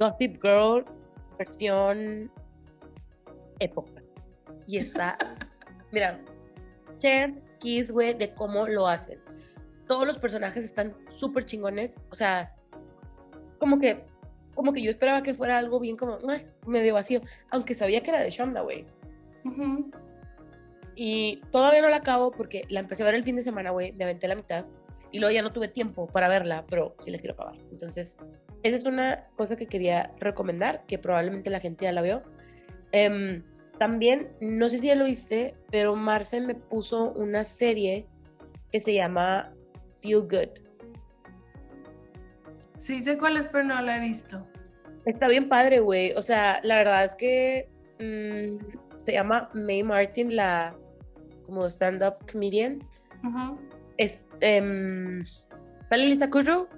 Gossip 0.00 0.42
Girl 0.42 0.86
versión 1.38 2.32
época. 3.58 4.02
Y 4.66 4.78
está 4.78 5.18
Mira, 5.94 6.18
Chef 6.98 7.32
Kiss, 7.60 7.90
güey, 7.90 8.14
de 8.14 8.34
cómo 8.34 8.66
lo 8.66 8.86
hacen. 8.86 9.18
Todos 9.88 10.06
los 10.06 10.18
personajes 10.18 10.64
están 10.64 10.94
súper 11.10 11.44
chingones. 11.44 12.00
O 12.10 12.14
sea, 12.14 12.54
como 13.58 13.78
que, 13.78 14.04
como 14.54 14.72
que 14.72 14.82
yo 14.82 14.90
esperaba 14.90 15.22
que 15.22 15.34
fuera 15.34 15.58
algo 15.58 15.80
bien 15.80 15.96
como 15.96 16.18
"Ah", 16.28 16.40
medio 16.66 16.94
vacío, 16.94 17.20
aunque 17.50 17.74
sabía 17.74 18.02
que 18.02 18.10
era 18.10 18.22
de 18.22 18.30
Shonda, 18.30 18.62
güey. 18.62 18.86
Ujú. 19.44 19.90
Y 20.96 21.40
todavía 21.50 21.82
no 21.82 21.88
la 21.88 21.96
acabo 21.96 22.30
porque 22.30 22.64
la 22.68 22.80
empecé 22.80 23.02
a 23.02 23.06
ver 23.06 23.14
el 23.16 23.24
fin 23.24 23.36
de 23.36 23.42
semana, 23.42 23.70
güey, 23.70 23.92
me 23.92 24.04
aventé 24.04 24.28
la 24.28 24.36
mitad 24.36 24.64
y 25.10 25.18
luego 25.18 25.32
ya 25.34 25.42
no 25.42 25.52
tuve 25.52 25.68
tiempo 25.68 26.06
para 26.06 26.28
verla, 26.28 26.64
pero 26.68 26.94
sí 26.98 27.10
la 27.10 27.18
quiero 27.18 27.34
acabar. 27.34 27.56
Entonces, 27.70 28.16
esa 28.62 28.76
es 28.76 28.84
una 28.84 29.26
cosa 29.36 29.56
que 29.56 29.66
quería 29.66 30.12
recomendar, 30.18 30.84
que 30.86 30.98
probablemente 30.98 31.50
la 31.50 31.60
gente 31.60 31.84
ya 31.84 31.92
la 31.92 32.02
vio. 32.02 32.22
Em, 32.92 33.42
también, 33.78 34.28
no 34.40 34.68
sé 34.68 34.78
si 34.78 34.86
ya 34.86 34.94
lo 34.94 35.04
viste, 35.04 35.54
pero 35.70 35.96
Marce 35.96 36.40
me 36.40 36.54
puso 36.54 37.12
una 37.12 37.44
serie 37.44 38.06
que 38.70 38.80
se 38.80 38.94
llama 38.94 39.52
Feel 39.96 40.22
Good. 40.22 40.60
Sí 42.76 43.00
sé 43.00 43.18
cuál 43.18 43.36
es, 43.36 43.46
pero 43.46 43.64
no 43.64 43.80
la 43.80 43.96
he 43.96 44.00
visto. 44.00 44.46
Está 45.06 45.28
bien 45.28 45.48
padre, 45.48 45.80
güey. 45.80 46.12
O 46.12 46.22
sea, 46.22 46.60
la 46.62 46.76
verdad 46.76 47.04
es 47.04 47.14
que 47.14 47.68
mm, 47.98 48.98
se 48.98 49.12
llama 49.12 49.50
May 49.54 49.82
Martin, 49.82 50.34
la 50.34 50.76
como 51.46 51.66
stand-up 51.66 52.14
comedian. 52.30 52.78
Ujú. 53.22 53.58
Es, 53.96 54.24
em, 54.40 55.22
sale 55.82 56.06
Lisa 56.06 56.30
Kudrow. 56.30 56.68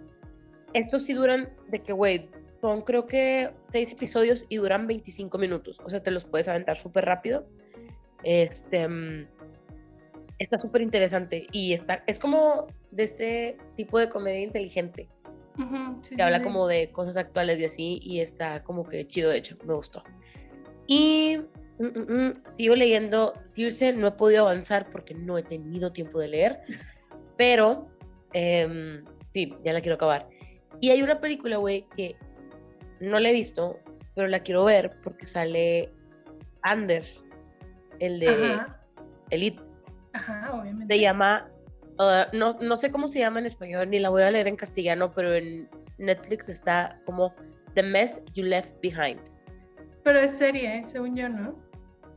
Estos 0.74 1.05
sí 1.05 1.14
duran 1.14 1.48
de 1.68 1.81
que, 1.81 1.93
güey, 1.93 2.28
son 2.66 2.82
creo 2.82 3.06
que 3.06 3.51
seis 3.70 3.93
episodios 3.93 4.44
y 4.48 4.56
duran 4.56 4.88
25 4.88 5.38
minutos. 5.38 5.80
O 5.84 5.88
sea, 5.88 6.02
te 6.02 6.10
los 6.10 6.24
puedes 6.24 6.48
aventar 6.48 6.76
súper 6.76 7.05
rápido. 7.05 7.47
Este, 8.24 8.88
mm, 8.88 9.28
está 10.40 10.59
súper 10.59 10.82
interesante 10.82 11.47
y 11.52 11.74
está, 11.74 12.02
es 12.09 12.18
como 12.18 12.66
de 12.90 13.05
este 13.05 13.59
tipo 13.76 14.01
de 14.01 14.09
comedia 14.09 14.40
inteligente 14.40 15.09
Ujú, 15.56 16.01
sí, 16.02 16.10
que 16.10 16.16
sí, 16.16 16.22
habla 16.22 16.38
sí. 16.38 16.44
como 16.44 16.66
de 16.66 16.90
cosas 16.90 17.16
actuales 17.16 17.60
y 17.60 17.66
así, 17.66 18.01
y 18.02 18.20
está 18.20 18.64
como 18.64 18.84
que 18.84 19.06
chido, 19.06 19.30
de 19.30 19.38
hecho, 19.38 19.56
me 19.64 19.74
gustó. 19.74 20.02
Y 20.88 21.38
mm, 21.78 21.84
mm, 21.84 22.26
mm, 22.26 22.32
sigo 22.56 22.74
leyendo 22.74 23.32
Circe, 23.48 23.93
no 23.93 24.09
he 24.09 24.12
podido 24.12 24.43
avanzar 24.43 24.90
porque 24.90 25.14
no 25.14 25.38
he 25.38 25.44
tenido 25.44 25.93
tiempo 25.93 26.18
de 26.18 26.28
leer, 26.28 26.60
pero 27.36 27.86
em, 28.32 29.05
sí, 29.32 29.55
ya 29.64 29.72
la 29.72 29.80
quiero 29.80 29.94
acabar. 29.94 30.28
Y 30.80 30.90
hay 30.90 31.01
una 31.02 31.20
película, 31.20 31.59
güey, 31.59 31.86
que 31.97 32.16
no 33.01 33.18
la 33.20 33.31
he 33.31 33.32
visto, 33.32 33.78
pero 34.14 34.28
la 34.28 34.40
quiero 34.40 34.64
ver 34.64 34.97
porque 35.02 35.27
sale 35.27 35.93
Ander, 36.62 37.05
el 37.98 38.20
de 38.20 38.28
Ajá, 38.28 38.81
Elite. 39.31 39.62
ajá, 40.12 40.52
obviamente. 40.55 40.94
Se 40.94 41.01
llama, 41.01 41.48
uh, 41.98 42.36
no, 42.36 42.56
no 42.60 42.77
sé 42.77 42.90
cómo 42.90 43.09
se 43.09 43.20
llama 43.20 43.39
en 43.39 43.47
español, 43.47 43.90
ni 43.90 43.98
la 43.98 44.09
voy 44.09 44.23
a 44.23 44.31
leer 44.31 44.48
en 44.48 44.56
castellano, 44.56 45.12
pero 45.12 45.35
en 45.35 45.68
Netflix 45.98 46.48
está 46.48 47.01
como 47.05 47.35
The 47.74 47.82
Mess 47.82 48.23
You 48.35 48.44
Left 48.44 48.81
Behind. 48.81 49.20
Pero 50.02 50.20
es 50.20 50.32
serie, 50.32 50.82
según 50.86 51.16
yo, 51.16 51.28
¿no? 51.28 51.59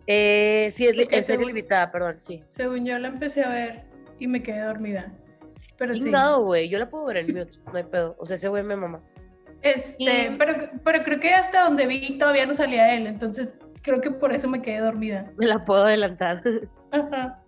Eh, 0.07 0.69
sí, 0.71 0.87
es, 0.87 0.97
es 1.11 1.25
serie 1.25 1.45
limitada, 1.45 1.91
perdón, 1.91 2.17
sí. 2.19 2.43
Según 2.47 2.85
yo 2.85 2.97
la 2.97 3.09
empecé 3.09 3.43
a 3.43 3.49
ver 3.49 3.83
y 4.19 4.27
me 4.27 4.41
quedé 4.41 4.61
dormida. 4.61 5.11
Pero 5.77 5.93
sí. 5.93 6.03
Chingado, 6.03 6.43
güey, 6.43 6.67
yo 6.67 6.79
la 6.79 6.89
puedo 6.89 7.05
ver 7.05 7.17
en 7.17 7.27
mute, 7.27 7.57
no 7.71 7.77
hay 7.77 7.83
pedo. 7.83 8.15
O 8.19 8.25
sea, 8.25 8.35
ese 8.35 8.49
güey 8.49 8.63
me 8.63 8.75
mama. 8.75 9.01
Este, 9.61 10.29
Y- 10.31 10.35
pero, 10.37 10.69
pero 10.83 11.03
creo 11.03 11.19
que 11.19 11.33
hasta 11.33 11.63
donde 11.63 11.85
vi 11.85 12.17
todavía 12.17 12.45
no 12.45 12.53
salía 12.53 12.93
él, 12.95 13.07
entonces 13.07 13.53
creo 13.81 13.99
que 14.01 14.11
por 14.11 14.33
eso 14.33 14.47
me 14.49 14.61
quedé 14.61 14.79
dormida. 14.79 15.31
Me 15.37 15.45
la 15.47 15.63
puedo 15.65 15.83
adelantar. 15.85 16.41
Ajá. 16.91 17.43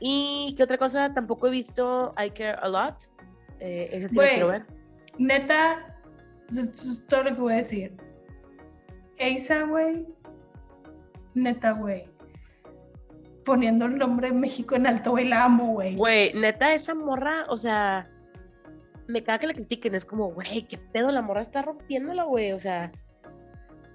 y 0.00 0.54
qué 0.56 0.62
otra 0.62 0.78
cosa, 0.78 1.12
tampoco 1.12 1.48
he 1.48 1.50
visto 1.50 2.14
I 2.18 2.30
Care 2.30 2.58
A 2.62 2.68
Lot. 2.68 2.96
Eh, 3.60 3.88
esa 3.92 4.08
sí 4.08 4.14
la 4.14 4.22
Güey. 4.22 4.30
quiero 4.32 4.48
ver. 4.48 4.66
Neta, 5.18 5.96
pues 6.46 6.58
esto 6.58 6.82
es 6.82 7.06
todo 7.06 7.22
lo 7.24 7.34
que 7.34 7.40
voy 7.40 7.52
a 7.54 7.56
decir. 7.56 7.96
Asa, 9.18 9.62
güey. 9.64 10.06
Neta, 11.34 11.72
güey. 11.72 12.04
Poniendo 13.44 13.86
el 13.86 13.96
nombre 13.96 14.28
de 14.28 14.34
México 14.34 14.74
en 14.74 14.86
alto, 14.86 15.12
güey, 15.12 15.26
la 15.28 15.44
amo, 15.44 15.72
güey. 15.74 15.94
Güey, 15.96 16.32
neta, 16.34 16.74
esa 16.74 16.94
morra, 16.94 17.46
o 17.48 17.56
sea, 17.56 18.10
me 19.08 19.22
caga 19.22 19.38
que 19.38 19.46
la 19.46 19.54
critiquen. 19.54 19.94
Es 19.94 20.04
como, 20.04 20.32
güey, 20.32 20.66
qué 20.68 20.78
pedo, 20.78 21.10
la 21.10 21.22
morra 21.22 21.40
está 21.40 21.62
rompiéndola, 21.62 22.24
güey. 22.24 22.52
O 22.52 22.58
sea, 22.58 22.92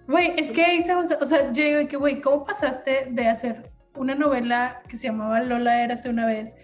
Güey, 0.07 0.33
es 0.37 0.51
que 0.51 0.65
Asa, 0.65 0.97
o 0.97 1.05
sea, 1.05 1.17
o 1.21 1.25
sea, 1.25 1.51
yo 1.53 1.63
digo 1.63 1.87
que, 1.87 1.95
güey, 1.95 2.21
¿cómo 2.21 2.43
pasaste 2.43 3.07
de 3.11 3.27
hacer 3.27 3.71
una 3.95 4.15
novela 4.15 4.81
que 4.89 4.97
se 4.97 5.07
llamaba 5.07 5.41
Lola 5.41 5.83
Érase 5.83 6.09
una 6.09 6.25
vez 6.25 6.55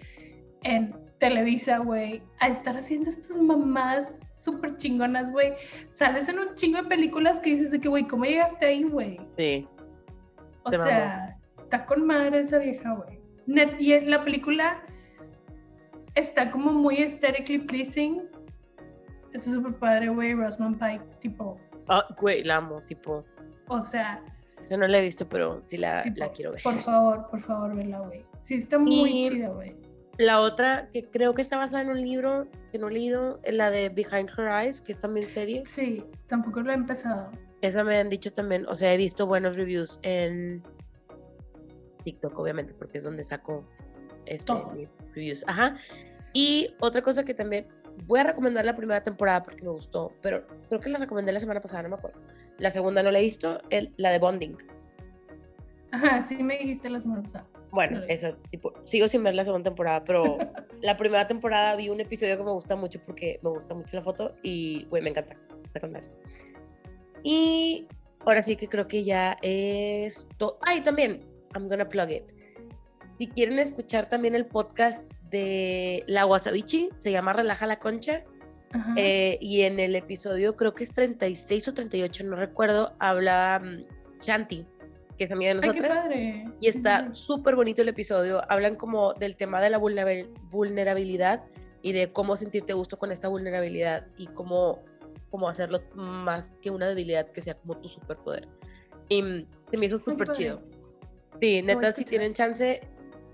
en 0.64 0.94
Televisa, 1.18 1.78
güey, 1.78 2.22
a 2.40 2.48
estar 2.48 2.76
haciendo 2.76 3.08
estas 3.08 3.38
mamadas 3.38 4.14
súper 4.32 4.76
chingonas, 4.76 5.30
güey? 5.30 5.54
Sales 5.90 6.28
en 6.28 6.40
un 6.40 6.54
chingo 6.56 6.82
de 6.82 6.88
películas 6.88 7.40
que 7.40 7.50
dices 7.50 7.70
de 7.70 7.80
que, 7.80 7.88
güey, 7.88 8.06
¿cómo 8.06 8.24
llegaste 8.24 8.66
ahí, 8.66 8.82
güey? 8.82 9.18
sí. 9.36 9.66
O 10.64 10.70
Te 10.70 10.76
sea, 10.76 11.38
está 11.56 11.86
con 11.86 12.04
madre 12.04 12.40
esa 12.40 12.58
vieja, 12.58 12.92
güey. 12.92 13.20
Y 13.78 13.92
en 13.92 14.10
la 14.10 14.22
película 14.22 14.82
está 16.14 16.50
como 16.50 16.72
muy 16.72 16.98
aesthetically 16.98 17.60
pleasing. 17.60 18.28
Está 19.32 19.50
súper 19.50 19.74
padre, 19.74 20.08
güey. 20.08 20.34
Rosamund 20.34 20.78
Pike, 20.78 21.04
tipo. 21.20 21.58
Ah, 21.88 22.06
güey, 22.20 22.42
la 22.44 22.56
amo, 22.56 22.82
tipo. 22.82 23.24
O 23.68 23.80
sea, 23.82 24.22
Esa 24.60 24.76
no 24.76 24.86
la 24.88 24.98
he 24.98 25.02
visto, 25.02 25.28
pero 25.28 25.60
sí 25.64 25.76
la, 25.76 26.02
tipo, 26.02 26.16
la 26.18 26.32
quiero 26.32 26.52
ver. 26.52 26.62
por 26.62 26.78
favor, 26.80 27.28
por 27.30 27.40
favor, 27.40 27.74
vela, 27.76 28.00
güey. 28.00 28.24
Sí, 28.40 28.54
está 28.54 28.78
muy 28.78 29.20
Y- 29.26 29.28
chida, 29.30 29.48
güey. 29.48 29.76
La 30.18 30.40
otra, 30.40 30.88
que 30.92 31.04
creo 31.04 31.32
que 31.32 31.42
está 31.42 31.56
basada 31.56 31.84
en 31.84 31.90
un 31.90 32.00
libro 32.02 32.48
que 32.72 32.78
no 32.78 32.88
he 32.88 32.92
leído, 32.92 33.38
es 33.44 33.54
la 33.54 33.70
de 33.70 33.88
Behind 33.88 34.28
Her 34.36 34.48
Eyes, 34.48 34.80
que 34.82 34.90
es 34.92 34.98
también 34.98 35.28
serie. 35.28 35.62
Sí, 35.64 36.04
tampoco 36.26 36.60
lo 36.60 36.72
he 36.72 36.74
empezado. 36.74 37.30
Esa 37.60 37.84
me 37.84 37.96
han 37.98 38.08
dicho 38.10 38.32
también, 38.32 38.66
o 38.66 38.74
sea, 38.74 38.92
he 38.92 38.96
visto 38.96 39.28
buenos 39.28 39.54
reviews 39.54 40.00
en 40.02 40.60
TikTok, 42.04 42.36
obviamente, 42.38 42.74
porque 42.74 42.98
es 42.98 43.04
donde 43.04 43.22
saco 43.22 43.64
este, 44.26 44.52
mis 44.74 44.98
reviews. 45.14 45.44
Ajá. 45.46 45.76
Y 46.32 46.74
otra 46.80 47.02
cosa 47.02 47.24
que 47.24 47.34
también 47.34 47.66
voy 48.06 48.20
a 48.20 48.24
recomendar 48.24 48.64
la 48.64 48.74
primera 48.74 49.02
temporada 49.02 49.42
porque 49.42 49.62
me 49.62 49.70
gustó, 49.70 50.12
pero 50.22 50.46
creo 50.68 50.80
que 50.80 50.88
la 50.90 50.98
recomendé 50.98 51.32
la 51.32 51.40
semana 51.40 51.60
pasada, 51.60 51.82
no 51.82 51.90
me 51.90 51.94
acuerdo. 51.96 52.20
La 52.58 52.70
segunda 52.70 53.02
no 53.02 53.10
la 53.10 53.18
he 53.18 53.22
visto, 53.22 53.60
el- 53.70 53.92
la 53.96 54.10
de 54.10 54.18
Bonding. 54.18 54.56
Ajá, 55.90 56.20
sí 56.20 56.42
me 56.42 56.58
dijiste 56.58 56.90
la 56.90 57.00
semana 57.00 57.22
pasada. 57.22 57.46
Bueno, 57.70 58.02
esa, 58.08 58.34
tipo, 58.50 58.72
sigo 58.84 59.08
sin 59.08 59.22
ver 59.22 59.34
la 59.34 59.44
segunda 59.44 59.70
temporada, 59.70 60.04
pero 60.04 60.38
la 60.82 60.96
primera 60.96 61.26
temporada 61.26 61.76
vi 61.76 61.88
un 61.88 62.00
episodio 62.00 62.36
que 62.36 62.42
me 62.44 62.52
gusta 62.52 62.76
mucho 62.76 63.00
porque 63.04 63.38
me 63.42 63.50
gusta 63.50 63.74
mucho 63.74 63.90
la 63.96 64.02
foto 64.02 64.34
y, 64.42 64.84
güey, 64.86 65.02
me 65.02 65.10
encanta. 65.10 65.36
Madre. 65.82 66.08
Y 67.22 67.86
ahora 68.20 68.42
sí 68.42 68.56
que 68.56 68.68
creo 68.68 68.88
que 68.88 69.04
ya 69.04 69.36
es 69.42 70.28
todo. 70.38 70.58
Ay, 70.62 70.80
también, 70.80 71.24
I'm 71.54 71.68
gonna 71.68 71.88
plug 71.88 72.10
it. 72.10 72.24
Si 73.18 73.26
quieren 73.28 73.58
escuchar 73.58 74.08
también 74.08 74.34
el 74.34 74.46
podcast 74.46 75.10
de 75.30 76.04
La 76.06 76.26
Wasabichi, 76.26 76.90
se 76.96 77.12
llama 77.12 77.32
Relaja 77.32 77.66
la 77.66 77.76
Concha. 77.76 78.24
Eh, 78.96 79.38
y 79.40 79.62
en 79.62 79.80
el 79.80 79.96
episodio, 79.96 80.54
creo 80.56 80.74
que 80.74 80.84
es 80.84 80.92
36 80.92 81.68
o 81.68 81.74
38, 81.74 82.24
no 82.24 82.36
recuerdo, 82.36 82.94
habla 82.98 83.62
mm, 83.64 84.20
Shanti, 84.20 84.66
que 85.16 85.24
es 85.24 85.32
amiga 85.32 85.54
de 85.54 85.60
Ay, 85.62 85.70
qué. 85.72 85.80
Y 86.60 86.68
está 86.68 87.14
súper 87.14 87.56
bonito 87.56 87.80
el 87.80 87.88
episodio. 87.88 88.42
Hablan 88.50 88.76
como 88.76 89.14
del 89.14 89.36
tema 89.36 89.60
de 89.62 89.70
la 89.70 89.78
vulnerabil- 89.80 90.28
vulnerabilidad 90.50 91.44
y 91.80 91.92
de 91.92 92.12
cómo 92.12 92.36
sentirte 92.36 92.74
gusto 92.74 92.98
con 92.98 93.10
esta 93.10 93.28
vulnerabilidad 93.28 94.06
y 94.18 94.26
cómo, 94.26 94.84
cómo 95.30 95.48
hacerlo 95.48 95.80
más 95.94 96.52
que 96.60 96.70
una 96.70 96.88
debilidad 96.88 97.26
que 97.30 97.40
sea 97.40 97.54
como 97.54 97.78
tu 97.78 97.88
superpoder. 97.88 98.48
Y 99.08 99.22
mm, 99.22 99.46
se 99.70 99.76
me 99.78 99.86
hizo 99.86 99.98
súper 99.98 100.28
chido. 100.32 100.60
Sí, 101.40 101.62
neta, 101.62 101.92
si 101.92 102.04
tienen 102.04 102.34
chance, 102.34 102.80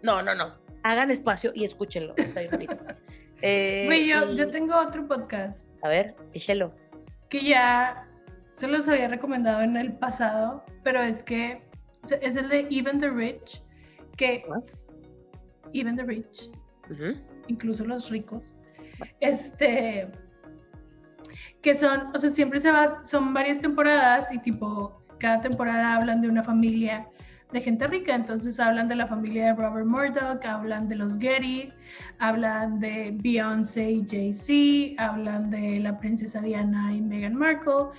no, 0.03 0.23
no, 0.23 0.35
no. 0.35 0.63
Hagan 0.85 1.11
espacio 1.11 1.51
y 1.55 1.65
escúchenlo. 1.65 2.15
Está 2.17 2.41
bien 2.41 2.53
bonito. 2.53 2.77
Eh, 3.43 3.83
Güey, 3.87 4.07
yo, 4.09 4.33
yo 4.35 4.45
y- 4.45 4.51
tengo 4.51 4.77
otro 4.77 5.07
podcast 5.09 5.69
A 5.83 5.89
ver, 5.89 6.15
échelo. 6.33 6.73
que 7.29 7.45
ya 7.45 8.07
se 8.51 8.69
los 8.69 8.87
había 8.89 9.09
recomendado 9.09 9.61
en 9.63 9.77
el 9.77 9.95
pasado, 9.95 10.65
pero 10.85 11.03
es 11.03 11.23
que 11.25 11.63
es 12.21 12.37
el 12.37 12.49
de 12.49 12.69
Even 12.71 13.01
the 13.01 13.11
Rich, 13.11 13.63
que 14.17 14.45
¿Más? 14.49 14.93
Even 15.73 15.97
the 15.97 16.05
Rich, 16.05 16.51
incluso 17.49 17.85
los 17.85 18.11
ricos, 18.11 18.59
este, 19.21 20.07
que 21.63 21.75
son, 21.75 22.15
o 22.15 22.19
sea, 22.19 22.31
siempre 22.31 22.61
se 22.61 22.71
va, 22.71 23.03
son 23.05 23.35
varias 23.35 23.61
temporadas 23.61 24.31
y 24.33 24.39
tipo, 24.39 25.03
cada 25.19 25.41
temporada 25.41 25.97
hablan 25.97 26.21
de 26.21 26.29
una 26.29 26.43
familia 26.45 27.09
de 27.55 27.61
gente 27.61 27.87
rica, 27.87 28.17
entonces 28.17 28.59
hablan 28.59 28.89
de 28.89 28.97
la 28.97 29.07
familia 29.07 29.47
de 29.47 29.55
Robert 29.55 29.87
Murdoch, 29.87 30.45
hablan 30.45 30.89
de 30.89 30.97
los 30.97 31.17
Gettys, 31.17 31.77
hablan 32.19 32.81
de 32.81 33.13
Beyoncé 33.23 33.93
y 33.93 34.05
Jay-Z, 34.05 35.01
hablan 35.01 35.51
de 35.51 35.79
la 35.79 35.97
princesa 35.97 36.41
Diana 36.41 36.93
y 36.93 37.01
Meghan 37.01 37.37
Markle, 37.37 37.91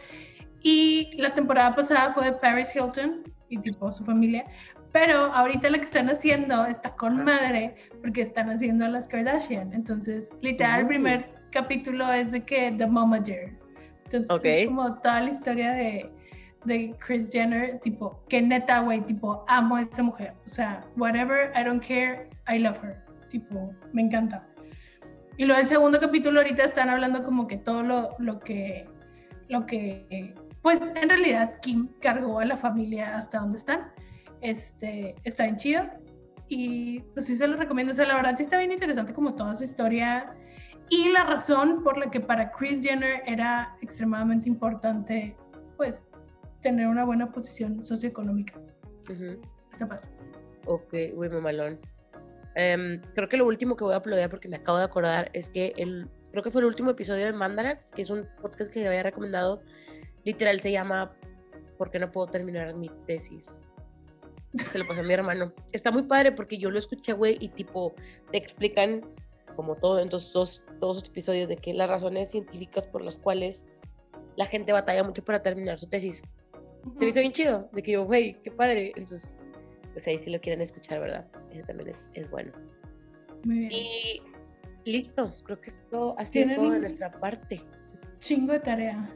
y 0.62 1.10
la 1.18 1.34
temporada 1.34 1.74
pasada 1.74 2.14
fue 2.14 2.26
de 2.26 2.34
Paris 2.34 2.76
Hilton 2.76 3.24
y 3.48 3.58
tipo 3.60 3.92
su 3.94 4.04
familia, 4.04 4.46
Pero 4.92 5.18
ahorita 5.18 5.70
lo 5.70 5.78
que 5.78 5.86
están 5.86 6.10
haciendo 6.10 6.66
está 6.66 6.94
con 6.96 7.24
madre 7.24 7.76
porque 8.02 8.22
están 8.22 8.50
haciendo 8.50 8.86
a 8.86 8.90
las 8.90 9.08
Kardashian. 9.08 9.74
Entonces, 9.74 10.32
literal, 10.42 10.82
el 10.82 10.88
primer 10.88 11.34
capítulo 11.52 12.12
es 12.12 12.32
de 12.32 12.46
que 12.46 12.74
The 12.78 12.88
Momager. 12.88 13.58
Entonces, 14.06 14.42
es 14.44 14.68
como 14.68 14.96
toda 14.96 15.22
la 15.22 15.30
historia 15.30 15.72
de, 15.72 16.12
de 16.66 16.96
Chris 17.00 17.32
Jenner, 17.32 17.80
tipo, 17.80 18.24
que 18.28 18.42
neta, 18.42 18.80
güey, 18.80 19.02
tipo, 19.02 19.46
amo 19.48 19.76
a 19.78 19.82
esa 19.82 20.04
mujer. 20.04 20.34
O 20.46 20.50
sea, 20.50 20.84
whatever, 20.98 21.52
I 21.56 21.64
don't 21.64 21.86
care, 21.86 22.30
I 22.48 22.60
love 22.60 22.78
her. 22.84 23.04
Tipo, 23.30 23.74
me 23.94 24.02
encanta. 24.02 24.48
Y 25.38 25.46
luego 25.46 25.62
el 25.62 25.68
segundo 25.68 26.00
capítulo 26.00 26.40
ahorita 26.40 26.64
están 26.64 26.90
hablando 26.90 27.24
como 27.24 27.48
que 27.48 27.58
todo 27.58 27.84
lo, 27.84 28.16
lo 28.20 28.40
que, 28.40 28.88
lo 29.50 29.66
que, 29.66 30.34
pues 30.62 30.92
en 30.96 31.10
realidad 31.10 31.60
Kim 31.62 31.90
cargó 32.00 32.40
a 32.40 32.46
la 32.46 32.58
familia 32.58 33.18
hasta 33.18 33.40
donde 33.40 33.58
están. 33.58 33.92
Este, 34.42 35.16
está 35.24 35.46
en 35.46 35.58
chido. 35.58 35.84
Y 36.48 37.00
pues 37.14 37.26
sí 37.26 37.36
se 37.36 37.48
los 37.48 37.60
recomiendo. 37.60 37.92
O 37.92 37.96
sea, 37.96 38.06
la 38.06 38.16
verdad 38.16 38.36
sí 38.38 38.44
está 38.44 38.58
bien 38.58 38.72
interesante 38.72 39.14
como 39.14 39.36
toda 39.36 39.56
su 39.56 39.64
historia. 39.64 40.34
Y 40.90 41.10
la 41.10 41.24
razón 41.24 41.84
por 41.84 41.98
la 41.98 42.12
que 42.12 42.20
para 42.20 42.52
Chris 42.52 42.84
Jenner 42.84 43.24
era 43.26 43.76
extremadamente 43.82 44.48
importante, 44.48 45.36
pues, 45.78 46.08
tener 46.66 46.88
una 46.88 47.06
buena 47.06 47.32
posición 47.32 47.86
socioeconómica. 47.86 48.60
Ujú. 49.08 49.40
Está 49.72 49.88
padre. 49.88 50.08
Ok, 50.66 50.94
uy, 51.16 51.30
mamalón. 51.30 51.80
Em, 52.56 53.00
creo 53.14 53.30
que 53.30 53.38
lo 53.38 53.46
último 53.46 53.76
que 53.76 53.84
voy 53.84 53.94
a 53.94 53.98
aplaudir 53.98 54.30
porque 54.30 54.48
me 54.48 54.56
acabo 54.56 54.80
de 54.80 54.86
acordar 54.86 55.30
es 55.34 55.52
que 55.52 55.74
el, 55.78 56.10
creo 56.32 56.42
que 56.42 56.50
fue 56.50 56.62
el 56.62 56.66
último 56.66 56.90
episodio 56.90 57.26
de 57.26 57.34
Mandarax, 57.34 57.92
que 57.94 58.02
es 58.02 58.10
un 58.10 58.26
podcast 58.42 58.72
que 58.72 58.88
había 58.88 59.04
recomendado. 59.04 59.62
Literal 60.24 60.60
se 60.60 60.72
llama 60.72 61.16
¿Por 61.78 61.92
qué 61.92 62.00
no 62.00 62.12
puedo 62.12 62.26
terminar 62.32 62.74
mi 62.74 62.90
tesis? 63.06 63.62
Se 64.72 64.80
lo 64.80 64.88
pasé 64.88 65.02
a 65.02 65.04
mi 65.04 65.14
hermano. 65.14 65.54
Está 65.72 65.92
muy 65.92 66.04
padre 66.04 66.32
porque 66.32 66.58
yo 66.58 66.72
lo 66.72 66.80
escuché, 66.80 67.14
güey, 67.14 67.38
y 67.40 67.50
tipo, 67.50 67.94
te 68.32 68.40
explican 68.40 69.02
como 69.56 69.76
todo 69.76 70.00
en 70.00 70.10
todos 70.10 70.32
todos 70.80 70.98
esos 70.98 71.10
episodios 71.10 71.48
de 71.48 71.58
que 71.58 71.76
las 71.76 71.90
razones 71.90 72.32
científicas 72.32 72.88
por 72.88 73.04
las 73.04 73.18
cuales 73.18 73.68
la 74.36 74.46
gente 74.48 74.72
batalla 74.72 75.04
mucho 75.04 75.24
para 75.24 75.42
terminar 75.42 75.78
su 75.78 75.88
tesis. 75.88 76.24
Me 77.00 77.08
hizo 77.08 77.20
bien 77.20 77.32
chido, 77.32 77.70
de 77.74 77.82
que 77.84 77.92
yo, 77.94 78.06
güey, 78.06 78.36
qué 78.44 78.52
padre. 78.52 78.92
Entonces, 78.96 79.38
pues 79.94 80.06
ahí 80.08 80.20
si 80.20 80.30
lo 80.30 80.40
quieren 80.40 80.62
escuchar, 80.62 81.00
¿verdad? 81.00 81.26
Ese 81.52 81.64
también 81.64 81.90
es, 81.90 82.10
es 82.14 82.30
bueno. 82.30 82.52
Muy 83.44 83.60
bien. 83.60 83.72
Y 83.72 84.22
listo, 84.86 85.34
creo 85.44 85.60
que 85.60 85.70
esto 85.70 86.16
ha 86.18 86.26
sido 86.26 86.46
¿Tienen 86.46 86.56
todo 86.58 86.72
de 86.72 86.80
nuestra 86.80 87.12
parte. 87.12 87.62
Chingo 88.20 88.54
de 88.54 88.60
tarea. 88.60 89.10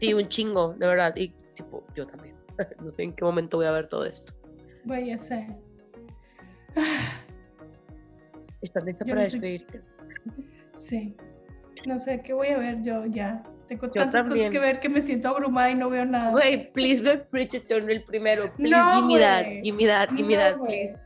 Sí, 0.00 0.12
un 0.14 0.28
chingo, 0.28 0.74
de 0.74 0.86
verdad. 0.86 1.14
Y 1.16 1.28
tipo, 1.54 1.84
yo 1.94 2.06
también. 2.06 2.34
No 2.82 2.90
sé 2.90 3.02
en 3.02 3.12
qué 3.14 3.24
momento 3.24 3.58
voy 3.58 3.66
a 3.66 3.70
ver 3.72 3.86
todo 3.86 4.04
esto. 4.06 4.32
Voy 4.84 5.10
a 5.10 5.18
sé. 5.18 5.46
¿Estás 8.62 8.84
lista 8.84 9.04
Yo 9.04 9.10
para 9.12 9.24
no 9.24 9.30
sé- 9.30 9.38
despedirte? 9.38 9.82
Sí. 10.72 11.16
No 11.86 11.98
sé, 11.98 12.20
¿qué 12.22 12.32
voy 12.32 12.48
a 12.48 12.58
ver 12.58 12.82
yo 12.82 13.04
ya? 13.06 13.42
Tengo 13.68 13.86
Yo 13.86 13.92
tantas 13.92 14.22
también. 14.22 14.46
cosas 14.46 14.52
que 14.52 14.58
ver 14.60 14.80
que 14.80 14.88
me 14.88 15.00
siento 15.00 15.28
abrumada 15.28 15.70
y 15.70 15.74
no 15.74 15.90
veo 15.90 16.04
nada. 16.04 16.30
Güey, 16.30 16.72
please 16.72 17.02
ver 17.02 17.26
Bridgerton 17.30 17.90
el 17.90 18.04
primero. 18.04 18.52
Please, 18.54 18.70
No, 18.70 18.94
give 18.94 19.06
me 19.06 19.18
that, 19.20 19.44
give 19.62 19.76
me 19.76 19.86
that, 19.86 20.08
give 20.10 20.28
me 20.28 20.36
that, 20.36 20.56
please. 20.58 21.02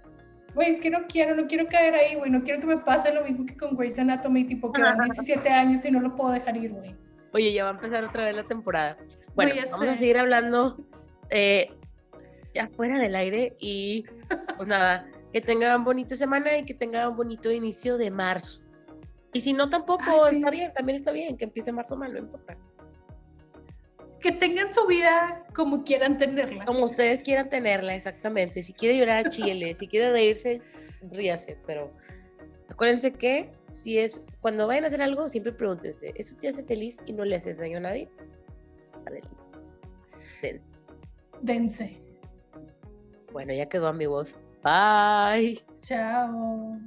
Güey, 0.54 0.70
es 0.72 0.80
que 0.80 0.90
no 0.90 1.06
quiero, 1.08 1.34
no 1.34 1.46
quiero 1.46 1.66
caer 1.68 1.94
ahí, 1.94 2.16
güey. 2.16 2.30
No 2.30 2.42
quiero 2.42 2.60
que 2.60 2.66
me 2.66 2.76
pase 2.78 3.14
lo 3.14 3.24
mismo 3.24 3.46
que 3.46 3.56
con 3.56 3.76
Grey's 3.76 3.98
Anatomy, 3.98 4.44
tipo 4.44 4.70
que 4.72 4.82
van 4.82 4.98
17 5.04 5.48
años 5.48 5.84
y 5.84 5.90
no 5.90 6.00
lo 6.00 6.14
puedo 6.14 6.32
dejar 6.32 6.56
ir, 6.56 6.72
güey. 6.72 6.94
Oye, 7.32 7.52
ya 7.52 7.64
va 7.64 7.70
a 7.70 7.72
empezar 7.74 8.04
otra 8.04 8.24
vez 8.24 8.34
la 8.34 8.44
temporada. 8.44 8.96
Bueno, 9.34 9.54
vamos 9.70 9.88
a 9.88 9.94
seguir 9.94 10.18
hablando 10.18 10.84
eh, 11.30 11.70
ya 12.52 12.68
fuera 12.76 12.98
del 12.98 13.14
aire 13.14 13.54
y 13.60 14.04
pues 14.56 14.68
nada, 14.68 15.06
que 15.32 15.40
tengan 15.40 15.84
bonita 15.84 16.16
semana 16.16 16.58
y 16.58 16.64
que 16.64 16.74
tengan 16.74 17.10
un 17.10 17.16
bonito 17.16 17.50
inicio 17.52 17.96
de 17.96 18.10
marzo. 18.10 18.59
Y 19.32 19.40
si 19.40 19.52
no, 19.52 19.68
tampoco 19.68 20.02
Ay, 20.24 20.32
sí. 20.34 20.38
está 20.38 20.50
bien, 20.50 20.72
también 20.72 20.96
está 20.96 21.12
bien 21.12 21.36
que 21.36 21.44
empiece 21.44 21.72
marzo 21.72 21.96
mal, 21.96 22.12
no 22.12 22.18
importa. 22.18 22.56
Que 24.20 24.32
tengan 24.32 24.74
su 24.74 24.86
vida 24.86 25.46
como 25.54 25.82
quieran 25.84 26.18
tenerla. 26.18 26.64
Como 26.66 26.84
ustedes 26.84 27.22
quieran 27.22 27.48
tenerla, 27.48 27.94
exactamente. 27.94 28.62
Si 28.62 28.74
quiere 28.74 28.98
llorar, 28.98 29.28
chile. 29.30 29.74
Si 29.74 29.86
quiere 29.86 30.10
reírse, 30.10 30.60
ríase. 31.10 31.56
Pero 31.66 31.90
acuérdense 32.68 33.12
que 33.12 33.50
si 33.70 33.98
es 33.98 34.26
cuando 34.40 34.66
vayan 34.66 34.84
a 34.84 34.86
hacer 34.88 35.00
algo, 35.00 35.26
siempre 35.28 35.52
pregúntense: 35.52 36.12
¿eso 36.16 36.36
te 36.36 36.48
hace 36.48 36.62
feliz 36.64 36.98
y 37.06 37.12
no 37.12 37.24
le 37.24 37.36
haces 37.36 37.56
daño 37.56 37.78
a 37.78 37.80
nadie? 37.80 38.10
Adelante. 39.06 39.36
Den. 40.42 40.60
Dense. 41.40 41.96
Bueno, 43.32 43.54
ya 43.54 43.66
quedó, 43.66 43.88
amigos. 43.88 44.36
Bye. 44.62 45.58
Chao. 45.82 46.78